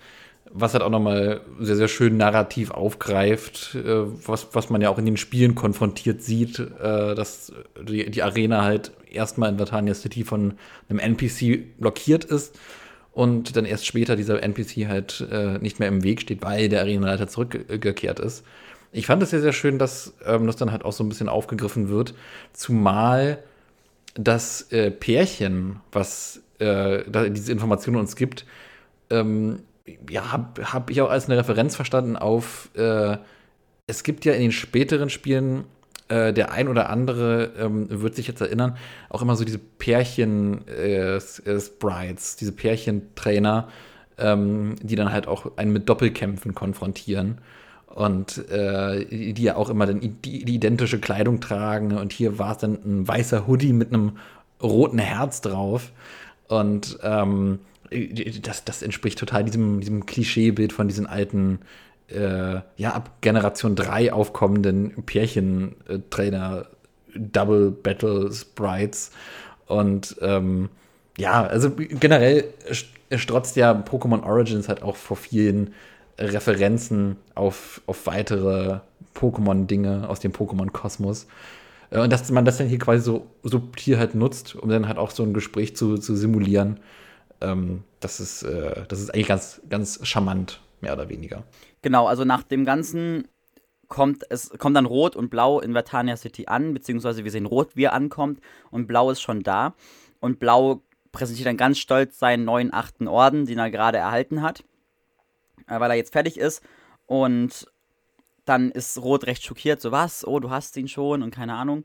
Was 0.50 0.72
halt 0.72 0.82
auch 0.82 0.90
nochmal 0.90 1.40
sehr, 1.58 1.76
sehr 1.76 1.88
schön 1.88 2.16
narrativ 2.16 2.70
aufgreift, 2.70 3.74
äh, 3.74 4.04
was, 4.26 4.48
was 4.52 4.70
man 4.70 4.80
ja 4.80 4.90
auch 4.90 4.98
in 4.98 5.06
den 5.06 5.16
Spielen 5.16 5.54
konfrontiert 5.54 6.22
sieht, 6.22 6.58
äh, 6.58 7.14
dass 7.14 7.52
die, 7.88 8.10
die 8.10 8.22
Arena 8.22 8.62
halt 8.62 8.92
erstmal 9.10 9.50
in 9.50 9.56
Vertania 9.56 9.94
City 9.94 10.24
von 10.24 10.54
einem 10.88 10.98
NPC 10.98 11.78
blockiert 11.78 12.24
ist 12.24 12.58
und 13.12 13.56
dann 13.56 13.64
erst 13.64 13.86
später 13.86 14.16
dieser 14.16 14.42
NPC 14.42 14.88
halt 14.88 15.26
äh, 15.30 15.58
nicht 15.58 15.78
mehr 15.78 15.88
im 15.88 16.02
Weg 16.02 16.20
steht, 16.20 16.42
weil 16.42 16.68
der 16.68 16.80
Arenaleiter 16.80 17.28
zurückgekehrt 17.28 18.20
ist. 18.20 18.44
Ich 18.90 19.06
fand 19.06 19.22
es 19.22 19.30
sehr, 19.30 19.40
sehr 19.40 19.52
schön, 19.52 19.78
dass 19.78 20.14
ähm, 20.24 20.46
das 20.46 20.56
dann 20.56 20.70
halt 20.70 20.84
auch 20.84 20.92
so 20.92 21.02
ein 21.02 21.08
bisschen 21.08 21.28
aufgegriffen 21.28 21.88
wird, 21.88 22.14
zumal 22.52 23.38
das 24.14 24.72
äh, 24.72 24.90
Pärchen, 24.90 25.80
was 25.92 26.42
äh, 26.58 27.04
diese 27.30 27.52
Informationen 27.52 27.98
uns 27.98 28.16
gibt, 28.16 28.46
ähm, 29.10 29.60
ja, 30.08 30.32
habe 30.32 30.72
hab 30.72 30.88
ich 30.90 31.02
auch 31.02 31.10
als 31.10 31.26
eine 31.26 31.36
Referenz 31.36 31.76
verstanden 31.76 32.16
auf, 32.16 32.70
äh, 32.74 33.18
es 33.86 34.02
gibt 34.02 34.24
ja 34.24 34.32
in 34.32 34.40
den 34.40 34.52
späteren 34.52 35.10
Spielen, 35.10 35.64
äh, 36.08 36.32
der 36.32 36.52
ein 36.52 36.68
oder 36.68 36.88
andere 36.90 37.52
ähm, 37.58 37.88
wird 37.90 38.14
sich 38.14 38.28
jetzt 38.28 38.40
erinnern, 38.40 38.78
auch 39.10 39.20
immer 39.20 39.36
so 39.36 39.44
diese 39.44 39.58
Pärchen-Sprites, 39.58 42.34
äh, 42.34 42.36
diese 42.40 42.52
Pärchentrainer, 42.52 43.68
ähm, 44.16 44.76
die 44.80 44.96
dann 44.96 45.12
halt 45.12 45.28
auch 45.28 45.56
einen 45.56 45.72
mit 45.72 45.86
Doppelkämpfen 45.88 46.54
konfrontieren 46.54 47.40
und 47.94 48.50
äh, 48.50 49.04
die 49.32 49.42
ja 49.42 49.54
auch 49.54 49.70
immer 49.70 49.86
dann 49.86 50.00
die, 50.00 50.44
die 50.44 50.54
identische 50.54 50.98
Kleidung 50.98 51.40
tragen. 51.40 51.96
Und 51.96 52.12
hier 52.12 52.38
war 52.38 52.52
es 52.52 52.58
dann 52.58 52.78
ein 52.84 53.06
weißer 53.06 53.46
Hoodie 53.46 53.72
mit 53.72 53.92
einem 53.92 54.18
roten 54.60 54.98
Herz 54.98 55.40
drauf. 55.40 55.92
Und 56.48 56.98
ähm, 57.02 57.60
das, 58.42 58.64
das 58.64 58.82
entspricht 58.82 59.18
total 59.18 59.44
diesem, 59.44 59.78
diesem 59.80 60.06
Klischeebild 60.06 60.72
von 60.72 60.88
diesen 60.88 61.06
alten 61.06 61.60
äh, 62.08 62.60
ja 62.76 62.92
ab 62.92 63.10
Generation 63.20 63.76
3 63.76 64.12
aufkommenden 64.12 65.04
Pärchentrainer 65.04 66.66
Double 67.14 67.70
Battle 67.70 68.32
Sprites. 68.32 69.12
Und 69.66 70.16
ähm, 70.20 70.68
ja, 71.16 71.44
also 71.46 71.70
generell 71.70 72.44
strotzt 73.14 73.54
ja 73.54 73.72
Pokémon 73.72 74.24
Origins 74.24 74.68
halt 74.68 74.82
auch 74.82 74.96
vor 74.96 75.16
vielen 75.16 75.72
Referenzen 76.18 77.16
auf, 77.34 77.82
auf 77.86 78.06
weitere 78.06 78.80
Pokémon-Dinge 79.14 80.08
aus 80.08 80.20
dem 80.20 80.32
Pokémon-Kosmos. 80.32 81.26
Äh, 81.90 82.00
und 82.00 82.12
dass 82.12 82.30
man 82.30 82.44
das 82.44 82.58
dann 82.58 82.68
hier 82.68 82.78
quasi 82.78 83.02
so 83.02 83.26
subtil 83.42 83.98
halt 83.98 84.14
nutzt, 84.14 84.54
um 84.54 84.68
dann 84.68 84.88
halt 84.88 84.98
auch 84.98 85.10
so 85.10 85.22
ein 85.22 85.34
Gespräch 85.34 85.76
zu, 85.76 85.98
zu 85.98 86.14
simulieren, 86.16 86.80
ähm, 87.40 87.84
das, 88.00 88.20
ist, 88.20 88.42
äh, 88.42 88.84
das 88.88 89.00
ist 89.00 89.14
eigentlich 89.14 89.28
ganz, 89.28 89.60
ganz 89.68 90.00
charmant, 90.06 90.60
mehr 90.80 90.92
oder 90.92 91.08
weniger. 91.08 91.44
Genau, 91.82 92.06
also 92.06 92.24
nach 92.24 92.42
dem 92.42 92.64
Ganzen 92.64 93.28
kommt 93.88 94.24
es 94.30 94.48
kommt 94.58 94.76
dann 94.76 94.86
Rot 94.86 95.14
und 95.14 95.28
Blau 95.28 95.60
in 95.60 95.72
Vertania 95.72 96.16
City 96.16 96.46
an, 96.46 96.72
beziehungsweise 96.72 97.22
wir 97.22 97.30
sehen 97.30 97.44
Rot, 97.44 97.76
wie 97.76 97.84
er 97.84 97.92
ankommt, 97.92 98.40
und 98.70 98.86
Blau 98.86 99.10
ist 99.10 99.20
schon 99.20 99.42
da. 99.42 99.74
Und 100.20 100.38
Blau 100.38 100.80
präsentiert 101.12 101.46
dann 101.46 101.58
ganz 101.58 101.78
stolz 101.78 102.18
seinen 102.18 102.44
neuen 102.44 102.72
achten 102.72 103.08
Orden, 103.08 103.44
den 103.46 103.58
er 103.58 103.70
gerade 103.70 103.98
erhalten 103.98 104.42
hat 104.42 104.64
weil 105.66 105.90
er 105.90 105.96
jetzt 105.96 106.12
fertig 106.12 106.38
ist. 106.38 106.62
Und 107.06 107.66
dann 108.44 108.70
ist 108.70 108.98
Rot 108.98 109.26
recht 109.26 109.44
schockiert, 109.44 109.80
so 109.80 109.92
was, 109.92 110.26
oh, 110.26 110.40
du 110.40 110.50
hast 110.50 110.76
ihn 110.76 110.88
schon 110.88 111.22
und 111.22 111.30
keine 111.30 111.54
Ahnung. 111.54 111.84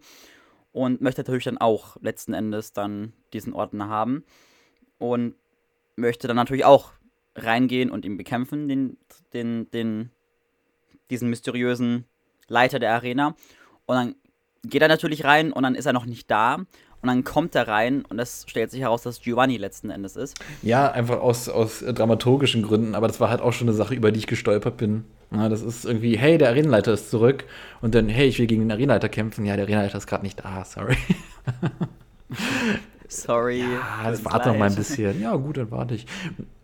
Und 0.71 1.01
möchte 1.01 1.21
natürlich 1.21 1.45
dann 1.45 1.57
auch 1.57 1.97
letzten 2.01 2.33
Endes 2.33 2.73
dann 2.73 3.13
diesen 3.33 3.53
Ordner 3.53 3.89
haben. 3.89 4.23
Und 4.97 5.35
möchte 5.95 6.27
dann 6.27 6.35
natürlich 6.35 6.65
auch 6.65 6.91
reingehen 7.35 7.89
und 7.89 8.05
ihn 8.05 8.17
bekämpfen, 8.17 8.67
den, 8.67 8.97
den, 9.33 9.69
den, 9.71 10.11
diesen 11.09 11.29
mysteriösen 11.29 12.05
Leiter 12.47 12.79
der 12.79 12.93
Arena. 12.93 13.35
Und 13.85 13.95
dann 13.95 14.15
geht 14.63 14.81
er 14.81 14.87
natürlich 14.87 15.23
rein 15.23 15.53
und 15.53 15.63
dann 15.63 15.75
ist 15.75 15.85
er 15.85 15.93
noch 15.93 16.05
nicht 16.05 16.29
da. 16.29 16.65
Und 17.01 17.07
dann 17.07 17.23
kommt 17.23 17.55
er 17.55 17.67
rein 17.67 18.03
und 18.09 18.19
es 18.19 18.45
stellt 18.47 18.71
sich 18.71 18.81
heraus, 18.81 19.03
dass 19.03 19.21
Giovanni 19.21 19.55
letzten 19.55 19.89
Endes 19.89 20.17
ist. 20.17 20.37
Ja, 20.61 20.91
einfach 20.91 21.21
aus, 21.21 21.47
aus 21.47 21.79
dramaturgischen 21.79 22.61
Gründen, 22.61 22.93
aber 22.93 23.07
das 23.07 23.21
war 23.21 23.29
halt 23.29 23.39
auch 23.39 23.53
schon 23.53 23.69
eine 23.69 23.77
Sache, 23.77 23.95
über 23.95 24.11
die 24.11 24.19
ich 24.19 24.27
gestolpert 24.27 24.75
bin. 24.75 25.05
Ja, 25.31 25.47
das 25.47 25.61
ist 25.61 25.85
irgendwie, 25.85 26.17
hey, 26.17 26.37
der 26.37 26.49
Arenaleiter 26.49 26.91
ist 26.91 27.09
zurück 27.09 27.45
und 27.81 27.95
dann, 27.95 28.09
hey, 28.09 28.27
ich 28.27 28.39
will 28.39 28.47
gegen 28.47 28.63
den 28.63 28.71
Arenaleiter 28.71 29.07
kämpfen. 29.07 29.45
Ja, 29.45 29.55
der 29.55 29.65
Arenaleiter 29.65 29.97
ist 29.97 30.07
gerade 30.07 30.23
nicht 30.23 30.43
da, 30.43 30.65
sorry. 30.65 30.97
sorry. 33.07 33.59
Ja, 33.59 34.09
das 34.09 34.25
warte 34.25 34.49
noch 34.49 34.57
mal 34.57 34.69
ein 34.69 34.75
bisschen. 34.75 35.21
Ja, 35.21 35.35
gut, 35.35 35.57
dann 35.57 35.71
warte 35.71 35.95
ich. 35.95 36.05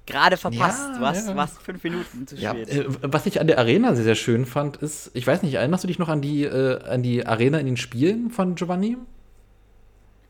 Gerade 0.06 0.38
verpasst. 0.38 0.90
Ja, 0.94 1.00
du 1.00 1.06
hast, 1.06 1.28
ja. 1.30 1.36
warst 1.36 1.62
fünf 1.62 1.84
Minuten 1.84 2.28
zu 2.28 2.38
spät. 2.38 2.74
Ja, 2.74 2.82
äh, 2.82 2.86
was 3.02 3.26
ich 3.26 3.40
an 3.40 3.48
der 3.48 3.58
Arena 3.58 3.96
sehr, 3.96 4.04
sehr 4.04 4.16
schön 4.16 4.46
fand, 4.46 4.78
ist, 4.78 5.12
ich 5.14 5.26
weiß 5.26 5.44
nicht, 5.44 5.54
erinnerst 5.54 5.84
du 5.84 5.88
dich 5.88 5.98
noch 5.98 6.10
an 6.10 6.22
die, 6.22 6.44
äh, 6.44 6.84
an 6.84 7.04
die 7.04 7.26
Arena 7.26 7.60
in 7.60 7.66
den 7.66 7.78
Spielen 7.78 8.30
von 8.30 8.56
Giovanni? 8.56 8.98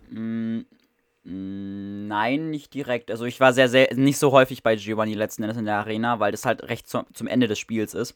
Mm, 0.10 0.62
nein, 1.24 2.50
nicht 2.50 2.74
direkt. 2.74 3.12
Also 3.12 3.26
ich 3.26 3.40
war 3.40 3.54
sehr, 3.54 3.70
sehr, 3.70 3.94
nicht 3.96 4.18
so 4.18 4.32
häufig 4.32 4.64
bei 4.64 4.76
Giovanni 4.76 5.14
letzten 5.14 5.44
Endes 5.44 5.58
in 5.58 5.66
der 5.66 5.76
Arena, 5.76 6.20
weil 6.20 6.32
das 6.32 6.46
halt 6.46 6.64
recht 6.64 6.88
zu, 6.88 7.04
zum 7.14 7.28
Ende 7.28 7.48
des 7.48 7.60
Spiels 7.60 7.94
ist. 7.94 8.16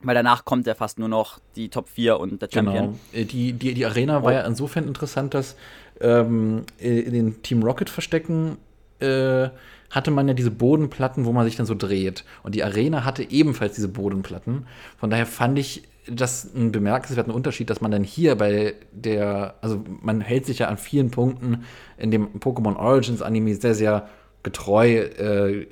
Weil 0.00 0.14
danach 0.14 0.44
kommt 0.44 0.66
ja 0.66 0.74
fast 0.74 0.98
nur 0.98 1.08
noch 1.08 1.40
die 1.56 1.70
Top 1.70 1.88
4 1.88 2.20
und 2.20 2.40
der 2.40 2.48
Champion. 2.52 2.98
Genau. 3.12 3.24
Die, 3.24 3.52
die, 3.52 3.74
die 3.74 3.86
Arena 3.86 4.20
oh. 4.20 4.22
war 4.22 4.32
ja 4.32 4.42
insofern 4.42 4.86
interessant, 4.86 5.34
dass 5.34 5.56
ähm, 6.00 6.64
in 6.78 7.12
den 7.12 7.42
Team 7.42 7.62
Rocket 7.64 7.90
Verstecken 7.90 8.58
äh, 9.00 9.48
hatte 9.90 10.10
man 10.10 10.28
ja 10.28 10.34
diese 10.34 10.50
Bodenplatten, 10.50 11.24
wo 11.24 11.32
man 11.32 11.44
sich 11.44 11.56
dann 11.56 11.66
so 11.66 11.74
dreht. 11.74 12.24
Und 12.42 12.54
die 12.54 12.62
Arena 12.62 13.04
hatte 13.04 13.28
ebenfalls 13.30 13.74
diese 13.74 13.88
Bodenplatten. 13.88 14.66
Von 14.98 15.10
daher 15.10 15.26
fand 15.26 15.58
ich 15.58 15.82
das 16.10 16.48
ein 16.54 16.72
bemerkenswerten 16.72 17.32
Unterschied, 17.32 17.70
dass 17.70 17.80
man 17.80 17.90
dann 17.90 18.04
hier 18.04 18.34
bei 18.36 18.74
der, 18.92 19.54
also 19.60 19.82
man 20.02 20.20
hält 20.20 20.46
sich 20.46 20.60
ja 20.60 20.68
an 20.68 20.78
vielen 20.78 21.10
Punkten 21.10 21.64
in 21.96 22.10
dem 22.10 22.28
Pokémon 22.38 22.76
Origins 22.76 23.22
Anime 23.22 23.54
sehr, 23.54 23.74
sehr 23.74 24.08
getreu 24.42 24.96
äh, 24.96 25.66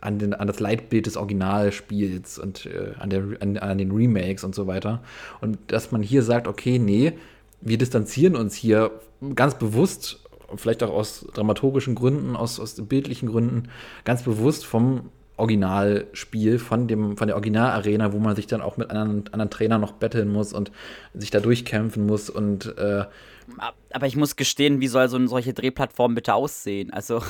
an, 0.00 0.18
den, 0.18 0.34
an 0.34 0.46
das 0.46 0.60
Leitbild 0.60 1.06
des 1.06 1.16
Originalspiels 1.16 2.38
und 2.38 2.66
äh, 2.66 2.92
an, 2.98 3.10
der, 3.10 3.24
an, 3.40 3.56
an 3.58 3.78
den 3.78 3.90
Remakes 3.90 4.44
und 4.44 4.54
so 4.54 4.66
weiter. 4.66 5.02
Und 5.40 5.58
dass 5.68 5.92
man 5.92 6.02
hier 6.02 6.22
sagt, 6.22 6.46
okay, 6.46 6.78
nee, 6.78 7.14
wir 7.60 7.78
distanzieren 7.78 8.36
uns 8.36 8.54
hier 8.54 8.92
ganz 9.34 9.58
bewusst, 9.58 10.20
vielleicht 10.54 10.82
auch 10.82 10.90
aus 10.90 11.26
dramaturgischen 11.34 11.94
Gründen, 11.94 12.36
aus, 12.36 12.60
aus 12.60 12.74
bildlichen 12.86 13.28
Gründen, 13.28 13.68
ganz 14.04 14.22
bewusst 14.22 14.64
vom 14.64 15.10
Originalspiel 15.36 16.58
von, 16.58 16.88
dem, 16.88 17.16
von 17.16 17.26
der 17.26 17.36
Originalarena, 17.36 18.12
wo 18.12 18.18
man 18.18 18.36
sich 18.36 18.46
dann 18.46 18.62
auch 18.62 18.76
mit 18.76 18.90
anderen, 18.90 19.26
anderen 19.32 19.50
Trainern 19.50 19.80
noch 19.80 19.92
betteln 19.92 20.32
muss 20.32 20.52
und 20.52 20.72
sich 21.14 21.30
da 21.30 21.40
durchkämpfen 21.40 22.06
muss 22.06 22.30
und 22.30 22.76
äh 22.78 23.04
aber 23.90 24.06
ich 24.06 24.16
muss 24.16 24.36
gestehen, 24.36 24.80
wie 24.80 24.88
soll 24.88 25.08
so 25.08 25.16
eine 25.16 25.28
solche 25.28 25.54
Drehplattform 25.54 26.14
bitte 26.14 26.34
aussehen? 26.34 26.92
Also, 26.92 27.22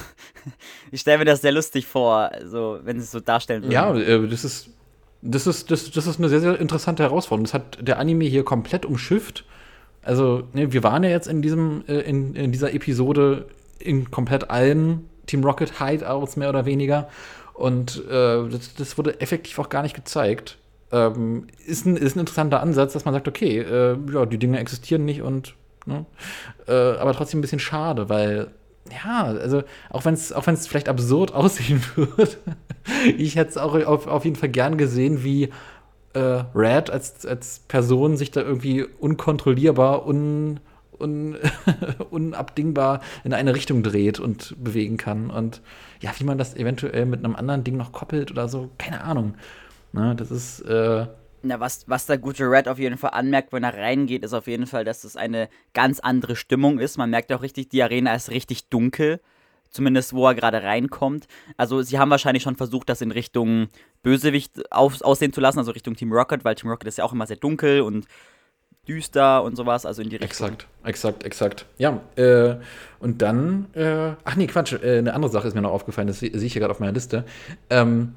ich 0.90 1.02
stelle 1.02 1.18
mir 1.18 1.24
das 1.26 1.42
sehr 1.42 1.52
lustig 1.52 1.86
vor, 1.86 2.32
also, 2.32 2.80
wenn 2.82 2.98
sie 2.98 3.04
es 3.04 3.10
so 3.10 3.20
darstellen 3.20 3.62
würden. 3.62 3.72
Ja, 3.72 3.94
äh, 3.94 4.26
das 4.26 4.44
ist, 4.44 4.70
das, 5.20 5.46
ist, 5.46 5.70
das, 5.70 5.90
das 5.90 6.06
ist 6.06 6.18
eine 6.18 6.28
sehr, 6.28 6.40
sehr 6.40 6.58
interessante 6.58 7.02
Herausforderung. 7.02 7.44
Das 7.44 7.54
hat 7.54 7.86
der 7.86 7.98
Anime 7.98 8.24
hier 8.24 8.44
komplett 8.44 8.86
umschifft. 8.86 9.44
Also, 10.06 10.44
ne, 10.52 10.72
wir 10.72 10.84
waren 10.84 11.02
ja 11.02 11.10
jetzt 11.10 11.26
in, 11.26 11.42
diesem, 11.42 11.82
äh, 11.88 11.98
in, 12.00 12.34
in 12.36 12.52
dieser 12.52 12.72
Episode 12.72 13.46
in 13.80 14.10
komplett 14.10 14.50
allen 14.50 15.08
Team 15.26 15.42
Rocket 15.42 15.80
Hideouts 15.80 16.36
mehr 16.36 16.48
oder 16.48 16.64
weniger. 16.64 17.08
Und 17.54 18.04
äh, 18.08 18.48
das, 18.48 18.74
das, 18.74 18.96
wurde 18.98 19.20
effektiv 19.20 19.58
auch 19.58 19.68
gar 19.68 19.82
nicht 19.82 19.96
gezeigt. 19.96 20.58
ähm, 20.92 21.48
ist, 21.66 21.86
ein, 21.86 21.96
ist 21.96 22.14
ein 22.14 22.20
interessanter 22.20 22.60
Ansatz, 22.60 22.92
dass 22.92 23.04
man 23.04 23.14
sagt, 23.14 23.26
okay, 23.26 23.58
äh, 23.58 23.96
ja, 24.12 24.26
die 24.26 24.38
Dinge 24.38 24.60
existieren 24.60 25.04
nicht 25.04 25.22
und 25.22 25.54
ne? 25.86 26.06
äh, 26.68 26.72
aber 26.72 27.12
trotzdem 27.12 27.38
ein 27.38 27.42
bisschen 27.42 27.58
schade, 27.58 28.08
weil 28.08 28.52
ja, 28.92 29.24
also 29.24 29.64
auch 29.90 30.04
wenn 30.04 30.14
es 30.14 30.32
auch 30.32 30.44
vielleicht 30.44 30.88
absurd 30.88 31.32
aussehen 31.34 31.82
würde, 31.96 32.36
ich 33.16 33.34
hätte 33.34 33.50
es 33.50 33.56
auch 33.56 33.74
auf, 33.86 34.06
auf 34.06 34.24
jeden 34.24 34.36
Fall 34.36 34.50
gern 34.50 34.78
gesehen, 34.78 35.24
wie 35.24 35.48
äh, 36.16 36.44
Red 36.54 36.90
als, 36.90 37.26
als 37.26 37.60
Person 37.68 38.16
sich 38.16 38.30
da 38.30 38.40
irgendwie 38.40 38.84
unkontrollierbar, 38.84 40.06
un, 40.06 40.60
un, 40.98 41.36
unabdingbar 42.10 43.00
in 43.24 43.34
eine 43.34 43.54
Richtung 43.54 43.82
dreht 43.82 44.18
und 44.18 44.56
bewegen 44.62 44.96
kann. 44.96 45.30
Und 45.30 45.60
ja, 46.00 46.10
wie 46.18 46.24
man 46.24 46.38
das 46.38 46.56
eventuell 46.56 47.04
mit 47.06 47.24
einem 47.24 47.36
anderen 47.36 47.64
Ding 47.64 47.76
noch 47.76 47.92
koppelt 47.92 48.30
oder 48.30 48.48
so, 48.48 48.70
keine 48.78 49.04
Ahnung. 49.04 49.34
Ne, 49.92 50.14
das 50.16 50.30
ist. 50.30 50.60
Äh, 50.60 51.06
na, 51.42 51.60
was, 51.60 51.84
was 51.86 52.06
der 52.06 52.18
gute 52.18 52.50
Red 52.50 52.66
auf 52.66 52.78
jeden 52.78 52.96
Fall 52.96 53.10
anmerkt, 53.10 53.52
wenn 53.52 53.62
er 53.62 53.74
reingeht, 53.74 54.24
ist 54.24 54.32
auf 54.32 54.46
jeden 54.46 54.66
Fall, 54.66 54.84
dass 54.84 55.04
es 55.04 55.16
eine 55.16 55.48
ganz 55.74 56.00
andere 56.00 56.34
Stimmung 56.34 56.78
ist. 56.78 56.96
Man 56.96 57.10
merkt 57.10 57.30
auch 57.32 57.42
richtig, 57.42 57.68
die 57.68 57.82
Arena 57.82 58.14
ist 58.14 58.30
richtig 58.30 58.68
dunkel. 58.68 59.20
Zumindest 59.76 60.14
wo 60.14 60.26
er 60.26 60.34
gerade 60.34 60.62
reinkommt. 60.62 61.26
Also 61.58 61.82
sie 61.82 61.98
haben 61.98 62.10
wahrscheinlich 62.10 62.42
schon 62.42 62.56
versucht, 62.56 62.88
das 62.88 63.02
in 63.02 63.10
Richtung 63.10 63.68
Bösewicht 64.02 64.72
auf, 64.72 65.02
aussehen 65.02 65.34
zu 65.34 65.42
lassen, 65.42 65.58
also 65.58 65.72
Richtung 65.72 65.96
Team 65.96 66.10
Rocket, 66.14 66.46
weil 66.46 66.54
Team 66.54 66.70
Rocket 66.70 66.88
ist 66.88 66.96
ja 66.96 67.04
auch 67.04 67.12
immer 67.12 67.26
sehr 67.26 67.36
dunkel 67.36 67.82
und 67.82 68.06
düster 68.88 69.42
und 69.42 69.54
sowas, 69.54 69.84
also 69.84 70.00
in 70.00 70.08
die 70.08 70.16
Richtung. 70.16 70.30
Exakt, 70.30 70.66
exakt, 70.82 71.24
exakt. 71.24 71.66
Ja, 71.76 72.00
äh, 72.16 72.56
und 73.00 73.20
dann, 73.20 73.66
äh, 73.74 74.12
ach 74.24 74.36
nee, 74.36 74.46
Quatsch, 74.46 74.72
äh, 74.72 74.98
eine 74.98 75.12
andere 75.12 75.30
Sache 75.30 75.46
ist 75.46 75.54
mir 75.54 75.60
noch 75.60 75.72
aufgefallen, 75.72 76.08
das 76.08 76.20
sehe 76.20 76.30
ich 76.30 76.52
hier 76.54 76.60
gerade 76.60 76.72
auf 76.72 76.80
meiner 76.80 76.92
Liste. 76.92 77.24
Ähm, 77.68 78.14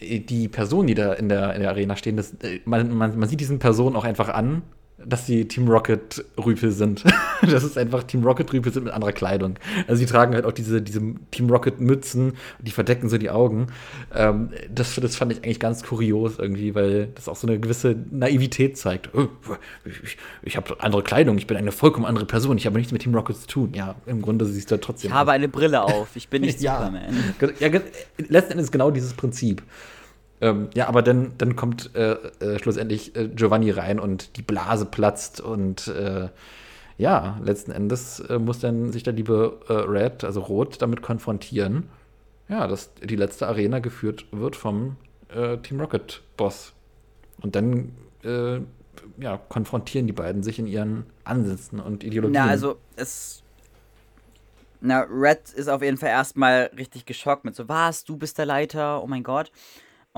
die 0.00 0.48
Personen, 0.48 0.88
die 0.88 0.94
da 0.94 1.14
in 1.14 1.30
der, 1.30 1.54
in 1.54 1.62
der 1.62 1.70
Arena 1.70 1.96
stehen, 1.96 2.18
das, 2.18 2.34
äh, 2.42 2.60
man, 2.66 2.94
man, 2.94 3.18
man 3.18 3.28
sieht 3.30 3.40
diesen 3.40 3.60
Personen 3.60 3.96
auch 3.96 4.04
einfach 4.04 4.28
an, 4.28 4.62
dass 5.04 5.26
die 5.26 5.46
Team 5.46 5.68
Rocket 5.68 6.24
Rüpel 6.44 6.72
sind. 6.72 7.04
das 7.42 7.62
ist 7.62 7.78
einfach 7.78 8.02
Team 8.02 8.24
Rocket 8.24 8.52
Rüpel 8.52 8.72
sind 8.72 8.84
mit 8.84 8.92
anderer 8.92 9.12
Kleidung. 9.12 9.54
Also 9.86 10.00
die 10.00 10.06
tragen 10.06 10.34
halt 10.34 10.44
auch 10.44 10.52
diese, 10.52 10.82
diese 10.82 11.00
Team 11.30 11.50
Rocket 11.50 11.80
Mützen, 11.80 12.32
die 12.58 12.72
verdecken 12.72 13.08
so 13.08 13.16
die 13.16 13.30
Augen. 13.30 13.68
Ähm, 14.14 14.50
das, 14.74 14.96
das 14.96 15.16
fand 15.16 15.32
ich 15.32 15.44
eigentlich 15.44 15.60
ganz 15.60 15.84
kurios 15.84 16.38
irgendwie, 16.38 16.74
weil 16.74 17.08
das 17.14 17.28
auch 17.28 17.36
so 17.36 17.46
eine 17.46 17.60
gewisse 17.60 17.94
Naivität 18.10 18.76
zeigt. 18.76 19.10
Oh, 19.14 19.28
ich, 19.84 20.16
ich 20.42 20.56
habe 20.56 20.76
andere 20.80 21.02
Kleidung, 21.02 21.38
ich 21.38 21.46
bin 21.46 21.56
eine 21.56 21.72
vollkommen 21.72 22.06
andere 22.06 22.26
Person, 22.26 22.56
ich 22.56 22.66
habe 22.66 22.76
nichts 22.76 22.92
mit 22.92 23.02
Team 23.02 23.14
Rocket 23.14 23.36
zu 23.36 23.46
tun. 23.46 23.72
Ja, 23.74 23.94
im 24.06 24.20
Grunde 24.20 24.46
siehst 24.46 24.70
du 24.70 24.80
trotzdem. 24.80 25.10
Ich 25.10 25.14
habe 25.14 25.30
eine 25.30 25.48
Brille 25.48 25.82
auf, 25.82 26.16
ich 26.16 26.28
bin 26.28 26.42
nicht 26.48 26.58
Superman. 26.58 27.34
ja, 27.60 27.68
letzten 28.16 28.52
Endes 28.52 28.72
genau 28.72 28.90
dieses 28.90 29.14
Prinzip. 29.14 29.62
Ähm, 30.40 30.68
ja, 30.74 30.88
aber 30.88 31.02
dann, 31.02 31.32
dann 31.38 31.56
kommt 31.56 31.94
äh, 31.94 32.12
äh, 32.12 32.58
schlussendlich 32.58 33.16
äh, 33.16 33.28
Giovanni 33.28 33.70
rein 33.70 33.98
und 33.98 34.36
die 34.36 34.42
Blase 34.42 34.84
platzt 34.86 35.40
und 35.40 35.88
äh, 35.88 36.28
ja, 36.96 37.38
letzten 37.42 37.70
Endes 37.70 38.20
äh, 38.20 38.38
muss 38.38 38.60
dann 38.60 38.92
sich 38.92 39.02
der 39.02 39.12
liebe 39.12 39.60
äh, 39.68 39.72
Red, 39.72 40.24
also 40.24 40.40
Rot, 40.40 40.80
damit 40.80 41.02
konfrontieren, 41.02 41.88
ja, 42.48 42.66
dass 42.66 42.94
die 42.94 43.16
letzte 43.16 43.46
Arena 43.46 43.78
geführt 43.80 44.26
wird 44.32 44.56
vom 44.56 44.96
Team 45.62 45.78
Rocket 45.78 46.22
Boss. 46.38 46.72
Und 47.42 47.54
dann 47.54 47.92
ja, 48.22 49.36
konfrontieren 49.50 50.06
die 50.06 50.14
beiden 50.14 50.42
sich 50.42 50.58
in 50.58 50.66
ihren 50.66 51.04
Ansätzen 51.24 51.80
und 51.80 52.02
Ideologien. 52.02 52.46
Na, 52.46 52.50
also 52.50 52.78
es 52.96 53.42
na, 54.80 55.00
Red 55.10 55.50
ist 55.50 55.68
auf 55.68 55.82
jeden 55.82 55.96
Fall 55.96 56.10
erstmal 56.10 56.70
richtig 56.76 57.04
geschockt 57.04 57.44
mit 57.44 57.56
so, 57.56 57.68
was, 57.68 58.04
du 58.04 58.16
bist 58.16 58.38
der 58.38 58.46
Leiter, 58.46 59.02
oh 59.02 59.06
mein 59.06 59.22
Gott. 59.22 59.50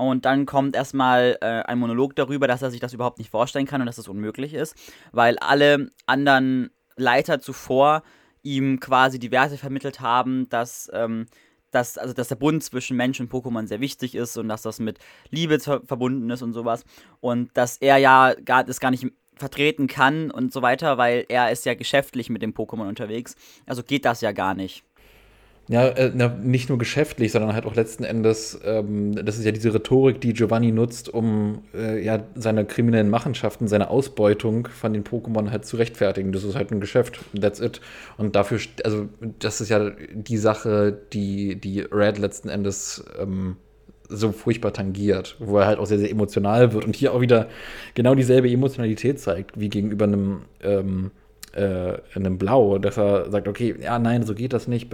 Und 0.09 0.25
dann 0.25 0.47
kommt 0.47 0.75
erstmal 0.75 1.37
äh, 1.41 1.45
ein 1.45 1.77
Monolog 1.77 2.15
darüber, 2.15 2.47
dass 2.47 2.63
er 2.63 2.71
sich 2.71 2.79
das 2.79 2.93
überhaupt 2.93 3.19
nicht 3.19 3.29
vorstellen 3.29 3.67
kann 3.67 3.81
und 3.81 3.85
dass 3.85 3.99
es 3.99 4.05
das 4.05 4.11
unmöglich 4.11 4.55
ist, 4.55 4.75
weil 5.11 5.37
alle 5.37 5.91
anderen 6.07 6.71
Leiter 6.95 7.39
zuvor 7.39 8.01
ihm 8.41 8.79
quasi 8.79 9.19
die 9.19 9.29
Werte 9.29 9.57
vermittelt 9.57 9.99
haben, 9.99 10.49
dass, 10.49 10.89
ähm, 10.91 11.27
dass, 11.69 11.99
also 11.99 12.15
dass 12.15 12.29
der 12.29 12.35
Bund 12.35 12.63
zwischen 12.63 12.97
Mensch 12.97 13.19
und 13.19 13.31
Pokémon 13.31 13.67
sehr 13.67 13.79
wichtig 13.79 14.15
ist 14.15 14.37
und 14.37 14.49
dass 14.49 14.63
das 14.63 14.79
mit 14.79 14.97
Liebe 15.29 15.59
verbunden 15.59 16.31
ist 16.31 16.41
und 16.41 16.53
sowas. 16.53 16.83
Und 17.19 17.55
dass 17.55 17.77
er 17.77 17.97
ja 17.97 18.33
gar, 18.33 18.63
das 18.63 18.79
gar 18.79 18.89
nicht 18.89 19.05
vertreten 19.35 19.85
kann 19.85 20.31
und 20.31 20.51
so 20.51 20.63
weiter, 20.63 20.97
weil 20.97 21.25
er 21.29 21.51
ist 21.51 21.65
ja 21.65 21.75
geschäftlich 21.75 22.31
mit 22.31 22.41
dem 22.41 22.53
Pokémon 22.53 22.87
unterwegs. 22.87 23.35
Also 23.67 23.83
geht 23.83 24.05
das 24.05 24.21
ja 24.21 24.31
gar 24.31 24.55
nicht. 24.55 24.83
Ja, 25.71 25.87
äh, 25.87 26.11
nicht 26.43 26.67
nur 26.67 26.77
geschäftlich, 26.77 27.31
sondern 27.31 27.53
halt 27.53 27.65
auch 27.65 27.75
letzten 27.75 28.03
Endes, 28.03 28.59
ähm, 28.65 29.15
das 29.15 29.37
ist 29.37 29.45
ja 29.45 29.53
diese 29.53 29.73
Rhetorik, 29.73 30.19
die 30.19 30.33
Giovanni 30.33 30.73
nutzt, 30.73 31.07
um 31.07 31.63
äh, 31.73 32.03
ja 32.03 32.25
seine 32.35 32.65
kriminellen 32.65 33.09
Machenschaften, 33.09 33.69
seine 33.69 33.89
Ausbeutung 33.89 34.67
von 34.67 34.91
den 34.91 35.05
Pokémon 35.05 35.49
halt 35.49 35.63
zu 35.63 35.77
rechtfertigen. 35.77 36.33
Das 36.33 36.43
ist 36.43 36.55
halt 36.55 36.71
ein 36.71 36.81
Geschäft, 36.81 37.21
that's 37.39 37.61
it. 37.61 37.79
Und 38.17 38.35
dafür, 38.35 38.59
also 38.83 39.07
das 39.39 39.61
ist 39.61 39.69
ja 39.69 39.91
die 40.13 40.35
Sache, 40.35 40.91
die, 41.13 41.55
die 41.55 41.79
Red 41.79 42.17
letzten 42.17 42.49
Endes 42.49 43.05
ähm, 43.17 43.55
so 44.09 44.33
furchtbar 44.33 44.73
tangiert, 44.73 45.37
wo 45.39 45.57
er 45.57 45.67
halt 45.67 45.79
auch 45.79 45.85
sehr, 45.85 45.99
sehr 45.99 46.11
emotional 46.11 46.73
wird 46.73 46.83
und 46.83 46.97
hier 46.97 47.13
auch 47.13 47.21
wieder 47.21 47.47
genau 47.93 48.13
dieselbe 48.13 48.51
Emotionalität 48.51 49.21
zeigt, 49.21 49.57
wie 49.57 49.69
gegenüber 49.69 50.03
einem 50.03 50.41
ähm, 50.61 51.11
äh, 51.53 51.93
in 52.15 52.25
einem 52.25 52.37
Blau, 52.37 52.77
dass 52.77 52.97
er 52.97 53.29
sagt, 53.29 53.47
okay, 53.47 53.75
ja, 53.81 53.99
nein, 53.99 54.23
so 54.23 54.33
geht 54.33 54.53
das 54.53 54.67
nicht. 54.67 54.89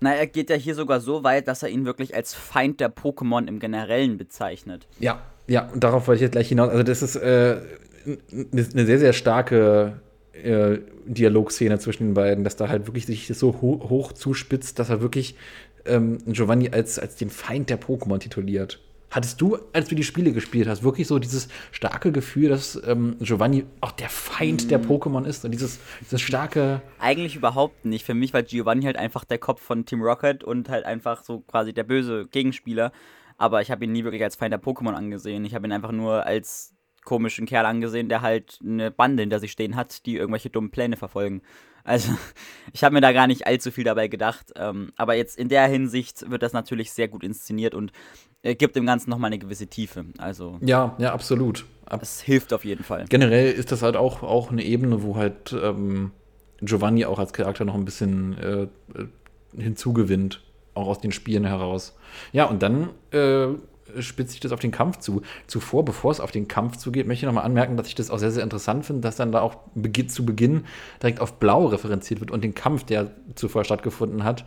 Na, 0.00 0.14
er 0.14 0.26
geht 0.26 0.50
ja 0.50 0.56
hier 0.56 0.74
sogar 0.74 1.00
so 1.00 1.24
weit, 1.24 1.46
dass 1.48 1.62
er 1.62 1.68
ihn 1.68 1.84
wirklich 1.84 2.14
als 2.14 2.34
Feind 2.34 2.80
der 2.80 2.94
Pokémon 2.94 3.46
im 3.46 3.58
Generellen 3.58 4.16
bezeichnet. 4.16 4.86
Ja, 4.98 5.20
ja, 5.46 5.68
und 5.72 5.82
darauf 5.84 6.06
wollte 6.06 6.16
ich 6.16 6.22
jetzt 6.22 6.32
gleich 6.32 6.48
hinaus. 6.48 6.70
Also, 6.70 6.82
das 6.82 7.02
ist 7.02 7.16
äh, 7.16 7.56
eine 8.06 8.86
sehr, 8.86 8.98
sehr 8.98 9.12
starke 9.12 10.00
äh, 10.32 10.78
Dialogszene 11.06 11.78
zwischen 11.78 12.08
den 12.08 12.14
beiden, 12.14 12.44
dass 12.44 12.56
da 12.56 12.68
halt 12.68 12.86
wirklich 12.86 13.06
sich 13.06 13.26
das 13.26 13.38
so 13.38 13.60
ho 13.60 13.86
hoch 13.90 14.12
zuspitzt, 14.12 14.78
dass 14.78 14.90
er 14.90 15.00
wirklich 15.00 15.34
ähm, 15.84 16.18
Giovanni 16.26 16.70
als, 16.70 16.98
als 16.98 17.16
den 17.16 17.30
Feind 17.30 17.68
der 17.68 17.80
Pokémon 17.80 18.18
tituliert. 18.18 18.80
Hattest 19.10 19.40
du, 19.40 19.58
als 19.72 19.88
du 19.88 19.94
die 19.94 20.04
Spiele 20.04 20.32
gespielt 20.32 20.68
hast, 20.68 20.84
wirklich 20.84 21.08
so 21.08 21.18
dieses 21.18 21.48
starke 21.72 22.12
Gefühl, 22.12 22.48
dass 22.48 22.80
ähm, 22.86 23.16
Giovanni 23.20 23.66
auch 23.80 23.90
der 23.90 24.08
Feind 24.08 24.66
mm. 24.66 24.68
der 24.68 24.80
Pokémon 24.82 25.24
ist 25.24 25.44
und 25.44 25.50
dieses, 25.50 25.80
dieses 26.00 26.20
starke. 26.20 26.80
Eigentlich 27.00 27.34
überhaupt 27.34 27.84
nicht. 27.84 28.04
Für 28.04 28.14
mich 28.14 28.32
war 28.32 28.42
Giovanni 28.42 28.84
halt 28.84 28.96
einfach 28.96 29.24
der 29.24 29.38
Kopf 29.38 29.60
von 29.60 29.84
Team 29.84 30.02
Rocket 30.02 30.44
und 30.44 30.68
halt 30.68 30.84
einfach 30.84 31.24
so 31.24 31.40
quasi 31.40 31.72
der 31.72 31.84
böse 31.84 32.26
Gegenspieler. 32.30 32.92
Aber 33.36 33.62
ich 33.62 33.70
habe 33.70 33.84
ihn 33.84 33.92
nie 33.92 34.04
wirklich 34.04 34.22
als 34.22 34.36
Feind 34.36 34.52
der 34.52 34.62
Pokémon 34.62 34.92
angesehen. 34.92 35.44
Ich 35.44 35.54
habe 35.54 35.66
ihn 35.66 35.72
einfach 35.72 35.92
nur 35.92 36.24
als 36.24 36.74
komischen 37.04 37.46
Kerl 37.46 37.66
angesehen, 37.66 38.08
der 38.08 38.22
halt 38.22 38.58
eine 38.62 38.90
Bande 38.90 39.22
hinter 39.22 39.40
sich 39.40 39.50
stehen 39.50 39.74
hat, 39.74 40.06
die 40.06 40.16
irgendwelche 40.16 40.50
dummen 40.50 40.70
Pläne 40.70 40.96
verfolgen. 40.96 41.42
Also, 41.84 42.12
ich 42.72 42.84
habe 42.84 42.94
mir 42.94 43.00
da 43.00 43.12
gar 43.12 43.26
nicht 43.26 43.46
allzu 43.46 43.70
viel 43.70 43.84
dabei 43.84 44.08
gedacht. 44.08 44.52
Ähm, 44.56 44.92
aber 44.96 45.14
jetzt 45.14 45.38
in 45.38 45.48
der 45.48 45.66
Hinsicht 45.66 46.30
wird 46.30 46.42
das 46.42 46.52
natürlich 46.52 46.92
sehr 46.92 47.08
gut 47.08 47.24
inszeniert 47.24 47.74
und 47.74 47.92
gibt 48.42 48.76
dem 48.76 48.86
Ganzen 48.86 49.10
nochmal 49.10 49.28
eine 49.28 49.38
gewisse 49.38 49.66
Tiefe. 49.66 50.04
Also. 50.18 50.58
Ja, 50.60 50.94
ja, 50.98 51.12
absolut. 51.12 51.66
Es 52.00 52.20
hilft 52.20 52.52
auf 52.52 52.64
jeden 52.64 52.84
Fall. 52.84 53.06
Generell 53.08 53.50
ist 53.52 53.72
das 53.72 53.82
halt 53.82 53.96
auch, 53.96 54.22
auch 54.22 54.50
eine 54.50 54.64
Ebene, 54.64 55.02
wo 55.02 55.16
halt 55.16 55.52
ähm, 55.52 56.12
Giovanni 56.60 57.04
auch 57.04 57.18
als 57.18 57.32
Charakter 57.32 57.64
noch 57.64 57.74
ein 57.74 57.84
bisschen 57.84 58.38
äh, 58.38 58.66
hinzugewinnt. 59.56 60.42
Auch 60.74 60.86
aus 60.86 61.00
den 61.00 61.10
Spielen 61.10 61.44
heraus. 61.44 61.96
Ja, 62.32 62.44
und 62.44 62.62
dann 62.62 62.90
äh, 63.10 63.48
spitzt 63.98 64.32
sich 64.32 64.40
das 64.40 64.52
auf 64.52 64.60
den 64.60 64.70
Kampf 64.70 64.98
zu. 64.98 65.22
Zuvor, 65.48 65.84
bevor 65.84 66.12
es 66.12 66.20
auf 66.20 66.30
den 66.30 66.46
Kampf 66.46 66.76
zugeht, 66.76 67.08
möchte 67.08 67.24
ich 67.24 67.26
nochmal 67.26 67.44
anmerken, 67.44 67.76
dass 67.76 67.88
ich 67.88 67.96
das 67.96 68.10
auch 68.10 68.18
sehr, 68.18 68.30
sehr 68.30 68.44
interessant 68.44 68.86
finde, 68.86 69.00
dass 69.00 69.16
dann 69.16 69.32
da 69.32 69.40
auch 69.40 69.56
zu 70.06 70.24
Beginn 70.24 70.64
direkt 71.02 71.20
auf 71.20 71.34
Blau 71.34 71.66
referenziert 71.66 72.20
wird 72.20 72.30
und 72.30 72.44
den 72.44 72.54
Kampf, 72.54 72.84
der 72.84 73.10
zuvor 73.34 73.64
stattgefunden 73.64 74.22
hat. 74.22 74.44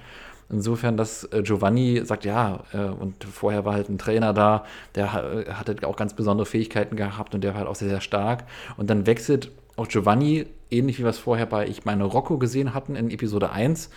Insofern, 0.53 0.97
dass 0.97 1.25
äh, 1.25 1.41
Giovanni 1.43 2.01
sagt, 2.05 2.25
ja, 2.25 2.63
äh, 2.71 2.77
und 2.77 3.23
vorher 3.23 3.65
war 3.65 3.73
halt 3.73 3.89
ein 3.89 3.97
Trainer 3.97 4.33
da, 4.33 4.65
der 4.95 5.13
hatte 5.13 5.75
auch 5.87 5.95
ganz 5.95 6.13
besondere 6.13 6.45
Fähigkeiten 6.45 6.95
gehabt 6.95 7.33
und 7.35 7.43
der 7.43 7.51
war 7.51 7.59
halt 7.59 7.67
auch 7.67 7.75
sehr, 7.75 7.89
sehr 7.89 8.01
stark. 8.01 8.45
Und 8.77 8.89
dann 8.89 9.05
wechselt 9.05 9.51
auch 9.75 9.87
Giovanni, 9.87 10.45
ähnlich 10.69 10.99
wie 10.99 11.03
wir 11.03 11.09
es 11.09 11.19
vorher 11.19 11.45
bei, 11.45 11.67
ich 11.67 11.85
meine, 11.85 12.03
Rocco 12.03 12.37
gesehen 12.37 12.73
hatten 12.73 12.95
in 12.95 13.09
Episode 13.09 13.51
1, 13.51 13.89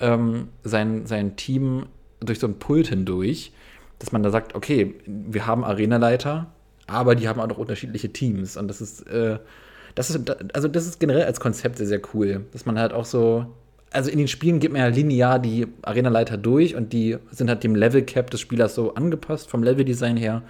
ähm, 0.00 0.48
sein, 0.62 1.06
sein 1.06 1.36
Team 1.36 1.86
durch 2.20 2.38
so 2.38 2.46
ein 2.46 2.58
Pult 2.58 2.88
hindurch 2.88 3.52
dass 3.98 4.12
man 4.12 4.22
da 4.22 4.30
sagt, 4.30 4.54
okay, 4.54 4.94
wir 5.06 5.46
haben 5.46 5.64
Arenaleiter, 5.64 6.52
aber 6.86 7.14
die 7.14 7.28
haben 7.28 7.40
auch 7.40 7.46
noch 7.46 7.58
unterschiedliche 7.58 8.12
Teams. 8.12 8.56
Und 8.56 8.68
das 8.68 8.80
ist, 8.80 9.06
äh, 9.08 9.38
das 9.94 10.10
ist, 10.10 10.30
also 10.54 10.68
das 10.68 10.86
ist 10.86 11.00
generell 11.00 11.24
als 11.24 11.40
Konzept 11.40 11.78
sehr, 11.78 11.86
sehr 11.86 12.02
cool. 12.12 12.44
Dass 12.52 12.66
man 12.66 12.78
halt 12.78 12.92
auch 12.92 13.04
so, 13.04 13.46
also 13.94 14.10
in 14.10 14.18
den 14.18 14.28
Spielen 14.28 14.58
geht 14.58 14.72
man 14.72 14.80
ja 14.80 14.88
linear 14.88 15.38
die 15.38 15.68
Arenaleiter 15.82 16.36
durch 16.36 16.74
und 16.74 16.92
die 16.92 17.16
sind 17.30 17.48
halt 17.48 17.62
dem 17.62 17.76
Level 17.76 18.02
Cap 18.02 18.28
des 18.30 18.40
Spielers 18.40 18.74
so 18.74 18.94
angepasst, 18.94 19.48
vom 19.48 19.62
Leveldesign 19.62 20.16
her. 20.16 20.42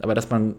Aber 0.00 0.14
dass 0.14 0.30
man 0.30 0.56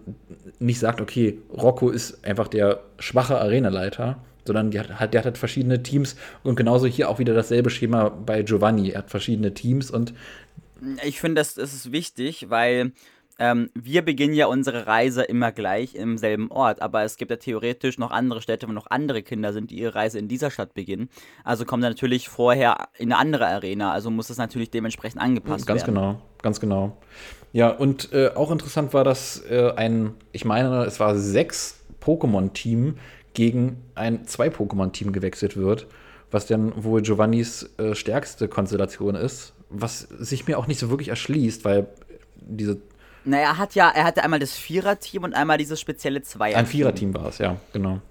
nicht 0.59 0.79
sagt, 0.79 1.01
okay, 1.01 1.39
Rocco 1.51 1.89
ist 1.89 2.23
einfach 2.23 2.47
der 2.47 2.79
schwache 2.99 3.41
Arenaleiter, 3.41 4.19
sondern 4.45 4.69
die 4.69 4.79
hat, 4.79 5.13
der 5.13 5.19
hat 5.19 5.25
halt 5.25 5.37
verschiedene 5.37 5.81
Teams 5.81 6.15
und 6.43 6.55
genauso 6.55 6.85
hier 6.85 7.09
auch 7.09 7.19
wieder 7.19 7.33
dasselbe 7.33 7.71
Schema 7.71 8.09
bei 8.09 8.43
Giovanni. 8.43 8.91
Er 8.91 8.99
hat 8.99 9.09
verschiedene 9.09 9.53
Teams 9.53 9.89
und 9.89 10.13
ich 11.03 11.19
finde, 11.19 11.41
das, 11.41 11.55
das 11.55 11.73
ist 11.73 11.91
wichtig, 11.91 12.49
weil 12.49 12.91
ähm, 13.39 13.69
wir 13.75 14.03
beginnen 14.03 14.33
ja 14.33 14.47
unsere 14.47 14.87
Reise 14.87 15.23
immer 15.23 15.51
gleich 15.51 15.95
im 15.95 16.17
selben 16.17 16.49
Ort, 16.51 16.81
aber 16.81 17.03
es 17.03 17.17
gibt 17.17 17.31
ja 17.31 17.37
theoretisch 17.37 17.97
noch 17.97 18.11
andere 18.11 18.41
Städte, 18.41 18.67
wo 18.67 18.71
noch 18.71 18.87
andere 18.89 19.21
Kinder 19.21 19.53
sind, 19.53 19.71
die 19.71 19.79
ihre 19.79 19.95
Reise 19.95 20.19
in 20.19 20.27
dieser 20.27 20.51
Stadt 20.51 20.73
beginnen. 20.73 21.09
Also 21.43 21.65
kommt 21.65 21.83
er 21.83 21.89
natürlich 21.89 22.29
vorher 22.29 22.89
in 22.97 23.11
eine 23.11 23.21
andere 23.21 23.47
Arena, 23.47 23.91
also 23.91 24.09
muss 24.09 24.29
es 24.29 24.37
natürlich 24.37 24.71
dementsprechend 24.71 25.21
angepasst 25.21 25.67
ganz 25.67 25.81
werden. 25.81 25.95
Ganz 25.95 26.11
genau, 26.11 26.21
ganz 26.41 26.59
genau. 26.59 26.97
Ja, 27.53 27.69
und 27.69 28.11
äh, 28.13 28.31
auch 28.35 28.51
interessant 28.51 28.93
war, 28.93 29.03
dass 29.03 29.43
äh, 29.49 29.71
ein, 29.75 30.15
ich 30.31 30.45
meine, 30.45 30.83
es 30.85 30.99
war 30.99 31.15
sechs 31.15 31.79
Pokémon-Team 32.01 32.95
gegen 33.33 33.83
ein 33.95 34.25
Zwei-Pokémon-Team 34.25 35.11
gewechselt 35.11 35.57
wird, 35.57 35.87
was 36.31 36.47
dann 36.47 36.83
wohl 36.83 37.01
Giovannis 37.01 37.69
äh, 37.77 37.95
stärkste 37.95 38.47
Konstellation 38.47 39.15
ist, 39.15 39.53
was 39.69 39.99
sich 39.99 40.47
mir 40.47 40.57
auch 40.57 40.67
nicht 40.67 40.79
so 40.79 40.89
wirklich 40.89 41.09
erschließt, 41.09 41.63
weil 41.63 41.87
diese 42.35 42.79
naja, 43.27 43.49
er 43.49 43.57
hat 43.57 43.75
ja, 43.75 43.89
er 43.89 44.05
hatte 44.05 44.23
einmal 44.23 44.39
das 44.39 44.55
Vierer-Team 44.55 45.23
und 45.23 45.33
einmal 45.33 45.57
dieses 45.57 45.79
spezielle 45.79 46.21
Zweier. 46.21 46.57
Ein 46.57 46.65
Vierer-Team 46.65 47.13
war 47.13 47.27
es, 47.27 47.37
ja, 47.39 47.57
genau. 47.73 48.01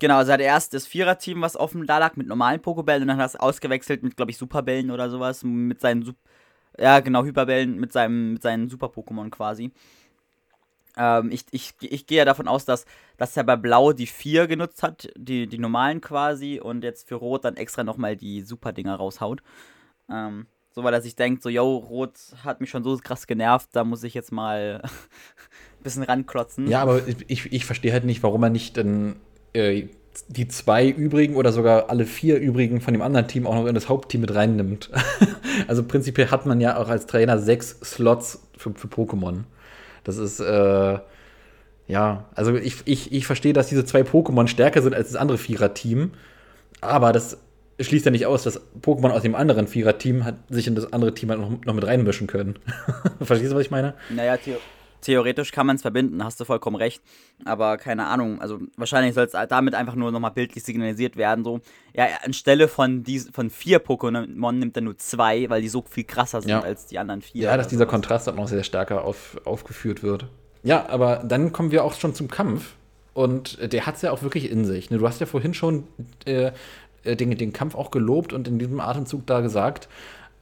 Genau, 0.00 0.16
also 0.16 0.30
er 0.30 0.34
hatte 0.34 0.44
erst 0.44 0.74
das 0.74 0.86
Vierer-Team, 0.86 1.40
was 1.42 1.56
offen 1.56 1.86
da 1.86 1.98
lag 1.98 2.16
mit 2.16 2.26
normalen 2.26 2.60
Pokebällen 2.60 3.02
und 3.02 3.08
dann 3.08 3.18
hat 3.18 3.24
er 3.24 3.26
es 3.26 3.36
ausgewechselt 3.36 4.02
mit, 4.02 4.16
glaube 4.16 4.30
ich, 4.30 4.38
Superbällen 4.38 4.90
oder 4.90 5.10
sowas. 5.10 5.44
Mit 5.44 5.80
seinen, 5.80 6.02
Sup 6.02 6.16
ja, 6.78 7.00
genau, 7.00 7.24
Hyperbällen 7.24 7.78
mit, 7.78 7.92
seinem, 7.92 8.34
mit 8.34 8.42
seinen 8.42 8.68
Super-Pokémon 8.68 9.30
quasi. 9.30 9.72
Ähm, 10.96 11.30
ich, 11.30 11.44
ich, 11.50 11.74
ich 11.80 12.06
gehe 12.06 12.18
ja 12.18 12.24
davon 12.24 12.48
aus, 12.48 12.64
dass, 12.64 12.86
dass 13.18 13.36
er 13.36 13.44
bei 13.44 13.56
Blau 13.56 13.92
die 13.92 14.06
vier 14.06 14.46
genutzt 14.46 14.82
hat, 14.82 15.10
die, 15.16 15.46
die 15.46 15.58
normalen 15.58 16.00
quasi, 16.00 16.60
und 16.60 16.82
jetzt 16.82 17.08
für 17.08 17.16
Rot 17.16 17.44
dann 17.44 17.56
extra 17.56 17.84
nochmal 17.84 18.16
die 18.16 18.42
Super-Dinger 18.42 18.96
raushaut. 18.96 19.42
Ähm, 20.08 20.46
so, 20.72 20.84
weil 20.84 20.94
er 20.94 21.02
sich 21.02 21.16
denkt, 21.16 21.42
so, 21.42 21.48
yo, 21.48 21.76
Rot 21.76 22.12
hat 22.44 22.60
mich 22.60 22.70
schon 22.70 22.84
so 22.84 22.96
krass 22.96 23.26
genervt, 23.26 23.68
da 23.72 23.84
muss 23.84 24.04
ich 24.04 24.14
jetzt 24.14 24.32
mal 24.32 24.80
ein 24.82 25.82
bisschen 25.82 26.02
ranklotzen. 26.02 26.68
Ja, 26.68 26.82
aber 26.82 27.02
ich, 27.26 27.52
ich 27.52 27.66
verstehe 27.66 27.92
halt 27.92 28.04
nicht, 28.04 28.22
warum 28.22 28.42
er 28.42 28.50
nicht 28.50 28.76
dann 28.76 29.16
äh, 29.52 29.88
die 30.28 30.48
zwei 30.48 30.88
übrigen 30.88 31.36
oder 31.36 31.52
sogar 31.52 31.90
alle 31.90 32.04
vier 32.04 32.38
übrigen 32.38 32.80
von 32.80 32.94
dem 32.94 33.02
anderen 33.02 33.28
Team 33.28 33.46
auch 33.46 33.54
noch 33.54 33.66
in 33.66 33.74
das 33.74 33.88
Hauptteam 33.88 34.20
mit 34.20 34.34
reinnimmt. 34.34 34.90
also 35.68 35.82
prinzipiell 35.84 36.30
hat 36.30 36.46
man 36.46 36.60
ja 36.60 36.76
auch 36.76 36.88
als 36.88 37.06
Trainer 37.06 37.38
sechs 37.38 37.78
Slots 37.82 38.48
für, 38.56 38.72
für 38.74 38.88
Pokémon. 38.88 39.44
Das 40.04 40.18
ist, 40.18 40.40
äh, 40.40 40.98
ja, 41.88 42.24
also 42.34 42.54
ich, 42.54 42.82
ich, 42.84 43.12
ich 43.12 43.26
verstehe, 43.26 43.52
dass 43.52 43.68
diese 43.68 43.84
zwei 43.84 44.02
Pokémon 44.02 44.46
stärker 44.46 44.82
sind 44.82 44.94
als 44.94 45.08
das 45.08 45.16
andere 45.16 45.38
Vierer-Team, 45.38 46.12
aber 46.80 47.12
das 47.12 47.38
schließt 47.80 48.04
ja 48.04 48.10
nicht 48.10 48.26
aus, 48.26 48.42
dass 48.42 48.60
Pokémon 48.82 49.10
aus 49.10 49.22
dem 49.22 49.34
anderen 49.34 49.66
Vierer-Team 49.66 50.24
sich 50.48 50.66
in 50.66 50.74
das 50.74 50.92
andere 50.92 51.14
Team 51.14 51.30
halt 51.30 51.40
noch, 51.40 51.64
noch 51.64 51.74
mit 51.74 51.86
reinmischen 51.86 52.26
können. 52.26 52.58
Verstehst 53.20 53.52
du, 53.52 53.56
was 53.56 53.62
ich 53.62 53.70
meine? 53.70 53.94
Naja, 54.10 54.36
the 54.44 54.56
theoretisch 55.00 55.52
kann 55.52 55.66
man 55.66 55.76
es 55.76 55.82
verbinden, 55.82 56.22
hast 56.24 56.40
du 56.40 56.44
vollkommen 56.44 56.76
recht. 56.76 57.02
Aber 57.44 57.78
keine 57.78 58.06
Ahnung, 58.06 58.40
also 58.40 58.58
wahrscheinlich 58.76 59.14
soll 59.14 59.24
es 59.24 59.32
damit 59.48 59.74
einfach 59.74 59.94
nur 59.94 60.12
nochmal 60.12 60.32
bildlich 60.32 60.64
signalisiert 60.64 61.16
werden. 61.16 61.44
So, 61.44 61.60
ja, 61.94 62.06
anstelle 62.24 62.68
von, 62.68 63.02
dies, 63.02 63.30
von 63.32 63.50
vier 63.50 63.82
Pokémon 63.84 64.52
nimmt 64.52 64.76
er 64.76 64.82
nur 64.82 64.96
zwei, 64.98 65.48
weil 65.48 65.62
die 65.62 65.68
so 65.68 65.84
viel 65.88 66.04
krasser 66.04 66.42
sind 66.42 66.50
ja. 66.50 66.60
als 66.60 66.86
die 66.86 66.98
anderen 66.98 67.22
vier. 67.22 67.44
Ja, 67.44 67.56
dass 67.56 67.68
dieser 67.68 67.84
sowas. 67.84 67.90
Kontrast 67.90 68.28
auch 68.28 68.34
noch 68.34 68.48
sehr 68.48 68.64
stärker 68.64 69.04
auf, 69.04 69.40
aufgeführt 69.44 70.02
wird. 70.02 70.26
Ja, 70.62 70.86
aber 70.88 71.22
dann 71.24 71.52
kommen 71.52 71.70
wir 71.70 71.84
auch 71.84 71.94
schon 71.94 72.14
zum 72.14 72.28
Kampf. 72.28 72.74
Und 73.12 73.72
der 73.72 73.86
hat 73.86 73.96
es 73.96 74.02
ja 74.02 74.12
auch 74.12 74.22
wirklich 74.22 74.50
in 74.50 74.64
sich. 74.64 74.90
Ne? 74.90 74.98
Du 74.98 75.06
hast 75.06 75.20
ja 75.20 75.26
vorhin 75.26 75.52
schon 75.52 75.84
äh, 76.26 76.52
äh, 77.04 77.16
den, 77.16 77.36
den 77.36 77.52
Kampf 77.52 77.74
auch 77.74 77.90
gelobt 77.90 78.32
und 78.32 78.48
in 78.48 78.58
diesem 78.58 78.80
Atemzug 78.80 79.26
da 79.26 79.40
gesagt, 79.40 79.88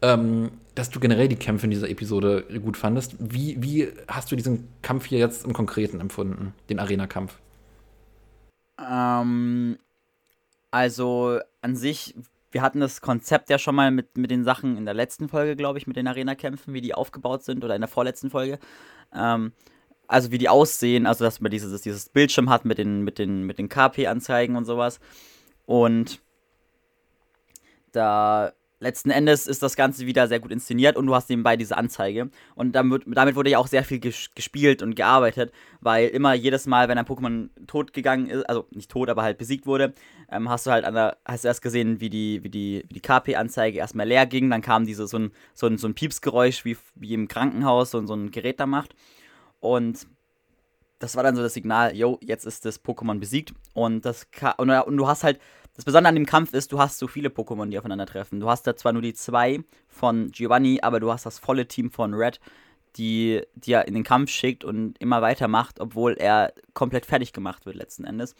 ähm, 0.02 0.50
dass 0.74 0.90
du 0.90 1.00
generell 1.00 1.28
die 1.28 1.36
Kämpfe 1.36 1.66
in 1.66 1.70
dieser 1.70 1.90
Episode 1.90 2.44
gut 2.62 2.76
fandest. 2.76 3.16
Wie, 3.18 3.60
wie 3.60 3.88
hast 4.06 4.30
du 4.30 4.36
diesen 4.36 4.68
Kampf 4.82 5.06
hier 5.06 5.18
jetzt 5.18 5.44
im 5.44 5.52
Konkreten 5.52 6.00
empfunden, 6.00 6.54
den 6.68 6.78
Arena-Kampf? 6.78 7.38
Ähm, 8.80 9.76
also 10.70 11.40
an 11.62 11.74
sich, 11.74 12.14
wir 12.52 12.62
hatten 12.62 12.80
das 12.80 13.00
Konzept 13.00 13.50
ja 13.50 13.58
schon 13.58 13.74
mal 13.74 13.90
mit, 13.90 14.16
mit 14.16 14.30
den 14.30 14.44
Sachen 14.44 14.76
in 14.76 14.84
der 14.84 14.94
letzten 14.94 15.28
Folge, 15.28 15.56
glaube 15.56 15.78
ich, 15.78 15.86
mit 15.88 15.96
den 15.96 16.06
Arena-Kämpfen, 16.06 16.74
wie 16.74 16.80
die 16.80 16.94
aufgebaut 16.94 17.42
sind 17.42 17.64
oder 17.64 17.74
in 17.74 17.80
der 17.80 17.88
vorletzten 17.88 18.30
Folge. 18.30 18.60
Ähm, 19.12 19.52
also 20.06 20.30
wie 20.30 20.38
die 20.38 20.48
aussehen, 20.48 21.06
also 21.06 21.24
dass 21.24 21.40
man 21.40 21.50
dieses, 21.50 21.82
dieses 21.82 22.08
Bildschirm 22.08 22.48
hat 22.50 22.64
mit 22.64 22.78
den, 22.78 23.02
mit 23.02 23.18
den, 23.18 23.44
mit 23.44 23.58
den 23.58 23.68
KP-Anzeigen 23.68 24.56
und 24.56 24.64
sowas. 24.64 25.00
Und 25.66 26.20
da 27.98 28.52
letzten 28.80 29.10
Endes 29.10 29.46
ist 29.46 29.62
das 29.62 29.76
Ganze 29.76 30.06
wieder 30.06 30.28
sehr 30.28 30.40
gut 30.40 30.52
inszeniert 30.52 30.96
und 30.96 31.06
du 31.06 31.14
hast 31.14 31.28
nebenbei 31.28 31.56
diese 31.56 31.76
Anzeige. 31.76 32.30
Und 32.54 32.72
damit, 32.72 33.02
damit 33.06 33.34
wurde 33.34 33.50
ja 33.50 33.58
auch 33.58 33.66
sehr 33.66 33.84
viel 33.84 34.00
gespielt 34.00 34.82
und 34.82 34.94
gearbeitet, 34.94 35.52
weil 35.80 36.08
immer 36.08 36.34
jedes 36.34 36.66
Mal, 36.66 36.88
wenn 36.88 36.98
ein 36.98 37.04
Pokémon 37.04 37.48
tot 37.66 37.92
gegangen 37.92 38.28
ist, 38.28 38.48
also 38.48 38.66
nicht 38.70 38.90
tot, 38.90 39.08
aber 39.10 39.22
halt 39.22 39.38
besiegt 39.38 39.66
wurde, 39.66 39.94
ähm, 40.30 40.48
hast 40.48 40.66
du 40.66 40.70
halt 40.70 40.84
an 40.84 40.94
der, 40.94 41.16
hast 41.24 41.44
du 41.44 41.48
erst 41.48 41.62
gesehen, 41.62 42.00
wie 42.00 42.10
die, 42.10 42.42
wie 42.44 42.50
die, 42.50 42.84
wie 42.88 42.94
die 42.94 43.00
KP-Anzeige 43.00 43.78
erstmal 43.78 44.06
leer 44.06 44.26
ging, 44.26 44.50
dann 44.50 44.62
kam 44.62 44.86
diese, 44.86 45.06
so 45.06 45.18
ein, 45.18 45.32
so 45.54 45.66
ein, 45.66 45.78
so 45.78 45.88
ein 45.88 45.94
Piepsgeräusch, 45.94 46.64
wie, 46.64 46.76
wie 46.94 47.14
im 47.14 47.28
Krankenhaus 47.28 47.90
so, 47.90 48.04
so 48.06 48.14
ein 48.14 48.30
Gerät 48.30 48.60
da 48.60 48.66
macht. 48.66 48.94
Und 49.60 50.06
das 50.98 51.16
war 51.16 51.22
dann 51.22 51.36
so 51.36 51.42
das 51.42 51.54
Signal, 51.54 51.94
yo, 51.94 52.18
jetzt 52.22 52.44
ist 52.44 52.64
das 52.64 52.84
Pokémon 52.84 53.18
besiegt. 53.18 53.54
Und 53.72 54.04
das 54.04 54.26
und, 54.56 54.70
und 54.70 54.96
du 54.96 55.06
hast 55.06 55.24
halt 55.24 55.40
das 55.78 55.84
Besondere 55.84 56.08
an 56.08 56.16
dem 56.16 56.26
Kampf 56.26 56.54
ist, 56.54 56.72
du 56.72 56.80
hast 56.80 56.98
so 56.98 57.06
viele 57.06 57.28
Pokémon, 57.28 57.70
die 57.70 57.78
aufeinandertreffen. 57.78 58.40
Du 58.40 58.48
hast 58.48 58.66
da 58.66 58.74
zwar 58.74 58.92
nur 58.92 59.02
die 59.02 59.14
zwei 59.14 59.60
von 59.86 60.32
Giovanni, 60.32 60.80
aber 60.82 60.98
du 60.98 61.12
hast 61.12 61.24
das 61.24 61.38
volle 61.38 61.68
Team 61.68 61.92
von 61.92 62.14
Red, 62.14 62.40
die, 62.96 63.42
die 63.54 63.72
er 63.74 63.86
in 63.86 63.94
den 63.94 64.02
Kampf 64.02 64.30
schickt 64.30 64.64
und 64.64 64.98
immer 64.98 65.22
weitermacht, 65.22 65.78
obwohl 65.78 66.14
er 66.14 66.52
komplett 66.74 67.06
fertig 67.06 67.32
gemacht 67.32 67.64
wird 67.64 67.76
letzten 67.76 68.02
Endes. 68.02 68.34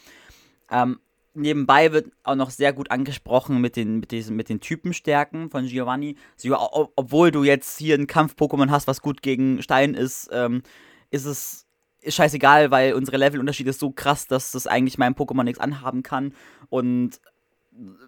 Ähm, 0.69 0.99
nebenbei 1.35 1.93
wird 1.93 2.11
auch 2.25 2.35
noch 2.35 2.51
sehr 2.51 2.73
gut 2.73 2.91
angesprochen 2.91 3.61
mit 3.61 3.77
den, 3.77 4.01
mit 4.01 4.11
diesen, 4.11 4.35
mit 4.35 4.49
den 4.49 4.59
Typenstärken 4.59 5.49
von 5.49 5.65
Giovanni. 5.67 6.17
So, 6.37 6.57
obwohl 6.97 7.31
du 7.31 7.45
jetzt 7.45 7.79
hier 7.79 7.95
ein 7.95 8.09
Kampf-Pokémon 8.09 8.71
hast, 8.71 8.89
was 8.89 9.01
gut 9.01 9.23
gegen 9.23 9.63
Stein 9.63 9.95
ist, 9.95 10.29
ähm, 10.33 10.63
ist 11.13 11.25
es 11.25 11.68
ist 12.01 12.14
scheißegal, 12.14 12.70
weil 12.70 12.94
unsere 12.94 13.16
Levelunterschied 13.16 13.66
ist 13.66 13.80
so 13.80 13.90
krass, 13.90 14.26
dass 14.26 14.53
das 14.53 14.66
eigentlich 14.66 14.99
meinem 14.99 15.14
Pokémon 15.14 15.44
nichts 15.44 15.61
anhaben 15.61 16.03
kann. 16.03 16.32
Und 16.70 17.20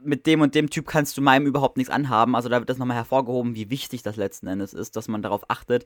mit 0.03 0.27
dem 0.27 0.41
und 0.41 0.55
dem 0.55 0.71
Typ 0.71 0.87
kannst 0.87 1.17
du 1.17 1.23
meinem 1.23 1.47
überhaupt 1.47 1.77
nichts 1.77 1.93
anhaben. 1.93 2.35
Also 2.35 2.49
da 2.49 2.59
wird 2.59 2.71
das 2.71 2.79
nochmal 2.79 2.97
hervorgehoben, 2.97 3.55
wie 3.55 3.71
wichtig 3.71 4.03
das 4.03 4.17
letzten 4.17 4.47
Endes 4.47 4.75
ist, 4.75 4.97
dass 4.97 5.09
man 5.09 5.23
darauf 5.23 5.49
achtet, 5.49 5.85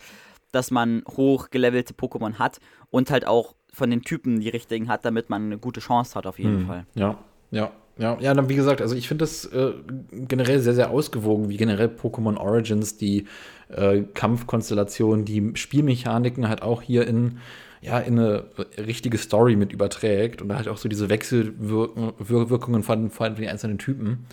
dass 0.53 0.71
man 0.71 1.03
hochgelevelte 1.09 1.95
Pokémon 1.95 2.35
hat 2.35 2.61
und 2.91 3.11
halt 3.11 3.27
auch 3.27 3.55
von 3.73 3.91
den 3.91 4.03
Typen 4.03 4.41
die 4.41 4.49
richtigen 4.49 4.89
hat, 4.89 5.05
damit 5.05 5.29
man 5.29 5.45
eine 5.47 5.59
gute 5.59 5.81
Chance 5.81 6.15
hat 6.15 6.27
auf 6.27 6.39
jeden 6.39 6.61
hm. 6.61 6.67
Fall. 6.67 6.87
Ja, 6.95 7.19
ja. 7.51 7.73
Ja, 7.97 8.19
ja, 8.19 8.35
dann 8.35 8.49
wie 8.49 8.57
gesagt, 8.57 8.83
also 8.83 8.97
ich 8.97 9.07
finde 9.07 9.23
das 9.23 9.45
äh, 9.45 9.73
generell 10.11 10.59
sehr, 10.59 10.75
sehr 10.75 10.91
ausgewogen, 10.91 11.49
wie 11.49 11.57
generell 11.57 11.87
Pokémon 11.87 12.37
Origins 12.37 12.97
die 12.97 13.29
äh, 13.69 14.03
Kampfkonstellation, 14.15 15.25
die 15.25 15.53
Spielmechaniken 15.55 16.49
halt 16.49 16.63
auch 16.63 16.83
hier 16.83 17.07
in 17.07 17.39
ja, 17.85 17.99
in 17.99 18.19
eine 18.19 18.45
richtige 18.79 19.19
Story 19.19 19.57
mit 19.57 19.71
überträgt 19.71 20.41
und 20.41 20.55
halt 20.55 20.69
auch 20.69 20.79
so 20.79 20.89
diese 20.89 21.11
Wechselwirkungen 21.11 22.83
von, 22.83 23.11
von 23.11 23.35
den 23.35 23.49
einzelnen 23.49 23.77
Typen. 23.77 24.25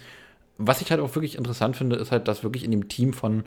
Was 0.58 0.80
ich 0.80 0.90
halt 0.90 1.02
auch 1.02 1.14
wirklich 1.16 1.38
interessant 1.38 1.76
finde, 1.76 1.98
ist 1.98 2.14
halt, 2.14 2.30
dass 2.30 2.44
wirklich 2.44 2.64
in 2.64 2.72
dem 2.72 2.88
Team 2.88 3.12
von 3.12 3.44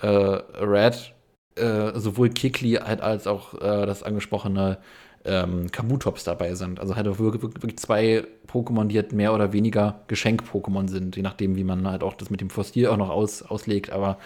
äh, 0.00 0.06
Red 0.06 1.12
äh, 1.56 1.92
sowohl 2.00 2.30
Kikli 2.30 2.80
halt 2.82 3.02
als 3.02 3.26
auch 3.26 3.52
äh, 3.54 3.84
das 3.84 4.02
angesprochene 4.02 4.78
ähm, 5.26 5.70
Kabutops 5.70 6.24
dabei 6.24 6.54
sind. 6.54 6.80
Also 6.80 6.96
halt 6.96 7.06
auch 7.06 7.18
wirklich, 7.18 7.76
zwei 7.76 8.24
Pokémon, 8.50 8.86
die 8.86 8.96
halt 8.96 9.12
mehr 9.12 9.34
oder 9.34 9.52
weniger 9.52 10.00
Geschenk-Pokémon 10.08 10.88
sind, 10.88 11.14
je 11.14 11.22
nachdem, 11.22 11.56
wie 11.56 11.64
man 11.64 11.86
halt 11.86 12.02
auch 12.02 12.14
das 12.14 12.30
mit 12.30 12.40
dem 12.40 12.48
Fossil 12.48 12.86
auch 12.86 12.96
noch 12.96 13.10
aus, 13.10 13.42
auslegt. 13.42 13.90
Aber 13.90 14.18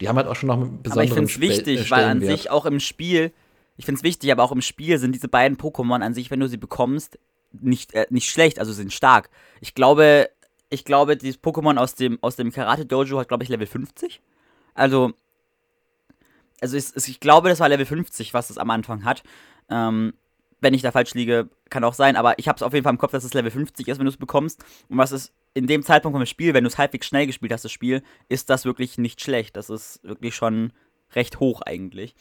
die 0.00 0.08
haben 0.08 0.16
halt 0.16 0.26
auch 0.26 0.34
schon 0.34 0.48
noch 0.48 0.56
einen 0.56 0.82
besonderen 0.82 1.12
Aber 1.12 1.22
ich 1.22 1.32
finde 1.34 1.52
es 1.52 1.58
wichtig, 1.58 1.90
weil 1.92 2.04
an 2.04 2.20
sich 2.20 2.50
auch 2.50 2.66
im 2.66 2.80
Spiel 2.80 3.30
ich 3.82 3.86
finde 3.86 3.98
es 3.98 4.04
wichtig, 4.04 4.30
aber 4.30 4.44
auch 4.44 4.52
im 4.52 4.62
Spiel 4.62 4.96
sind 4.98 5.12
diese 5.12 5.26
beiden 5.26 5.58
Pokémon 5.58 6.04
an 6.04 6.14
sich, 6.14 6.30
wenn 6.30 6.38
du 6.38 6.46
sie 6.46 6.56
bekommst, 6.56 7.18
nicht, 7.50 7.94
äh, 7.94 8.06
nicht 8.10 8.30
schlecht, 8.30 8.60
also 8.60 8.72
sind 8.72 8.92
stark. 8.92 9.28
Ich 9.60 9.74
glaube, 9.74 10.30
ich 10.70 10.84
glaube, 10.84 11.16
dieses 11.16 11.42
Pokémon 11.42 11.76
aus 11.78 11.96
dem, 11.96 12.16
aus 12.22 12.36
dem 12.36 12.52
Karate 12.52 12.86
Dojo 12.86 13.18
hat, 13.18 13.26
glaube 13.26 13.42
ich, 13.42 13.48
Level 13.48 13.66
50. 13.66 14.22
Also, 14.74 15.14
also 16.60 16.76
ich, 16.76 16.94
ich 16.94 17.18
glaube, 17.18 17.48
das 17.48 17.58
war 17.58 17.68
Level 17.68 17.84
50, 17.84 18.32
was 18.34 18.50
es 18.50 18.56
am 18.58 18.70
Anfang 18.70 19.04
hat. 19.04 19.24
Ähm, 19.68 20.12
wenn 20.60 20.74
ich 20.74 20.82
da 20.82 20.92
falsch 20.92 21.14
liege, 21.14 21.50
kann 21.68 21.82
auch 21.82 21.94
sein, 21.94 22.14
aber 22.14 22.38
ich 22.38 22.46
habe 22.46 22.54
es 22.54 22.62
auf 22.62 22.72
jeden 22.72 22.84
Fall 22.84 22.92
im 22.92 22.98
Kopf, 22.98 23.10
dass 23.10 23.24
es 23.24 23.34
Level 23.34 23.50
50 23.50 23.88
ist, 23.88 23.98
wenn 23.98 24.06
du 24.06 24.12
es 24.12 24.16
bekommst. 24.16 24.64
Und 24.88 24.96
was 24.96 25.10
ist 25.10 25.32
in 25.54 25.66
dem 25.66 25.82
Zeitpunkt 25.82 26.16
vom 26.16 26.24
Spiel, 26.24 26.54
wenn 26.54 26.62
du 26.62 26.68
es 26.68 26.78
halbwegs 26.78 27.08
schnell 27.08 27.26
gespielt 27.26 27.52
hast, 27.52 27.64
das 27.64 27.72
Spiel, 27.72 28.04
ist 28.28 28.48
das 28.48 28.64
wirklich 28.64 28.96
nicht 28.96 29.20
schlecht. 29.20 29.56
Das 29.56 29.70
ist 29.70 29.98
wirklich 30.04 30.36
schon 30.36 30.72
recht 31.14 31.40
hoch 31.40 31.62
eigentlich. 31.62 32.14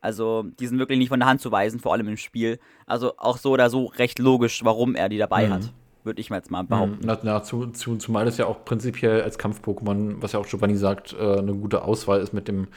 Also, 0.00 0.44
die 0.60 0.66
sind 0.66 0.78
wirklich 0.78 0.98
nicht 0.98 1.08
von 1.08 1.20
der 1.20 1.28
Hand 1.28 1.40
zu 1.40 1.50
weisen, 1.50 1.80
vor 1.80 1.92
allem 1.92 2.08
im 2.08 2.16
Spiel. 2.16 2.60
Also 2.86 3.14
auch 3.16 3.38
so 3.38 3.50
oder 3.50 3.68
so 3.68 3.86
recht 3.86 4.18
logisch, 4.18 4.64
warum 4.64 4.94
er 4.94 5.08
die 5.08 5.18
dabei 5.18 5.48
mhm. 5.48 5.52
hat, 5.54 5.72
würde 6.04 6.20
ich 6.20 6.30
mal 6.30 6.36
jetzt 6.36 6.50
mal 6.50 6.62
behaupten. 6.62 7.00
Na, 7.02 7.18
na, 7.22 7.42
zu, 7.42 7.66
zu, 7.68 7.96
zumal 7.96 8.24
das 8.24 8.38
ja 8.38 8.46
auch 8.46 8.64
prinzipiell 8.64 9.22
als 9.22 9.38
Kampf-Pokémon, 9.38 10.16
was 10.20 10.32
ja 10.32 10.38
auch 10.38 10.46
Giovanni 10.46 10.76
sagt, 10.76 11.14
äh, 11.14 11.38
eine 11.38 11.54
gute 11.54 11.82
Auswahl 11.82 12.20
ist 12.20 12.32
mit 12.32 12.46
dem, 12.46 12.68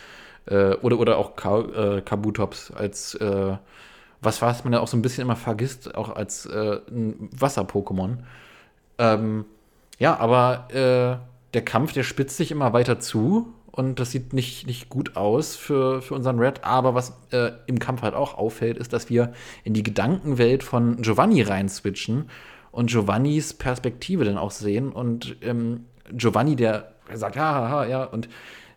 äh, 0.46 0.74
oder, 0.76 1.00
oder 1.00 1.18
auch 1.18 1.36
Ka 1.36 1.60
äh, 1.60 2.02
Kabutops 2.02 2.72
als, 2.72 3.14
äh, 3.16 3.56
was 4.22 4.42
was 4.42 4.64
man 4.64 4.74
ja 4.74 4.80
auch 4.80 4.88
so 4.88 4.98
ein 4.98 5.02
bisschen 5.04 5.24
immer 5.24 5.36
vergisst, 5.36 5.94
auch 5.94 6.16
als 6.16 6.48
äh, 6.48 6.80
ein 6.90 7.30
Wasser-Pokémon. 7.38 8.18
Ähm, 8.98 9.46
ja, 10.00 10.18
aber 10.18 10.68
äh, 10.72 11.54
der 11.54 11.66
Kampf, 11.66 11.94
der 11.94 12.04
spitzt 12.04 12.38
sich 12.38 12.52
immer 12.52 12.74
weiter 12.74 13.00
zu 13.00 13.54
und 13.72 14.00
das 14.00 14.12
sieht 14.12 14.34
nicht, 14.34 14.68
nicht 14.68 14.90
gut 14.90 15.16
aus 15.16 15.56
für, 15.56 16.02
für 16.02 16.14
unseren 16.14 16.40
Red. 16.40 16.64
Aber 16.64 16.94
was 16.94 17.14
äh, 17.32 17.52
im 17.68 17.80
Kampf 17.80 18.02
halt 18.02 18.14
auch 18.14 18.38
auffällt, 18.38 18.78
ist, 18.78 18.92
dass 18.94 19.10
wir 19.10 19.34
in 19.64 19.74
die 19.74 19.84
Gedankenwelt 19.84 20.64
von 20.64 21.02
Giovanni 21.02 21.42
rein 21.42 21.70
switchen 21.70 22.30
und 22.72 22.90
Giovannis 22.90 23.54
Perspektive 23.54 24.26
dann 24.26 24.38
auch 24.38 24.52
sehen. 24.52 24.92
Und 24.92 25.38
ähm, 25.42 25.86
Giovanni, 26.12 26.56
der 26.56 26.92
sagt, 27.14 27.38
ha, 27.38 27.70
ha, 27.70 27.86
ja, 27.86 28.04
und 28.04 28.28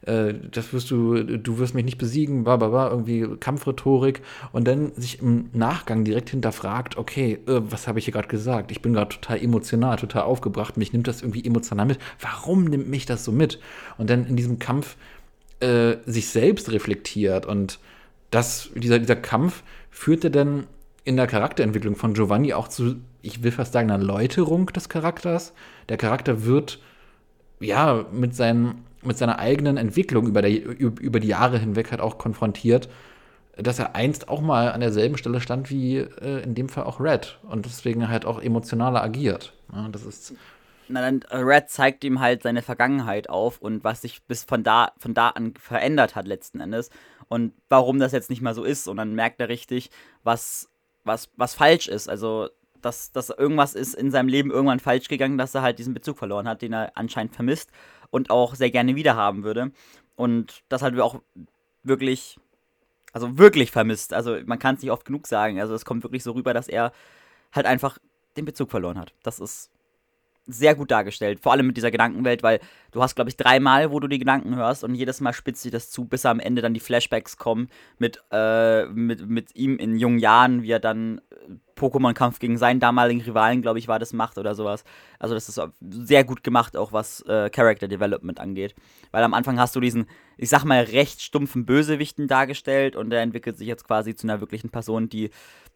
äh, 0.07 0.35
das 0.51 0.73
wirst 0.73 0.91
du, 0.91 1.23
du 1.23 1.59
wirst 1.59 1.75
mich 1.75 1.85
nicht 1.85 1.99
besiegen, 1.99 2.45
bla, 2.45 2.57
bla, 2.57 2.69
bla, 2.69 2.91
irgendwie 2.91 3.27
Kampfrhetorik 3.39 4.21
und 4.53 4.69
dann 4.69 4.93
sich 4.97 5.21
im 5.21 5.51
Nachgang 5.53 6.05
direkt 6.05 6.31
hinterfragt, 6.31 6.97
okay, 6.97 7.39
äh, 7.47 7.61
was 7.71 7.89
habe 7.89 7.99
ich 7.99 8.05
hier 8.05 8.13
gerade 8.13 8.29
gesagt? 8.29 8.71
Ich 8.71 8.83
bin 8.83 8.93
gerade 8.93 9.15
total 9.15 9.43
emotional, 9.43 9.97
total 9.97 10.23
aufgebracht, 10.23 10.77
mich 10.77 10.93
nimmt 10.93 11.09
das 11.09 11.23
irgendwie 11.23 11.45
emotional 11.45 11.87
mit. 11.87 11.99
Warum 12.21 12.65
nimmt 12.65 12.89
mich 12.89 13.07
das 13.07 13.25
so 13.25 13.33
mit? 13.33 13.61
Und 13.99 14.11
dann 14.11 14.27
in 14.27 14.37
diesem 14.37 14.59
Kampf 14.59 14.97
äh, 15.61 15.97
sich 16.07 16.29
selbst 16.29 16.71
reflektiert 16.71 17.47
und 17.47 17.79
das, 18.31 18.71
dieser, 18.75 18.99
dieser 18.99 19.17
Kampf 19.17 19.63
führte 19.91 20.31
dann 20.31 20.67
in 21.05 21.17
der 21.17 21.27
Charakterentwicklung 21.27 21.97
von 21.97 22.15
Giovanni 22.15 22.53
auch 22.55 22.69
zu, 22.69 22.97
ich 23.23 23.43
will 23.43 23.53
fast 23.53 23.73
sagen, 23.73 23.91
einer 23.91 24.03
Läuterung 24.03 24.67
des 24.67 24.89
Charakters. 24.89 25.53
Der 25.89 25.99
Charakter 25.99 26.45
wird 26.45 26.81
ja 27.61 28.07
mit 28.11 28.35
seinen 28.35 28.85
mit 29.07 29.19
seiner 29.19 29.39
eigenen 29.39 29.77
Entwicklung 29.77 30.27
über, 30.27 30.43
der, 30.43 30.51
über 30.51 31.21
die 31.21 31.29
Jahre 31.29 31.59
hinweg 31.59 31.91
halt 31.91 32.01
auch 32.01 32.19
konfrontiert, 32.19 32.89
dass 33.57 33.79
er 33.79 33.95
einst 33.95 34.29
auch 34.29 34.41
mal 34.41 34.73
an 34.73 34.81
derselben 34.81 35.17
Stelle 35.17 35.41
stand 35.41 35.71
wie 35.71 35.99
äh, 35.99 36.43
in 36.43 36.55
dem 36.55 36.69
Fall 36.69 36.85
auch 36.85 37.01
Red 37.01 37.39
und 37.43 37.67
deswegen 37.67 38.09
halt 38.09 38.25
auch 38.25 38.41
emotionaler 38.41 39.03
agiert. 39.03 39.53
Ja, 39.73 39.89
das 39.89 40.05
ist. 40.05 40.35
Na 40.89 41.01
dann, 41.01 41.23
äh, 41.31 41.37
Red 41.37 41.71
zeigt 41.71 42.05
ihm 42.05 42.21
halt 42.21 42.43
seine 42.43 42.63
Vergangenheit 42.63 43.29
auf 43.29 43.59
und 43.59 43.85
was 43.85 44.03
sich 44.03 44.23
bis 44.25 44.45
von 44.45 44.65
da, 44.65 44.93
von 44.99 45.15
da 45.15 45.29
an 45.31 45.55
verändert 45.59 46.15
hat 46.15 46.27
letzten 46.27 46.61
Endes 46.61 46.91
und 47.29 47.53
warum 47.69 47.99
das 47.99 48.13
jetzt 48.13 48.29
nicht 48.29 48.43
mehr 48.43 48.55
so 48.55 48.65
ist 48.65 48.89
und 48.89 48.97
dann 48.97 49.15
merkt 49.15 49.41
er 49.41 49.49
richtig, 49.49 49.91
was, 50.25 50.69
was, 51.05 51.31
was 51.37 51.55
falsch 51.55 51.89
ist. 51.89 52.09
Also 52.09 52.49
dass, 52.85 53.13
dass 53.13 53.31
irgendwas 53.31 53.75
ist 53.75 53.95
in 53.95 54.11
seinem 54.11 54.29
Leben 54.29 54.51
irgendwann 54.51 54.81
falsch 54.81 55.09
gegangen, 55.09 55.39
dass 55.39 55.55
er 55.55 55.63
halt 55.63 55.79
diesen 55.79 55.95
Bezug 55.95 56.19
verloren 56.19 56.47
hat, 56.47 56.61
den 56.61 56.73
er 56.73 56.93
anscheinend 56.97 57.35
vermisst 57.35 57.71
und 58.15 58.31
auch 58.31 58.55
sehr 58.55 58.71
gerne 58.71 58.95
wiederhaben 58.95 59.43
würde. 59.43 59.73
Und 60.15 60.63
das 60.69 60.83
halt 60.83 60.97
auch 61.01 61.21
wirklich, 61.83 62.39
also 63.13 63.39
wirklich 63.39 63.73
vermisst. 63.73 64.15
Also 64.15 64.39
man 64.47 64.61
kann 64.61 64.77
es 64.77 64.83
nicht 64.83 64.93
oft 64.93 65.05
genug 65.05 65.27
sagen. 65.27 65.61
Also 65.61 65.75
es 65.75 65.85
kommt 65.85 66.05
wirklich 66.05 66.23
so 66.23 66.31
rüber, 66.31 66.55
dass 66.55 66.69
er 66.69 66.93
halt 67.53 67.67
einfach 67.67 67.99
den 68.37 68.45
Bezug 68.45 68.71
verloren 68.71 69.01
hat. 69.01 69.15
Das 69.25 69.41
ist 69.41 69.69
sehr 70.47 70.75
gut 70.75 70.91
dargestellt, 70.91 71.41
vor 71.41 71.53
allem 71.53 71.67
mit 71.67 71.77
dieser 71.77 71.91
Gedankenwelt, 71.91 72.43
weil 72.43 72.61
du 72.93 73.03
hast, 73.03 73.15
glaube 73.15 73.31
ich, 73.31 73.37
dreimal, 73.37 73.91
wo 73.91 74.01
du 74.01 74.09
die 74.09 74.19
Gedanken 74.19 74.57
hörst 74.57 74.85
und 74.85 74.95
jedes 74.95 75.21
Mal 75.21 75.33
spitzt 75.33 75.63
sich 75.63 75.73
das 75.73 75.91
zu, 75.91 76.05
bis 76.05 76.27
am 76.27 76.41
Ende 76.41 76.61
dann 76.61 76.75
die 76.75 76.81
Flashbacks 76.81 77.37
kommen 77.37 77.69
mit, 77.99 78.23
äh, 78.31 78.87
mit, 78.87 79.29
mit 79.29 79.57
ihm 79.57 79.79
in 79.79 79.97
jungen 79.97 80.19
Jahren, 80.19 80.63
wie 80.63 80.71
er 80.71 80.81
dann 80.81 81.19
äh, 81.31 81.55
Pokémon-Kampf 81.77 82.39
gegen 82.39 82.59
seinen 82.59 82.79
damaligen 82.79 83.21
Rivalen, 83.21 83.63
glaube 83.63 83.79
ich, 83.79 83.89
war 83.89 83.99
das 83.99 84.13
macht 84.13 84.39
oder 84.39 84.55
sowas. 84.55 84.85
Also 85.19 85.35
das 85.35 85.49
ist 85.49 85.61
sehr 85.81 86.25
gut 86.25 86.45
gemacht, 86.45 86.77
auch 86.77 86.93
was 86.93 87.23
äh, 87.23 87.51
Character 87.51 87.89
Development 87.89 88.39
angeht. 88.39 88.75
Weil 89.11 89.25
am 89.25 89.35
Anfang 89.35 89.59
hast 89.59 89.75
du 89.75 89.81
diesen, 89.81 90.07
ich 90.37 90.51
sag 90.51 90.65
mal, 90.65 90.83
recht 90.85 91.23
stumpfen 91.23 91.67
Bösewichten 91.67 92.29
dargestellt 92.29 92.97
und 92.97 93.11
der 93.11 93.23
entwickelt 93.23 93.59
sich 93.59 93.67
jetzt 93.67 93.87
quasi 93.87 94.15
zu 94.15 94.27
einer 94.27 94.41
wirklichen 94.41 94.71
Person, 94.71 95.09
die, 95.09 95.31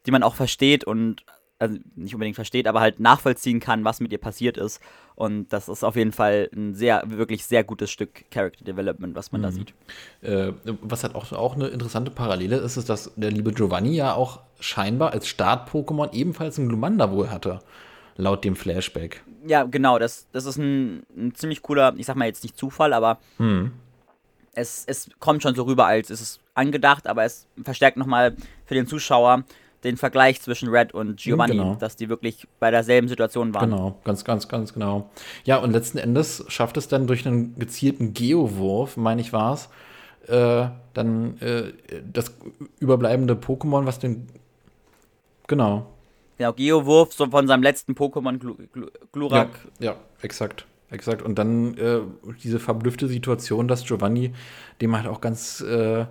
die 0.06 0.10
man 0.10 0.22
auch 0.22 0.34
versteht 0.34 0.84
und 0.84 1.24
also 1.58 1.76
nicht 1.96 2.14
unbedingt 2.14 2.36
versteht, 2.36 2.66
aber 2.68 2.80
halt 2.80 3.00
nachvollziehen 3.00 3.60
kann, 3.60 3.84
was 3.84 4.00
mit 4.00 4.12
ihr 4.12 4.18
passiert 4.18 4.56
ist. 4.56 4.80
Und 5.14 5.52
das 5.52 5.68
ist 5.68 5.82
auf 5.82 5.96
jeden 5.96 6.12
Fall 6.12 6.48
ein 6.54 6.74
sehr, 6.74 7.02
wirklich 7.06 7.44
sehr 7.44 7.64
gutes 7.64 7.90
Stück 7.90 8.30
Character 8.30 8.64
Development, 8.64 9.16
was 9.16 9.32
man 9.32 9.40
mhm. 9.40 9.44
da 9.44 9.52
sieht. 9.52 9.74
Äh, 10.22 10.52
was 10.82 11.02
halt 11.02 11.14
auch, 11.14 11.32
auch 11.32 11.56
eine 11.56 11.68
interessante 11.68 12.10
Parallele 12.10 12.56
ist, 12.56 12.76
ist, 12.76 12.88
dass 12.88 13.12
der 13.16 13.30
liebe 13.30 13.52
Giovanni 13.52 13.94
ja 13.96 14.14
auch 14.14 14.40
scheinbar 14.60 15.12
als 15.12 15.26
Start-Pokémon 15.26 16.12
ebenfalls 16.12 16.58
ein 16.58 16.68
Glumanda 16.68 17.10
wohl 17.10 17.30
hatte, 17.30 17.60
laut 18.16 18.44
dem 18.44 18.54
Flashback. 18.54 19.22
Ja, 19.46 19.64
genau, 19.64 19.98
das, 19.98 20.28
das 20.32 20.44
ist 20.44 20.58
ein, 20.58 21.04
ein 21.16 21.34
ziemlich 21.34 21.62
cooler, 21.62 21.94
ich 21.96 22.06
sag 22.06 22.16
mal 22.16 22.26
jetzt 22.26 22.42
nicht 22.42 22.56
Zufall, 22.56 22.92
aber 22.92 23.18
mhm. 23.38 23.72
es, 24.52 24.84
es 24.86 25.08
kommt 25.18 25.42
schon 25.42 25.54
so 25.54 25.64
rüber, 25.64 25.86
als 25.86 26.10
ist 26.10 26.20
es 26.20 26.40
angedacht, 26.54 27.06
aber 27.06 27.24
es 27.24 27.46
verstärkt 27.64 27.96
nochmal 27.96 28.36
für 28.66 28.74
den 28.74 28.86
Zuschauer, 28.86 29.44
den 29.84 29.96
Vergleich 29.96 30.40
zwischen 30.42 30.68
Red 30.68 30.92
und 30.92 31.20
Giovanni, 31.20 31.52
genau. 31.52 31.74
dass 31.76 31.96
die 31.96 32.08
wirklich 32.08 32.46
bei 32.58 32.70
derselben 32.70 33.08
Situation 33.08 33.54
waren. 33.54 33.70
Genau, 33.70 33.98
ganz, 34.04 34.24
ganz, 34.24 34.48
ganz 34.48 34.72
genau. 34.72 35.10
Ja, 35.44 35.58
und 35.58 35.72
letzten 35.72 35.98
Endes 35.98 36.44
schafft 36.48 36.76
es 36.76 36.88
dann 36.88 37.06
durch 37.06 37.26
einen 37.26 37.58
gezielten 37.58 38.12
Geowurf, 38.12 38.96
meine 38.96 39.20
ich 39.20 39.32
war 39.32 39.54
es, 39.54 39.68
äh, 40.28 40.68
dann 40.94 41.38
äh, 41.40 41.72
das 42.12 42.34
überbleibende 42.80 43.34
Pokémon, 43.34 43.86
was 43.86 43.98
den. 43.98 44.26
Genau. 45.46 45.86
Genau, 46.36 46.52
Geowurf 46.52 47.14
so 47.14 47.26
von 47.26 47.46
seinem 47.46 47.62
letzten 47.62 47.92
Pokémon 47.92 48.38
Gl 48.38 48.54
Gl 48.72 48.90
Glurak. 49.12 49.50
Ja, 49.78 49.92
ja, 49.92 49.96
exakt. 50.22 50.66
Exakt. 50.90 51.22
Und 51.22 51.38
dann 51.38 51.76
äh, 51.76 52.00
diese 52.42 52.58
verblüffte 52.58 53.08
Situation, 53.08 53.68
dass 53.68 53.84
Giovanni 53.84 54.32
dem 54.80 54.96
halt 54.96 55.06
auch 55.06 55.20
ganz 55.20 55.60
äh, 55.60 56.06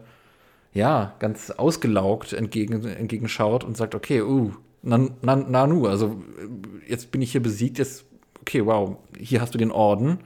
ja, 0.77 1.15
ganz 1.17 1.49
ausgelaugt 1.49 2.33
entgegen, 2.33 2.85
entgegenschaut 2.85 3.63
und 3.63 3.75
sagt, 3.75 3.95
okay, 3.95 4.21
uh, 4.21 4.51
Nanu, 4.83 5.11
na, 5.21 5.89
also 5.89 6.17
jetzt 6.87 7.11
bin 7.11 7.21
ich 7.21 7.31
hier 7.31 7.41
besiegt, 7.41 7.79
jetzt, 7.79 8.05
okay, 8.41 8.65
wow, 8.65 8.97
hier 9.17 9.41
hast 9.41 9.53
du 9.53 9.57
den 9.57 9.71
Orden. 9.71 10.19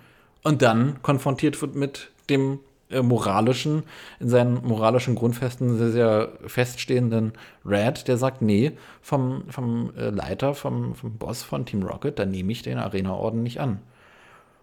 Und 0.43 0.61
dann 0.61 1.01
konfrontiert 1.01 1.59
wird 1.61 1.75
mit 1.75 2.11
dem 2.29 2.59
äh, 2.89 3.01
moralischen, 3.01 3.83
in 4.19 4.27
seinen 4.27 4.65
moralischen 4.67 5.15
Grundfesten 5.15 5.77
sehr, 5.77 5.91
sehr 5.91 6.31
feststehenden 6.45 7.31
Red, 7.65 8.07
der 8.09 8.17
sagt, 8.17 8.41
nee, 8.41 8.73
vom, 9.01 9.43
vom 9.47 9.93
äh, 9.95 10.09
Leiter, 10.09 10.53
vom, 10.53 10.95
vom 10.95 11.13
Boss 11.13 11.43
von 11.43 11.65
Team 11.65 11.83
Rocket, 11.83 12.19
da 12.19 12.25
nehme 12.25 12.51
ich 12.51 12.61
den 12.61 12.77
Arena-Orden 12.77 13.41
nicht 13.41 13.61
an. 13.61 13.79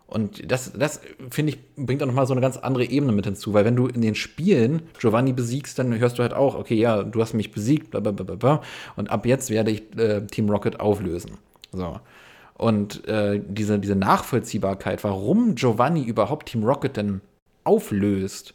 Und 0.08 0.50
das, 0.50 0.72
das 0.72 1.02
finde 1.30 1.52
ich, 1.52 1.58
bringt 1.76 2.02
auch 2.02 2.06
nochmal 2.06 2.26
so 2.26 2.32
eine 2.32 2.40
ganz 2.40 2.56
andere 2.56 2.84
Ebene 2.84 3.12
mit 3.12 3.26
hinzu, 3.26 3.52
weil 3.52 3.66
wenn 3.66 3.76
du 3.76 3.88
in 3.88 4.00
den 4.00 4.14
Spielen 4.14 4.82
Giovanni 4.98 5.34
besiegst, 5.34 5.78
dann 5.78 5.98
hörst 5.98 6.18
du 6.18 6.22
halt 6.22 6.32
auch, 6.32 6.54
okay, 6.54 6.76
ja, 6.76 7.02
du 7.02 7.20
hast 7.20 7.34
mich 7.34 7.52
besiegt, 7.52 7.90
bla 7.90 8.00
bla 8.00 8.12
bla 8.12 8.34
bla, 8.34 8.62
und 8.96 9.10
ab 9.10 9.26
jetzt 9.26 9.50
werde 9.50 9.70
ich 9.70 9.82
äh, 9.98 10.26
Team 10.26 10.48
Rocket 10.48 10.80
auflösen. 10.80 11.32
So. 11.72 12.00
Und 12.54 13.06
äh, 13.06 13.42
diese, 13.46 13.78
diese 13.78 13.96
Nachvollziehbarkeit, 13.96 15.04
warum 15.04 15.54
Giovanni 15.56 16.04
überhaupt 16.04 16.48
Team 16.48 16.64
Rocket 16.64 16.96
denn 16.96 17.20
auflöst, 17.64 18.54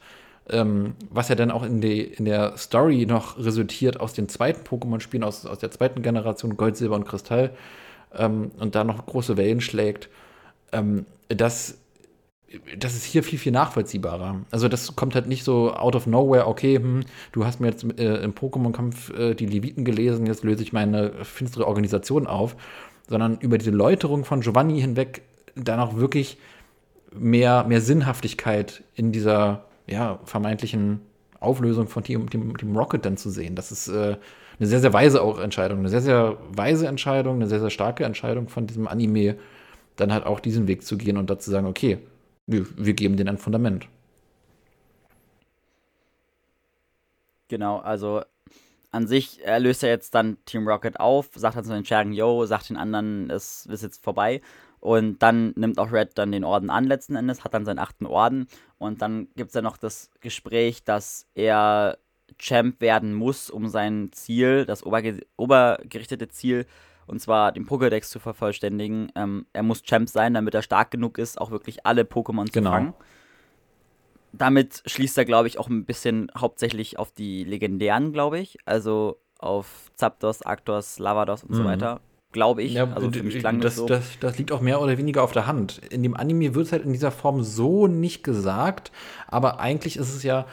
ähm, 0.49 0.95
was 1.11 1.29
ja 1.29 1.35
dann 1.35 1.51
auch 1.51 1.63
in, 1.63 1.81
die, 1.81 2.01
in 2.01 2.25
der 2.25 2.57
Story 2.57 3.05
noch 3.05 3.37
resultiert 3.37 3.99
aus 3.99 4.13
den 4.13 4.27
zweiten 4.27 4.63
Pokémon-Spielen, 4.67 5.23
aus, 5.23 5.45
aus 5.45 5.59
der 5.59 5.69
zweiten 5.69 6.01
Generation 6.01 6.57
Gold, 6.57 6.77
Silber 6.77 6.95
und 6.95 7.05
Kristall, 7.05 7.51
ähm, 8.15 8.49
und 8.57 8.73
da 8.73 8.83
noch 8.83 9.05
große 9.05 9.37
Wellen 9.37 9.61
schlägt, 9.61 10.09
ähm, 10.73 11.05
das, 11.29 11.77
das 12.77 12.93
ist 12.93 13.03
hier 13.03 13.23
viel, 13.23 13.39
viel 13.39 13.51
nachvollziehbarer. 13.51 14.41
Also 14.51 14.67
das 14.67 14.95
kommt 14.95 15.15
halt 15.15 15.27
nicht 15.27 15.43
so 15.43 15.73
out 15.73 15.95
of 15.95 16.07
nowhere, 16.07 16.47
okay, 16.47 16.75
hm, 16.75 17.01
du 17.31 17.45
hast 17.45 17.59
mir 17.59 17.67
jetzt 17.67 17.83
äh, 17.97 18.23
im 18.23 18.33
Pokémon-Kampf 18.33 19.11
äh, 19.11 19.33
die 19.33 19.45
Leviten 19.45 19.85
gelesen, 19.85 20.25
jetzt 20.25 20.43
löse 20.43 20.63
ich 20.63 20.73
meine 20.73 21.11
finstere 21.23 21.67
Organisation 21.67 22.27
auf, 22.27 22.55
sondern 23.07 23.37
über 23.39 23.57
diese 23.57 23.71
Läuterung 23.71 24.25
von 24.25 24.41
Giovanni 24.41 24.79
hinweg 24.79 25.21
dann 25.55 25.79
auch 25.79 25.97
wirklich 25.97 26.37
mehr, 27.13 27.63
mehr 27.65 27.81
Sinnhaftigkeit 27.81 28.83
in 28.95 29.11
dieser 29.11 29.65
ja, 29.87 30.19
vermeintlichen 30.25 31.01
Auflösung 31.39 31.87
von 31.87 32.03
Team, 32.03 32.29
Team, 32.29 32.57
Team 32.57 32.75
Rocket 32.75 33.05
dann 33.05 33.17
zu 33.17 33.29
sehen. 33.29 33.55
Das 33.55 33.71
ist 33.71 33.87
äh, 33.89 34.17
eine 34.59 34.67
sehr, 34.67 34.79
sehr 34.79 34.93
weise 34.93 35.21
auch 35.21 35.39
Entscheidung, 35.39 35.79
eine 35.79 35.89
sehr, 35.89 36.01
sehr 36.01 36.37
weise 36.49 36.87
Entscheidung, 36.87 37.35
eine 37.35 37.47
sehr, 37.47 37.59
sehr 37.59 37.69
starke 37.69 38.05
Entscheidung 38.05 38.47
von 38.47 38.67
diesem 38.67 38.87
Anime 38.87 39.35
dann 39.95 40.13
halt 40.13 40.25
auch 40.25 40.39
diesen 40.39 40.67
Weg 40.67 40.83
zu 40.83 40.97
gehen 40.97 41.17
und 41.17 41.29
dazu 41.29 41.51
sagen, 41.51 41.67
okay, 41.67 41.99
wir, 42.47 42.65
wir 42.77 42.93
geben 42.93 43.17
denen 43.17 43.29
ein 43.29 43.37
Fundament. 43.37 43.87
Genau, 47.47 47.77
also 47.77 48.23
an 48.91 49.07
sich 49.07 49.39
löst 49.57 49.83
er 49.83 49.89
jetzt 49.89 50.15
dann 50.15 50.37
Team 50.45 50.67
Rocket 50.67 50.99
auf, 50.99 51.29
sagt 51.35 51.57
dann 51.57 51.63
zu 51.63 51.73
den 51.73 51.85
Schergen, 51.85 52.13
yo, 52.13 52.45
sagt 52.45 52.69
den 52.69 52.77
anderen, 52.77 53.29
es 53.29 53.65
ist 53.65 53.81
jetzt 53.83 54.03
vorbei. 54.03 54.41
Und 54.79 55.23
dann 55.23 55.53
nimmt 55.55 55.79
auch 55.79 55.91
Red 55.91 56.17
dann 56.17 56.31
den 56.31 56.43
Orden 56.43 56.69
an 56.69 56.83
letzten 56.83 57.15
Endes, 57.15 57.43
hat 57.43 57.53
dann 57.53 57.65
seinen 57.65 57.79
achten 57.79 58.05
Orden. 58.05 58.47
Und 58.77 59.01
dann 59.01 59.29
gibt 59.35 59.49
es 59.49 59.55
ja 59.55 59.61
noch 59.61 59.77
das 59.77 60.11
Gespräch, 60.19 60.83
dass 60.83 61.25
er 61.35 61.97
Champ 62.37 62.81
werden 62.81 63.13
muss, 63.13 63.49
um 63.49 63.67
sein 63.67 64.09
Ziel, 64.11 64.65
das 64.65 64.85
oberge 64.85 65.25
obergerichtete 65.37 66.27
Ziel, 66.27 66.65
und 67.07 67.19
zwar 67.21 67.51
den 67.51 67.65
Pokédex 67.67 68.09
zu 68.09 68.19
vervollständigen. 68.19 69.11
Ähm, 69.15 69.45
er 69.53 69.63
muss 69.63 69.83
Champ 69.83 70.09
sein, 70.09 70.33
damit 70.33 70.53
er 70.55 70.61
stark 70.61 70.91
genug 70.91 71.17
ist, 71.17 71.39
auch 71.39 71.51
wirklich 71.51 71.85
alle 71.85 72.03
Pokémon 72.03 72.45
zu 72.45 72.53
Genau. 72.53 72.71
fangen. 72.71 72.93
Damit 74.31 74.81
schließt 74.87 75.17
er, 75.17 75.25
glaube 75.25 75.47
ich, 75.47 75.59
auch 75.59 75.69
ein 75.69 75.85
bisschen 75.85 76.31
hauptsächlich 76.35 76.97
auf 76.97 77.11
die 77.11 77.43
legendären, 77.43 78.13
glaube 78.13 78.39
ich. 78.39 78.57
Also 78.65 79.17
auf 79.37 79.91
Zapdos, 79.95 80.41
Arctos, 80.41 80.97
Lavados 80.97 81.43
und 81.43 81.53
so 81.55 81.61
Mhm. 81.61 81.67
weiter. 81.67 82.01
Glaube 82.31 82.63
ich. 82.63 82.73
Ja, 82.73 82.91
also 82.91 83.11
für 83.11 83.21
mich 83.21 83.37
klang 83.37 83.59
das, 83.59 83.75
das 83.75 83.79
so. 83.79 83.85
das, 83.85 84.17
das 84.19 84.37
liegt 84.39 84.51
auch 84.51 84.61
mehr 84.61 84.81
oder 84.81 84.97
weniger 84.97 85.21
auf 85.21 85.33
der 85.33 85.45
Hand. 85.45 85.81
In 85.91 86.01
dem 86.01 86.15
Anime 86.17 86.55
wird 86.55 86.65
es 86.65 86.71
halt 86.71 86.83
in 86.83 86.91
dieser 86.91 87.11
Form 87.11 87.43
so 87.43 87.85
nicht 87.85 88.23
gesagt, 88.23 88.91
aber 89.27 89.59
eigentlich 89.59 89.97
ist 89.97 90.15
es 90.15 90.23
ja 90.23 90.47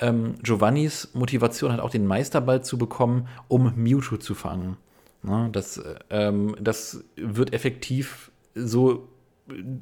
ähm, 0.00 0.34
Giovannis 0.42 1.08
Motivation, 1.14 1.70
halt 1.70 1.80
auch 1.80 1.88
den 1.90 2.06
Meisterball 2.06 2.62
zu 2.62 2.76
bekommen, 2.76 3.28
um 3.48 3.72
Mewtwo 3.76 4.18
zu 4.18 4.34
fangen. 4.34 4.76
Na, 5.22 5.48
das, 5.48 5.78
äh, 5.78 5.94
ähm, 6.10 6.56
das 6.60 7.04
wird 7.16 7.52
effektiv 7.52 8.30
so 8.54 9.08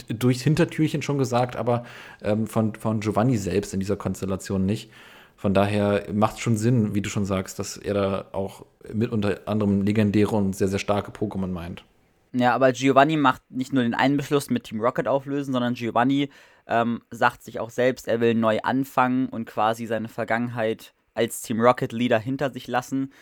durchs 0.08 0.42
Hintertürchen 0.42 1.02
schon 1.02 1.18
gesagt, 1.18 1.56
aber 1.56 1.84
ähm, 2.22 2.46
von, 2.46 2.74
von 2.74 3.00
Giovanni 3.00 3.36
selbst 3.36 3.74
in 3.74 3.80
dieser 3.80 3.96
Konstellation 3.96 4.64
nicht. 4.66 4.90
Von 5.36 5.54
daher 5.54 6.04
macht 6.12 6.34
es 6.34 6.40
schon 6.40 6.56
Sinn, 6.56 6.94
wie 6.94 7.00
du 7.00 7.08
schon 7.08 7.24
sagst, 7.24 7.58
dass 7.58 7.76
er 7.76 7.94
da 7.94 8.26
auch 8.32 8.66
mit 8.92 9.10
unter 9.10 9.40
anderem 9.46 9.82
legendäre 9.82 10.36
und 10.36 10.54
sehr, 10.54 10.68
sehr 10.68 10.78
starke 10.78 11.12
Pokémon 11.12 11.46
meint. 11.46 11.84
Ja, 12.32 12.54
aber 12.54 12.72
Giovanni 12.72 13.16
macht 13.16 13.42
nicht 13.50 13.72
nur 13.72 13.82
den 13.82 13.94
einen 13.94 14.16
Beschluss 14.16 14.50
mit 14.50 14.64
Team 14.64 14.80
Rocket 14.80 15.08
auflösen, 15.08 15.52
sondern 15.52 15.74
Giovanni 15.74 16.28
ähm, 16.66 17.02
sagt 17.10 17.42
sich 17.42 17.58
auch 17.58 17.70
selbst, 17.70 18.06
er 18.06 18.20
will 18.20 18.34
neu 18.34 18.60
anfangen 18.62 19.28
und 19.28 19.46
quasi 19.46 19.86
seine 19.86 20.08
Vergangenheit 20.08 20.94
als 21.14 21.42
Team 21.42 21.60
Rocket 21.60 21.92
Leader 21.92 22.18
hinter 22.18 22.50
sich 22.50 22.68
lassen. 22.68 23.12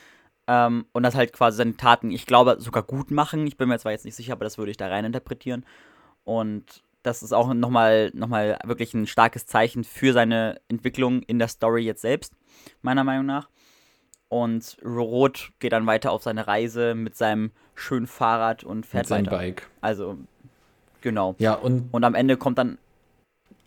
Ähm, 0.49 0.87
und 0.93 1.03
das 1.03 1.15
halt 1.15 1.35
quasi 1.35 1.59
seine 1.59 1.77
Taten, 1.77 2.11
ich 2.11 2.25
glaube, 2.25 2.57
sogar 2.59 2.83
gut 2.83 3.11
machen. 3.11 3.47
Ich 3.47 3.59
bin 3.59 3.69
mir 3.69 3.79
zwar 3.79 3.93
jetzt 3.93 4.07
nicht 4.07 4.15
sicher, 4.15 4.33
aber 4.33 4.45
das 4.45 4.57
würde 4.57 4.70
ich 4.70 4.79
da 4.79 4.89
rein 4.89 5.05
interpretieren. 5.05 5.65
Und 6.25 6.83
das 7.03 7.23
ist 7.23 7.33
auch 7.33 7.53
nochmal 7.53 8.11
noch 8.15 8.29
mal 8.29 8.59
wirklich 8.65 8.95
ein 8.95 9.07
starkes 9.07 9.47
Zeichen 9.47 9.85
für 9.85 10.12
seine 10.15 10.61
Entwicklung 10.69 11.23
in 11.23 11.39
der 11.39 11.49
Story 11.49 11.85
jetzt 11.85 12.01
selbst, 12.01 12.33
meiner 12.81 13.05
Meinung 13.05 13.27
nach. 13.27 13.49
Und 14.29 14.79
Rot 14.85 15.53
geht 15.59 15.73
dann 15.73 15.87
weiter 15.87 16.12
auf 16.12 16.23
seine 16.23 16.47
Reise 16.47 16.95
mit 16.95 17.15
seinem 17.15 17.51
schönen 17.75 18.07
Fahrrad 18.07 18.65
und 18.65 18.87
fährt 18.87 19.05
mit 19.05 19.09
seinem 19.09 19.27
weiter. 19.27 19.37
Bike. 19.37 19.69
Also, 19.83 20.16
genau. 21.03 21.35
Ja, 21.39 21.55
und 21.55 21.89
Und 21.93 22.05
am 22.05 22.15
Ende 22.15 22.37
kommt 22.39 22.59
dann, 22.59 22.79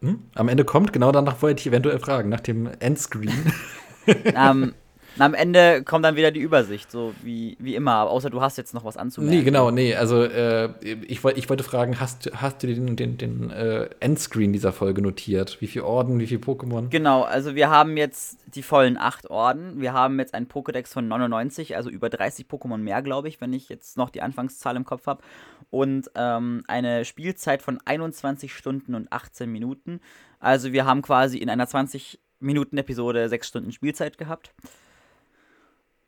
hm, 0.02 0.24
am 0.34 0.50
Ende 0.50 0.66
kommt, 0.66 0.94
genau 0.94 1.12
danach 1.12 1.42
wollte 1.44 1.62
ich 1.62 1.68
eventuell 1.68 2.00
fragen, 2.00 2.30
nach 2.30 2.42
dem 2.42 2.70
Endscreen. 2.80 3.54
ähm, 4.08 4.74
am 5.20 5.34
Ende 5.34 5.84
kommt 5.84 6.06
dann 6.06 6.16
wieder 6.16 6.32
die 6.32 6.40
Übersicht, 6.40 6.90
so 6.90 7.14
wie, 7.22 7.58
wie 7.60 7.76
immer, 7.76 8.10
außer 8.10 8.30
du 8.30 8.42
hast 8.42 8.58
jetzt 8.58 8.74
noch 8.74 8.86
was 8.86 8.98
anzumerken. 8.98 9.38
nee, 9.38 9.44
genau, 9.44 9.72
nee, 9.72 9.96
also 9.96 10.24
äh, 10.24 10.70
ich, 10.82 11.24
ich 11.24 11.50
wollte 11.50 11.64
fragen, 11.64 12.00
hast, 12.00 12.32
hast 12.34 12.64
du 12.64 12.68
den, 12.68 12.96
den, 12.96 13.18
den 13.18 13.52
äh, 13.52 13.90
Endscreen 14.00 14.54
dieser 14.54 14.72
Folge 14.72 15.02
notiert? 15.02 15.60
Wie 15.60 15.68
viele 15.68 15.86
Orden, 15.86 16.20
wie 16.20 16.28
viele 16.28 16.42
Pokémon? 16.42 16.90
Genau, 16.90 17.24
also 17.24 17.56
wir 17.56 17.70
haben 17.70 17.98
jetzt 17.98 18.38
die 18.56 18.64
vollen 18.64 18.98
acht 18.98 19.30
Orden. 19.30 19.82
Wir 19.82 19.94
haben 19.94 20.20
jetzt 20.20 20.34
einen 20.34 20.48
Pokédex 20.48 20.90
von 20.90 21.08
99, 21.08 21.76
also 21.76 21.90
über 21.90 22.10
30 22.10 22.48
Pokémon 22.48 22.78
mehr, 22.78 23.02
glaube 23.02 23.28
ich, 23.28 23.42
wenn 23.42 23.54
ich 23.54 23.70
jetzt 23.70 23.98
noch 23.98 24.10
die 24.10 24.22
Anfangszahl 24.22 24.76
im 24.76 24.86
Kopf 24.86 25.08
habe. 25.08 25.22
Und 25.70 26.12
ähm, 26.16 26.64
eine 26.68 27.06
Spielzeit 27.06 27.62
von 27.62 27.80
21 27.84 28.54
Stunden 28.54 28.96
und 28.96 29.12
18 29.12 29.50
Minuten. 29.50 30.02
Also 30.40 30.74
wir 30.74 30.86
haben 30.86 31.02
quasi 31.02 31.38
in 31.38 31.50
einer 31.50 31.68
20 31.68 32.20
Minuten 32.40 32.78
Episode 32.78 33.30
6 33.30 33.48
Stunden 33.48 33.72
Spielzeit 33.72 34.18
gehabt. 34.18 34.54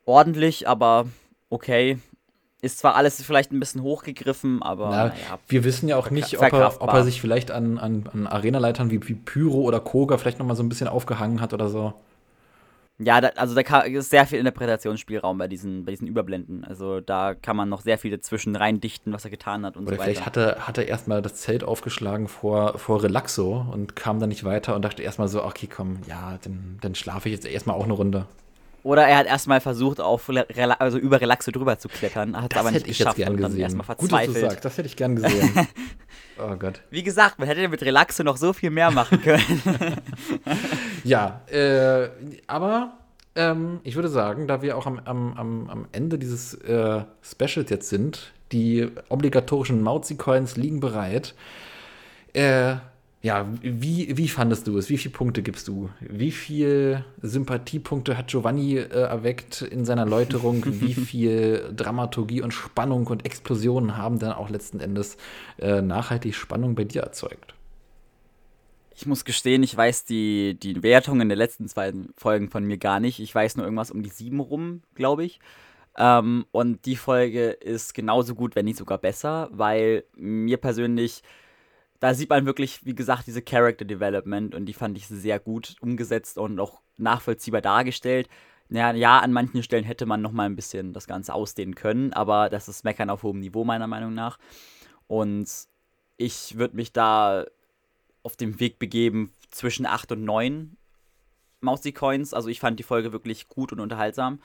Ordentlich, 0.05 0.67
aber 0.67 1.05
okay. 1.49 1.97
Ist 2.61 2.79
zwar 2.79 2.95
alles 2.95 3.21
vielleicht 3.21 3.51
ein 3.51 3.59
bisschen 3.59 3.81
hochgegriffen, 3.81 4.63
aber 4.63 4.89
Na, 4.89 5.05
naja. 5.07 5.39
wir 5.49 5.65
wissen 5.65 5.89
ja 5.89 5.97
auch 5.97 6.09
nicht, 6.11 6.37
ob 6.37 6.53
er, 6.53 6.81
ob 6.81 6.93
er 6.93 7.03
sich 7.03 7.19
vielleicht 7.19 7.51
an, 7.51 7.77
an, 7.77 8.09
an 8.13 8.25
Arenaleitern 8.25 8.89
wie, 8.89 9.05
wie 9.05 9.15
Pyro 9.15 9.63
oder 9.63 9.81
Koga 9.81 10.17
vielleicht 10.17 10.39
noch 10.39 10.45
mal 10.45 10.55
so 10.55 10.63
ein 10.63 10.69
bisschen 10.69 10.87
aufgehangen 10.87 11.41
hat 11.41 11.53
oder 11.53 11.67
so. 11.67 11.93
Ja, 12.99 13.19
da, 13.19 13.29
also 13.29 13.55
da 13.55 13.79
ist 13.79 14.09
sehr 14.09 14.27
viel 14.27 14.39
Interpretationsspielraum 14.39 15.37
bei 15.37 15.47
diesen, 15.47 15.83
bei 15.83 15.91
diesen 15.91 16.07
Überblenden. 16.07 16.63
Also 16.63 17.01
da 17.01 17.33
kann 17.33 17.57
man 17.57 17.67
noch 17.67 17.81
sehr 17.81 17.97
viel 17.97 18.11
dazwischen 18.11 18.55
reindichten, 18.55 19.11
was 19.11 19.25
er 19.25 19.31
getan 19.31 19.65
hat 19.65 19.75
und 19.75 19.87
Oder 19.87 19.97
so 19.97 20.03
vielleicht 20.03 20.21
weiter. 20.21 20.25
hat 20.25 20.37
er, 20.37 20.67
hat 20.67 20.77
er 20.77 20.87
erstmal 20.87 21.21
das 21.21 21.35
Zelt 21.35 21.63
aufgeschlagen 21.63 22.27
vor, 22.27 22.77
vor 22.77 23.01
Relaxo 23.03 23.65
und 23.71 23.95
kam 23.95 24.19
dann 24.19 24.29
nicht 24.29 24.43
weiter 24.43 24.75
und 24.75 24.83
dachte 24.83 25.01
erstmal 25.01 25.27
so, 25.27 25.43
okay, 25.43 25.67
komm, 25.67 25.97
ja, 26.07 26.37
dann, 26.43 26.77
dann 26.81 26.93
schlafe 26.93 27.29
ich 27.29 27.35
jetzt 27.35 27.47
erstmal 27.47 27.75
auch 27.75 27.83
eine 27.83 27.93
Runde. 27.93 28.25
Oder 28.83 29.07
er 29.07 29.17
hat 29.17 29.27
erstmal 29.27 29.61
versucht, 29.61 30.01
auf 30.01 30.29
also 30.79 30.97
über 30.97 31.21
Relaxo 31.21 31.51
drüber 31.51 31.79
zu 31.79 31.87
klettern, 31.87 32.39
hat 32.39 32.53
es 32.53 32.59
aber 32.59 32.69
nicht 32.69 32.81
hätte 32.81 32.91
ich 32.91 32.99
jetzt 32.99 33.15
geschafft 33.15 33.29
und 33.29 33.41
dann 33.41 33.57
erstmal 33.57 33.87
Gut, 33.95 34.11
dass 34.11 34.19
du 34.19 34.25
verzweifelt. 34.25 34.51
sagst, 34.51 34.65
das 34.65 34.77
hätte 34.77 34.87
ich 34.87 34.97
gern 34.97 35.15
gesehen. 35.15 35.67
oh 36.37 36.55
Gott. 36.55 36.81
Wie 36.89 37.01
gesagt, 37.01 37.39
man 37.39 37.47
hätte 37.47 37.65
mit 37.69 37.81
Relaxo 37.81 38.23
noch 38.23 38.35
so 38.35 38.51
viel 38.51 38.69
mehr 38.69 38.91
machen 38.91 39.21
können. 39.21 39.43
Ja, 41.05 41.41
äh, 41.47 42.09
aber 42.47 42.93
ähm, 43.35 43.79
ich 43.83 43.95
würde 43.95 44.07
sagen, 44.07 44.47
da 44.47 44.61
wir 44.61 44.77
auch 44.77 44.85
am, 44.85 44.99
am, 45.03 45.33
am, 45.33 45.69
am 45.69 45.85
Ende 45.91 46.17
dieses 46.17 46.53
äh, 46.53 47.03
Specials 47.21 47.69
jetzt 47.69 47.89
sind, 47.89 48.31
die 48.53 48.89
obligatorischen 49.09 49.81
Mauzi-Coins 49.81 50.55
liegen 50.55 50.79
bereit. 50.79 51.33
Äh, 52.33 52.75
ja, 53.23 53.47
wie, 53.61 54.17
wie 54.17 54.27
fandest 54.27 54.67
du 54.67 54.77
es? 54.77 54.89
Wie 54.89 54.97
viele 54.97 55.13
Punkte 55.13 55.43
gibst 55.43 55.69
du? 55.69 55.89
Wie 56.01 56.31
viel 56.31 57.05
Sympathiepunkte 57.21 58.17
hat 58.17 58.27
Giovanni 58.27 58.75
äh, 58.75 58.89
erweckt 58.89 59.61
in 59.61 59.85
seiner 59.85 60.05
Läuterung? 60.05 60.61
wie 60.81 60.93
viel 60.93 61.71
Dramaturgie 61.73 62.41
und 62.41 62.51
Spannung 62.51 63.07
und 63.07 63.25
Explosionen 63.25 63.95
haben 63.95 64.19
dann 64.19 64.33
auch 64.33 64.49
letzten 64.49 64.81
Endes 64.81 65.15
äh, 65.57 65.81
nachhaltig 65.81 66.35
Spannung 66.35 66.75
bei 66.75 66.83
dir 66.83 67.03
erzeugt? 67.03 67.55
Ich 68.93 69.05
muss 69.05 69.23
gestehen, 69.23 69.63
ich 69.63 69.75
weiß 69.75 70.03
die, 70.03 70.59
die 70.61 70.83
Wertungen 70.83 71.29
der 71.29 71.37
letzten 71.37 71.69
zwei 71.69 71.93
Folgen 72.17 72.49
von 72.49 72.65
mir 72.65 72.77
gar 72.77 72.99
nicht. 72.99 73.21
Ich 73.21 73.33
weiß 73.33 73.55
nur 73.55 73.65
irgendwas 73.65 73.89
um 73.89 74.03
die 74.03 74.09
sieben 74.09 74.41
rum, 74.41 74.81
glaube 74.95 75.23
ich. 75.23 75.39
Ähm, 75.97 76.45
und 76.51 76.85
die 76.85 76.97
Folge 76.97 77.51
ist 77.51 77.93
genauso 77.93 78.35
gut, 78.35 78.57
wenn 78.57 78.65
nicht 78.65 78.77
sogar 78.77 78.97
besser, 78.97 79.47
weil 79.53 80.03
mir 80.13 80.57
persönlich, 80.57 81.23
da 82.03 82.13
sieht 82.13 82.29
man 82.29 82.45
wirklich, 82.45 82.85
wie 82.85 82.95
gesagt, 82.95 83.27
diese 83.27 83.41
Character 83.41 83.85
Development 83.85 84.55
und 84.55 84.65
die 84.65 84.73
fand 84.73 84.97
ich 84.97 85.07
sehr 85.07 85.39
gut 85.39 85.77
umgesetzt 85.79 86.37
und 86.37 86.59
auch 86.59 86.81
nachvollziehbar 86.97 87.61
dargestellt. 87.61 88.27
Ja, 88.67 88.91
ja, 88.91 89.19
an 89.19 89.31
manchen 89.31 89.63
Stellen 89.63 89.85
hätte 89.85 90.05
man 90.05 90.21
noch 90.21 90.33
mal 90.33 90.43
ein 90.43 90.57
bisschen 90.57 90.91
das 90.91 91.07
Ganze 91.07 91.33
ausdehnen 91.33 91.75
können, 91.75 92.11
aber 92.11 92.49
das 92.49 92.67
ist 92.67 92.83
Meckern 92.83 93.09
auf 93.09 93.23
hohem 93.23 93.39
Niveau 93.39 93.63
meiner 93.63 93.87
Meinung 93.87 94.13
nach. 94.13 94.37
Und 95.07 95.47
ich 96.17 96.57
würde 96.57 96.75
mich 96.75 96.91
da 96.91 97.45
auf 98.21 98.35
dem 98.35 98.59
Weg 98.59 98.79
begeben 98.79 99.31
zwischen 99.49 99.85
8 99.85 100.11
und 100.11 100.25
9 100.25 100.75
Mausi-Coins. 101.61 102.33
Also 102.33 102.49
ich 102.49 102.59
fand 102.59 102.79
die 102.79 102.83
Folge 102.83 103.13
wirklich 103.13 103.47
gut 103.47 103.71
und 103.71 103.79
unterhaltsam. 103.79 104.41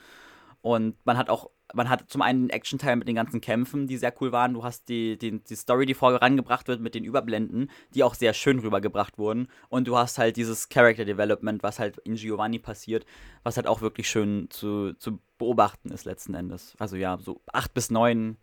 Und 0.61 0.95
man 1.05 1.17
hat 1.17 1.29
auch, 1.29 1.49
man 1.73 1.89
hat 1.89 2.05
zum 2.07 2.21
einen 2.21 2.47
den 2.47 2.49
Action-Teil 2.49 2.95
mit 2.95 3.07
den 3.07 3.15
ganzen 3.15 3.41
Kämpfen, 3.41 3.87
die 3.87 3.97
sehr 3.97 4.13
cool 4.21 4.31
waren. 4.31 4.53
Du 4.53 4.63
hast 4.63 4.89
die, 4.89 5.17
die, 5.17 5.39
die 5.39 5.55
Story, 5.55 5.85
die 5.85 5.93
vorangebracht 5.93 6.67
wird 6.67 6.81
mit 6.81 6.95
den 6.95 7.03
Überblenden, 7.03 7.69
die 7.93 8.03
auch 8.03 8.15
sehr 8.15 8.33
schön 8.33 8.59
rübergebracht 8.59 9.17
wurden. 9.17 9.47
Und 9.69 9.87
du 9.87 9.97
hast 9.97 10.17
halt 10.17 10.35
dieses 10.37 10.69
Character 10.69 11.05
Development, 11.05 11.61
was 11.63 11.79
halt 11.79 11.97
in 11.99 12.15
Giovanni 12.15 12.59
passiert, 12.59 13.05
was 13.43 13.57
halt 13.57 13.67
auch 13.67 13.81
wirklich 13.81 14.09
schön 14.09 14.47
zu, 14.49 14.93
zu 14.93 15.19
beobachten 15.37 15.91
ist 15.91 16.05
letzten 16.05 16.33
Endes. 16.33 16.75
Also 16.79 16.95
ja, 16.95 17.17
so 17.21 17.39
8 17.53 17.73
bis 17.73 17.91
9, 17.91 18.37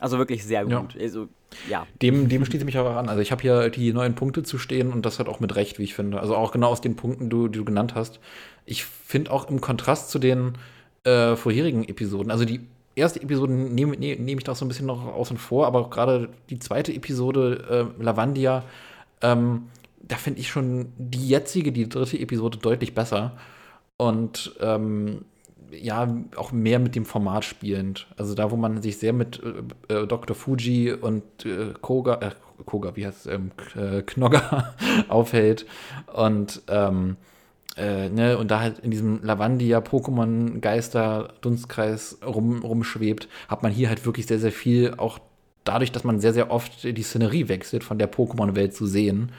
also 0.00 0.18
wirklich 0.18 0.44
sehr 0.44 0.66
Ja. 0.66 0.80
gut. 0.80 0.96
Also 0.98 1.28
ja, 1.68 1.86
Dem, 2.02 2.28
dem 2.28 2.44
schließe 2.44 2.58
ich 2.58 2.64
mich 2.64 2.78
auch 2.78 2.94
an. 2.94 3.08
Also 3.08 3.20
ich 3.22 3.32
habe 3.32 3.42
hier 3.42 3.70
die 3.70 3.92
neuen 3.92 4.14
Punkte 4.14 4.42
zu 4.42 4.58
stehen 4.58 4.92
und 4.92 5.04
das 5.04 5.18
hat 5.18 5.28
auch 5.28 5.40
mit 5.40 5.56
Recht, 5.56 5.78
wie 5.78 5.82
ich 5.84 5.94
finde. 5.94 6.20
Also 6.20 6.36
auch 6.36 6.52
genau 6.52 6.68
aus 6.68 6.80
den 6.80 6.94
Punkten, 6.94 7.30
du, 7.30 7.48
die 7.48 7.58
du 7.58 7.64
genannt 7.64 7.94
hast. 7.94 8.20
Ich 8.66 8.84
finde 8.84 9.30
auch 9.32 9.48
im 9.50 9.60
Kontrast 9.60 10.10
zu 10.10 10.18
den 10.18 10.58
äh, 11.08 11.36
vorherigen 11.36 11.84
Episoden, 11.88 12.30
also 12.30 12.44
die 12.44 12.60
erste 12.94 13.22
Episode 13.22 13.52
nehme 13.52 13.96
ne, 13.96 14.16
nehm 14.16 14.38
ich 14.38 14.44
da 14.44 14.54
so 14.54 14.64
ein 14.64 14.68
bisschen 14.68 14.86
noch 14.86 15.06
außen 15.06 15.38
vor, 15.38 15.66
aber 15.66 15.88
gerade 15.88 16.28
die 16.50 16.58
zweite 16.58 16.92
Episode, 16.92 17.88
äh, 17.98 18.02
Lavandia, 18.02 18.64
ähm, 19.22 19.68
da 20.02 20.16
finde 20.16 20.40
ich 20.40 20.48
schon 20.48 20.92
die 20.98 21.28
jetzige, 21.28 21.72
die 21.72 21.88
dritte 21.88 22.18
Episode 22.18 22.58
deutlich 22.58 22.94
besser. 22.94 23.32
Und 23.96 24.54
ähm, 24.60 25.24
ja, 25.70 26.08
auch 26.36 26.52
mehr 26.52 26.78
mit 26.78 26.94
dem 26.94 27.04
Format 27.04 27.44
spielend. 27.44 28.06
Also 28.16 28.34
da, 28.34 28.50
wo 28.50 28.56
man 28.56 28.80
sich 28.80 28.98
sehr 28.98 29.12
mit 29.12 29.40
äh, 29.88 29.94
äh, 29.94 30.06
Dr. 30.06 30.34
Fuji 30.34 30.92
und 30.92 31.24
äh, 31.44 31.74
Koga, 31.80 32.14
äh, 32.20 32.30
Koga, 32.64 32.96
wie 32.96 33.06
heißt 33.06 33.26
es, 33.26 33.32
ähm, 33.32 33.50
äh, 33.76 34.02
Knogger 34.02 34.74
aufhält. 35.08 35.66
Und 36.12 36.62
ähm, 36.68 37.16
äh, 37.78 38.08
ne, 38.08 38.36
und 38.36 38.50
da 38.50 38.60
halt 38.60 38.80
in 38.80 38.90
diesem 38.90 39.22
Lavandia 39.22 39.78
Pokémon 39.78 40.60
Geister 40.60 41.34
Dunstkreis 41.40 42.18
rum, 42.24 42.62
rumschwebt, 42.62 43.28
hat 43.48 43.62
man 43.62 43.72
hier 43.72 43.88
halt 43.88 44.04
wirklich 44.04 44.26
sehr, 44.26 44.38
sehr 44.38 44.52
viel, 44.52 44.94
auch 44.96 45.18
dadurch, 45.64 45.92
dass 45.92 46.04
man 46.04 46.20
sehr, 46.20 46.32
sehr 46.32 46.50
oft 46.50 46.84
die 46.84 47.02
Szenerie 47.02 47.48
wechselt, 47.48 47.84
von 47.84 47.98
der 47.98 48.10
Pokémon-Welt 48.10 48.74
zu 48.74 48.86
sehen. 48.86 49.32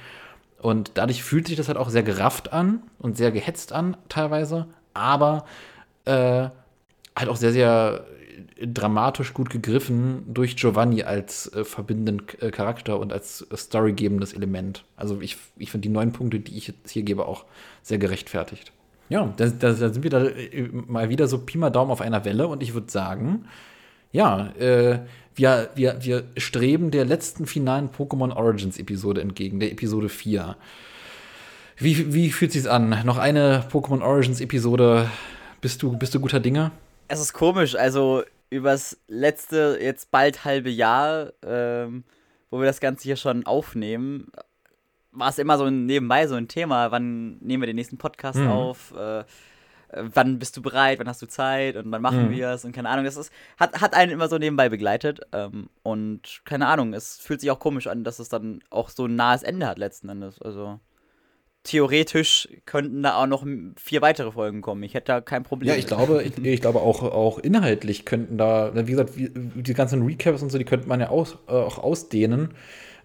Und 0.62 0.92
dadurch 0.96 1.24
fühlt 1.24 1.48
sich 1.48 1.58
das 1.58 1.68
halt 1.68 1.78
auch 1.78 1.90
sehr 1.90 2.04
gerafft 2.04 2.54
an 2.54 2.84
und 3.00 3.18
sehr 3.18 3.32
gehetzt 3.32 3.74
an, 3.74 3.98
teilweise. 4.10 4.68
Aber 4.94 5.46
äh, 6.06 6.50
halt 7.16 7.30
auch 7.30 7.36
sehr, 7.36 7.52
sehr 7.52 8.06
dramatisch 8.62 9.34
gut 9.34 9.50
gegriffen 9.50 10.24
durch 10.28 10.56
Giovanni 10.56 11.04
als 11.04 11.52
äh, 11.54 11.64
verbindenden 11.64 12.22
äh, 12.40 12.52
Charakter 12.52 13.00
und 13.00 13.14
als 13.14 13.42
äh, 13.42 13.58
storygebendes 13.58 14.34
Element. 14.34 14.84
Also 14.96 15.22
ich, 15.22 15.38
ich 15.58 15.72
finde 15.72 15.88
die 15.88 15.94
neun 15.94 16.12
Punkte, 16.12 16.40
die 16.40 16.58
ich 16.58 16.68
jetzt 16.68 16.90
hier 16.90 17.04
gebe, 17.04 17.26
auch 17.26 17.46
sehr 17.82 17.98
gerechtfertigt. 17.98 18.72
Ja, 19.10 19.34
da, 19.38 19.48
da, 19.48 19.74
da 19.74 19.90
sind 19.90 20.04
wir 20.04 20.10
da 20.10 20.26
äh, 20.26 20.70
mal 20.72 21.10
wieder 21.10 21.28
so 21.28 21.40
Pi 21.40 21.58
mal 21.58 21.70
Daumen 21.70 21.92
auf 21.92 22.02
einer 22.02 22.26
Welle 22.26 22.48
und 22.48 22.62
ich 22.62 22.74
würde 22.74 22.92
sagen, 22.92 23.46
ja, 24.12 24.52
äh, 24.60 25.00
wir, 25.36 25.70
wir, 25.76 26.04
wir 26.04 26.24
streben 26.38 26.92
der 26.92 27.06
letzten 27.06 27.46
finalen 27.46 27.90
Pokémon 27.90 28.36
Origins 28.36 28.78
Episode 28.78 29.22
entgegen, 29.22 29.60
der 29.60 29.72
Episode 29.72 30.10
4. 30.10 30.56
Wie, 31.78 32.14
wie 32.14 32.32
fühlt 32.32 32.52
sich's 32.52 32.68
an? 32.68 32.90
Noch 33.06 33.18
eine 33.18 33.66
Pokémon 33.72 34.02
Origins 34.02 34.42
Episode. 34.42 35.10
Bist 35.62 35.82
du, 35.82 35.98
bist 35.98 36.14
du 36.14 36.20
guter 36.20 36.40
Dinge? 36.40 36.72
Es 37.08 37.20
ist 37.20 37.34
komisch, 37.34 37.76
also 37.76 38.24
übers 38.50 38.98
letzte, 39.08 39.80
jetzt 39.82 40.12
bald 40.12 40.44
halbe 40.46 40.70
Jahr, 40.70 41.32
ähm, 41.46 42.04
wo 42.50 42.60
wir 42.60 42.66
das 42.66 42.80
Ganze 42.80 43.04
hier 43.04 43.16
schon 43.16 43.46
aufnehmen, 43.46 44.32
war 45.12 45.30
es 45.30 45.38
immer 45.38 45.58
so 45.58 45.70
nebenbei 45.70 46.28
so 46.28 46.36
ein 46.36 46.48
Thema, 46.48 46.92
wann 46.92 47.38
nehmen 47.40 47.62
wir 47.62 47.68
den 47.68 47.76
nächsten 47.76 47.98
Podcast 47.98 48.40
mhm. 48.40 48.48
auf, 48.48 48.94
äh, 48.96 49.24
wann 49.92 50.40
bist 50.40 50.56
du 50.56 50.62
bereit, 50.62 51.00
wann 51.00 51.08
hast 51.08 51.22
du 51.22 51.28
Zeit 51.28 51.76
und 51.76 51.92
wann 51.92 52.02
machen 52.02 52.28
mhm. 52.28 52.32
wir 52.32 52.50
es 52.50 52.64
und 52.64 52.74
keine 52.74 52.90
Ahnung, 52.90 53.06
das 53.06 53.18
ist, 53.18 53.32
hat, 53.58 53.82
hat 53.82 53.94
einen 53.94 54.12
immer 54.12 54.28
so 54.28 54.38
nebenbei 54.38 54.70
begleitet 54.70 55.22
ähm, 55.34 55.70
und 55.84 56.42
keine 56.46 56.68
Ahnung, 56.68 56.94
es 56.94 57.18
fühlt 57.18 57.42
sich 57.42 57.52
auch 57.52 57.60
komisch 57.60 57.88
an, 57.88 58.04
dass 58.04 58.20
es 58.20 58.30
dann 58.30 58.62
auch 58.70 58.90
so 58.90 59.06
ein 59.06 59.16
nahes 59.16 59.44
Ende 59.44 59.68
hat 59.68 59.80
letzten 59.80 60.10
Endes, 60.10 60.42
also 60.42 60.80
theoretisch 61.64 62.48
könnten 62.66 63.04
da 63.04 63.16
auch 63.16 63.28
noch 63.28 63.46
vier 63.76 64.02
weitere 64.02 64.32
Folgen 64.32 64.62
kommen. 64.62 64.82
Ich 64.84 64.94
hätte 64.94 65.08
da 65.08 65.22
kein 65.22 65.44
Problem. 65.44 65.70
Ja, 65.70 65.76
ich 65.78 65.88
glaube, 65.88 66.24
ich, 66.24 66.38
ich, 66.44 66.62
glaube 66.62 66.80
auch, 66.80 67.04
auch 67.04 67.38
inhaltlich 67.38 68.06
könnten 68.06 68.38
da, 68.38 68.72
wie 68.74 68.92
gesagt, 68.92 69.14
die 69.16 69.74
ganzen 69.74 70.04
Recaps 70.04 70.42
und 70.42 70.52
so, 70.52 70.58
die 70.58 70.66
könnte 70.66 70.88
man 70.88 71.00
ja 71.00 71.10
aus, 71.10 71.38
äh, 71.48 71.52
auch 71.52 71.78
ausdehnen. 71.78 72.54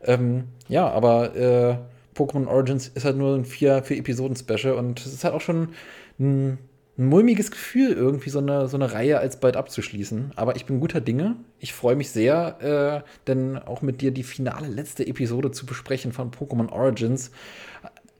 Ähm, 0.02 0.44
ja, 0.68 0.89
aber 0.89 1.35
äh, 1.35 1.76
Pokémon 2.15 2.47
Origins 2.47 2.89
ist 2.89 3.05
halt 3.05 3.16
nur 3.16 3.35
ein 3.35 3.45
vier, 3.45 3.82
vier 3.82 3.99
Episoden-Special 3.99 4.74
und 4.74 5.01
es 5.01 5.12
ist 5.12 5.24
halt 5.24 5.35
auch 5.35 5.41
schon 5.41 5.70
ein, 6.19 6.59
ein, 6.97 7.09
mulmiges 7.09 7.51
Gefühl, 7.51 7.93
irgendwie 7.93 8.31
so 8.31 8.39
eine, 8.39 8.69
so 8.69 8.77
eine 8.77 8.93
Reihe 8.93 9.19
als 9.19 9.41
bald 9.41 9.57
abzuschließen. 9.57 10.32
Aber 10.36 10.55
ich 10.55 10.65
bin 10.65 10.78
guter 10.78 11.01
Dinge. 11.01 11.35
Ich 11.59 11.73
freue 11.73 11.97
mich 11.97 12.11
sehr, 12.11 13.03
äh, 13.05 13.09
denn 13.27 13.59
auch 13.59 13.82
mit 13.82 14.01
dir 14.01 14.12
die 14.12 14.23
finale 14.23 14.69
letzte 14.69 15.05
Episode 15.05 15.51
zu 15.51 15.66
besprechen 15.66 16.12
von 16.12 16.31
Pokémon 16.31 16.70
Origins. 16.70 17.32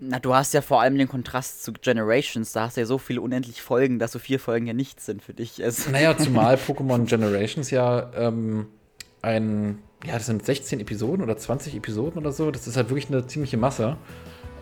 Na, 0.01 0.19
du 0.19 0.35
hast 0.35 0.55
ja 0.55 0.61
vor 0.61 0.81
allem 0.81 0.99
den 0.99 1.09
Kontrast 1.09 1.62
zu 1.62 1.73
Generations. 1.73 2.53
Da 2.53 2.62
hast 2.62 2.77
du 2.77 2.81
ja 2.81 2.87
so 2.87 2.99
viele 2.99 3.21
unendlich 3.21 3.62
Folgen, 3.62 3.99
dass 3.99 4.12
so 4.12 4.19
vier 4.19 4.41
Folgen 4.41 4.66
ja 4.66 4.73
nichts 4.73 5.07
sind 5.07 5.23
für 5.23 5.35
dich. 5.35 5.62
Also 5.62 5.91
naja, 5.91 6.16
zumal 6.19 6.57
Pokémon 6.57 7.07
Generations 7.07 7.71
ja 7.71 8.11
ähm, 8.16 8.66
ein, 9.23 9.79
ja, 10.07 10.15
das 10.15 10.27
sind 10.27 10.45
16 10.45 10.81
Episoden 10.81 11.23
oder 11.23 11.37
20 11.37 11.75
Episoden 11.75 12.19
oder 12.19 12.33
so. 12.33 12.51
Das 12.51 12.67
ist 12.67 12.77
halt 12.77 12.91
wirklich 12.91 13.09
eine 13.09 13.27
ziemliche 13.27 13.57
Masse. 13.57 13.97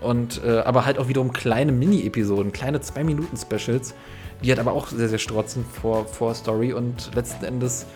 Und, 0.01 0.43
äh, 0.45 0.59
aber 0.59 0.85
halt 0.85 0.99
auch 0.99 1.09
wiederum 1.09 1.33
kleine 1.33 1.71
Mini-Episoden, 1.73 2.53
kleine 2.53 2.79
2-Minuten-Specials, 2.79 3.95
die 4.43 4.51
halt 4.51 4.59
aber 4.59 4.73
auch 4.73 4.89
sehr, 4.89 5.09
sehr 5.09 5.19
strotzen 5.19 5.65
vor, 5.65 6.07
vor 6.07 6.35
Story 6.35 6.73
und 6.73 7.15
letzten 7.15 7.45
Endes 7.45 7.87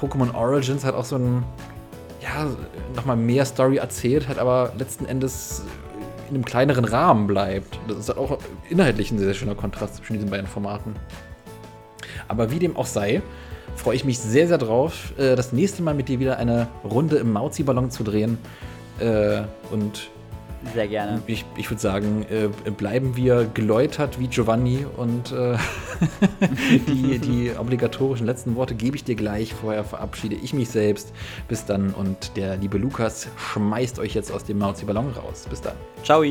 Pokémon 0.00 0.32
Origins 0.34 0.84
hat 0.84 0.94
auch 0.94 1.04
so 1.04 1.16
ein, 1.16 1.42
ja, 2.22 2.48
nochmal 2.94 3.16
mehr 3.16 3.44
Story 3.44 3.78
erzählt, 3.78 4.28
hat 4.28 4.38
aber 4.38 4.72
letzten 4.78 5.06
Endes 5.06 5.64
in 6.28 6.36
einem 6.36 6.44
kleineren 6.44 6.84
Rahmen 6.84 7.26
bleibt. 7.26 7.78
Das 7.88 7.98
ist 7.98 8.08
halt 8.08 8.18
auch 8.18 8.38
inhaltlich 8.68 9.10
ein 9.10 9.18
sehr, 9.18 9.26
sehr 9.28 9.34
schöner 9.34 9.54
Kontrast 9.56 9.96
zwischen 9.96 10.14
diesen 10.14 10.30
beiden 10.30 10.46
Formaten. 10.46 10.94
Aber 12.28 12.50
wie 12.50 12.58
dem 12.58 12.76
auch 12.76 12.86
sei, 12.86 13.22
freue 13.78 13.96
ich 13.96 14.04
mich 14.04 14.18
sehr, 14.18 14.48
sehr 14.48 14.58
drauf, 14.58 15.12
äh, 15.18 15.36
das 15.36 15.52
nächste 15.52 15.82
Mal 15.82 15.94
mit 15.94 16.08
dir 16.08 16.20
wieder 16.20 16.38
eine 16.38 16.68
Runde 16.84 17.16
im 17.16 17.32
Mauzi-Ballon 17.32 17.90
zu 17.90 18.04
drehen. 18.04 18.38
Äh, 19.00 19.42
und 19.70 20.10
sehr 20.74 20.88
gerne. 20.88 21.22
Ich, 21.26 21.44
ich 21.56 21.70
würde 21.70 21.80
sagen, 21.80 22.26
äh, 22.28 22.48
bleiben 22.70 23.16
wir 23.16 23.48
geläutert 23.54 24.18
wie 24.18 24.26
Giovanni 24.26 24.84
und 24.96 25.32
äh, 25.32 25.56
die, 26.88 27.18
die 27.18 27.52
obligatorischen 27.56 28.26
letzten 28.26 28.56
Worte 28.56 28.74
gebe 28.74 28.96
ich 28.96 29.04
dir 29.04 29.14
gleich. 29.14 29.54
Vorher 29.54 29.84
verabschiede 29.84 30.34
ich 30.34 30.52
mich 30.52 30.68
selbst. 30.68 31.12
Bis 31.46 31.64
dann 31.64 31.94
und 31.94 32.36
der 32.36 32.56
liebe 32.56 32.76
Lukas 32.76 33.28
schmeißt 33.36 33.98
euch 34.00 34.14
jetzt 34.14 34.32
aus 34.32 34.44
dem 34.44 34.58
Mauzi-Ballon 34.58 35.12
raus. 35.12 35.46
Bis 35.48 35.60
dann. 35.60 35.76
Ciao. 36.02 36.24